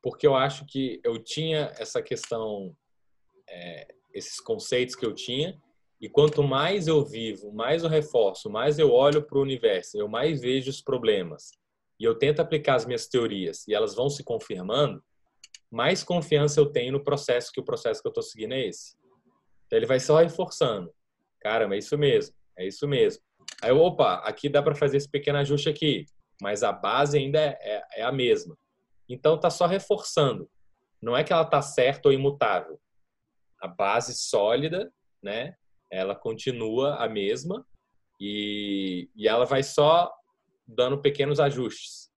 Porque 0.00 0.26
eu 0.26 0.36
acho 0.36 0.64
que 0.64 1.00
eu 1.02 1.18
tinha 1.22 1.72
essa 1.76 2.00
questão, 2.00 2.72
é, 3.48 3.88
esses 4.14 4.38
conceitos 4.40 4.94
que 4.94 5.04
eu 5.04 5.12
tinha, 5.12 5.60
e 6.00 6.08
quanto 6.08 6.44
mais 6.44 6.86
eu 6.86 7.04
vivo, 7.04 7.52
mais 7.52 7.82
eu 7.82 7.88
reforço, 7.88 8.48
mais 8.48 8.78
eu 8.78 8.92
olho 8.92 9.26
para 9.26 9.36
o 9.36 9.42
universo, 9.42 9.98
eu 9.98 10.08
mais 10.08 10.40
vejo 10.40 10.70
os 10.70 10.80
problemas, 10.80 11.50
e 11.98 12.04
eu 12.04 12.16
tento 12.16 12.38
aplicar 12.38 12.76
as 12.76 12.86
minhas 12.86 13.08
teorias, 13.08 13.66
e 13.66 13.74
elas 13.74 13.96
vão 13.96 14.08
se 14.08 14.22
confirmando, 14.22 15.02
mais 15.70 16.02
confiança 16.02 16.60
eu 16.60 16.66
tenho 16.66 16.92
no 16.92 17.04
processo, 17.04 17.52
que 17.52 17.60
o 17.60 17.64
processo 17.64 18.00
que 18.00 18.08
eu 18.08 18.10
estou 18.10 18.22
seguindo 18.22 18.52
é 18.52 18.66
esse. 18.66 18.96
Então 19.66 19.78
ele 19.78 19.86
vai 19.86 20.00
só 20.00 20.18
reforçando. 20.18 20.92
Caramba, 21.40 21.74
é 21.74 21.78
isso 21.78 21.96
mesmo, 21.96 22.34
é 22.56 22.66
isso 22.66 22.86
mesmo. 22.88 23.22
Aí, 23.62 23.72
opa, 23.72 24.14
aqui 24.24 24.48
dá 24.48 24.62
para 24.62 24.74
fazer 24.74 24.96
esse 24.96 25.08
pequeno 25.08 25.38
ajuste 25.38 25.68
aqui, 25.68 26.06
mas 26.40 26.62
a 26.62 26.72
base 26.72 27.18
ainda 27.18 27.38
é, 27.38 27.58
é, 27.60 27.82
é 27.96 28.02
a 28.02 28.12
mesma. 28.12 28.56
Então 29.08 29.38
tá 29.38 29.50
só 29.50 29.66
reforçando. 29.66 30.50
Não 31.00 31.16
é 31.16 31.24
que 31.24 31.32
ela 31.32 31.44
tá 31.44 31.62
certa 31.62 32.08
ou 32.08 32.14
imutável. 32.14 32.80
A 33.60 33.68
base 33.68 34.14
sólida, 34.14 34.92
né? 35.22 35.54
Ela 35.90 36.14
continua 36.14 36.96
a 36.96 37.08
mesma 37.08 37.66
e, 38.20 39.08
e 39.14 39.26
ela 39.26 39.44
vai 39.44 39.62
só 39.62 40.12
dando 40.66 41.00
pequenos 41.00 41.40
ajustes. 41.40 42.07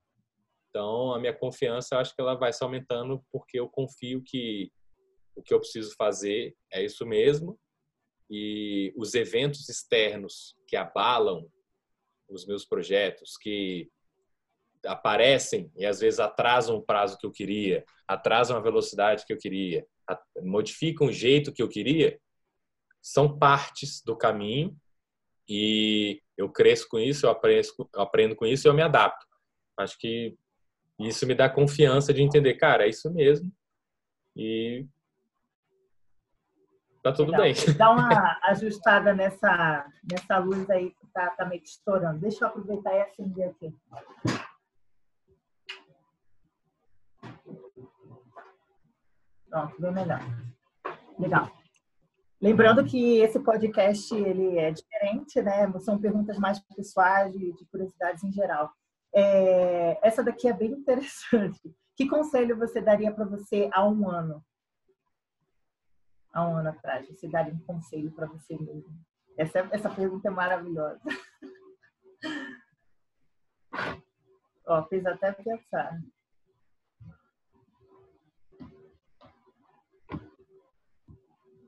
Então 0.72 1.14
a 1.14 1.20
minha 1.20 1.34
confiança, 1.34 2.00
acho 2.00 2.16
que 2.16 2.22
ela 2.22 2.36
vai 2.36 2.54
se 2.54 2.64
aumentando 2.64 3.24
porque 3.30 3.60
eu 3.60 3.68
confio 3.68 4.24
que 4.26 4.72
o 5.36 5.44
que 5.44 5.54
eu 5.54 5.60
preciso 5.60 5.94
fazer 5.96 6.56
é 6.72 6.84
isso 6.84 7.06
mesmo 7.06 7.60
e 8.30 8.94
os 8.96 9.14
eventos 9.14 9.68
externos 9.68 10.56
que 10.66 10.78
abalam 10.78 11.46
os 12.30 12.46
meus 12.46 12.66
projetos, 12.66 13.36
que 13.38 13.90
aparecem 14.86 15.70
e 15.76 15.86
às 15.86 16.00
vezes 16.00 16.20
atrasam 16.20 16.78
o 16.78 16.82
prazo 16.82 17.18
que 17.18 17.26
eu 17.26 17.32
queria, 17.32 17.84
atrasam 18.08 18.56
a 18.56 18.62
velocidade 18.62 19.26
que 19.26 19.34
eu 19.34 19.38
queria, 19.38 19.86
modificam 20.42 21.08
o 21.08 21.12
jeito 21.12 21.52
que 21.52 21.62
eu 21.62 21.68
queria, 21.68 22.18
são 23.02 23.38
partes 23.38 24.02
do 24.04 24.16
caminho 24.16 24.76
e 25.48 26.22
eu 26.38 26.50
cresço 26.50 26.88
com 26.88 26.98
isso, 26.98 27.26
eu 27.26 27.30
aprendo, 27.30 27.68
eu 27.94 28.02
aprendo 28.02 28.36
com 28.36 28.46
isso 28.46 28.66
e 28.66 28.70
eu 28.70 28.74
me 28.74 28.82
adapto. 28.82 29.28
Acho 29.78 29.98
que 29.98 30.38
isso 31.08 31.26
me 31.26 31.36
dá 31.36 31.50
confiança 31.50 32.14
de 32.14 32.22
entender, 32.22 32.56
cara, 32.56 32.86
é 32.86 32.90
isso 32.90 33.12
mesmo. 33.14 33.52
E 34.36 34.86
Tá 37.04 37.12
tudo 37.12 37.32
Legal. 37.32 37.42
bem. 37.42 37.56
Dá 37.78 37.92
uma 37.92 38.08
ajustada 38.50 39.14
nessa, 39.16 39.86
nessa 40.04 40.38
luz 40.38 40.70
aí 40.70 40.92
que 40.92 41.08
tá, 41.08 41.32
tá 41.32 41.46
meio 41.46 41.64
estourando. 41.64 42.20
Deixa 42.20 42.46
eu 42.46 42.50
aproveitar 42.50 42.94
e 42.94 43.02
acender 43.02 43.50
aqui. 43.50 43.76
Pronto, 49.50 49.82
bem 49.82 49.92
melhor. 49.92 50.20
Legal. 51.18 51.52
Lembrando 52.40 52.86
que 52.86 53.20
esse 53.20 53.40
podcast 53.40 54.14
ele 54.16 54.58
é 54.60 54.72
diferente, 54.72 55.42
né? 55.42 55.72
São 55.80 56.00
perguntas 56.00 56.38
mais 56.38 56.60
pessoais, 56.76 57.34
de, 57.34 57.52
de 57.54 57.66
curiosidades 57.66 58.24
em 58.24 58.32
geral. 58.32 58.72
É, 59.14 60.08
essa 60.08 60.24
daqui 60.24 60.48
é 60.48 60.54
bem 60.54 60.72
interessante. 60.72 61.60
Que 61.94 62.08
conselho 62.08 62.58
você 62.58 62.82
daria 62.82 63.14
para 63.14 63.26
você 63.26 63.70
há 63.74 63.88
um 63.88 64.10
ano? 64.10 64.44
há 66.34 66.48
um 66.48 66.58
ano 66.58 66.70
atrás? 66.70 67.08
Você 67.08 67.28
daria 67.28 67.54
um 67.54 67.60
conselho 67.60 68.10
para 68.12 68.26
você 68.28 68.58
mesmo? 68.58 68.98
Essa, 69.38 69.60
essa 69.72 69.90
pergunta 69.90 70.28
é 70.28 70.32
maravilhosa. 70.32 71.02
Ó, 74.66 74.84
fez 74.88 75.06
até 75.06 75.32
pensar. 75.34 76.02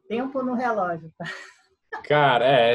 Tempo 0.07 0.43
no 0.43 0.53
relógio, 0.53 1.11
tá? 1.17 1.25
Cara, 2.03 2.45
é. 2.45 2.73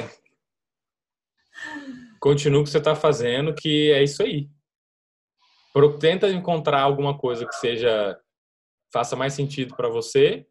Continua 2.19 2.61
o 2.61 2.65
que 2.65 2.71
você 2.71 2.79
está 2.79 2.97
fazendo, 2.97 3.55
que 3.55 3.93
é 3.93 4.03
isso 4.03 4.23
aí. 4.23 4.51
Tenta 5.99 6.29
encontrar 6.29 6.83
alguma 6.83 7.17
coisa 7.17 7.47
que 7.47 7.55
seja 7.55 8.19
faça 8.93 9.15
mais 9.15 9.35
sentido 9.35 9.77
para 9.77 9.89
você 9.89 10.47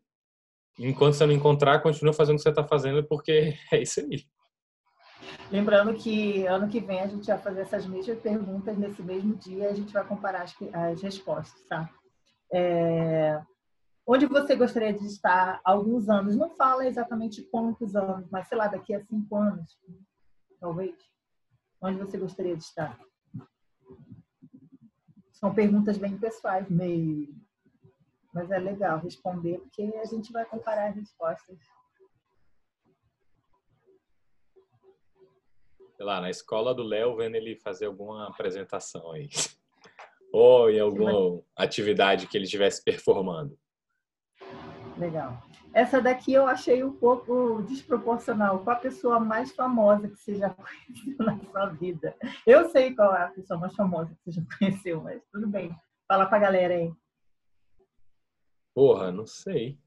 enquanto 0.80 1.14
você 1.16 1.26
não 1.26 1.34
encontrar, 1.34 1.82
continua 1.82 2.14
fazendo 2.14 2.36
o 2.36 2.38
que 2.38 2.44
você 2.44 2.50
está 2.50 2.64
fazendo, 2.64 3.04
porque 3.04 3.54
é 3.72 3.82
isso 3.82 4.00
aí. 4.00 4.26
Lembrando 5.52 5.94
que 5.94 6.46
ano 6.46 6.68
que 6.68 6.80
vem 6.80 7.02
a 7.02 7.08
gente 7.08 7.26
vai 7.26 7.38
fazer 7.38 7.62
essas 7.62 7.86
mesmas 7.86 8.20
perguntas 8.20 8.78
nesse 8.78 9.02
mesmo 9.02 9.36
dia, 9.36 9.70
a 9.70 9.74
gente 9.74 9.92
vai 9.92 10.06
comparar 10.06 10.44
as, 10.44 10.56
as 10.74 11.02
respostas, 11.02 11.62
tá? 11.68 11.90
É... 12.54 13.42
Onde 14.06 14.26
você 14.26 14.56
gostaria 14.56 14.94
de 14.94 15.06
estar 15.06 15.60
alguns 15.66 16.08
anos? 16.08 16.36
Não 16.36 16.56
fala 16.56 16.88
exatamente 16.88 17.42
quantos 17.44 17.96
anos, 17.96 18.30
mas 18.32 18.48
sei 18.48 18.58
lá, 18.58 18.68
daqui 18.68 18.94
a 18.94 19.04
cinco 19.04 19.36
anos, 19.36 19.78
talvez. 20.60 20.96
Onde 21.82 21.98
você 21.98 22.18
gostaria 22.18 22.56
de 22.56 22.64
estar? 22.64 22.98
São 25.40 25.54
perguntas 25.54 25.98
bem 25.98 26.18
pessoais, 26.18 26.68
meio 26.70 27.34
mas 28.34 28.52
é 28.52 28.60
legal 28.60 29.00
responder, 29.00 29.58
porque 29.60 29.82
a 29.98 30.06
gente 30.06 30.32
vai 30.32 30.46
comparar 30.46 30.90
as 30.90 30.96
respostas. 30.96 31.58
sei 35.98 36.06
lá, 36.06 36.22
na 36.22 36.30
escola 36.30 36.76
do 36.76 36.84
Léo, 36.84 37.16
vendo 37.16 37.36
ele 37.36 37.56
fazer 37.56 37.88
alguma 37.88 38.28
apresentação 38.28 39.12
aí. 39.12 39.30
Ou 40.32 40.70
em 40.70 40.80
alguma 40.80 41.42
atividade 41.56 42.28
que 42.28 42.38
ele 42.38 42.46
estivesse 42.46 42.84
performando. 42.84 43.58
Legal. 44.98 45.42
Essa 45.74 46.02
daqui 46.02 46.34
eu 46.34 46.48
achei 46.48 46.84
um 46.84 46.92
pouco 46.92 47.62
desproporcional. 47.64 48.60
Qual 48.60 48.76
a 48.76 48.80
pessoa 48.80 49.20
mais 49.20 49.52
famosa 49.52 50.08
que 50.08 50.16
você 50.16 50.36
já 50.36 50.50
conheceu 50.56 51.18
na 51.20 51.40
sua 51.40 51.66
vida? 51.68 52.16
Eu 52.46 52.70
sei 52.70 52.96
qual 52.96 53.16
é 53.16 53.24
a 53.24 53.30
pessoa 53.30 53.60
mais 53.60 53.76
famosa 53.76 54.16
que 54.16 54.32
você 54.32 54.40
já 54.40 54.58
conheceu, 54.58 55.02
mas 55.02 55.22
tudo 55.32 55.48
bem. 55.48 55.76
Fala 56.08 56.26
pra 56.26 56.40
galera 56.40 56.74
aí. 56.74 56.92
Porra, 58.74 59.12
não 59.12 59.26
sei. 59.26 59.80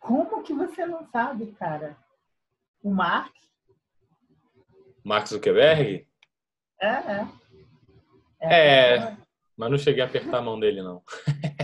Como 0.00 0.42
que 0.42 0.52
você 0.52 0.84
não 0.84 1.06
sabe, 1.06 1.52
cara? 1.52 1.96
O 2.82 2.90
Mark? 2.90 3.32
Mark 5.04 5.26
Zuckerberg? 5.28 6.06
É, 6.80 6.88
é. 6.88 7.28
É, 8.40 8.96
é 8.96 9.16
mas 9.56 9.70
não 9.70 9.78
cheguei 9.78 10.02
a 10.02 10.06
apertar 10.06 10.38
a 10.38 10.42
mão 10.42 10.58
dele, 10.58 10.82
não. 10.82 11.02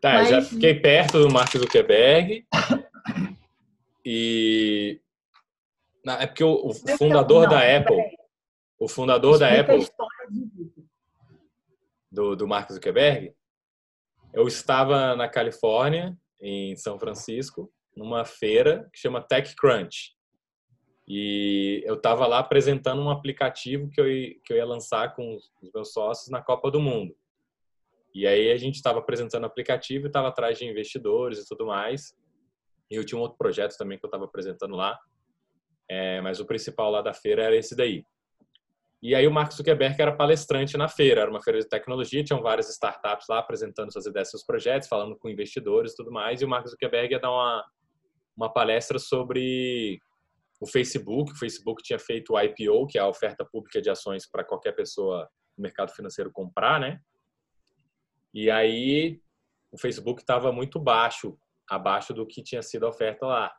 tá, 0.00 0.14
mas... 0.14 0.28
já 0.28 0.42
fiquei 0.42 0.74
perto 0.74 1.20
do 1.20 1.32
Mark 1.32 1.56
Zuckerberg. 1.56 2.46
e. 4.04 5.00
É 6.06 6.26
porque 6.26 6.44
o, 6.44 6.72
fundador 6.96 7.42
não, 7.42 7.50
da 7.50 7.76
Apple. 7.76 8.02
O 8.78 8.88
fundador 8.88 9.38
da 9.38 9.48
Apple. 9.48 9.86
Do, 12.10 12.34
do 12.34 12.48
Mark 12.48 12.70
Zuckerberg. 12.72 13.34
Eu 14.32 14.46
estava 14.48 15.14
na 15.16 15.28
Califórnia 15.28 16.16
em 16.40 16.76
São 16.76 16.98
Francisco, 16.98 17.70
numa 17.96 18.24
feira 18.24 18.88
que 18.92 18.98
chama 18.98 19.20
TechCrunch. 19.20 20.16
E 21.06 21.82
eu 21.86 21.94
estava 21.94 22.26
lá 22.26 22.38
apresentando 22.38 23.00
um 23.00 23.10
aplicativo 23.10 23.88
que 23.88 23.98
eu, 23.98 24.04
que 24.44 24.52
eu 24.52 24.56
ia 24.58 24.66
lançar 24.66 25.14
com 25.14 25.34
os 25.34 25.50
meus 25.74 25.92
sócios 25.92 26.28
na 26.28 26.42
Copa 26.42 26.70
do 26.70 26.80
Mundo. 26.80 27.16
E 28.18 28.26
aí 28.26 28.50
a 28.50 28.56
gente 28.56 28.74
estava 28.74 28.98
apresentando 28.98 29.44
o 29.44 29.46
aplicativo 29.46 30.06
e 30.06 30.08
estava 30.08 30.26
atrás 30.26 30.58
de 30.58 30.64
investidores 30.64 31.38
e 31.38 31.46
tudo 31.46 31.64
mais. 31.66 32.12
E 32.90 32.96
eu 32.96 33.04
tinha 33.04 33.16
um 33.16 33.22
outro 33.22 33.38
projeto 33.38 33.76
também 33.78 33.96
que 33.96 34.04
eu 34.04 34.08
estava 34.08 34.24
apresentando 34.24 34.74
lá. 34.74 34.98
É, 35.88 36.20
mas 36.20 36.40
o 36.40 36.44
principal 36.44 36.90
lá 36.90 37.00
da 37.00 37.14
feira 37.14 37.44
era 37.44 37.54
esse 37.54 37.76
daí. 37.76 38.02
E 39.00 39.14
aí 39.14 39.24
o 39.24 39.30
Mark 39.30 39.52
Zuckerberg 39.52 40.02
era 40.02 40.10
palestrante 40.10 40.76
na 40.76 40.88
feira, 40.88 41.20
era 41.20 41.30
uma 41.30 41.40
feira 41.40 41.60
de 41.60 41.68
tecnologia, 41.68 42.24
tinham 42.24 42.42
várias 42.42 42.68
startups 42.70 43.28
lá 43.28 43.38
apresentando 43.38 43.92
suas 43.92 44.06
ideias, 44.06 44.30
seus 44.30 44.44
projetos, 44.44 44.88
falando 44.88 45.16
com 45.16 45.28
investidores 45.28 45.92
e 45.92 45.96
tudo 45.96 46.10
mais, 46.10 46.42
e 46.42 46.44
o 46.44 46.48
Mark 46.48 46.66
Zuckerberg 46.66 47.14
ia 47.14 47.20
dar 47.20 47.30
uma, 47.30 47.64
uma 48.36 48.52
palestra 48.52 48.98
sobre 48.98 50.00
o 50.60 50.66
Facebook, 50.66 51.30
o 51.30 51.38
Facebook 51.38 51.84
tinha 51.84 52.00
feito 52.00 52.32
o 52.32 52.40
IPO, 52.40 52.88
que 52.88 52.98
é 52.98 53.00
a 53.00 53.06
oferta 53.06 53.44
pública 53.44 53.80
de 53.80 53.88
ações 53.88 54.28
para 54.28 54.42
qualquer 54.42 54.72
pessoa 54.72 55.28
no 55.56 55.62
mercado 55.62 55.92
financeiro 55.92 56.32
comprar, 56.32 56.80
né? 56.80 57.00
E 58.34 58.50
aí 58.50 59.20
o 59.70 59.78
Facebook 59.78 60.22
estava 60.22 60.52
muito 60.52 60.78
baixo, 60.78 61.38
abaixo 61.68 62.14
do 62.14 62.26
que 62.26 62.42
tinha 62.42 62.62
sido 62.62 62.86
a 62.86 62.90
oferta 62.90 63.26
lá. 63.26 63.52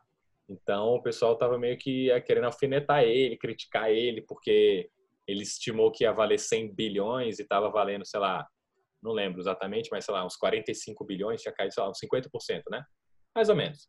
Então 0.48 0.94
o 0.94 1.02
pessoal 1.02 1.34
estava 1.34 1.58
meio 1.58 1.78
que 1.78 2.08
querendo 2.22 2.44
alfinetar 2.44 3.04
ele, 3.04 3.36
criticar 3.36 3.90
ele, 3.90 4.22
porque 4.22 4.90
ele 5.26 5.42
estimou 5.42 5.92
que 5.92 6.04
ia 6.04 6.12
valer 6.12 6.38
100 6.38 6.74
bilhões 6.74 7.38
e 7.38 7.42
estava 7.42 7.70
valendo, 7.70 8.04
sei 8.04 8.18
lá, 8.18 8.46
não 9.02 9.12
lembro 9.12 9.40
exatamente, 9.40 9.88
mas 9.90 10.04
sei 10.04 10.12
lá, 10.12 10.26
uns 10.26 10.36
45 10.36 11.04
bilhões, 11.04 11.40
tinha 11.40 11.54
caído, 11.54 11.72
sei 11.72 11.82
lá, 11.82 11.90
uns 11.90 11.98
50%, 11.98 12.62
né? 12.70 12.84
Mais 13.34 13.48
ou 13.48 13.56
menos. 13.56 13.88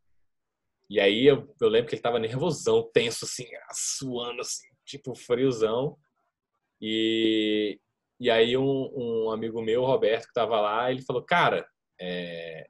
E 0.89 0.99
aí 0.99 1.25
eu, 1.25 1.53
eu 1.59 1.69
lembro 1.69 1.87
que 1.87 1.95
ele 1.95 1.99
estava 1.99 2.19
nervosão, 2.19 2.89
tenso, 2.93 3.25
assim, 3.25 3.47
suando, 3.73 4.41
assim, 4.41 4.67
tipo 4.85 5.15
friozão. 5.15 5.97
E, 6.81 7.79
e 8.21 8.29
aí 8.29 8.55
um, 8.55 8.91
um 8.95 9.31
amigo 9.31 9.59
meu, 9.63 9.83
Roberto, 9.83 10.25
que 10.25 10.29
estava 10.29 10.61
lá, 10.61 10.91
ele 10.91 11.01
falou, 11.01 11.23
cara, 11.23 11.67
é, 11.99 12.69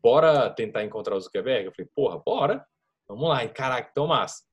bora 0.00 0.48
tentar 0.48 0.84
encontrar 0.84 1.16
o 1.16 1.20
Zuckerberg? 1.20 1.66
Eu 1.66 1.72
falei, 1.72 1.90
porra, 1.92 2.22
bora. 2.24 2.64
Vamos 3.08 3.28
lá, 3.28 3.44
e 3.44 3.48
caraca, 3.48 3.90
tão 3.92 4.06
massa. 4.06 4.44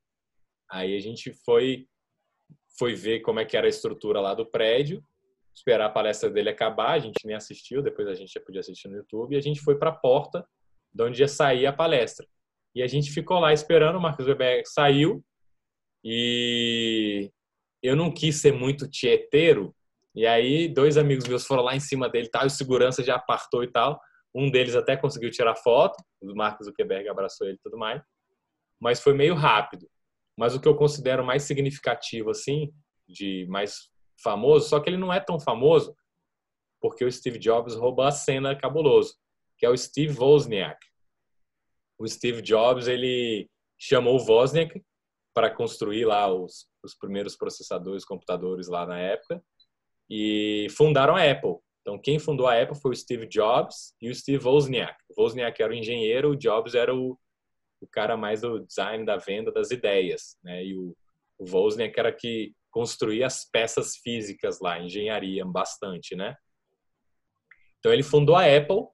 Aí 0.67 0.97
a 0.97 0.99
gente 0.99 1.31
foi 1.45 1.87
foi 2.79 2.95
ver 2.95 3.19
como 3.19 3.39
é 3.39 3.45
que 3.45 3.55
era 3.55 3.67
a 3.67 3.69
estrutura 3.69 4.19
lá 4.19 4.33
do 4.33 4.43
prédio, 4.43 5.03
esperar 5.53 5.85
a 5.85 5.89
palestra 5.89 6.31
dele 6.31 6.49
acabar, 6.49 6.93
a 6.93 6.99
gente 6.99 7.23
nem 7.23 7.35
assistiu, 7.35 7.83
depois 7.83 8.07
a 8.07 8.15
gente 8.15 8.31
já 8.33 8.41
podia 8.41 8.61
assistir 8.61 8.87
no 8.87 8.97
YouTube, 8.97 9.35
e 9.35 9.37
a 9.37 9.41
gente 9.41 9.61
foi 9.61 9.77
para 9.77 9.91
a 9.91 9.95
porta 9.95 10.43
de 10.91 11.03
onde 11.03 11.21
ia 11.21 11.27
sair 11.27 11.67
a 11.67 11.73
palestra. 11.73 12.25
E 12.73 12.81
a 12.81 12.87
gente 12.87 13.11
ficou 13.11 13.37
lá 13.37 13.53
esperando, 13.53 13.97
o 13.97 14.01
Marcos 14.01 14.25
Weber 14.25 14.63
saiu, 14.65 15.23
e 16.03 17.31
eu 17.83 17.95
não 17.95 18.11
quis 18.11 18.41
ser 18.41 18.51
muito 18.51 18.89
tieteiro, 18.89 19.75
e 20.13 20.25
aí 20.25 20.67
dois 20.67 20.97
amigos 20.97 21.27
meus 21.27 21.45
foram 21.45 21.63
lá 21.63 21.75
em 21.75 21.79
cima 21.79 22.09
dele, 22.09 22.29
tal, 22.29 22.43
e 22.43 22.47
o 22.47 22.49
segurança 22.49 23.03
já 23.03 23.15
apartou 23.15 23.63
e 23.63 23.71
tal. 23.71 23.99
Um 24.33 24.49
deles 24.49 24.75
até 24.75 24.95
conseguiu 24.95 25.29
tirar 25.31 25.55
foto, 25.55 25.95
o 26.21 26.35
Marcos 26.35 26.67
Zuckerberg 26.67 27.07
abraçou 27.09 27.47
ele 27.47 27.57
e 27.57 27.61
tudo 27.61 27.77
mais, 27.77 28.01
mas 28.79 29.01
foi 29.01 29.13
meio 29.13 29.35
rápido. 29.35 29.87
Mas 30.37 30.55
o 30.55 30.59
que 30.59 30.67
eu 30.67 30.75
considero 30.75 31.23
mais 31.23 31.43
significativo, 31.43 32.29
assim, 32.29 32.73
de 33.07 33.45
mais 33.49 33.89
famoso, 34.23 34.69
só 34.69 34.79
que 34.79 34.89
ele 34.89 34.97
não 34.97 35.11
é 35.11 35.19
tão 35.19 35.39
famoso, 35.39 35.95
porque 36.81 37.05
o 37.05 37.11
Steve 37.11 37.37
Jobs 37.37 37.75
roubou 37.75 38.05
a 38.05 38.11
cena 38.11 38.55
cabuloso, 38.55 39.15
que 39.57 39.65
é 39.65 39.69
o 39.69 39.77
Steve 39.77 40.17
Wozniak. 40.17 40.79
O 41.99 42.07
Steve 42.07 42.41
Jobs, 42.41 42.87
ele 42.87 43.49
chamou 43.79 44.17
o 44.17 44.25
Wozniak 44.25 44.81
para 45.33 45.53
construir 45.53 46.05
lá 46.05 46.27
os, 46.33 46.67
os 46.83 46.95
primeiros 46.95 47.35
processadores, 47.35 48.03
computadores 48.03 48.67
lá 48.67 48.85
na 48.85 48.99
época, 48.99 49.43
e 50.13 50.67
fundaram 50.71 51.15
a 51.15 51.23
Apple. 51.23 51.55
Então, 51.79 51.97
quem 51.97 52.19
fundou 52.19 52.45
a 52.45 52.61
Apple 52.61 52.77
foi 52.77 52.91
o 52.91 52.95
Steve 52.95 53.25
Jobs 53.25 53.95
e 54.01 54.09
o 54.09 54.13
Steve 54.13 54.45
Wozniak. 54.45 54.97
O 55.09 55.21
Wozniak 55.21 55.63
era 55.63 55.71
o 55.71 55.75
engenheiro, 55.75 56.31
o 56.31 56.35
Jobs 56.35 56.75
era 56.75 56.93
o, 56.93 57.17
o 57.79 57.87
cara 57.87 58.17
mais 58.17 58.41
do 58.41 58.59
design, 58.59 59.05
da 59.05 59.15
venda, 59.15 59.53
das 59.53 59.71
ideias, 59.71 60.37
né? 60.43 60.65
E 60.65 60.77
o, 60.77 60.93
o 61.39 61.45
Wozniak 61.49 61.97
era 61.97 62.11
que 62.11 62.53
construía 62.69 63.25
as 63.25 63.49
peças 63.49 63.95
físicas 63.95 64.59
lá, 64.59 64.79
engenharia 64.79 65.45
bastante, 65.45 66.13
né? 66.13 66.35
Então 67.79 67.93
ele 67.93 68.03
fundou 68.03 68.35
a 68.35 68.45
Apple 68.45 68.85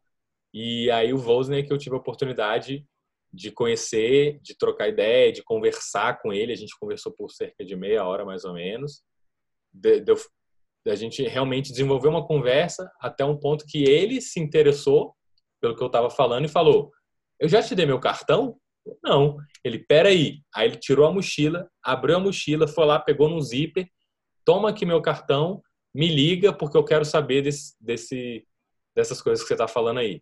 e 0.53 0.89
aí 0.91 1.11
o 1.14 1.18
Wozniak 1.18 1.69
eu 1.69 1.80
tive 1.80 1.95
a 1.95 1.99
oportunidade 1.99 2.85
de 3.34 3.52
conhecer, 3.52 4.39
de 4.41 4.56
trocar 4.56 4.88
ideia, 4.88 5.34
de 5.34 5.44
conversar 5.44 6.22
com 6.22 6.31
ele. 6.31 6.53
A 6.53 6.56
gente 6.56 6.77
conversou 6.80 7.11
por 7.11 7.31
cerca 7.31 7.65
de 7.65 7.76
meia 7.76 8.06
hora 8.06 8.23
mais 8.23 8.45
ou 8.45 8.53
menos. 8.53 9.03
De, 9.73 9.99
de, 9.99 10.14
de 10.86 10.91
a 10.91 10.95
gente 10.95 11.24
realmente 11.24 11.72
desenvolver 11.72 12.08
uma 12.08 12.26
conversa 12.26 12.90
até 12.99 13.24
um 13.26 13.38
ponto 13.38 13.66
que 13.66 13.84
ele 13.84 14.22
se 14.22 14.40
interessou 14.40 15.14
pelo 15.62 15.76
que 15.76 15.84
eu 15.84 15.88
estava 15.88 16.10
falando 16.10 16.45
e 16.45 16.49
falou: 16.49 16.91
"Eu 17.40 17.49
já 17.49 17.62
te 17.62 17.76
dei 17.76 17.86
meu 17.86 17.99
cartão?" 17.99 18.58
Não. 19.04 19.38
Ele, 19.64 19.80
peraí. 19.80 20.41
Aí 20.56 20.68
ele 20.70 20.78
tirou 20.78 21.06
a 21.06 21.12
mochila, 21.12 21.70
abriu 21.84 22.16
a 22.16 22.20
mochila, 22.20 22.68
foi 22.68 22.86
lá, 22.86 22.99
pegou 22.99 23.30
no 23.30 23.41
zíper, 23.41 23.88
toma 24.45 24.70
aqui 24.70 24.86
meu 24.86 25.02
cartão, 25.02 25.62
me 25.94 26.08
liga 26.08 26.54
porque 26.54 26.78
eu 26.78 26.86
quero 26.86 27.04
saber 27.04 27.41
desse, 27.41 27.76
desse 27.82 28.45
dessas 28.95 29.22
coisas 29.22 29.44
que 29.44 29.48
você 29.48 29.54
está 29.54 29.68
falando 29.68 29.99
aí. 29.99 30.22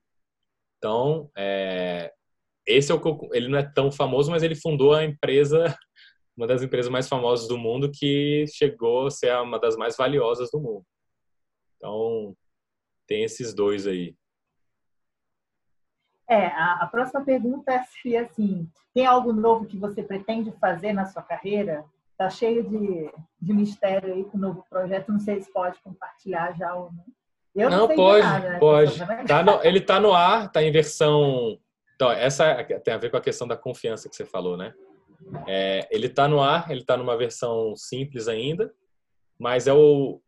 Então, 0.78 1.30
é, 1.38 2.12
esse 2.68 2.92
é 2.92 2.96
o 2.96 3.00
que 3.00 3.08
eu, 3.08 3.30
ele 3.32 3.48
não 3.48 3.58
é 3.58 3.64
tão 3.64 3.90
famoso, 3.90 4.30
mas 4.30 4.44
ele 4.44 4.56
fundou 4.56 4.94
a 4.94 5.06
empresa, 5.06 5.74
uma 6.36 6.48
das 6.48 6.62
empresas 6.62 6.92
mais 6.92 7.08
famosas 7.08 7.48
do 7.48 7.58
mundo, 7.58 7.92
que 7.92 8.46
chegou 8.48 9.08
a 9.08 9.12
ser 9.12 9.36
uma 9.38 9.60
das 9.60 9.76
mais 9.78 9.96
valiosas 9.96 10.52
do 10.52 10.60
mundo. 10.60 10.86
Então, 11.78 12.36
tem 13.08 13.24
esses 13.24 13.54
dois 13.54 13.88
aí. 13.88 14.16
É, 16.28 16.48
a, 16.48 16.80
a 16.82 16.88
próxima 16.88 17.24
pergunta 17.24 17.84
seria 18.02 18.22
assim: 18.24 18.68
tem 18.94 19.06
algo 19.06 19.32
novo 19.32 19.66
que 19.66 19.78
você 19.78 20.02
pretende 20.02 20.52
fazer 20.60 20.94
na 20.94 21.06
sua 21.06 21.22
carreira? 21.22 21.86
Está 22.12 22.30
cheio 22.30 22.64
de, 22.64 23.12
de 23.42 23.54
mistério 23.54 24.14
aí 24.14 24.24
com 24.24 24.38
o 24.38 24.42
novo 24.42 24.66
projeto. 24.70 25.12
Não 25.12 25.20
sei 25.20 25.42
se 25.42 25.52
pode 25.52 25.80
compartilhar 25.82 26.58
já 26.58 26.74
ou 26.74 26.92
não. 26.92 27.06
Eu 27.54 27.70
não, 27.70 27.88
não 27.88 27.96
pode, 27.96 28.26
nada, 28.26 28.50
né? 28.50 28.60
pode. 28.60 29.00
Tá 29.28 29.44
no, 29.44 29.64
ele 29.64 29.80
está 29.80 30.00
no 30.00 30.14
ar, 30.14 30.46
está 30.46 30.62
em 30.64 30.72
versão. 30.72 31.58
Então, 31.96 32.12
essa 32.12 32.64
tem 32.84 32.94
a 32.94 32.98
ver 32.98 33.10
com 33.10 33.18
a 33.18 33.22
questão 33.22 33.48
da 33.48 33.56
confiança 33.56 34.10
que 34.10 34.16
você 34.16 34.26
falou, 34.26 34.58
né? 34.58 34.74
É, 35.48 35.88
ele 35.92 36.08
está 36.08 36.28
no 36.28 36.42
ar, 36.42 36.70
ele 36.70 36.82
está 36.82 36.98
numa 36.98 37.18
versão 37.18 37.76
simples 37.76 38.28
ainda, 38.28 38.74
mas 39.40 39.68
é 39.68 39.74
o 39.74 40.22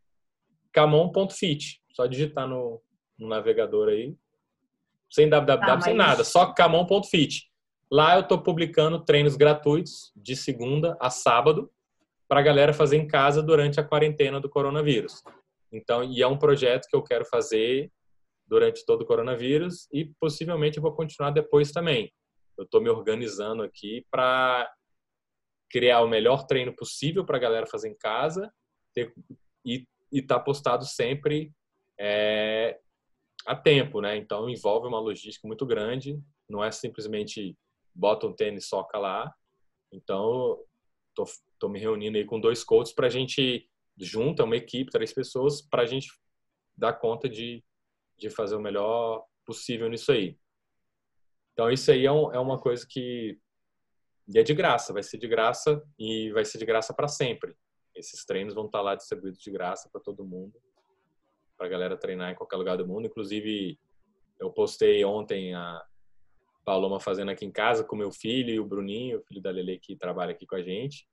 camon.fit. 0.71 1.81
Só 1.91 2.05
digitar 2.05 2.47
no, 2.47 2.81
no 3.17 3.27
navegador 3.27 3.89
aí, 3.89 4.15
sem 5.09 5.29
www, 5.29 5.71
ah, 5.71 5.81
sem 5.81 5.93
nada, 5.93 6.23
só 6.23 6.53
camon.fit. 6.53 7.49
Lá 7.89 8.15
eu 8.15 8.21
estou 8.21 8.41
publicando 8.41 9.03
treinos 9.03 9.35
gratuitos 9.35 10.11
de 10.15 10.35
segunda 10.35 10.97
a 10.99 11.09
sábado 11.09 11.71
para 12.27 12.41
a 12.41 12.43
galera 12.43 12.73
fazer 12.73 12.97
em 12.97 13.07
casa 13.07 13.41
durante 13.41 13.79
a 13.79 13.83
quarentena 13.83 14.39
do 14.39 14.49
coronavírus. 14.49 15.23
Então, 15.71 16.03
e 16.03 16.21
é 16.21 16.27
um 16.27 16.37
projeto 16.37 16.87
que 16.89 16.95
eu 16.95 17.01
quero 17.01 17.25
fazer 17.25 17.89
durante 18.45 18.85
todo 18.85 19.01
o 19.01 19.05
coronavírus 19.05 19.87
e 19.91 20.05
possivelmente 20.19 20.77
eu 20.77 20.83
vou 20.83 20.93
continuar 20.93 21.31
depois 21.31 21.71
também. 21.71 22.11
Eu 22.57 22.63
estou 22.63 22.81
me 22.81 22.89
organizando 22.89 23.63
aqui 23.63 24.05
para 24.09 24.71
criar 25.69 26.01
o 26.01 26.07
melhor 26.07 26.45
treino 26.45 26.73
possível 26.75 27.25
para 27.25 27.37
a 27.37 27.41
galera 27.41 27.67
fazer 27.67 27.89
em 27.89 27.97
casa 27.97 28.51
ter, 28.93 29.13
e 29.65 29.85
estar 30.11 30.39
tá 30.39 30.43
postado 30.43 30.85
sempre 30.85 31.51
é, 31.99 32.79
a 33.45 33.55
tempo, 33.55 34.01
né? 34.01 34.15
Então 34.17 34.49
envolve 34.49 34.87
uma 34.87 34.99
logística 34.99 35.47
muito 35.47 35.65
grande, 35.65 36.19
não 36.49 36.63
é 36.63 36.71
simplesmente 36.71 37.55
bota 37.93 38.27
um 38.27 38.33
tênis 38.33 38.67
soca 38.67 38.97
lá. 38.97 39.33
Então 39.91 40.59
tô, 41.13 41.25
tô 41.59 41.69
me 41.69 41.79
reunindo 41.79 42.17
aí 42.17 42.25
com 42.25 42.39
dois 42.39 42.63
coaches 42.63 42.93
para 42.93 43.07
a 43.07 43.09
gente 43.09 43.69
junta 43.97 44.43
uma 44.43 44.55
equipe, 44.55 44.91
três 44.91 45.13
pessoas, 45.13 45.61
para 45.61 45.81
a 45.81 45.85
gente 45.85 46.07
dar 46.75 46.93
conta 46.93 47.27
de, 47.27 47.63
de 48.17 48.29
fazer 48.29 48.55
o 48.55 48.61
melhor 48.61 49.25
possível 49.45 49.89
nisso 49.89 50.11
aí. 50.11 50.37
Então 51.57 51.71
isso 51.71 51.89
aí 51.89 52.05
é, 52.05 52.11
um, 52.11 52.31
é 52.31 52.39
uma 52.39 52.59
coisa 52.59 52.85
que 52.87 53.35
é 54.35 54.43
de 54.43 54.53
graça, 54.53 54.93
vai 54.93 55.01
ser 55.01 55.17
de 55.17 55.27
graça 55.27 55.83
e 55.97 56.31
vai 56.31 56.45
ser 56.45 56.59
de 56.59 56.65
graça 56.67 56.93
para 56.93 57.07
sempre. 57.07 57.55
Esses 57.95 58.23
treinos 58.23 58.53
vão 58.53 58.67
estar 58.67 58.77
tá 58.77 58.83
lá 58.83 58.93
distribuídos 58.93 59.41
de 59.41 59.49
graça 59.49 59.89
para 59.91 59.99
todo 59.99 60.23
mundo 60.23 60.53
para 61.57 61.65
a 61.65 61.69
galera 61.69 61.97
treinar 61.97 62.31
em 62.31 62.35
qualquer 62.35 62.57
lugar 62.57 62.77
do 62.77 62.87
mundo. 62.87 63.07
Inclusive, 63.07 63.79
eu 64.39 64.51
postei 64.51 65.03
ontem 65.03 65.55
a 65.55 65.83
Paloma 66.63 66.99
fazendo 66.99 67.31
aqui 67.31 67.43
em 67.43 67.51
casa 67.51 67.83
com 67.83 67.95
meu 67.95 68.11
filho 68.11 68.53
e 68.53 68.59
o 68.59 68.65
Bruninho, 68.65 69.17
o 69.17 69.23
filho 69.23 69.41
da 69.41 69.49
Lele 69.49 69.79
que 69.79 69.95
trabalha 69.95 70.33
aqui 70.33 70.45
com 70.45 70.57
a 70.57 70.61
gente. 70.61 71.07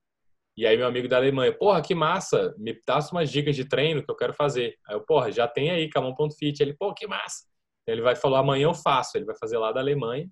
E 0.54 0.66
aí 0.66 0.76
meu 0.76 0.86
amigo 0.86 1.08
da 1.08 1.16
Alemanha, 1.16 1.56
porra, 1.56 1.80
que 1.80 1.94
massa, 1.94 2.54
me 2.58 2.78
dá 2.86 2.98
umas 3.10 3.30
dicas 3.30 3.56
de 3.56 3.64
treino 3.64 4.04
que 4.04 4.10
eu 4.10 4.14
quero 4.14 4.34
fazer. 4.34 4.78
Aí 4.86 4.94
eu, 4.94 5.00
porra, 5.00 5.32
já 5.32 5.48
tem 5.48 5.70
aí, 5.70 5.88
camão.fit. 5.88 6.60
Ele, 6.60 6.74
pô, 6.74 6.92
que 6.92 7.06
massa. 7.06 7.46
Ele 7.86 8.02
vai 8.02 8.16
falar, 8.16 8.40
amanhã 8.40 8.64
eu 8.64 8.74
faço. 8.74 9.16
Ele 9.16 9.24
vai 9.24 9.36
fazer 9.36 9.58
lá 9.58 9.72
da 9.72 9.80
Alemanha. 9.80 10.28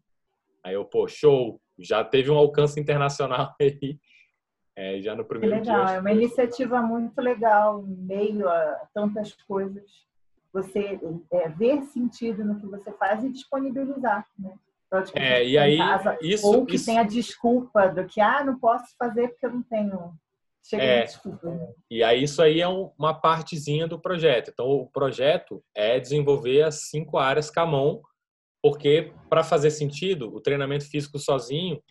Aí 0.64 0.74
eu, 0.74 0.84
pô, 0.84 1.06
show. 1.08 1.60
Já 1.78 2.04
teve 2.04 2.30
um 2.30 2.36
alcance 2.36 2.78
internacional 2.78 3.54
aí. 3.60 3.98
É, 4.74 5.00
já 5.02 5.14
no 5.14 5.24
primeiro 5.24 5.56
legal, 5.56 5.86
dia. 5.86 5.94
É 5.96 6.00
uma 6.00 6.12
iniciativa 6.12 6.80
muito 6.80 7.20
legal, 7.20 7.84
em 7.86 7.96
meio 7.96 8.48
a 8.48 8.88
tantas 8.94 9.34
coisas. 9.46 9.84
Você 10.52 10.98
é, 11.30 11.48
ver 11.48 11.82
sentido 11.82 12.44
no 12.44 12.58
que 12.58 12.66
você 12.66 12.90
faz 12.92 13.22
e 13.24 13.30
disponibilizar, 13.30 14.26
né? 14.38 14.54
É, 15.14 15.46
e 15.46 15.56
aí, 15.56 15.78
casa, 15.78 16.18
isso, 16.20 16.46
ou 16.46 16.66
que 16.66 16.76
isso... 16.76 16.84
tem 16.84 16.98
a 16.98 17.02
desculpa 17.02 17.88
do 17.88 18.04
que, 18.04 18.20
ah, 18.20 18.44
não 18.44 18.58
posso 18.58 18.94
fazer 18.98 19.28
porque 19.28 19.46
eu 19.46 19.52
não 19.52 19.62
tenho. 19.62 20.12
Chega 20.64 20.82
é? 20.82 21.06
E 21.90 22.02
aí, 22.02 22.22
isso 22.22 22.40
aí 22.40 22.60
é 22.60 22.68
uma 22.68 23.14
partezinha 23.14 23.86
do 23.86 24.00
projeto. 24.00 24.50
Então, 24.50 24.66
o 24.66 24.86
projeto 24.88 25.62
é 25.74 25.98
desenvolver 25.98 26.62
as 26.62 26.88
cinco 26.88 27.18
áreas 27.18 27.50
Camon, 27.50 28.00
porque 28.62 29.12
para 29.28 29.42
fazer 29.42 29.70
sentido, 29.70 30.32
o 30.32 30.40
treinamento 30.40 30.88
físico 30.88 31.18
sozinho 31.18 31.82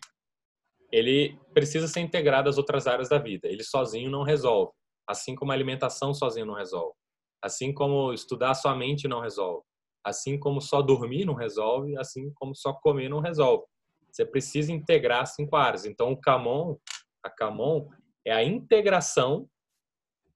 ele 0.92 1.38
precisa 1.54 1.88
ser 1.88 2.00
integrado 2.00 2.48
às 2.50 2.58
outras 2.58 2.86
áreas 2.86 3.08
da 3.08 3.18
vida. 3.18 3.48
Ele 3.48 3.64
sozinho 3.64 4.10
não 4.10 4.22
resolve. 4.22 4.72
Assim 5.08 5.34
como 5.34 5.50
a 5.50 5.54
alimentação 5.54 6.12
sozinho 6.12 6.46
não 6.46 6.54
resolve. 6.54 6.94
Assim 7.42 7.72
como 7.72 8.12
estudar 8.12 8.54
sua 8.54 8.76
mente 8.76 9.08
não 9.08 9.20
resolve. 9.20 9.64
Assim 10.04 10.38
como 10.38 10.60
só 10.60 10.82
dormir 10.82 11.24
não 11.24 11.34
resolve. 11.34 11.96
Assim 11.96 12.30
como 12.34 12.54
só 12.54 12.74
comer 12.74 13.08
não 13.08 13.20
resolve. 13.20 13.64
Você 14.10 14.24
precisa 14.26 14.70
integrar 14.70 15.26
cinco 15.26 15.56
áreas. 15.56 15.86
Então, 15.86 16.12
o 16.12 16.20
Camon, 16.20 16.76
a 17.24 17.30
Camon 17.30 17.88
é 18.24 18.32
a 18.32 18.42
integração 18.42 19.48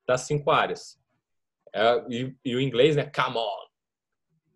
das 0.06 0.22
cinco 0.22 0.50
áreas. 0.50 1.00
É, 1.74 2.04
e, 2.08 2.36
e, 2.44 2.56
o 2.56 2.60
inglês, 2.60 2.96
né? 2.96 3.10
Come 3.14 3.38
on. 3.38 3.66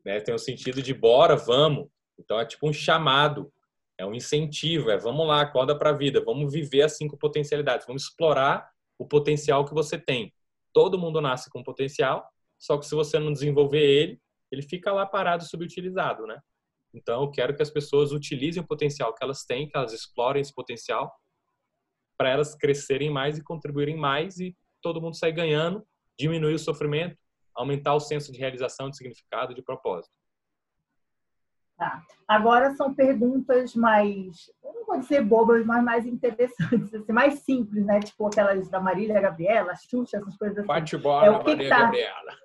Né? 0.04 0.20
Tem 0.20 0.34
o 0.34 0.38
sentido 0.38 0.82
de 0.82 0.94
bora, 0.94 1.36
vamos. 1.36 1.88
Então, 2.18 2.38
é 2.38 2.46
tipo 2.46 2.68
um 2.68 2.72
chamado 2.72 3.52
é 4.00 4.06
um 4.06 4.14
incentivo, 4.14 4.90
é 4.90 4.96
vamos 4.96 5.26
lá, 5.26 5.42
acorda 5.42 5.78
para 5.78 5.90
a 5.90 5.92
vida, 5.92 6.24
vamos 6.24 6.50
viver 6.50 6.82
as 6.82 6.96
cinco 6.96 7.18
potencialidades, 7.18 7.86
vamos 7.86 8.04
explorar 8.04 8.66
o 8.98 9.06
potencial 9.06 9.64
que 9.64 9.74
você 9.74 9.98
tem. 9.98 10.32
Todo 10.72 10.98
mundo 10.98 11.20
nasce 11.20 11.50
com 11.50 11.62
potencial, 11.62 12.26
só 12.58 12.78
que 12.78 12.86
se 12.86 12.94
você 12.94 13.18
não 13.18 13.30
desenvolver 13.30 13.82
ele, 13.82 14.20
ele 14.50 14.62
fica 14.62 14.90
lá 14.90 15.04
parado, 15.04 15.44
subutilizado, 15.44 16.26
né? 16.26 16.40
Então, 16.94 17.22
eu 17.22 17.30
quero 17.30 17.54
que 17.54 17.62
as 17.62 17.70
pessoas 17.70 18.10
utilizem 18.10 18.62
o 18.62 18.66
potencial 18.66 19.14
que 19.14 19.22
elas 19.22 19.44
têm, 19.44 19.68
que 19.68 19.76
elas 19.76 19.92
explorem 19.92 20.40
esse 20.40 20.52
potencial, 20.52 21.12
para 22.20 22.28
elas 22.28 22.54
crescerem 22.54 23.08
mais 23.08 23.38
e 23.38 23.42
contribuírem 23.42 23.96
mais 23.96 24.38
e 24.38 24.54
todo 24.82 25.00
mundo 25.00 25.16
sair 25.16 25.32
ganhando, 25.32 25.82
diminuir 26.18 26.52
o 26.52 26.58
sofrimento, 26.58 27.16
aumentar 27.54 27.94
o 27.94 28.00
senso 28.00 28.30
de 28.30 28.38
realização, 28.38 28.90
de 28.90 28.98
significado, 28.98 29.54
de 29.54 29.62
propósito. 29.62 30.12
Tá. 31.78 32.02
Agora 32.28 32.74
são 32.74 32.92
perguntas 32.94 33.74
mais, 33.74 34.52
não 34.62 34.84
vou 34.84 34.98
dizer 34.98 35.24
bobas, 35.24 35.64
mas 35.64 35.82
mais 35.82 36.04
interessantes, 36.04 36.92
assim, 36.92 37.10
mais 37.10 37.38
simples, 37.38 37.86
né? 37.86 38.00
Tipo 38.00 38.26
aquelas 38.26 38.68
da 38.68 38.78
Marília 38.78 39.18
Gabriela, 39.18 39.74
Xuxa, 39.74 40.18
essas 40.18 40.36
coisas 40.36 40.58
assim. 40.58 40.66
Bate 40.66 40.98
bola, 40.98 41.24
é, 41.24 41.30
o 41.30 41.38
que 41.38 41.52
Marília 41.52 41.64
que 41.64 41.68
tá... 41.70 41.84
Gabriela. 41.84 42.36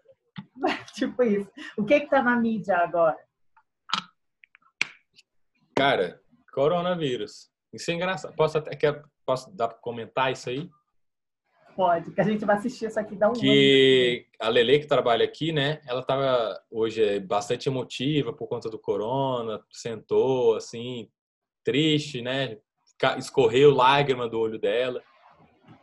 tipo 0.95 1.21
isso. 1.21 1.51
O 1.77 1.83
que 1.83 1.99
que 1.99 2.09
tá 2.09 2.23
na 2.23 2.37
mídia 2.37 2.77
agora? 2.77 3.19
Cara, 5.75 6.21
coronavírus. 6.53 7.53
Isso 7.73 7.91
é 7.91 7.93
engraçado. 7.93 8.33
Posso 8.37 8.57
até 8.57 8.73
quer, 8.73 9.03
posso 9.25 9.51
dar 9.55 9.67
para 9.67 9.77
comentar 9.79 10.31
isso 10.31 10.49
aí? 10.49 10.69
Pode, 11.75 12.11
que 12.11 12.21
a 12.21 12.23
gente 12.23 12.45
vai 12.45 12.55
assistir 12.55 12.85
isso 12.85 12.97
aqui, 12.97 13.17
dá 13.17 13.29
um 13.29 13.33
Que 13.33 14.27
a 14.39 14.47
Lele, 14.47 14.79
que 14.79 14.87
trabalha 14.87 15.25
aqui, 15.25 15.51
né? 15.51 15.81
Ela 15.85 15.99
estava 15.99 16.57
hoje 16.71 17.03
é 17.03 17.19
bastante 17.19 17.67
emotiva 17.67 18.31
por 18.31 18.47
conta 18.47 18.69
do 18.69 18.79
corona, 18.79 19.61
sentou 19.69 20.55
assim, 20.55 21.09
triste, 21.65 22.21
né? 22.21 22.57
Escorreu 23.17 23.75
lágrima 23.75 24.29
do 24.29 24.39
olho 24.39 24.57
dela. 24.57 25.03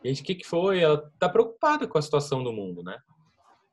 A 0.03 0.09
gente, 0.09 0.23
o 0.23 0.25
que, 0.25 0.35
que 0.37 0.47
foi? 0.47 0.81
Ela 0.81 1.13
tá 1.19 1.29
preocupada 1.29 1.87
com 1.87 1.99
a 1.99 2.03
situação 2.03 2.43
do 2.43 2.55
mundo, 2.55 2.83
né? 2.83 2.99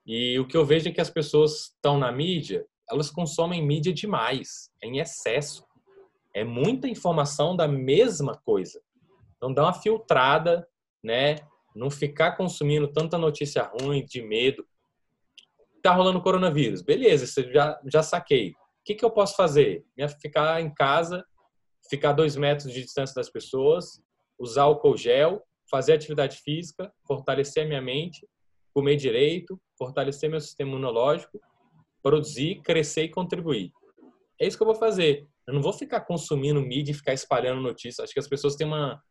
E 0.05 0.37
o 0.39 0.45
que 0.45 0.57
eu 0.57 0.65
vejo 0.65 0.89
é 0.89 0.91
que 0.91 0.99
as 0.99 1.09
pessoas 1.09 1.67
estão 1.67 1.97
na 1.97 2.11
mídia, 2.11 2.65
elas 2.91 3.09
consomem 3.09 3.65
mídia 3.65 3.93
demais, 3.93 4.71
é 4.81 4.87
em 4.87 4.99
excesso. 4.99 5.65
É 6.33 6.43
muita 6.43 6.87
informação 6.87 7.55
da 7.55 7.67
mesma 7.67 8.35
coisa. 8.43 8.81
Então 9.39 9.53
dá 9.53 9.63
uma 9.63 9.73
filtrada, 9.73 10.67
né? 11.03 11.37
não 11.75 11.89
ficar 11.89 12.33
consumindo 12.33 12.91
tanta 12.91 13.17
notícia 13.17 13.63
ruim, 13.63 14.05
de 14.05 14.21
medo. 14.21 14.65
Tá 15.81 15.93
rolando 15.93 16.21
coronavírus, 16.21 16.81
beleza, 16.81 17.25
você 17.25 17.51
já, 17.53 17.79
já 17.91 18.03
saquei. 18.03 18.51
O 18.51 18.55
que, 18.83 18.95
que 18.95 19.05
eu 19.05 19.09
posso 19.09 19.35
fazer? 19.35 19.85
Ficar 20.21 20.61
em 20.61 20.73
casa, 20.73 21.25
ficar 21.89 22.11
dois 22.11 22.35
metros 22.35 22.73
de 22.73 22.81
distância 22.83 23.15
das 23.15 23.29
pessoas, 23.29 24.01
usar 24.37 24.63
álcool 24.63 24.97
gel, 24.97 25.41
fazer 25.69 25.93
atividade 25.93 26.37
física, 26.37 26.91
fortalecer 27.07 27.63
a 27.63 27.67
minha 27.67 27.81
mente, 27.81 28.27
comer 28.73 28.97
direito, 28.97 29.59
fortalecer 29.77 30.29
meu 30.29 30.41
sistema 30.41 30.71
imunológico, 30.71 31.39
produzir, 32.01 32.61
crescer 32.61 33.03
e 33.03 33.09
contribuir. 33.09 33.71
É 34.41 34.47
isso 34.47 34.57
que 34.57 34.63
eu 34.63 34.67
vou 34.67 34.75
fazer. 34.75 35.27
Eu 35.47 35.53
não 35.53 35.61
vou 35.61 35.73
ficar 35.73 36.01
consumindo 36.01 36.61
mídia 36.61 36.91
e 36.91 36.95
ficar 36.95 37.13
espalhando 37.13 37.61
notícias. 37.61 37.99
Acho 37.99 38.13
que 38.13 38.19
as 38.19 38.27
pessoas 38.27 38.55
têm 38.55 38.67
uma, 38.67 39.01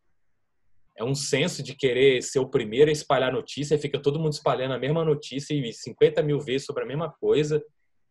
é 0.99 1.05
um 1.05 1.15
senso 1.15 1.63
de 1.63 1.75
querer 1.75 2.23
ser 2.23 2.41
o 2.41 2.49
primeiro 2.49 2.91
a 2.91 2.93
espalhar 2.93 3.33
notícia, 3.33 3.77
e 3.77 3.79
fica 3.79 4.01
todo 4.01 4.19
mundo 4.19 4.33
espalhando 4.33 4.75
a 4.75 4.79
mesma 4.79 5.05
notícia 5.05 5.55
e 5.55 5.73
50 5.73 6.23
mil 6.23 6.41
vezes 6.41 6.67
sobre 6.67 6.83
a 6.83 6.87
mesma 6.87 7.09
coisa, 7.09 7.63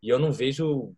e 0.01 0.09
eu 0.09 0.17
não 0.17 0.31
vejo 0.31 0.93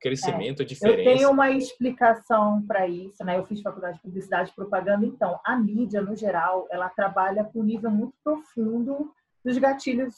crescimento, 0.00 0.62
é. 0.62 0.64
diferença. 0.64 1.10
Eu 1.10 1.16
tenho 1.16 1.30
uma 1.30 1.50
explicação 1.52 2.60
para 2.66 2.88
isso, 2.88 3.24
né? 3.24 3.38
Eu 3.38 3.46
fiz 3.46 3.62
faculdade 3.62 3.96
de 3.96 4.02
publicidade 4.02 4.50
e 4.50 4.54
propaganda, 4.54 5.06
então 5.06 5.38
a 5.46 5.56
mídia, 5.56 6.02
no 6.02 6.16
geral, 6.16 6.66
ela 6.72 6.88
trabalha 6.88 7.44
com 7.44 7.60
um 7.60 7.64
nível 7.64 7.90
muito 7.90 8.14
profundo 8.24 9.12
dos 9.44 9.56
gatilhos 9.58 10.14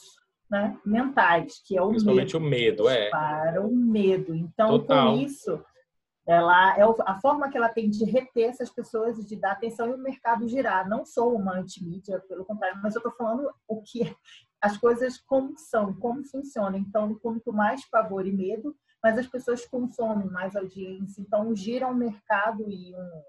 né, 0.50 0.76
mentais, 0.86 1.60
que 1.66 1.76
é 1.76 1.82
o 1.82 1.90
Principalmente 1.90 2.34
medo. 2.34 2.46
o 2.46 2.48
medo, 2.48 2.88
é. 2.88 3.10
Para 3.10 3.60
o 3.60 3.74
medo. 3.74 4.34
Então, 4.34 4.78
Total. 4.78 5.12
com 5.12 5.20
isso, 5.20 5.62
ela 6.26 6.78
é 6.78 6.82
a 6.82 7.20
forma 7.20 7.50
que 7.50 7.56
ela 7.56 7.68
tem 7.68 7.90
de 7.90 8.04
reter 8.04 8.48
essas 8.48 8.70
pessoas 8.70 9.18
e 9.18 9.26
de 9.26 9.36
dar 9.36 9.52
atenção 9.52 9.90
e 9.90 9.94
o 9.94 9.98
mercado 9.98 10.48
girar. 10.48 10.88
Não 10.88 11.04
sou 11.04 11.34
uma 11.34 11.58
antimídia, 11.58 12.18
pelo 12.20 12.44
contrário, 12.44 12.80
mas 12.82 12.94
eu 12.94 13.00
estou 13.00 13.12
falando 13.12 13.50
o 13.68 13.82
que 13.82 14.00
as 14.60 14.78
coisas 14.78 15.18
como 15.18 15.58
são, 15.58 15.92
como 15.94 16.24
funcionam. 16.24 16.78
Então, 16.78 17.14
quanto 17.16 17.52
mais 17.52 17.84
pavor 17.90 18.26
e 18.26 18.32
medo, 18.32 18.74
mas 19.02 19.18
as 19.18 19.26
pessoas 19.26 19.66
consomem 19.66 20.26
mais 20.28 20.56
audiência. 20.56 21.20
Então, 21.20 21.54
gira 21.54 21.86
um 21.86 21.94
mercado 21.94 22.64
e 22.70 22.94
um 22.94 23.22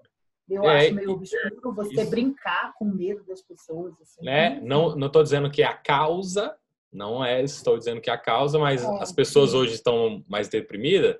eu 0.48 0.62
é, 0.64 0.86
acho 0.86 0.94
meio 0.94 1.10
obscuro 1.10 1.74
você 1.74 2.02
isso. 2.02 2.10
brincar 2.10 2.72
com 2.78 2.84
medo 2.84 3.24
das 3.24 3.42
pessoas. 3.42 4.00
Assim. 4.00 4.24
Né? 4.24 4.60
Não 4.60 4.94
não 4.94 5.08
estou 5.08 5.22
dizendo 5.22 5.50
que 5.50 5.60
é 5.60 5.66
a 5.66 5.74
causa, 5.74 6.56
não 6.92 7.22
é, 7.22 7.42
estou 7.42 7.76
dizendo 7.76 8.00
que 8.00 8.08
é 8.08 8.12
a 8.12 8.18
causa, 8.18 8.56
mas 8.56 8.84
é, 8.84 9.02
as 9.02 9.10
pessoas 9.10 9.54
hoje 9.54 9.74
estão 9.74 10.24
mais 10.28 10.48
deprimidas 10.48 11.16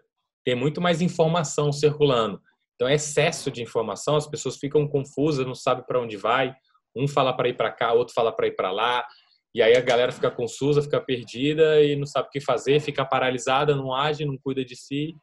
tem 0.46 0.54
muito 0.54 0.80
mais 0.80 1.02
informação 1.02 1.72
circulando. 1.72 2.40
Então, 2.76 2.86
é 2.86 2.94
excesso 2.94 3.50
de 3.50 3.60
informação, 3.60 4.14
as 4.14 4.28
pessoas 4.28 4.56
ficam 4.56 4.86
confusas, 4.86 5.44
não 5.44 5.56
sabem 5.56 5.84
para 5.84 6.00
onde 6.00 6.16
vai. 6.16 6.54
Um 6.94 7.08
fala 7.08 7.36
para 7.36 7.48
ir 7.48 7.56
para 7.56 7.72
cá, 7.72 7.92
outro 7.92 8.14
fala 8.14 8.30
para 8.30 8.46
ir 8.46 8.54
para 8.54 8.70
lá. 8.70 9.04
E 9.52 9.60
aí 9.60 9.76
a 9.76 9.80
galera 9.80 10.12
fica 10.12 10.30
confusa, 10.30 10.80
fica 10.80 11.00
perdida 11.00 11.82
e 11.82 11.96
não 11.96 12.06
sabe 12.06 12.28
o 12.28 12.30
que 12.30 12.40
fazer, 12.40 12.78
fica 12.80 13.04
paralisada, 13.04 13.74
não 13.74 13.92
age, 13.92 14.24
não 14.24 14.38
cuida 14.38 14.64
de 14.64 14.76
si. 14.76 15.16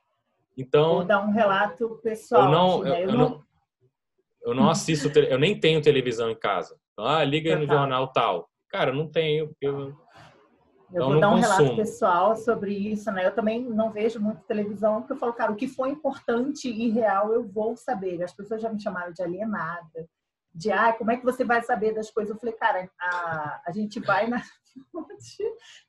Então. 0.58 0.95
Vou 0.95 1.06
dar 1.06 1.26
um 1.26 1.32
relato 1.32 2.02
pessoal. 2.04 2.44
Eu 2.44 2.52
não, 2.52 2.84
né? 2.84 3.04
eu, 3.04 3.10
eu, 3.10 3.18
não, 3.18 3.44
eu 4.48 4.54
não 4.54 4.70
assisto, 4.70 5.08
eu 5.18 5.40
nem 5.40 5.58
tenho 5.58 5.82
televisão 5.82 6.30
em 6.30 6.38
casa. 6.38 6.76
Ah, 7.00 7.24
liga 7.24 7.56
aí 7.56 7.66
no 7.66 7.72
jornal 7.72 8.12
tal. 8.12 8.50
Cara, 8.70 8.91
eu 8.91 8.95
não 8.95 9.10
tenho, 9.10 9.48
porque 9.48 9.68
eu, 9.68 9.95
eu 10.94 10.98
então, 10.98 11.10
vou 11.10 11.20
dar 11.20 11.30
um 11.30 11.41
consumo. 11.41 11.57
relato 11.57 11.76
pessoal 11.76 12.36
sobre 12.36 12.72
isso, 12.72 13.11
né? 13.11 13.26
Eu 13.26 13.34
também 13.34 13.64
não 13.64 13.91
vejo 13.91 14.20
muito 14.20 14.44
televisão, 14.44 15.02
porque 15.02 15.14
eu 15.14 15.18
falo, 15.18 15.34
cara, 15.34 15.52
o 15.52 15.56
que 15.56 15.68
foi 15.68 15.90
importante 15.90 16.70
e 16.70 16.91
real 16.91 17.34
eu 17.34 17.44
vou 17.44 17.76
saber. 17.76 18.22
As 18.22 18.32
pessoas 18.32 18.61
já 18.61 18.72
me 18.72 18.80
chamaram 18.80 19.11
de 19.11 19.24
alienada, 19.24 20.07
de 20.53 20.72
ah, 20.72 20.94
como 20.94 21.11
é 21.11 21.18
que 21.18 21.26
você 21.26 21.44
vai 21.44 21.64
saber 21.64 21.95
das 21.95 22.11
coisas? 22.11 22.32
Eu 22.34 22.40
falei, 22.40 22.53
cara, 22.56 22.88
a, 23.02 23.61
a 23.65 23.72
gente 23.72 23.99
vai 23.99 24.28
na. 24.28 24.40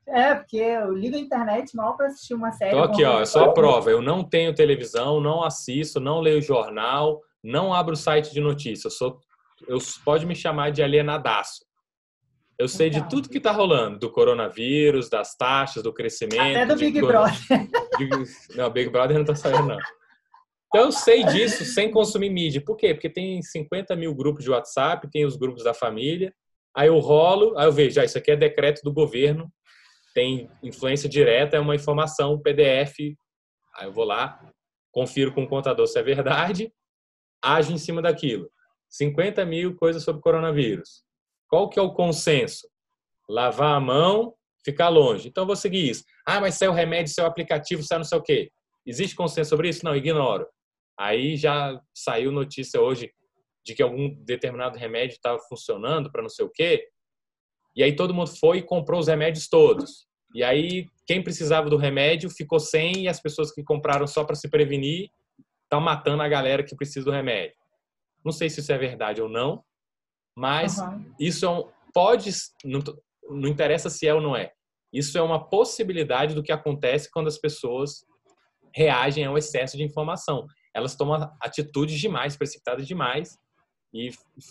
é, 0.08 0.34
porque 0.34 0.56
eu 0.56 0.94
ligo 0.94 1.16
a 1.16 1.20
internet 1.20 1.76
mal 1.76 1.96
para 1.96 2.06
assistir 2.06 2.32
uma 2.32 2.52
série. 2.52 2.70
Tô 2.70 2.82
aqui, 2.82 3.04
ó, 3.04 3.20
é 3.20 3.26
só 3.26 3.44
a 3.44 3.52
prova. 3.52 3.90
Eu 3.90 4.00
não 4.00 4.24
tenho 4.24 4.54
televisão, 4.54 5.20
não 5.20 5.42
assisto, 5.44 6.00
não 6.00 6.20
leio 6.20 6.40
jornal, 6.40 7.20
não 7.42 7.74
abro 7.74 7.94
site 7.94 8.32
de 8.32 8.40
notícias. 8.40 8.84
Eu 8.84 8.90
sou, 8.90 9.20
eu 9.68 9.78
pode 10.02 10.24
me 10.24 10.34
chamar 10.34 10.70
de 10.70 10.82
alienadaço. 10.82 11.62
Eu 12.58 12.68
sei 12.68 12.88
de 12.88 13.08
tudo 13.08 13.28
que 13.28 13.38
está 13.38 13.50
rolando, 13.50 13.98
do 13.98 14.10
coronavírus, 14.10 15.08
das 15.08 15.36
taxas, 15.36 15.82
do 15.82 15.92
crescimento. 15.92 16.40
Até 16.40 16.66
do 16.66 16.76
Big 16.76 17.00
Brother. 17.00 17.34
Não, 18.54 18.70
Big 18.70 18.90
Brother 18.90 19.14
não 19.14 19.22
está 19.22 19.34
saindo, 19.34 19.68
não. 19.68 19.78
Então, 20.68 20.86
eu 20.86 20.92
sei 20.92 21.24
disso 21.24 21.64
sem 21.64 21.90
consumir 21.90 22.30
mídia. 22.30 22.60
Por 22.60 22.76
quê? 22.76 22.92
Porque 22.92 23.08
tem 23.08 23.40
50 23.40 23.94
mil 23.94 24.12
grupos 24.12 24.42
de 24.42 24.50
WhatsApp, 24.50 25.08
tem 25.08 25.24
os 25.24 25.36
grupos 25.36 25.62
da 25.62 25.72
família. 25.72 26.34
Aí 26.76 26.88
eu 26.88 26.98
rolo, 26.98 27.56
aí 27.56 27.66
eu 27.66 27.72
vejo, 27.72 28.00
ah, 28.00 28.04
isso 28.04 28.18
aqui 28.18 28.32
é 28.32 28.36
decreto 28.36 28.82
do 28.82 28.92
governo, 28.92 29.48
tem 30.12 30.50
influência 30.60 31.08
direta, 31.08 31.56
é 31.56 31.60
uma 31.60 31.76
informação, 31.76 32.40
PDF. 32.40 32.98
Aí 33.76 33.86
eu 33.86 33.92
vou 33.92 34.04
lá, 34.04 34.40
confiro 34.90 35.32
com 35.32 35.44
o 35.44 35.48
contador 35.48 35.86
se 35.86 35.96
é 35.96 36.02
verdade, 36.02 36.72
ajo 37.40 37.72
em 37.72 37.78
cima 37.78 38.02
daquilo. 38.02 38.50
50 38.90 39.44
mil 39.44 39.76
coisas 39.76 40.02
sobre 40.02 40.22
coronavírus. 40.22 41.03
Qual 41.54 41.68
que 41.68 41.78
é 41.78 41.82
o 41.82 41.92
consenso? 41.92 42.68
Lavar 43.30 43.76
a 43.76 43.80
mão, 43.80 44.34
ficar 44.64 44.88
longe. 44.88 45.28
Então, 45.28 45.46
vou 45.46 45.54
seguir 45.54 45.88
isso. 45.88 46.02
Ah, 46.26 46.40
mas 46.40 46.60
o 46.60 46.72
remédio, 46.72 47.14
o 47.22 47.26
aplicativo, 47.26 47.80
é 47.92 47.96
não 47.96 48.02
sei 48.02 48.18
o 48.18 48.22
quê. 48.22 48.50
Existe 48.84 49.14
consenso 49.14 49.50
sobre 49.50 49.68
isso? 49.68 49.84
Não, 49.84 49.94
ignoro. 49.94 50.48
Aí 50.98 51.36
já 51.36 51.80
saiu 51.94 52.32
notícia 52.32 52.80
hoje 52.80 53.08
de 53.64 53.72
que 53.72 53.84
algum 53.84 54.12
determinado 54.24 54.76
remédio 54.76 55.14
estava 55.14 55.38
funcionando 55.48 56.10
para 56.10 56.22
não 56.22 56.28
sei 56.28 56.44
o 56.44 56.50
quê. 56.50 56.88
E 57.76 57.84
aí 57.84 57.94
todo 57.94 58.12
mundo 58.12 58.36
foi 58.36 58.58
e 58.58 58.62
comprou 58.62 58.98
os 58.98 59.06
remédios 59.06 59.46
todos. 59.46 60.08
E 60.34 60.42
aí 60.42 60.88
quem 61.06 61.22
precisava 61.22 61.70
do 61.70 61.76
remédio 61.76 62.30
ficou 62.30 62.58
sem 62.58 63.04
e 63.04 63.08
as 63.08 63.20
pessoas 63.20 63.52
que 63.52 63.62
compraram 63.62 64.08
só 64.08 64.24
para 64.24 64.34
se 64.34 64.50
prevenir 64.50 65.08
estão 65.62 65.80
matando 65.80 66.20
a 66.20 66.28
galera 66.28 66.64
que 66.64 66.74
precisa 66.74 67.04
do 67.04 67.12
remédio. 67.12 67.54
Não 68.24 68.32
sei 68.32 68.50
se 68.50 68.58
isso 68.58 68.72
é 68.72 68.76
verdade 68.76 69.22
ou 69.22 69.28
não, 69.28 69.62
mas 70.36 70.78
uhum. 70.78 71.04
isso 71.18 71.44
é 71.44 71.50
um, 71.50 71.68
pode 71.92 72.30
não, 72.64 72.80
não 73.30 73.48
interessa 73.48 73.88
se 73.88 74.06
é 74.06 74.14
ou 74.14 74.20
não 74.20 74.36
é. 74.36 74.52
Isso 74.92 75.18
é 75.18 75.22
uma 75.22 75.48
possibilidade 75.48 76.34
do 76.34 76.42
que 76.42 76.52
acontece 76.52 77.10
quando 77.10 77.26
as 77.26 77.38
pessoas 77.38 78.04
reagem 78.72 79.24
ao 79.24 79.36
excesso 79.36 79.76
de 79.76 79.82
informação 79.82 80.46
elas 80.74 80.96
tomam 80.96 81.30
atitudes 81.40 81.98
demais, 82.00 82.36
precipitadas 82.36 82.86
demais 82.86 83.38
e, 83.92 84.10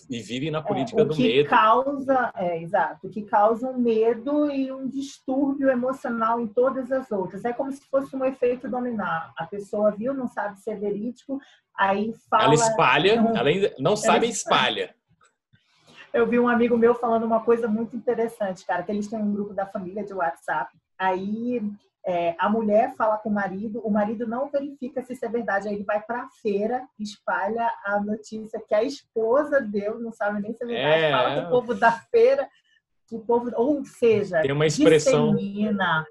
e 0.10 0.22
vivem 0.22 0.50
na 0.50 0.60
é, 0.60 0.64
política 0.64 1.02
é, 1.02 1.06
do 1.06 1.16
medo. 1.18 1.50
Causa, 1.50 2.32
é, 2.36 2.62
exato, 2.62 3.10
que 3.10 3.24
causa 3.24 3.68
um 3.70 3.78
medo 3.78 4.50
e 4.50 4.72
um 4.72 4.88
distúrbio 4.88 5.70
emocional 5.70 6.40
em 6.40 6.48
todas 6.48 6.90
as 6.94 7.12
outras. 7.12 7.44
É 7.44 7.52
como 7.52 7.72
se 7.74 7.82
fosse 7.90 8.16
um 8.16 8.24
efeito 8.24 8.70
dominar. 8.70 9.34
A 9.38 9.46
pessoa 9.46 9.92
viu, 9.92 10.14
não 10.14 10.28
sabe 10.28 10.58
se 10.62 10.72
é 10.72 10.76
verídico, 10.76 11.40
aí 11.78 12.14
fala. 12.30 12.46
Ela 12.46 12.54
espalha, 12.54 13.22
não, 13.22 13.36
ela 13.36 13.50
ainda 13.50 13.76
não 13.78 13.98
sabe, 13.98 14.30
espalha. 14.30 14.96
Eu 16.14 16.27
vi 16.27 16.40
um 16.40 16.48
amigo 16.48 16.77
meu 16.77 16.94
falando 16.94 17.23
uma 17.23 17.44
coisa 17.44 17.68
muito 17.68 17.95
interessante, 17.95 18.65
cara, 18.65 18.84
que 18.84 18.91
eles 18.91 19.07
têm 19.07 19.19
um 19.19 19.34
grupo 19.34 19.53
da 19.53 19.65
família 19.65 20.03
de 20.03 20.14
WhatsApp. 20.14 20.72
Aí 20.98 21.60
é, 22.06 22.35
a 22.38 22.49
mulher 22.49 22.94
fala 22.95 23.18
com 23.18 23.30
o 23.30 23.34
marido, 23.34 23.80
o 23.80 23.90
marido 23.90 24.27
não 24.27 24.49
verifica 24.49 25.02
se 25.02 25.14
isso 25.14 25.26
é 25.26 25.30
verdade, 25.30 25.68
aí 25.68 25.76
ele 25.76 25.84
vai 25.84 26.02
para 26.02 26.23
a 26.23 26.30
feira, 26.41 26.85
espalha 26.99 27.72
a 27.85 27.99
notícia 28.02 28.61
que 28.68 28.76
a 28.76 28.84
esposa 28.84 29.61
deu, 29.61 29.99
não 29.99 30.11
sabe 30.11 30.41
nem 30.41 30.53
se 30.53 30.64
é 30.64 30.68
verdade, 30.68 31.03
é, 31.03 31.11
fala 31.11 31.41
do 31.41 31.49
povo 31.49 31.73
da 31.73 31.91
feira, 31.91 32.48
o 33.11 33.19
povo, 33.19 33.52
ou 33.56 33.85
seja, 33.85 34.41
tem 34.41 34.52
uma 34.52 34.65
expressão, 34.65 35.35
dissemina. 35.35 36.06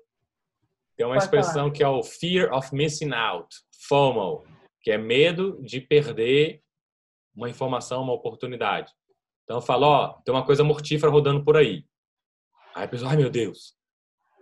tem 0.97 1.05
uma 1.05 1.15
Pode 1.15 1.25
expressão 1.25 1.65
falar. 1.65 1.73
que 1.73 1.83
é 1.83 1.89
o 1.89 2.03
fear 2.03 2.53
of 2.53 2.75
missing 2.75 3.13
out, 3.13 3.49
FOMO, 3.89 4.45
que 4.81 4.91
é 4.91 4.97
medo 4.97 5.61
de 5.63 5.81
perder 5.81 6.63
uma 7.35 7.51
informação, 7.51 8.03
uma 8.03 8.13
oportunidade. 8.13 8.93
Então 9.45 9.59
eu 9.59 9.63
falo, 9.63 9.87
ó, 9.87 10.09
tem 10.25 10.35
uma 10.35 10.45
coisa 10.45 10.65
mortífera 10.65 11.11
rodando 11.11 11.45
por 11.45 11.57
aí. 11.57 11.85
Aí 12.75 12.85
a 12.85 12.89
pessoa, 12.89 13.11
ai 13.11 13.17
meu 13.17 13.31
Deus, 13.31 13.77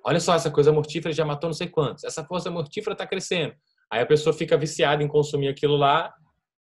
Olha 0.04 0.18
só, 0.18 0.34
essa 0.34 0.50
coisa 0.50 0.72
mortífera 0.72 1.14
já 1.14 1.24
matou 1.24 1.48
não 1.48 1.54
sei 1.54 1.68
quantos. 1.68 2.04
Essa 2.04 2.24
força 2.24 2.50
mortífera 2.50 2.94
está 2.94 3.06
crescendo. 3.06 3.54
Aí 3.90 4.00
a 4.00 4.06
pessoa 4.06 4.32
fica 4.32 4.56
viciada 4.56 5.02
em 5.02 5.08
consumir 5.08 5.48
aquilo 5.48 5.76
lá, 5.76 6.14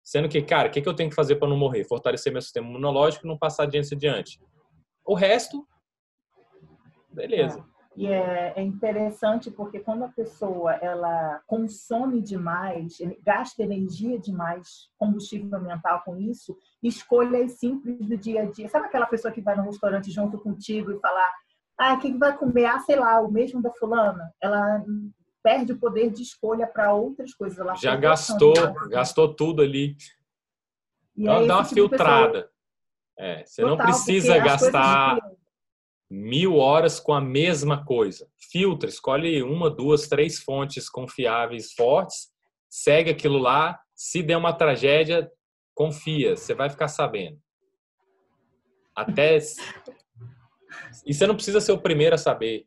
sendo 0.03 0.29
que, 0.29 0.41
cara, 0.41 0.69
o 0.69 0.71
que, 0.71 0.81
que 0.81 0.89
eu 0.89 0.95
tenho 0.95 1.09
que 1.09 1.15
fazer 1.15 1.35
para 1.35 1.47
não 1.47 1.57
morrer? 1.57 1.83
Fortalecer 1.83 2.31
meu 2.31 2.41
sistema 2.41 2.67
imunológico 2.67 3.25
e 3.25 3.27
não 3.27 3.37
passar 3.37 3.63
adiante 3.63 3.93
adiante. 3.93 4.39
O 5.05 5.13
resto, 5.13 5.67
beleza. 7.09 7.59
É. 7.59 7.76
E 7.97 8.05
é, 8.05 8.53
é, 8.55 8.61
interessante 8.61 9.49
porque 9.49 9.79
quando 9.79 10.03
a 10.03 10.09
pessoa 10.09 10.73
ela 10.73 11.41
consome 11.47 12.21
demais, 12.21 12.99
gasta 13.23 13.63
energia 13.63 14.19
demais, 14.19 14.87
combustível 14.99 15.59
mental 15.59 16.03
com 16.05 16.15
isso, 16.15 16.55
escolhas 16.83 17.53
simples 17.53 18.07
do 18.07 18.15
dia 18.15 18.43
a 18.43 18.45
dia. 18.45 18.69
Sabe 18.69 18.85
aquela 18.85 19.07
pessoa 19.07 19.33
que 19.33 19.41
vai 19.41 19.55
no 19.55 19.63
restaurante 19.63 20.11
junto 20.11 20.37
contigo 20.37 20.91
e 20.91 20.99
falar 20.99 21.33
ah, 21.75 21.95
o 21.95 21.99
que 21.99 22.15
vai 22.15 22.37
comer? 22.37 22.65
Ah, 22.65 22.79
sei 22.81 22.97
lá, 22.97 23.19
o 23.19 23.31
mesmo 23.31 23.63
da 23.63 23.71
fulana. 23.71 24.31
Ela 24.39 24.83
perde 25.43 25.73
o 25.73 25.79
poder 25.79 26.11
de 26.11 26.21
escolha 26.21 26.67
para 26.67 26.93
outras 26.93 27.33
coisas. 27.33 27.57
Ela 27.57 27.73
Já 27.73 27.95
gastou, 27.95 28.53
gastou 28.89 29.33
tudo 29.33 29.63
ali. 29.63 29.95
E 31.15 31.27
Ela 31.27 31.47
dá 31.47 31.55
uma 31.55 31.63
tipo 31.63 31.75
filtrada. 31.75 32.47
É, 33.17 33.43
você 33.43 33.63
Total, 33.63 33.75
não 33.75 33.83
precisa 33.83 34.37
gastar 34.37 35.17
mil 36.09 36.55
horas 36.55 36.99
com 36.99 37.13
a 37.13 37.21
mesma 37.21 37.83
coisa. 37.83 38.27
Filtra, 38.51 38.89
escolhe 38.89 39.43
uma, 39.43 39.69
duas, 39.69 40.07
três 40.07 40.39
fontes 40.39 40.89
confiáveis, 40.89 41.73
fortes, 41.73 42.29
segue 42.69 43.11
aquilo 43.11 43.37
lá. 43.37 43.79
Se 43.93 44.21
der 44.23 44.37
uma 44.37 44.53
tragédia, 44.53 45.29
confia, 45.73 46.35
você 46.35 46.53
vai 46.53 46.69
ficar 46.69 46.87
sabendo. 46.87 47.37
Até 48.95 49.39
e 51.05 51.13
você 51.13 51.27
não 51.27 51.35
precisa 51.35 51.61
ser 51.61 51.71
o 51.71 51.81
primeiro 51.81 52.15
a 52.15 52.17
saber. 52.17 52.65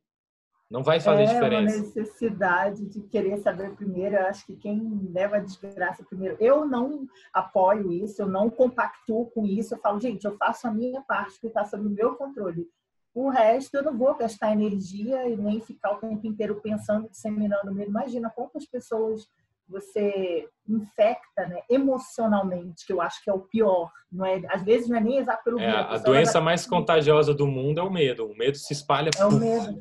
Não 0.71 0.85
vai 0.85 1.01
fazer 1.01 1.25
é 1.25 1.27
diferença. 1.27 1.75
É 1.75 1.79
uma 1.79 1.85
necessidade 1.85 2.87
de 2.87 3.01
querer 3.03 3.39
saber 3.39 3.75
primeiro. 3.75 4.15
Eu 4.15 4.27
acho 4.27 4.47
que 4.47 4.55
quem 4.55 5.11
leva 5.12 5.37
a 5.37 5.41
desgraça 5.41 6.05
primeiro. 6.05 6.37
Eu 6.39 6.65
não 6.65 7.09
apoio 7.33 7.93
isso, 7.93 8.23
eu 8.23 8.29
não 8.29 8.49
compactuo 8.49 9.29
com 9.33 9.45
isso. 9.45 9.75
Eu 9.75 9.79
falo, 9.79 9.99
gente, 9.99 10.25
eu 10.25 10.37
faço 10.37 10.69
a 10.69 10.71
minha 10.73 11.03
parte 11.03 11.41
que 11.41 11.49
está 11.49 11.65
sob 11.65 11.85
o 11.85 11.91
meu 11.91 12.15
controle. 12.15 12.69
O 13.15 13.28
resto 13.28 13.77
eu 13.77 13.82
não 13.82 13.97
vou 13.97 14.15
gastar 14.16 14.53
energia 14.53 15.28
e 15.28 15.37
nem 15.37 15.61
ficar 15.61 15.93
o 15.93 15.99
tempo 15.99 16.27
inteiro 16.27 16.61
pensando, 16.61 17.09
disseminando 17.09 17.74
medo. 17.74 17.91
Imagina 17.91 18.31
quantas 18.31 18.66
pessoas 18.66 19.28
você 19.70 20.49
infecta 20.69 21.47
né, 21.47 21.62
emocionalmente, 21.70 22.85
que 22.85 22.93
eu 22.93 23.01
acho 23.01 23.23
que 23.23 23.31
é 23.31 23.32
o 23.32 23.41
pior. 23.41 23.91
Não 24.11 24.27
é, 24.27 24.43
às 24.49 24.62
vezes 24.62 24.89
não 24.89 24.97
é 24.97 25.01
nem 25.01 25.19
exato 25.19 25.45
pelo 25.45 25.61
é, 25.61 25.66
medo. 25.66 25.89
A 25.89 25.99
doença 25.99 26.41
mais 26.41 26.66
contagiosa 26.66 27.32
do 27.32 27.47
mundo 27.47 27.81
é 27.81 27.82
o 27.82 27.91
medo. 27.91 28.27
O 28.27 28.37
medo 28.37 28.57
se 28.57 28.73
espalha. 28.73 29.11
É 29.16 29.24
o 29.24 29.32
medo. 29.32 29.81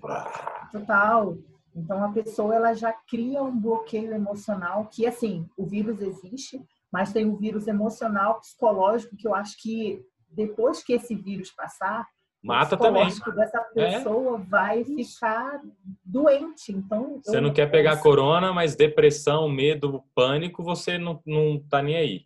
Total. 0.72 1.38
Então 1.76 2.04
a 2.04 2.12
pessoa 2.12 2.56
ela 2.56 2.74
já 2.74 2.94
cria 2.94 3.42
um 3.42 3.60
bloqueio 3.60 4.14
emocional 4.14 4.88
que 4.88 5.06
assim, 5.08 5.48
o 5.58 5.66
vírus 5.66 6.02
existe, 6.02 6.62
mas 6.92 7.14
tem 7.14 7.26
o 7.26 7.36
vírus 7.36 7.68
emocional, 7.68 8.40
psicológico 8.40 9.16
que 9.16 9.28
eu 9.28 9.34
acho 9.34 9.62
que 9.62 10.04
depois 10.30 10.84
que 10.84 10.94
esse 10.94 11.16
vírus 11.16 11.52
passar, 11.52 12.08
Mata 12.42 12.78
também. 12.78 13.06
dessa 13.06 13.70
é. 13.76 13.98
pessoa 13.98 14.40
é. 14.40 14.44
vai 14.44 14.84
ficar 14.86 15.62
doente. 16.04 16.72
Então, 16.72 17.20
você 17.22 17.42
não 17.42 17.54
quer 17.54 17.70
pegar 17.70 18.02
corona, 18.02 18.54
mas 18.54 18.76
depressão, 18.76 19.50
medo, 19.50 20.04
pânico, 20.16 20.64
você 20.64 20.98
não, 20.98 21.22
não 21.26 21.60
tá 21.60 21.82
nem 21.82 21.98
aí. 21.98 22.26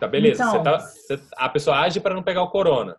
Tá 0.00 0.08
beleza. 0.08 0.42
Então, 0.42 0.62
tá, 0.62 0.78
você, 0.80 1.20
a 1.36 1.48
pessoa 1.48 1.80
age 1.80 2.00
para 2.00 2.14
não 2.14 2.22
pegar 2.22 2.42
o 2.42 2.50
corona. 2.50 2.98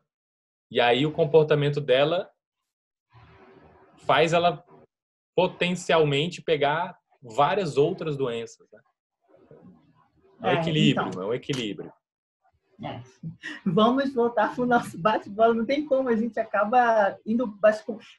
E 0.72 0.80
aí 0.80 1.06
o 1.06 1.12
comportamento 1.12 1.82
dela 1.82 2.30
faz 4.06 4.32
ela 4.32 4.64
potencialmente 5.36 6.42
pegar 6.42 6.98
várias 7.22 7.78
outras 7.78 8.16
doenças. 8.16 8.68
Né? 8.72 8.80
É, 10.42 10.50
é 10.52 10.54
equilíbrio, 10.56 11.08
então, 11.08 11.22
é 11.22 11.26
um 11.26 11.34
equilíbrio. 11.34 11.92
É. 12.84 13.02
Vamos 13.66 14.14
voltar 14.14 14.54
para 14.54 14.64
o 14.64 14.68
nosso 14.68 14.98
bate-bola. 15.00 15.54
Não 15.54 15.66
tem 15.66 15.86
como, 15.86 16.10
a 16.10 16.16
gente 16.16 16.40
acaba 16.40 17.18
indo. 17.26 17.58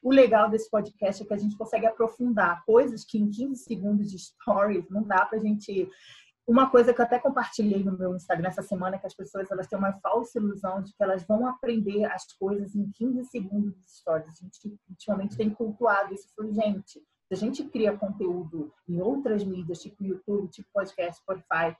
O 0.03 0.11
legal 0.11 0.49
desse 0.49 0.69
podcast 0.69 1.23
é 1.23 1.25
que 1.25 1.33
a 1.33 1.37
gente 1.37 1.57
consegue 1.57 1.85
aprofundar 1.85 2.63
coisas 2.65 3.05
que 3.05 3.17
em 3.17 3.29
15 3.29 3.63
segundos 3.63 4.11
de 4.11 4.19
stories 4.19 4.89
não 4.89 5.03
dá 5.03 5.25
para 5.25 5.37
a 5.37 5.41
gente 5.41 5.89
uma 6.49 6.67
coisa 6.67 6.91
que 6.91 6.99
eu 6.99 7.05
até 7.05 7.19
compartilhei 7.19 7.83
no 7.83 7.95
meu 7.95 8.15
Instagram 8.15 8.47
essa 8.47 8.63
semana 8.63 8.95
é 8.95 8.99
que 8.99 9.05
as 9.05 9.13
pessoas 9.13 9.51
elas 9.51 9.67
têm 9.67 9.77
uma 9.77 9.93
falsa 9.99 10.39
ilusão 10.39 10.81
de 10.81 10.91
que 10.95 11.03
elas 11.03 11.23
vão 11.23 11.45
aprender 11.45 12.05
as 12.05 12.25
coisas 12.33 12.75
em 12.75 12.91
15 12.91 13.23
segundos 13.25 13.75
de 13.75 13.85
histórias. 13.85 14.29
A 14.29 14.43
gente 14.43 14.79
ultimamente 14.89 15.37
tem 15.37 15.51
cultuado 15.51 16.11
isso. 16.11 16.27
Foi, 16.35 16.51
gente, 16.51 16.93
se 16.93 17.33
a 17.33 17.35
gente 17.35 17.63
cria 17.65 17.95
conteúdo 17.95 18.73
em 18.87 18.99
outras 18.99 19.43
mídias, 19.43 19.79
tipo 19.79 20.03
YouTube, 20.03 20.49
tipo 20.49 20.67
podcast, 20.73 21.21
Spotify, 21.21 21.77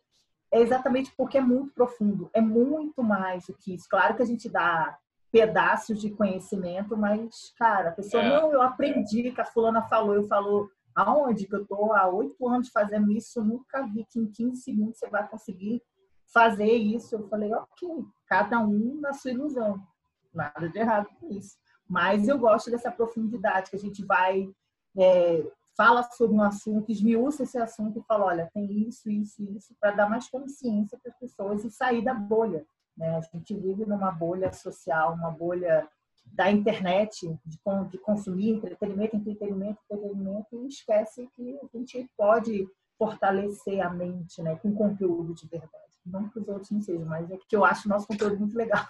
é 0.51 0.59
exatamente 0.59 1.13
porque 1.15 1.37
é 1.37 1.41
muito 1.41 1.73
profundo, 1.73 2.29
é 2.33 2.41
muito 2.41 3.03
mais 3.03 3.45
do 3.47 3.53
que 3.53 3.75
isso. 3.75 3.87
Claro 3.89 4.15
que 4.15 4.23
a 4.23 4.25
gente 4.25 4.49
dá 4.49 4.97
pedaços 5.31 6.01
de 6.01 6.09
conhecimento, 6.09 6.97
mas, 6.97 7.53
cara, 7.57 7.89
a 7.89 7.91
pessoa, 7.91 8.23
é. 8.23 8.29
não, 8.29 8.51
eu 8.51 8.61
aprendi 8.61 9.31
que 9.31 9.41
a 9.41 9.45
fulana 9.45 9.83
falou, 9.83 10.15
eu 10.15 10.23
falo, 10.27 10.69
aonde 10.95 11.45
que 11.45 11.55
eu 11.55 11.65
tô 11.65 11.93
há 11.93 12.07
oito 12.07 12.47
anos 12.47 12.69
fazendo 12.69 13.11
isso, 13.11 13.43
nunca 13.43 13.85
vi 13.85 14.05
que 14.09 14.19
em 14.19 14.29
15 14.29 14.61
segundos 14.61 14.97
você 14.97 15.07
vai 15.07 15.27
conseguir 15.27 15.81
fazer 16.33 16.71
isso. 16.71 17.15
Eu 17.15 17.27
falei, 17.27 17.53
ok, 17.53 17.87
cada 18.27 18.59
um 18.59 18.99
na 18.99 19.13
sua 19.13 19.31
ilusão. 19.31 19.79
Nada 20.33 20.67
de 20.67 20.79
errado 20.79 21.07
com 21.19 21.29
isso. 21.29 21.57
Mas 21.87 22.27
eu 22.27 22.37
gosto 22.37 22.69
dessa 22.69 22.91
profundidade 22.91 23.69
que 23.69 23.75
a 23.75 23.79
gente 23.79 24.03
vai, 24.05 24.49
é, 24.97 25.43
fala 25.75 26.03
sobre 26.03 26.35
um 26.35 26.41
assunto, 26.41 26.91
esmiuça 26.91 27.43
esse 27.43 27.57
assunto 27.57 27.99
e 27.99 28.03
fala, 28.03 28.25
olha, 28.25 28.49
tem 28.53 28.87
isso, 28.87 29.09
isso, 29.09 29.43
isso, 29.43 29.75
para 29.79 29.91
dar 29.91 30.09
mais 30.09 30.29
consciência 30.29 30.97
para 31.01 31.11
as 31.11 31.17
pessoas 31.17 31.63
e 31.63 31.71
sair 31.71 32.03
da 32.03 32.13
bolha. 32.13 32.65
Né? 32.97 33.15
A 33.15 33.21
gente 33.21 33.53
vive 33.55 33.85
numa 33.85 34.11
bolha 34.11 34.51
social, 34.51 35.13
uma 35.13 35.31
bolha 35.31 35.87
da 36.25 36.51
internet, 36.51 37.27
de, 37.45 37.59
de 37.89 37.97
consumir 37.97 38.51
entretenimento, 38.51 39.15
entretenimento, 39.15 39.79
entretenimento, 39.89 40.47
e 40.63 40.67
esquece 40.67 41.27
que 41.33 41.57
a 41.57 41.77
gente 41.77 42.09
pode 42.17 42.67
fortalecer 42.97 43.79
a 43.79 43.89
mente 43.89 44.41
né, 44.41 44.55
com 44.57 44.75
conteúdo 44.75 45.33
de 45.33 45.47
verdade. 45.47 45.97
Não 46.05 46.27
que 46.29 46.39
os 46.39 46.47
outros 46.47 46.69
não 46.71 46.81
sejam, 46.81 47.05
mas 47.05 47.31
é 47.31 47.37
que 47.37 47.55
eu 47.55 47.63
acho 47.63 47.87
o 47.87 47.89
nosso 47.89 48.05
conteúdo 48.05 48.37
muito 48.37 48.57
legal. 48.57 48.85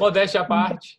Modéstia 0.00 0.40
à 0.40 0.44
parte. 0.44 0.98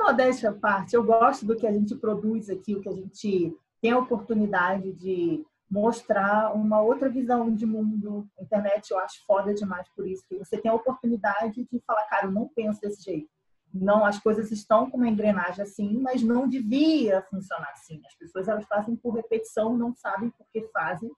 Modéstia 0.00 0.50
à 0.50 0.52
parte. 0.52 0.94
Eu 0.94 1.04
gosto 1.04 1.46
do 1.46 1.56
que 1.56 1.66
a 1.66 1.72
gente 1.72 1.94
produz 1.94 2.48
aqui, 2.50 2.74
o 2.74 2.80
que 2.80 2.88
a 2.88 2.94
gente 2.94 3.56
tem 3.80 3.92
a 3.92 3.98
oportunidade 3.98 4.92
de 4.92 5.44
mostrar 5.70 6.52
uma 6.54 6.80
outra 6.80 7.08
visão 7.08 7.54
de 7.54 7.64
mundo. 7.64 8.26
Internet 8.40 8.90
eu 8.90 8.98
acho 8.98 9.24
foda 9.24 9.54
demais 9.54 9.88
por 9.94 10.06
isso, 10.06 10.24
que 10.28 10.36
você 10.36 10.58
tem 10.58 10.70
a 10.70 10.74
oportunidade 10.74 11.66
de 11.70 11.82
falar, 11.86 12.04
cara, 12.04 12.26
eu 12.26 12.32
não 12.32 12.48
penso 12.48 12.80
desse 12.80 13.02
jeito. 13.02 13.28
Não, 13.72 14.04
as 14.04 14.18
coisas 14.18 14.50
estão 14.50 14.90
com 14.90 14.96
uma 14.96 15.08
engrenagem 15.08 15.62
assim, 15.62 15.96
mas 15.98 16.22
não 16.22 16.48
devia 16.48 17.22
funcionar 17.30 17.70
assim. 17.70 18.02
As 18.04 18.16
pessoas 18.16 18.48
elas 18.48 18.66
fazem 18.66 18.96
por 18.96 19.14
repetição, 19.14 19.78
não 19.78 19.94
sabem 19.94 20.30
por 20.30 20.44
que 20.52 20.68
fazem 20.72 21.10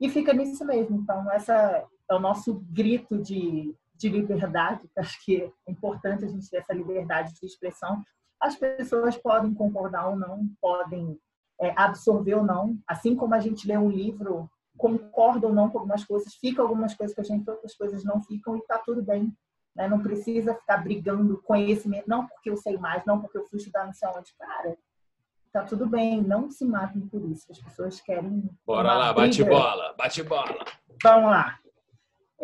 e 0.00 0.10
fica 0.10 0.32
nisso 0.32 0.64
mesmo. 0.64 0.96
Então, 0.96 1.30
essa 1.30 1.86
é 2.10 2.14
o 2.14 2.18
nosso 2.18 2.54
grito 2.70 3.18
de, 3.18 3.72
de 3.96 4.08
liberdade, 4.08 4.88
acho 4.98 5.24
que 5.24 5.42
é 5.42 5.70
importante 5.70 6.24
a 6.24 6.28
gente 6.28 6.48
ter 6.50 6.58
essa 6.58 6.72
liberdade 6.72 7.32
de 7.34 7.46
expressão. 7.46 8.02
As 8.40 8.56
pessoas 8.56 9.16
podem 9.16 9.54
concordar 9.54 10.08
ou 10.08 10.16
não, 10.16 10.48
podem 10.60 11.18
é, 11.60 11.72
absorver 11.76 12.34
ou 12.34 12.44
não. 12.44 12.76
Assim 12.86 13.14
como 13.14 13.34
a 13.34 13.40
gente 13.40 13.66
lê 13.66 13.76
um 13.76 13.90
livro, 13.90 14.50
concorda 14.76 15.46
ou 15.46 15.52
não 15.52 15.70
com 15.70 15.78
algumas 15.78 16.04
coisas, 16.04 16.34
fica 16.34 16.60
algumas 16.60 16.94
coisas 16.94 17.14
que 17.14 17.20
a 17.20 17.24
gente, 17.24 17.48
outras 17.48 17.74
coisas 17.74 18.04
não 18.04 18.20
ficam 18.22 18.56
e 18.56 18.58
está 18.58 18.78
tudo 18.78 19.02
bem. 19.02 19.32
Né? 19.74 19.88
Não 19.88 20.00
precisa 20.00 20.54
ficar 20.54 20.78
brigando 20.78 21.42
conhecimento, 21.42 22.08
não 22.08 22.26
porque 22.26 22.50
eu 22.50 22.56
sei 22.56 22.76
mais, 22.76 23.04
não 23.04 23.20
porque 23.20 23.38
eu 23.38 23.48
fui 23.48 23.58
estudar 23.58 23.86
não 23.86 23.92
sei 23.92 24.08
onde. 24.08 24.32
Cara, 24.38 24.76
tá 25.52 25.62
tudo 25.64 25.86
bem, 25.86 26.22
não 26.22 26.50
se 26.50 26.64
matem 26.64 27.02
por 27.08 27.24
isso. 27.30 27.50
As 27.50 27.58
pessoas 27.58 28.00
querem. 28.00 28.48
Bora 28.66 28.94
lá, 28.94 29.12
bate 29.12 29.42
bola, 29.42 29.94
bate 29.96 30.22
bola. 30.22 30.64
Vamos 31.02 31.30
lá. 31.30 31.58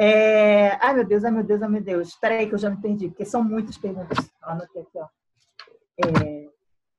É... 0.02 0.78
Ai, 0.80 0.94
meu 0.94 1.04
Deus, 1.04 1.22
ai, 1.24 1.30
meu 1.30 1.44
Deus, 1.44 1.60
ai, 1.60 1.68
meu 1.68 1.82
Deus. 1.82 2.08
Espera 2.08 2.34
aí 2.36 2.48
que 2.48 2.54
eu 2.54 2.58
já 2.58 2.70
me 2.70 2.80
perdi, 2.80 3.08
porque 3.08 3.26
são 3.26 3.44
muitas 3.44 3.76
perguntas. 3.76 4.18
Anotei 4.40 4.80
aqui, 4.80 4.98
ó. 4.98 5.06
É... 5.98 6.48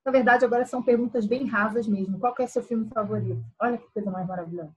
Na 0.05 0.11
verdade, 0.11 0.45
agora 0.45 0.65
são 0.67 0.83
perguntas 0.83 1.25
bem 1.25 1.47
rasas 1.47 1.87
mesmo. 1.87 2.19
Qual 2.19 2.35
é 2.37 2.43
o 2.43 2.47
seu 2.47 2.61
filme 2.61 2.87
favorito? 2.93 3.43
Olha 3.59 3.79
que 3.79 3.91
coisa 3.91 4.11
mais 4.11 4.27
maravilhosa. 4.27 4.71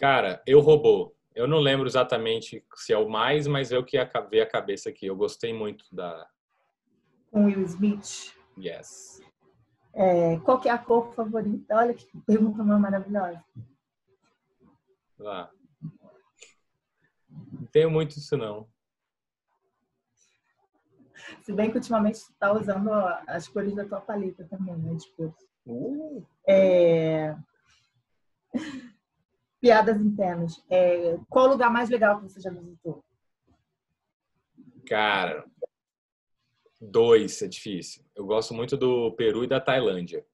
Cara, 0.00 0.42
Eu 0.44 0.58
Robô. 0.58 1.14
Eu 1.34 1.46
não 1.46 1.60
lembro 1.60 1.86
exatamente 1.86 2.62
se 2.74 2.92
é 2.92 2.98
o 2.98 3.08
mais, 3.08 3.46
mas 3.46 3.72
é 3.72 3.78
o 3.78 3.84
que 3.84 3.96
veio 4.28 4.42
a 4.42 4.46
cabeça 4.46 4.90
aqui. 4.90 5.06
Eu 5.06 5.16
gostei 5.16 5.54
muito 5.54 5.84
da. 5.92 6.26
Com 7.30 7.46
Will 7.46 7.62
Smith. 7.62 8.34
Yes. 8.58 9.22
É, 9.94 10.38
qual 10.40 10.60
que 10.60 10.68
é 10.68 10.72
a 10.72 10.78
cor 10.78 11.14
favorita? 11.14 11.74
Olha 11.74 11.94
que 11.94 12.06
pergunta 12.26 12.62
mais 12.62 12.80
maravilhosa. 12.80 13.42
Lá. 15.18 15.50
Não 17.62 17.68
tenho 17.68 17.88
muito 17.88 18.18
isso, 18.18 18.36
não. 18.36 18.66
Se 21.42 21.52
bem 21.52 21.70
que 21.70 21.76
ultimamente 21.76 22.18
você 22.18 22.32
está 22.32 22.52
usando 22.52 22.90
as 23.28 23.46
cores 23.46 23.72
da 23.76 23.84
tua 23.84 24.00
paleta 24.00 24.44
também, 24.50 24.76
né? 24.76 24.96
Tipo, 24.96 25.32
uh. 25.64 26.26
é... 26.44 27.36
Piadas 29.60 30.00
internas. 30.00 30.60
É... 30.68 31.16
Qual 31.30 31.46
o 31.46 31.50
lugar 31.50 31.70
mais 31.70 31.88
legal 31.88 32.16
que 32.16 32.24
você 32.24 32.40
já 32.40 32.50
visitou? 32.50 33.04
Cara, 34.84 35.46
dois 36.80 37.40
é 37.42 37.46
difícil. 37.46 38.04
Eu 38.16 38.26
gosto 38.26 38.52
muito 38.52 38.76
do 38.76 39.12
Peru 39.12 39.44
e 39.44 39.48
da 39.48 39.60
Tailândia. 39.60 40.26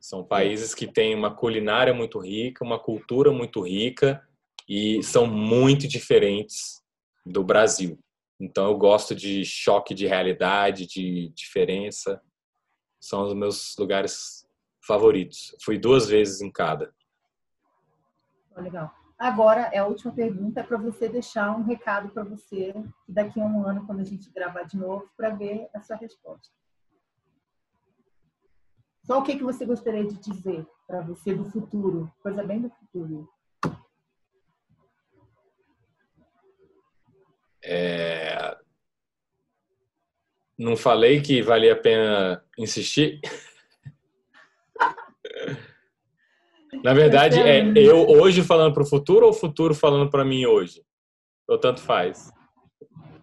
São 0.00 0.24
países 0.24 0.74
que 0.74 0.90
têm 0.90 1.14
uma 1.14 1.34
culinária 1.34 1.92
muito 1.92 2.18
rica, 2.18 2.64
uma 2.64 2.78
cultura 2.78 3.30
muito 3.30 3.60
rica 3.60 4.26
e 4.68 5.02
são 5.02 5.26
muito 5.26 5.86
diferentes 5.86 6.82
do 7.24 7.44
Brasil. 7.44 7.98
Então 8.40 8.66
eu 8.66 8.76
gosto 8.76 9.14
de 9.14 9.44
choque 9.44 9.94
de 9.94 10.06
realidade, 10.06 10.86
de 10.86 11.30
diferença. 11.30 12.20
São 13.00 13.26
os 13.26 13.34
meus 13.34 13.74
lugares 13.78 14.46
favoritos. 14.86 15.54
Fui 15.62 15.78
duas 15.78 16.08
vezes 16.08 16.40
em 16.40 16.50
cada. 16.50 16.92
Legal. 18.56 18.92
Agora, 19.18 19.70
é 19.72 19.78
a 19.78 19.86
última 19.86 20.12
pergunta 20.12 20.62
para 20.62 20.76
você 20.76 21.08
deixar 21.08 21.56
um 21.56 21.62
recado 21.62 22.10
para 22.10 22.24
você 22.24 22.74
daqui 23.08 23.40
a 23.40 23.44
um 23.44 23.66
ano, 23.66 23.86
quando 23.86 24.00
a 24.00 24.04
gente 24.04 24.30
gravar 24.30 24.64
de 24.64 24.76
novo, 24.76 25.08
para 25.16 25.30
ver 25.30 25.68
a 25.74 25.80
sua 25.80 25.96
resposta. 25.96 26.52
Só 29.04 29.18
o 29.18 29.22
que, 29.22 29.36
que 29.36 29.44
você 29.44 29.64
gostaria 29.64 30.04
de 30.04 30.18
dizer 30.18 30.66
para 30.86 31.00
você 31.00 31.34
do 31.34 31.44
futuro? 31.44 32.12
Coisa 32.22 32.42
bem 32.42 32.60
do 32.60 32.70
futuro. 32.70 33.28
É... 37.64 38.56
Não 40.56 40.76
falei 40.76 41.20
que 41.20 41.42
valia 41.42 41.72
a 41.72 41.76
pena 41.76 42.44
insistir? 42.58 43.20
Na 46.82 46.92
verdade, 46.92 47.40
é 47.40 47.62
eu 47.76 48.08
hoje 48.08 48.42
falando 48.42 48.74
para 48.74 48.82
o 48.82 48.86
futuro 48.86 49.26
ou 49.26 49.32
o 49.32 49.34
futuro 49.34 49.74
falando 49.74 50.10
para 50.10 50.24
mim 50.24 50.44
hoje? 50.44 50.82
Ou 51.48 51.58
tanto 51.58 51.80
faz? 51.80 52.32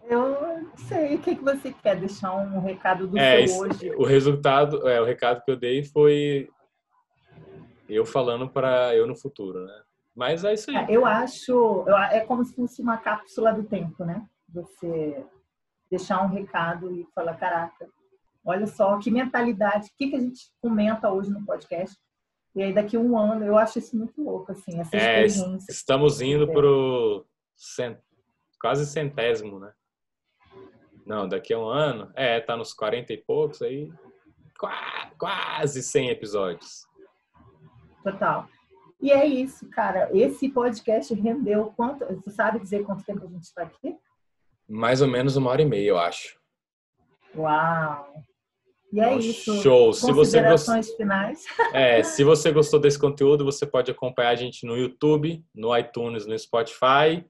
Eu 0.08 0.62
não 0.62 0.76
sei. 0.76 1.14
O 1.14 1.18
que, 1.20 1.36
que 1.36 1.44
você 1.44 1.72
quer? 1.72 1.96
Deixar 1.96 2.34
um 2.34 2.60
recado 2.60 3.06
do 3.06 3.18
é, 3.18 3.46
seu 3.46 3.60
hoje? 3.60 3.90
O 3.96 4.04
resultado, 4.04 4.88
é, 4.88 5.00
o 5.00 5.04
recado 5.04 5.42
que 5.44 5.50
eu 5.50 5.56
dei 5.56 5.84
foi 5.84 6.48
eu 7.88 8.04
falando 8.04 8.48
para 8.48 8.94
eu 8.96 9.06
no 9.06 9.16
futuro, 9.16 9.64
né? 9.64 9.82
Mas 10.14 10.44
é 10.44 10.52
isso 10.52 10.70
aí. 10.70 10.76
É, 10.76 10.86
eu 10.90 11.06
acho, 11.06 11.84
é 12.10 12.20
como 12.20 12.44
se 12.44 12.54
fosse 12.54 12.82
uma 12.82 12.98
cápsula 12.98 13.52
do 13.52 13.64
tempo, 13.64 14.04
né? 14.04 14.26
Você 14.52 15.24
deixar 15.90 16.24
um 16.24 16.28
recado 16.28 16.90
e 16.94 17.06
falar, 17.14 17.34
caraca, 17.34 17.88
olha 18.44 18.66
só 18.66 18.98
que 18.98 19.10
mentalidade, 19.10 19.88
o 19.88 19.90
que, 19.98 20.08
que 20.08 20.16
a 20.16 20.20
gente 20.20 20.50
comenta 20.60 21.10
hoje 21.10 21.30
no 21.30 21.44
podcast. 21.44 21.96
E 22.54 22.62
aí 22.62 22.72
daqui 22.72 22.96
a 22.96 23.00
um 23.00 23.18
ano, 23.18 23.44
eu 23.44 23.56
acho 23.56 23.78
isso 23.78 23.96
muito 23.96 24.22
louco, 24.22 24.52
assim, 24.52 24.78
essa 24.80 24.96
é, 24.96 25.24
Estamos 25.68 26.20
indo 26.20 26.50
é. 26.50 26.52
para 26.52 26.66
o 26.66 27.24
cent... 27.56 27.98
quase 28.60 28.86
centésimo, 28.86 29.58
né? 29.58 29.72
Não, 31.06 31.28
daqui 31.28 31.52
a 31.52 31.58
um 31.58 31.66
ano, 31.66 32.10
é, 32.14 32.40
tá 32.40 32.56
nos 32.56 32.72
40 32.72 33.12
e 33.12 33.18
poucos 33.18 33.60
aí, 33.62 33.90
quase 35.18 35.82
100 35.82 36.10
episódios. 36.10 36.86
Total. 38.02 38.48
E 39.00 39.10
é 39.10 39.26
isso, 39.26 39.68
cara. 39.70 40.08
Esse 40.16 40.48
podcast 40.48 41.12
rendeu 41.14 41.72
quanto? 41.76 42.04
Você 42.06 42.30
sabe 42.30 42.60
dizer 42.60 42.84
quanto 42.84 43.04
tempo 43.04 43.24
a 43.24 43.28
gente 43.28 43.42
está 43.44 43.62
aqui? 43.62 43.96
Mais 44.68 45.02
ou 45.02 45.08
menos 45.08 45.36
uma 45.36 45.50
hora 45.50 45.62
e 45.62 45.66
meia, 45.66 45.88
eu 45.88 45.98
acho. 45.98 46.38
Uau! 47.36 48.12
E 48.92 49.00
é 49.00 49.16
isso. 49.16 49.62
Show. 49.62 49.92
Se 49.92 50.12
você 50.12 50.42
finais. 50.96 51.44
É, 51.72 52.02
se 52.02 52.22
você 52.22 52.52
gostou 52.52 52.78
desse 52.78 52.98
conteúdo, 52.98 53.44
você 53.44 53.64
pode 53.64 53.90
acompanhar 53.90 54.30
a 54.30 54.34
gente 54.34 54.66
no 54.66 54.76
YouTube, 54.76 55.42
no 55.54 55.76
iTunes, 55.76 56.26
no 56.26 56.38
Spotify. 56.38 57.24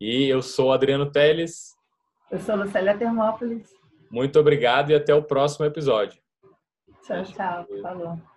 E 0.00 0.26
eu 0.26 0.40
sou 0.42 0.72
Adriano 0.72 1.10
Teles. 1.10 1.74
Eu 2.30 2.38
sou 2.38 2.56
Lucélia 2.56 2.96
Termópolis. 2.96 3.68
Muito 4.10 4.38
obrigado 4.40 4.90
e 4.90 4.94
até 4.94 5.14
o 5.14 5.22
próximo 5.22 5.66
episódio. 5.66 6.18
Tchau, 7.02 7.22
tchau. 7.24 7.66
Falou. 7.82 8.35